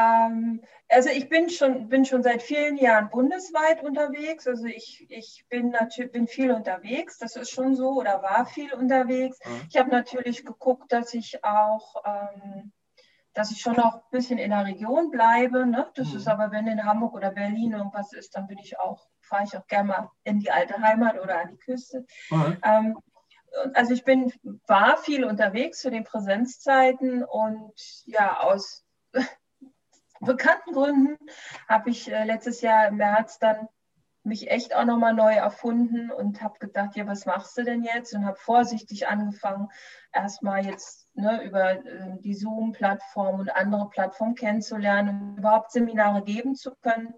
Ähm, 0.00 0.62
also 0.88 1.08
ich 1.10 1.28
bin 1.28 1.48
schon, 1.50 1.88
bin 1.88 2.04
schon 2.04 2.22
seit 2.22 2.42
vielen 2.42 2.76
Jahren 2.76 3.10
bundesweit 3.10 3.82
unterwegs. 3.82 4.46
Also 4.46 4.66
ich, 4.66 5.06
ich 5.08 5.44
bin 5.48 5.70
natürlich 5.70 6.12
bin 6.12 6.26
viel 6.26 6.50
unterwegs, 6.50 7.18
das 7.18 7.36
ist 7.36 7.50
schon 7.50 7.76
so, 7.76 7.90
oder 7.92 8.22
war 8.22 8.46
viel 8.46 8.72
unterwegs. 8.72 9.38
Mhm. 9.44 9.66
Ich 9.68 9.76
habe 9.76 9.90
natürlich 9.90 10.44
geguckt, 10.44 10.92
dass 10.92 11.14
ich 11.14 11.44
auch, 11.44 12.02
ähm, 12.04 12.72
dass 13.34 13.52
ich 13.52 13.60
schon 13.60 13.76
noch 13.76 13.94
ein 13.94 14.10
bisschen 14.10 14.38
in 14.38 14.50
der 14.50 14.64
Region 14.64 15.10
bleibe. 15.10 15.66
Ne? 15.66 15.88
Das 15.94 16.10
mhm. 16.10 16.16
ist 16.16 16.28
aber, 16.28 16.50
wenn 16.50 16.66
in 16.66 16.84
Hamburg 16.84 17.14
oder 17.14 17.30
Berlin 17.30 17.72
irgendwas 17.72 18.12
ist, 18.12 18.34
dann 18.36 18.46
bin 18.46 18.58
ich 18.58 18.78
auch, 18.78 19.06
fahre 19.20 19.44
ich 19.44 19.56
auch 19.56 19.66
gerne 19.66 19.88
mal 19.88 20.10
in 20.24 20.40
die 20.40 20.50
alte 20.50 20.80
Heimat 20.80 21.20
oder 21.20 21.40
an 21.40 21.50
die 21.50 21.58
Küste. 21.58 22.04
Mhm. 22.30 22.58
Ähm, 22.64 22.98
also 23.74 23.92
ich 23.92 24.04
bin, 24.04 24.32
war 24.66 24.96
viel 24.96 25.24
unterwegs 25.24 25.80
zu 25.80 25.90
den 25.90 26.04
Präsenzzeiten 26.04 27.24
und 27.24 27.72
ja, 28.06 28.40
aus 28.40 28.84
bekannten 30.20 30.72
Gründen 30.72 31.16
habe 31.68 31.90
ich 31.90 32.10
äh, 32.10 32.24
letztes 32.24 32.60
Jahr 32.60 32.88
im 32.88 32.96
März 32.96 33.38
dann 33.38 33.68
mich 34.22 34.50
echt 34.50 34.74
auch 34.74 34.84
nochmal 34.84 35.14
neu 35.14 35.32
erfunden 35.32 36.10
und 36.10 36.42
habe 36.42 36.58
gedacht, 36.58 36.94
ja, 36.94 37.06
was 37.06 37.24
machst 37.24 37.56
du 37.56 37.64
denn 37.64 37.82
jetzt? 37.82 38.14
Und 38.14 38.26
habe 38.26 38.36
vorsichtig 38.36 39.08
angefangen, 39.08 39.68
erstmal 40.12 40.64
jetzt 40.64 41.08
ne, 41.14 41.42
über 41.42 41.72
äh, 41.72 42.18
die 42.20 42.34
Zoom-Plattform 42.34 43.40
und 43.40 43.50
andere 43.50 43.88
Plattformen 43.88 44.34
kennenzulernen, 44.34 45.08
um 45.08 45.38
überhaupt 45.38 45.72
Seminare 45.72 46.22
geben 46.22 46.54
zu 46.54 46.74
können. 46.76 47.14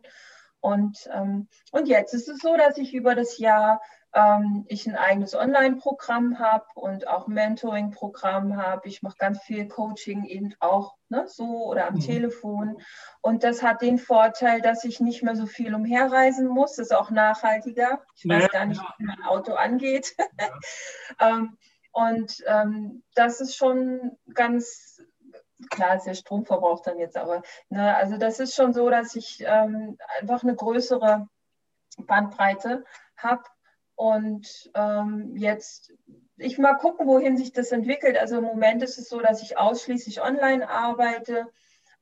Und, 0.60 1.10
ähm, 1.12 1.48
und 1.72 1.88
jetzt 1.88 2.14
ist 2.14 2.28
es 2.28 2.38
so, 2.38 2.56
dass 2.56 2.78
ich 2.78 2.94
über 2.94 3.16
das 3.16 3.38
Jahr 3.38 3.80
ähm, 4.14 4.64
ich 4.68 4.86
ein 4.86 4.96
eigenes 4.96 5.34
Online-Programm 5.34 6.38
habe 6.38 6.66
und 6.74 7.08
auch 7.08 7.28
Mentoring-Programm 7.28 8.56
habe. 8.56 8.88
Ich 8.88 9.02
mache 9.02 9.16
ganz 9.16 9.40
viel 9.42 9.68
Coaching 9.68 10.24
eben 10.24 10.54
auch 10.60 10.96
ne, 11.08 11.24
so 11.28 11.66
oder 11.66 11.86
am 11.86 11.94
mhm. 11.94 12.00
Telefon. 12.00 12.78
Und 13.20 13.42
das 13.44 13.62
hat 13.62 13.80
den 13.80 13.98
Vorteil, 13.98 14.60
dass 14.60 14.84
ich 14.84 15.00
nicht 15.00 15.22
mehr 15.22 15.36
so 15.36 15.46
viel 15.46 15.74
umherreisen 15.74 16.46
muss. 16.46 16.76
Das 16.76 16.86
ist 16.86 16.94
auch 16.94 17.10
nachhaltiger. 17.10 18.02
Ich 18.14 18.28
weiß 18.28 18.48
gar 18.50 18.66
nicht, 18.66 18.82
wie 18.98 19.04
mein 19.04 19.22
Auto 19.24 19.54
angeht. 19.54 20.14
Ja. 20.18 20.48
ähm, 21.30 21.56
und 21.92 22.42
ähm, 22.46 23.02
das 23.14 23.40
ist 23.40 23.56
schon 23.56 24.18
ganz 24.34 25.00
klar 25.70 25.96
ist 25.96 26.06
der 26.06 26.14
Stromverbrauch 26.14 26.80
dann 26.82 26.98
jetzt, 26.98 27.16
aber 27.16 27.42
ne, 27.68 27.94
also 27.94 28.16
das 28.16 28.40
ist 28.40 28.56
schon 28.56 28.72
so, 28.72 28.90
dass 28.90 29.14
ich 29.14 29.44
ähm, 29.46 29.96
einfach 30.20 30.42
eine 30.42 30.56
größere 30.56 31.28
Bandbreite 31.98 32.84
habe 33.16 33.44
und 34.02 34.68
ähm, 34.74 35.36
jetzt, 35.36 35.92
ich 36.36 36.58
mal 36.58 36.74
gucken, 36.74 37.06
wohin 37.06 37.36
sich 37.36 37.52
das 37.52 37.70
entwickelt. 37.70 38.18
Also 38.18 38.38
im 38.38 38.42
Moment 38.42 38.82
ist 38.82 38.98
es 38.98 39.08
so, 39.08 39.20
dass 39.20 39.42
ich 39.42 39.58
ausschließlich 39.58 40.20
online 40.20 40.68
arbeite 40.68 41.46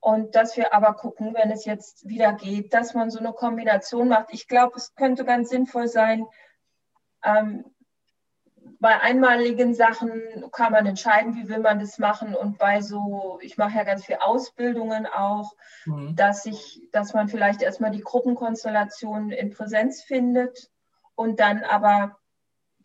und 0.01 0.35
dass 0.35 0.57
wir 0.57 0.73
aber 0.73 0.95
gucken, 0.95 1.35
wenn 1.35 1.51
es 1.51 1.67
jetzt 1.67 2.09
wieder 2.09 2.33
geht, 2.33 2.73
dass 2.73 2.95
man 2.95 3.11
so 3.11 3.19
eine 3.19 3.35
Kombination 3.35 4.09
macht. 4.09 4.29
Ich 4.33 4.49
glaube, 4.49 4.79
es 4.79 4.95
könnte 4.95 5.27
ganz 5.27 5.51
sinnvoll 5.51 5.89
sein, 5.89 6.25
ähm, 7.23 7.67
bei 8.79 8.99
einmaligen 8.99 9.75
Sachen 9.75 10.23
kann 10.53 10.73
man 10.73 10.87
entscheiden, 10.87 11.37
wie 11.37 11.51
will 11.51 11.59
man 11.59 11.81
das 11.81 11.99
machen. 11.99 12.35
Und 12.35 12.57
bei 12.57 12.81
so, 12.81 13.39
ich 13.43 13.59
mache 13.59 13.77
ja 13.77 13.85
ganz 13.85 14.07
viel 14.07 14.17
Ausbildungen 14.17 15.07
auch, 15.07 15.53
mhm. 15.85 16.17
dass 16.17 16.47
ich, 16.47 16.81
dass 16.93 17.13
man 17.13 17.29
vielleicht 17.29 17.61
erstmal 17.61 17.91
die 17.91 18.01
Gruppenkonstellationen 18.01 19.33
in 19.33 19.51
Präsenz 19.51 20.03
findet 20.03 20.70
und 21.21 21.39
dann 21.39 21.65
aber 21.65 22.17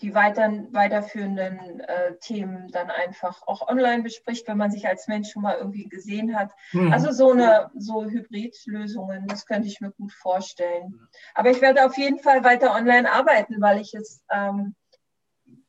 die 0.02 0.14
weiter, 0.14 0.52
weiterführenden 0.72 1.80
äh, 1.80 2.18
Themen 2.18 2.70
dann 2.70 2.92
einfach 2.92 3.42
auch 3.48 3.70
online 3.70 4.04
bespricht, 4.04 4.46
wenn 4.50 4.58
man 4.58 4.72
sich 4.72 4.86
als 4.90 5.08
Mensch 5.08 5.32
schon 5.32 5.44
mal 5.44 5.56
irgendwie 5.56 5.88
gesehen 5.88 6.38
hat. 6.38 6.52
Mhm. 6.74 6.92
Also 6.92 7.14
so 7.14 7.32
eine 7.32 7.72
so 7.78 8.04
Hybridlösungen, 8.04 9.26
das 9.28 9.46
könnte 9.46 9.70
ich 9.70 9.80
mir 9.80 9.92
gut 9.92 10.12
vorstellen. 10.12 11.08
Aber 11.34 11.50
ich 11.50 11.62
werde 11.62 11.86
auf 11.86 11.98
jeden 11.98 12.20
Fall 12.20 12.44
weiter 12.44 12.76
online 12.76 13.10
arbeiten, 13.10 13.62
weil 13.62 13.80
ich 13.80 13.94
es, 13.94 14.22
ähm, 14.30 14.76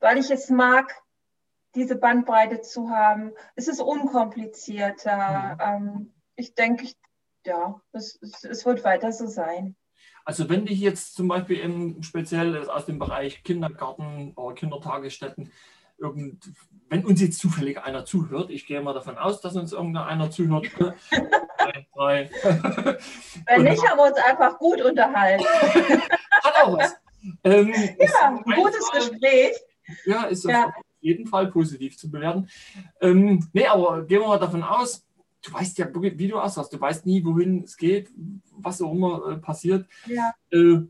weil 0.01 0.19
ich 0.19 0.33
es 0.33 0.51
mag, 0.51 0.93
diese 1.77 1.95
Bandbreite 1.95 2.63
zu 2.63 2.91
haben. 2.91 3.31
Es 3.55 3.69
ist 3.69 3.81
unkomplizierter. 3.81 5.55
Mhm. 5.55 5.61
Ähm, 5.61 6.15
ich 6.35 6.57
denke, 6.57 6.89
ja, 7.45 7.81
es, 7.93 8.19
es 8.21 8.67
wird 8.67 8.83
weiter 8.83 9.13
so 9.13 9.29
sein. 9.29 9.77
Also 10.27 10.49
wenn 10.49 10.67
dich 10.67 10.81
jetzt 10.81 11.15
zum 11.15 11.29
Beispiel 11.29 11.61
im, 11.61 12.03
speziell 12.03 12.69
aus 12.69 12.85
dem 12.85 12.99
Bereich 12.99 13.45
Kindergarten 13.45 14.33
oder 14.35 14.57
Kindertagesstätten, 14.57 15.53
irgend, 15.99 16.51
wenn 16.89 17.07
uns 17.07 17.21
jetzt 17.21 17.39
zufällig 17.39 17.79
einer 17.79 18.05
zuhört, 18.05 18.51
ich 18.51 18.67
gehe 18.67 18.81
mal 18.83 18.93
davon 18.93 19.19
aus, 19.19 19.41
dass 19.41 19.55
uns 19.55 19.73
irgendeiner 19.73 20.29
zuhört. 20.29 20.67
drei, 21.59 21.87
drei. 21.95 22.31
Wenn 23.47 23.63
nicht, 23.63 23.89
haben 23.89 23.99
wir 23.99 24.07
uns 24.07 24.19
einfach 24.19 24.59
gut 24.59 24.83
unterhalten. 24.83 25.45
Hat 26.43 26.55
auch 26.65 26.77
was. 26.77 26.97
Ähm, 27.45 27.73
ja, 28.01 28.43
ein 28.45 28.55
gutes 28.55 28.89
Fall, 28.89 29.09
Gespräch. 29.09 29.57
Ja, 30.07 30.25
ist 30.25 30.45
ja. 30.45 30.67
auf 30.67 30.75
jeden 31.01 31.29
Fall 31.29 31.53
positiv 31.53 31.97
zu 31.97 32.11
bewerten. 32.11 32.49
Ähm, 33.01 33.49
nee, 33.53 33.67
aber 33.67 34.05
gehen 34.05 34.23
wir 34.23 34.29
mal 34.29 34.41
davon 34.41 34.65
aus, 34.65 35.06
du 35.47 35.53
weißt 35.53 35.79
ja, 35.79 35.89
wie 35.93 36.29
du 36.29 36.39
aussahst, 36.39 36.73
du 36.73 36.81
weißt 36.81 37.07
nie, 37.07 37.25
wohin 37.25 37.63
es 37.65 37.77
geht, 37.77 38.11
was 38.53 38.83
auch 38.83 38.93
immer 38.93 39.33
äh, 39.33 39.37
passiert. 39.37 39.87
Ja. 40.07 40.35
Äh, 40.51 40.81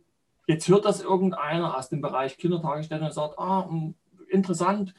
jetzt 0.47 0.69
hört 0.69 0.85
das 0.85 1.03
irgendeiner 1.03 1.77
aus 1.77 1.89
dem 1.89 2.01
Bereich 2.01 2.39
Kindertagesstätte 2.39 3.05
und 3.05 3.13
sagt, 3.13 3.39
ah, 3.39 3.67
hm, 3.69 3.95
interessant, 4.29 4.95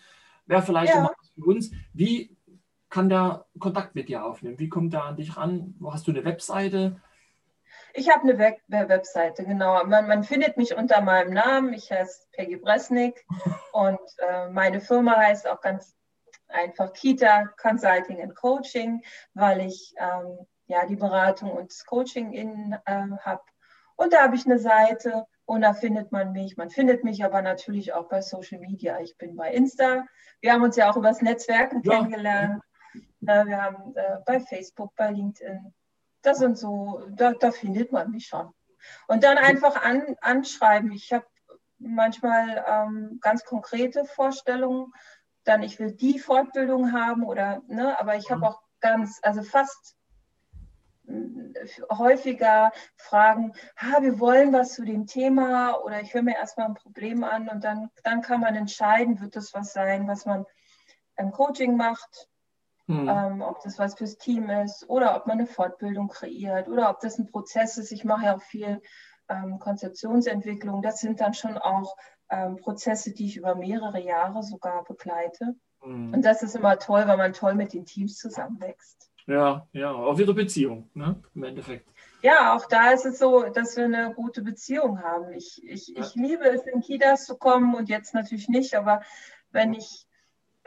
wäre 0.46 0.62
vielleicht 0.62 0.94
ja. 0.94 1.04
was 1.04 1.30
für 1.30 1.46
uns. 1.46 1.72
Wie 1.94 2.36
kann 2.90 3.10
der 3.10 3.46
Kontakt 3.60 3.96
mit 3.96 4.10
dir 4.10 4.24
aufnehmen? 4.24 4.60
Wie 4.60 4.70
kommt 4.70 4.94
der 4.94 5.04
an 5.04 5.18
dich 5.18 5.36
ran? 5.36 5.76
Hast 5.90 6.08
du 6.08 6.12
eine 6.12 6.24
Webseite? 6.24 7.02
Ich 7.94 8.10
habe 8.10 8.22
eine 8.22 8.38
Web 8.38 8.60
Webseite, 8.68 9.44
genau. 9.44 9.84
Man, 9.86 10.08
man, 10.08 10.24
findet 10.24 10.56
mich 10.56 10.76
unter 10.76 11.02
meinem 11.02 11.34
Namen. 11.34 11.74
Ich 11.74 11.92
heiße 11.92 12.28
Peggy 12.32 12.58
Bresnik 12.58 13.26
und 13.74 14.00
äh, 14.20 14.50
meine 14.50 14.82
Firma 14.82 15.18
heißt 15.18 15.48
auch 15.50 15.62
ganz 15.62 15.97
einfach 16.50 16.94
Kita 16.94 17.48
Consulting 17.62 18.22
and 18.22 18.36
Coaching, 18.36 19.04
weil 19.34 19.62
ich 19.62 19.94
ähm, 19.98 20.46
ja 20.68 20.86
die 20.86 20.96
Beratung 20.96 21.52
und 21.52 21.72
das 21.72 21.86
Coaching 21.86 22.34
in 22.34 22.76
äh, 22.86 23.04
habe. 23.22 23.44
Und 23.96 24.14
da 24.14 24.24
habe 24.24 24.36
ich 24.36 24.46
eine 24.46 24.60
Seite 24.60 25.26
und 25.46 25.62
da 25.62 25.74
findet 25.74 26.12
man 26.12 26.34
mich. 26.34 26.58
Man 26.58 26.70
findet 26.70 27.04
mich 27.04 27.24
aber 27.24 27.42
natürlich 27.42 27.94
auch 27.94 28.10
bei 28.10 28.22
Social 28.22 28.60
Media. 28.60 29.00
Ich 29.00 29.18
bin 29.18 29.36
bei 29.36 29.52
Insta. 29.52 30.06
Wir 30.42 30.54
haben 30.54 30.62
uns 30.62 30.76
ja 30.76 30.92
auch 30.92 30.98
über 30.98 31.08
das 31.08 31.22
Netzwerken 31.22 31.82
ja. 31.84 31.96
kennengelernt. 31.96 32.62
Äh, 33.26 33.46
wir 33.46 33.62
haben 33.62 33.96
äh, 33.96 34.18
bei 34.26 34.40
Facebook, 34.40 34.96
bei 34.96 35.12
LinkedIn. 35.12 35.74
Das 36.22 36.40
sind 36.40 36.58
so, 36.58 37.04
da, 37.12 37.34
da 37.34 37.52
findet 37.52 37.92
man 37.92 38.12
mich 38.12 38.28
schon. 38.28 38.54
Und 39.08 39.24
dann 39.24 39.38
einfach 39.38 39.82
an, 39.82 40.16
anschreiben. 40.22 40.92
Ich 40.92 41.12
habe 41.14 41.26
manchmal 41.80 42.66
ähm, 42.68 43.20
ganz 43.22 43.44
konkrete 43.44 44.06
Vorstellungen, 44.06 44.92
dann 45.48 45.64
ich 45.64 45.80
will 45.80 45.92
die 45.92 46.20
Fortbildung 46.20 46.94
haben 46.94 47.24
oder, 47.24 47.62
ne, 47.68 48.00
aber 48.00 48.16
ich 48.16 48.30
habe 48.30 48.42
mhm. 48.42 48.48
auch 48.48 48.62
ganz, 48.80 49.20
also 49.24 49.44
fast 49.44 49.98
häufiger 51.90 52.72
Fragen, 52.98 53.54
ha, 53.78 54.02
wir 54.02 54.20
wollen 54.20 54.54
was 54.54 54.74
zu 54.74 54.84
dem 54.84 55.08
Thema 55.08 55.82
oder 55.84 56.02
ich 56.02 56.14
höre 56.14 56.22
mir 56.22 56.36
erstmal 56.36 56.68
ein 56.68 56.74
Problem 56.74 57.24
an 57.24 57.50
und 57.50 57.64
dann, 57.64 57.90
dann 58.04 58.22
kann 58.22 58.42
man 58.42 58.56
entscheiden, 58.56 59.22
wird 59.22 59.36
das 59.36 59.54
was 59.54 59.74
sein, 59.74 60.08
was 60.08 60.26
man 60.26 60.46
im 61.18 61.32
Coaching 61.32 61.78
macht, 61.78 62.28
hm. 62.88 63.10
ähm, 63.10 63.42
ob 63.42 63.62
das 63.64 63.80
was 63.80 63.96
fürs 63.96 64.18
Team 64.18 64.50
ist 64.50 64.90
oder 64.90 65.16
ob 65.16 65.28
man 65.28 65.40
eine 65.40 65.48
Fortbildung 65.48 66.10
kreiert 66.10 66.68
oder 66.68 66.90
ob 66.90 67.00
das 67.00 67.18
ein 67.18 67.28
Prozess 67.28 67.78
ist. 67.78 67.92
Ich 67.92 68.04
mache 68.04 68.26
ja 68.26 68.36
auch 68.36 68.42
viel 68.42 68.82
ähm, 69.30 69.60
Konzeptionsentwicklung. 69.60 70.82
Das 70.82 71.00
sind 71.00 71.22
dann 71.22 71.34
schon 71.34 71.58
auch 71.58 71.96
ähm, 72.30 72.58
Prozesse, 72.58 73.14
die 73.14 73.26
ich 73.26 73.38
über 73.38 73.56
mehrere 73.56 74.00
Jahre 74.02 74.44
sogar 74.44 74.84
begleite. 74.84 75.56
Mhm. 75.84 76.14
Und 76.14 76.26
das 76.26 76.44
ist 76.44 76.56
immer 76.56 76.80
toll, 76.80 77.04
weil 77.08 77.18
man 77.18 77.34
toll 77.34 77.56
mit 77.56 77.74
den 77.74 77.86
Teams 77.86 78.18
zusammenwächst. 78.18 79.10
Ja, 79.28 79.68
ja, 79.74 79.92
auch 79.92 80.18
wieder 80.18 80.34
Beziehung, 80.34 80.90
ne? 80.94 81.22
im 81.36 81.44
Endeffekt. 81.44 81.90
Ja, 82.22 82.56
auch 82.56 82.66
da 82.66 82.92
ist 82.92 83.06
es 83.06 83.20
so, 83.20 83.44
dass 83.44 83.76
wir 83.76 83.86
eine 83.86 84.14
gute 84.16 84.42
Beziehung 84.42 85.04
haben. 85.04 85.34
Ich, 85.34 85.62
ich, 85.64 85.90
ja. 85.90 86.02
ich 86.02 86.16
liebe 86.16 86.46
es, 86.46 86.66
in 86.66 86.82
Kitas 86.82 87.26
zu 87.26 87.36
kommen 87.36 87.76
und 87.76 87.90
jetzt 87.90 88.14
natürlich 88.14 88.48
nicht, 88.48 88.76
aber 88.76 89.02
wenn 89.52 89.74
ich 89.74 90.08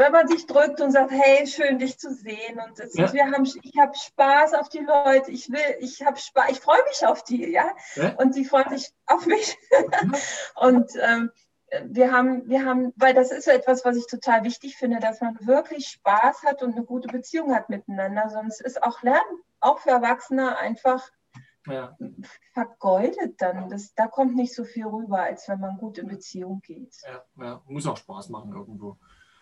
wenn 0.01 0.13
man 0.13 0.27
sich 0.29 0.47
drückt 0.47 0.81
und 0.81 0.93
sagt, 0.93 1.11
hey, 1.11 1.47
schön 1.47 1.79
dich 1.79 1.99
zu 1.99 2.15
sehen 2.15 2.59
und 2.59 2.79
ja. 2.95 3.13
wir 3.13 3.27
haben, 3.27 3.45
ich 3.45 3.79
habe 3.79 3.93
Spaß 3.95 4.55
auf 4.55 4.71
die 4.71 4.79
Leute, 4.79 5.31
ich 5.31 5.51
will, 5.51 5.77
ich 5.81 6.03
habe 6.03 6.17
Spaß, 6.17 6.53
ich 6.53 6.61
freue 6.61 6.83
mich 6.89 7.07
auf 7.07 7.23
die, 7.23 7.51
ja? 7.51 7.71
ja, 7.97 8.15
und 8.15 8.35
die 8.35 8.47
freuen 8.47 8.71
sich 8.71 8.95
auf 9.05 9.27
mich 9.27 9.59
und 10.55 10.91
ähm, 11.03 11.31
wir 11.85 12.13
haben, 12.13 12.49
wir 12.49 12.65
haben, 12.65 12.93
weil 12.97 13.15
das 13.15 13.31
ist 13.31 13.45
so 13.45 13.51
etwas, 13.51 13.85
was 13.85 13.97
ich 13.97 14.07
total 14.07 14.45
wichtig 14.45 14.77
finde, 14.77 14.99
dass 14.99 15.21
man 15.21 15.39
wirklich 15.47 15.87
Spaß 15.89 16.43
hat 16.43 16.63
und 16.63 16.73
eine 16.73 16.85
gute 16.85 17.09
Beziehung 17.09 17.55
hat 17.55 17.69
miteinander. 17.69 18.29
Sonst 18.29 18.61
ist 18.61 18.83
auch 18.83 19.03
Lernen, 19.03 19.43
auch 19.61 19.79
für 19.79 19.91
Erwachsene, 19.91 20.59
einfach 20.59 21.09
ja. 21.67 21.97
vergeudet 22.53 23.41
dann. 23.41 23.69
Das, 23.69 23.95
da 23.95 24.09
kommt 24.09 24.35
nicht 24.35 24.55
so 24.55 24.65
viel 24.65 24.87
rüber, 24.87 25.23
als 25.23 25.49
wenn 25.49 25.61
man 25.61 25.79
gut 25.79 25.99
in 25.99 26.09
Beziehung 26.09 26.61
geht. 26.61 26.95
Ja, 27.05 27.25
ja. 27.45 27.63
muss 27.67 27.87
auch 27.87 27.97
Spaß 27.97 28.31
machen 28.31 28.53
irgendwo. 28.53 28.97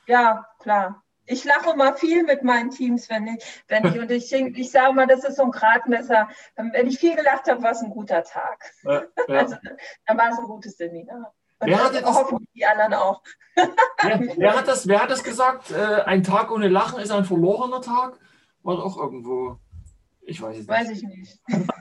Ja, 0.07 0.47
klar. 0.59 1.03
Ich 1.31 1.45
lache 1.45 1.73
immer 1.73 1.93
viel 1.93 2.23
mit 2.25 2.43
meinen 2.43 2.71
Teams, 2.71 3.11
wenn 3.11 3.27
ich, 3.27 3.65
wenn 3.69 3.85
ich, 3.85 3.99
und 3.99 4.11
ich, 4.11 4.33
ich 4.33 4.71
sage 4.71 4.95
mal, 4.95 5.07
das 5.07 5.25
ist 5.25 5.37
so 5.37 5.43
ein 5.43 5.51
Gradmesser. 5.51 6.29
Wenn 6.57 6.87
ich 6.87 6.99
viel 6.99 7.17
gelacht 7.17 7.49
habe, 7.49 7.63
war 7.63 7.73
es 7.73 7.83
ein 7.83 7.91
guter 7.91 8.23
Tag. 8.25 8.73
Ja. 8.83 9.03
Also, 9.29 9.57
dann 10.07 10.17
war 10.17 10.31
es 10.31 10.39
ein 10.39 10.47
gutes 10.47 10.79
Seminar. 10.79 11.35
Und 11.61 11.69
wer 11.69 11.85
hat 11.85 11.95
das, 11.95 12.05
hoffen 12.05 12.47
die 12.55 12.65
anderen 12.65 12.95
auch. 12.95 13.23
wer, 13.57 14.21
wer, 14.37 14.57
hat 14.57 14.69
das, 14.69 14.87
wer 14.87 15.03
hat 15.03 15.11
das 15.11 15.25
gesagt? 15.25 15.71
Äh, 15.71 16.03
ein 16.03 16.23
Tag 16.23 16.51
ohne 16.51 16.69
Lachen 16.69 17.01
ist 17.01 17.11
ein 17.11 17.25
verlorener 17.25 17.81
Tag? 17.81 18.19
War 18.63 18.83
auch 18.85 18.97
irgendwo. 18.97 19.59
Ich 20.23 20.41
weiß 20.41 20.57
es 20.57 20.61
nicht. 20.61 20.71
Weiß 20.71 20.91
ich 20.91 21.03
nicht. 21.03 21.41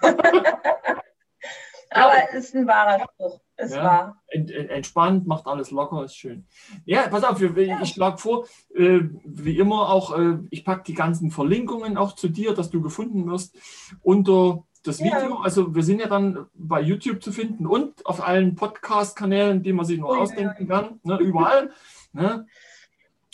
Aber 1.91 2.13
es 2.29 2.45
ist 2.45 2.55
ein 2.55 2.67
wahrer 2.67 2.99
Spruch. 3.03 3.39
Es 3.55 3.73
ja, 3.73 3.83
war. 3.83 4.23
Entspannt, 4.27 5.25
macht 5.25 5.47
alles 5.47 5.71
locker, 5.71 6.03
ist 6.03 6.15
schön. 6.15 6.45
Ja, 6.85 7.07
pass 7.07 7.23
auf, 7.23 7.41
ich, 7.41 7.67
ja. 7.67 7.85
schlage 7.85 8.17
vor, 8.19 8.45
äh, 8.75 8.99
wie 9.25 9.57
immer 9.57 9.89
auch, 9.89 10.17
äh, 10.17 10.37
ich 10.51 10.63
packe 10.63 10.83
die 10.83 10.93
ganzen 10.93 11.31
Verlinkungen 11.31 11.97
auch 11.97 12.13
zu 12.13 12.27
dir, 12.29 12.53
dass 12.53 12.69
du 12.69 12.81
gefunden 12.81 13.25
wirst 13.29 13.57
unter 14.01 14.63
das 14.87 14.99
Video, 14.99 15.29
ja. 15.29 15.39
also 15.41 15.75
wir 15.75 15.83
sind 15.83 15.99
ja 15.99 16.07
dann 16.07 16.47
bei 16.53 16.81
YouTube 16.81 17.21
zu 17.21 17.31
finden 17.31 17.67
und 17.67 18.05
auf 18.05 18.25
allen 18.25 18.55
Podcast-Kanälen, 18.55 19.63
die 19.63 19.73
man 19.73 19.85
sich 19.85 19.99
nur 19.99 20.09
oh, 20.09 20.15
ausdenken 20.15 20.67
ja. 20.67 20.81
kann, 20.81 20.99
ne, 21.03 21.17
überall. 21.17 21.71
Ne? 22.13 22.47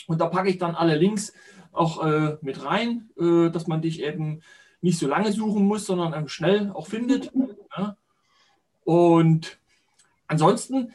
Und 0.06 0.20
da 0.20 0.26
packe 0.26 0.50
ich 0.50 0.58
dann 0.58 0.74
alle 0.74 0.96
Links 0.96 1.32
auch 1.72 2.04
äh, 2.04 2.36
mit 2.40 2.64
rein, 2.64 3.10
äh, 3.18 3.50
dass 3.50 3.66
man 3.66 3.82
dich 3.82 4.02
eben 4.02 4.42
nicht 4.80 4.98
so 4.98 5.08
lange 5.08 5.32
suchen 5.32 5.64
muss, 5.64 5.86
sondern 5.86 6.12
ähm, 6.12 6.28
schnell 6.28 6.70
auch 6.72 6.86
findet. 6.86 7.34
Ne? 7.34 7.96
Und 8.84 9.58
ansonsten, 10.26 10.92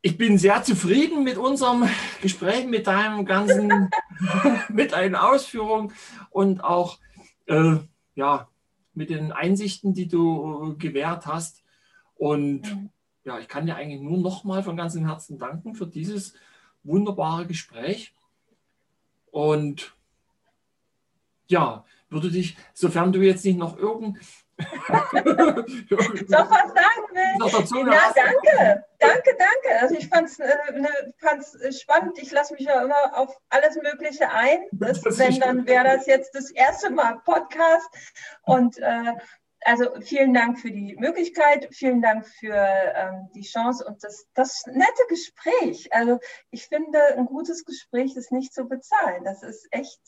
ich 0.00 0.16
bin 0.16 0.38
sehr 0.38 0.62
zufrieden 0.62 1.24
mit 1.24 1.38
unserem 1.38 1.88
Gespräch, 2.22 2.66
mit 2.66 2.86
deinem 2.86 3.24
ganzen, 3.24 3.90
mit 4.68 4.92
deinen 4.92 5.16
Ausführungen 5.16 5.92
und 6.30 6.62
auch, 6.62 6.98
äh, 7.46 7.78
ja, 8.14 8.48
mit 8.96 9.10
den 9.10 9.30
Einsichten, 9.30 9.94
die 9.94 10.08
du 10.08 10.72
äh, 10.72 10.74
gewährt 10.76 11.26
hast. 11.26 11.62
Und 12.16 12.62
ja, 13.24 13.38
ich 13.38 13.46
kann 13.46 13.66
dir 13.66 13.76
eigentlich 13.76 14.00
nur 14.00 14.18
nochmal 14.18 14.62
von 14.62 14.76
ganzem 14.76 15.06
Herzen 15.06 15.38
danken 15.38 15.74
für 15.74 15.86
dieses 15.86 16.34
wunderbare 16.82 17.46
Gespräch. 17.46 18.14
Und 19.30 19.94
ja, 21.48 21.84
würde 22.08 22.30
dich, 22.30 22.56
sofern 22.72 23.12
du 23.12 23.20
jetzt 23.20 23.44
nicht 23.44 23.58
noch 23.58 23.76
irgend, 23.76 24.18
Doch 24.58 26.50
was 26.50 26.72
sagen 26.72 27.06
will. 27.12 27.92
Ja, 27.92 28.12
danke, 28.14 28.84
danke, 28.98 29.36
danke. 29.38 29.80
Also 29.80 29.94
ich 29.96 30.08
fand 30.08 30.28
es 30.28 30.38
äh, 30.38 30.56
ne, 30.72 31.72
spannend. 31.72 32.18
Ich 32.18 32.32
lasse 32.32 32.54
mich 32.54 32.64
ja 32.64 32.82
immer 32.82 33.18
auf 33.18 33.38
alles 33.50 33.76
Mögliche 33.76 34.30
ein. 34.30 34.66
Das, 34.72 35.02
wenn, 35.18 35.40
dann 35.40 35.66
wäre 35.66 35.84
das 35.84 36.06
jetzt 36.06 36.34
das 36.34 36.50
erste 36.50 36.90
Mal 36.90 37.20
Podcast. 37.24 37.88
Und 38.42 38.78
äh, 38.78 39.12
also 39.66 40.00
vielen 40.00 40.32
Dank 40.32 40.60
für 40.60 40.70
die 40.70 40.96
Möglichkeit, 40.96 41.68
vielen 41.72 42.00
Dank 42.00 42.26
für 42.26 42.54
ähm, 42.54 43.28
die 43.34 43.42
Chance 43.42 43.84
und 43.84 44.02
das, 44.04 44.26
das 44.34 44.62
nette 44.66 45.02
Gespräch. 45.08 45.92
Also 45.92 46.18
ich 46.50 46.66
finde, 46.66 46.98
ein 47.16 47.26
gutes 47.26 47.64
Gespräch 47.64 48.16
ist 48.16 48.32
nicht 48.32 48.54
zu 48.54 48.66
bezahlen. 48.66 49.24
Das 49.24 49.42
ist 49.42 49.66
echt 49.72 50.00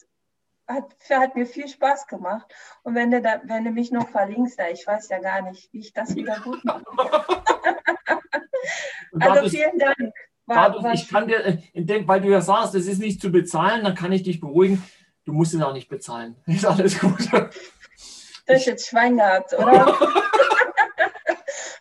hat, 0.68 0.84
hat 1.10 1.34
mir 1.34 1.46
viel 1.46 1.66
Spaß 1.66 2.06
gemacht. 2.06 2.46
Und 2.82 2.94
wenn 2.94 3.10
du, 3.10 3.22
da, 3.22 3.40
wenn 3.44 3.64
du 3.64 3.70
mich 3.70 3.90
noch 3.90 4.08
verlinkst, 4.08 4.60
ich 4.72 4.86
weiß 4.86 5.08
ja 5.08 5.18
gar 5.18 5.42
nicht, 5.42 5.72
wie 5.72 5.80
ich 5.80 5.92
das 5.92 6.14
wieder 6.14 6.38
gut 6.40 6.64
mache. 6.64 6.84
also 9.20 9.48
vielen 9.48 9.78
Dank. 9.78 10.14
war, 10.46 10.70
dadurch, 10.70 11.02
ich 11.02 11.08
kann 11.08 11.26
dir, 11.26 11.44
äh, 11.44 12.06
weil 12.06 12.20
du 12.20 12.28
ja 12.28 12.40
sagst, 12.40 12.74
es 12.74 12.86
ist 12.86 13.00
nicht 13.00 13.20
zu 13.20 13.32
bezahlen, 13.32 13.84
dann 13.84 13.94
kann 13.94 14.12
ich 14.12 14.22
dich 14.22 14.40
beruhigen. 14.40 14.82
Du 15.24 15.32
musst 15.32 15.54
es 15.54 15.62
auch 15.62 15.72
nicht 15.72 15.88
bezahlen. 15.88 16.36
Ist 16.46 16.64
alles 16.64 17.00
gut. 17.00 17.32
Das 17.32 18.60
ist 18.60 18.66
jetzt 18.66 18.88
Schwein 18.88 19.18
gehabt, 19.18 19.52
oder? 19.52 19.94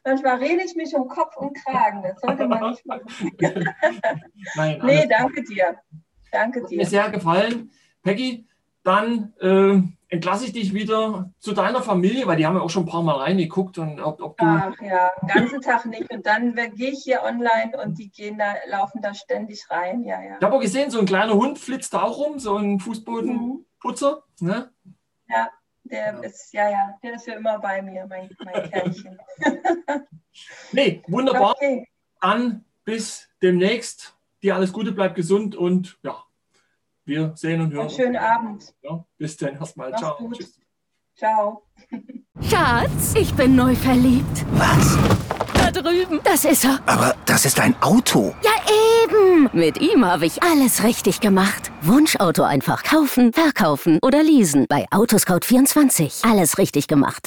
Manchmal 0.03 0.39
rede 0.39 0.63
ich 0.65 0.75
mich 0.75 0.93
um 0.93 1.07
Kopf 1.07 1.37
und 1.37 1.53
Kragen. 1.53 2.03
Das 2.03 2.19
sollte 2.19 2.45
man 2.45 2.71
nicht 2.71 2.85
machen. 2.85 3.05
Nein, 4.55 4.81
nee, 4.83 5.07
danke 5.07 5.43
dir. 5.43 5.79
Danke 6.29 6.59
dir. 6.59 6.65
Hat 6.65 6.71
mir 6.71 6.85
sehr 6.85 7.09
gefallen. 7.09 7.71
Peggy, 8.03 8.45
dann 8.87 9.33
äh, 9.41 9.81
entlasse 10.07 10.45
ich 10.45 10.53
dich 10.53 10.73
wieder 10.73 11.33
zu 11.39 11.51
deiner 11.51 11.81
Familie, 11.81 12.25
weil 12.25 12.37
die 12.37 12.45
haben 12.45 12.55
ja 12.55 12.61
auch 12.61 12.69
schon 12.69 12.83
ein 12.83 12.89
paar 12.89 13.03
Mal 13.03 13.17
reingeguckt. 13.17 13.77
Und 13.77 13.99
ob, 13.99 14.21
ob 14.21 14.37
du 14.37 14.45
Ach 14.45 14.73
ja, 14.81 15.11
den 15.21 15.27
ganzen 15.27 15.61
Tag 15.61 15.85
nicht. 15.87 16.09
Und 16.09 16.25
dann 16.25 16.55
gehe 16.55 16.91
ich 16.91 17.03
hier 17.03 17.21
online 17.23 17.77
und 17.83 17.99
die 17.99 18.09
gehen 18.09 18.37
da, 18.37 18.53
laufen 18.69 19.01
da 19.01 19.13
ständig 19.13 19.69
rein. 19.69 20.05
Ja, 20.05 20.21
ja. 20.21 20.37
Ich 20.37 20.45
habe 20.45 20.55
auch 20.55 20.61
gesehen, 20.61 20.89
so 20.89 20.99
ein 20.99 21.05
kleiner 21.05 21.33
Hund 21.33 21.59
flitzt 21.59 21.93
da 21.93 22.03
auch 22.03 22.17
rum, 22.17 22.39
so 22.39 22.55
ein 22.55 22.79
Fußbodenputzer. 22.79 24.23
Mhm. 24.39 24.47
Ne? 24.47 24.71
Ja. 25.27 25.49
Der 25.83 26.13
ja. 26.13 26.19
ist, 26.19 26.53
ja, 26.53 26.69
ja, 26.69 26.97
der 27.03 27.13
ist 27.15 27.27
ja 27.27 27.35
immer 27.35 27.59
bei 27.59 27.81
mir, 27.81 28.05
mein, 28.07 28.29
mein 28.43 28.69
Kerlchen. 28.69 29.17
nee, 30.71 31.01
wunderbar. 31.07 31.55
Okay. 31.55 31.87
Dann 32.21 32.65
bis 32.85 33.29
demnächst. 33.41 34.13
Dir 34.43 34.55
alles 34.55 34.71
Gute, 34.71 34.91
bleib 34.91 35.15
gesund 35.15 35.55
und 35.55 35.97
ja, 36.03 36.23
wir 37.07 37.31
sehen 37.35 37.61
und 37.61 37.71
hören. 37.71 37.87
Einen 37.87 37.89
schönen 37.89 38.17
Abend. 38.17 38.73
Ja, 38.81 39.03
bis 39.17 39.37
dann 39.37 39.55
erstmal. 39.55 39.95
Ciao. 39.95 40.17
Gut. 40.17 40.37
Tschüss. 40.37 40.59
Ciao. 41.15 41.63
Schatz, 42.41 43.15
ich 43.15 43.33
bin 43.33 43.55
neu 43.55 43.73
verliebt. 43.75 44.45
Was? 44.51 44.97
Da 45.53 45.71
drüben. 45.71 46.19
Das 46.23 46.45
ist 46.45 46.65
er. 46.65 46.79
Aber 46.85 47.15
das 47.25 47.45
ist 47.45 47.59
ein 47.59 47.75
Auto. 47.81 48.35
Ja, 48.43 48.51
eben. 49.03 49.49
Mit 49.53 49.79
ihm 49.79 50.05
habe 50.05 50.25
ich 50.25 50.43
alles 50.43 50.83
richtig 50.83 51.19
gemacht. 51.21 51.71
Wunschauto 51.81 52.43
einfach 52.43 52.83
kaufen, 52.83 53.31
verkaufen 53.33 53.99
oder 54.01 54.21
leasen. 54.21 54.65
Bei 54.67 54.85
Autoscout24. 54.89 56.29
Alles 56.29 56.57
richtig 56.57 56.87
gemacht. 56.87 57.25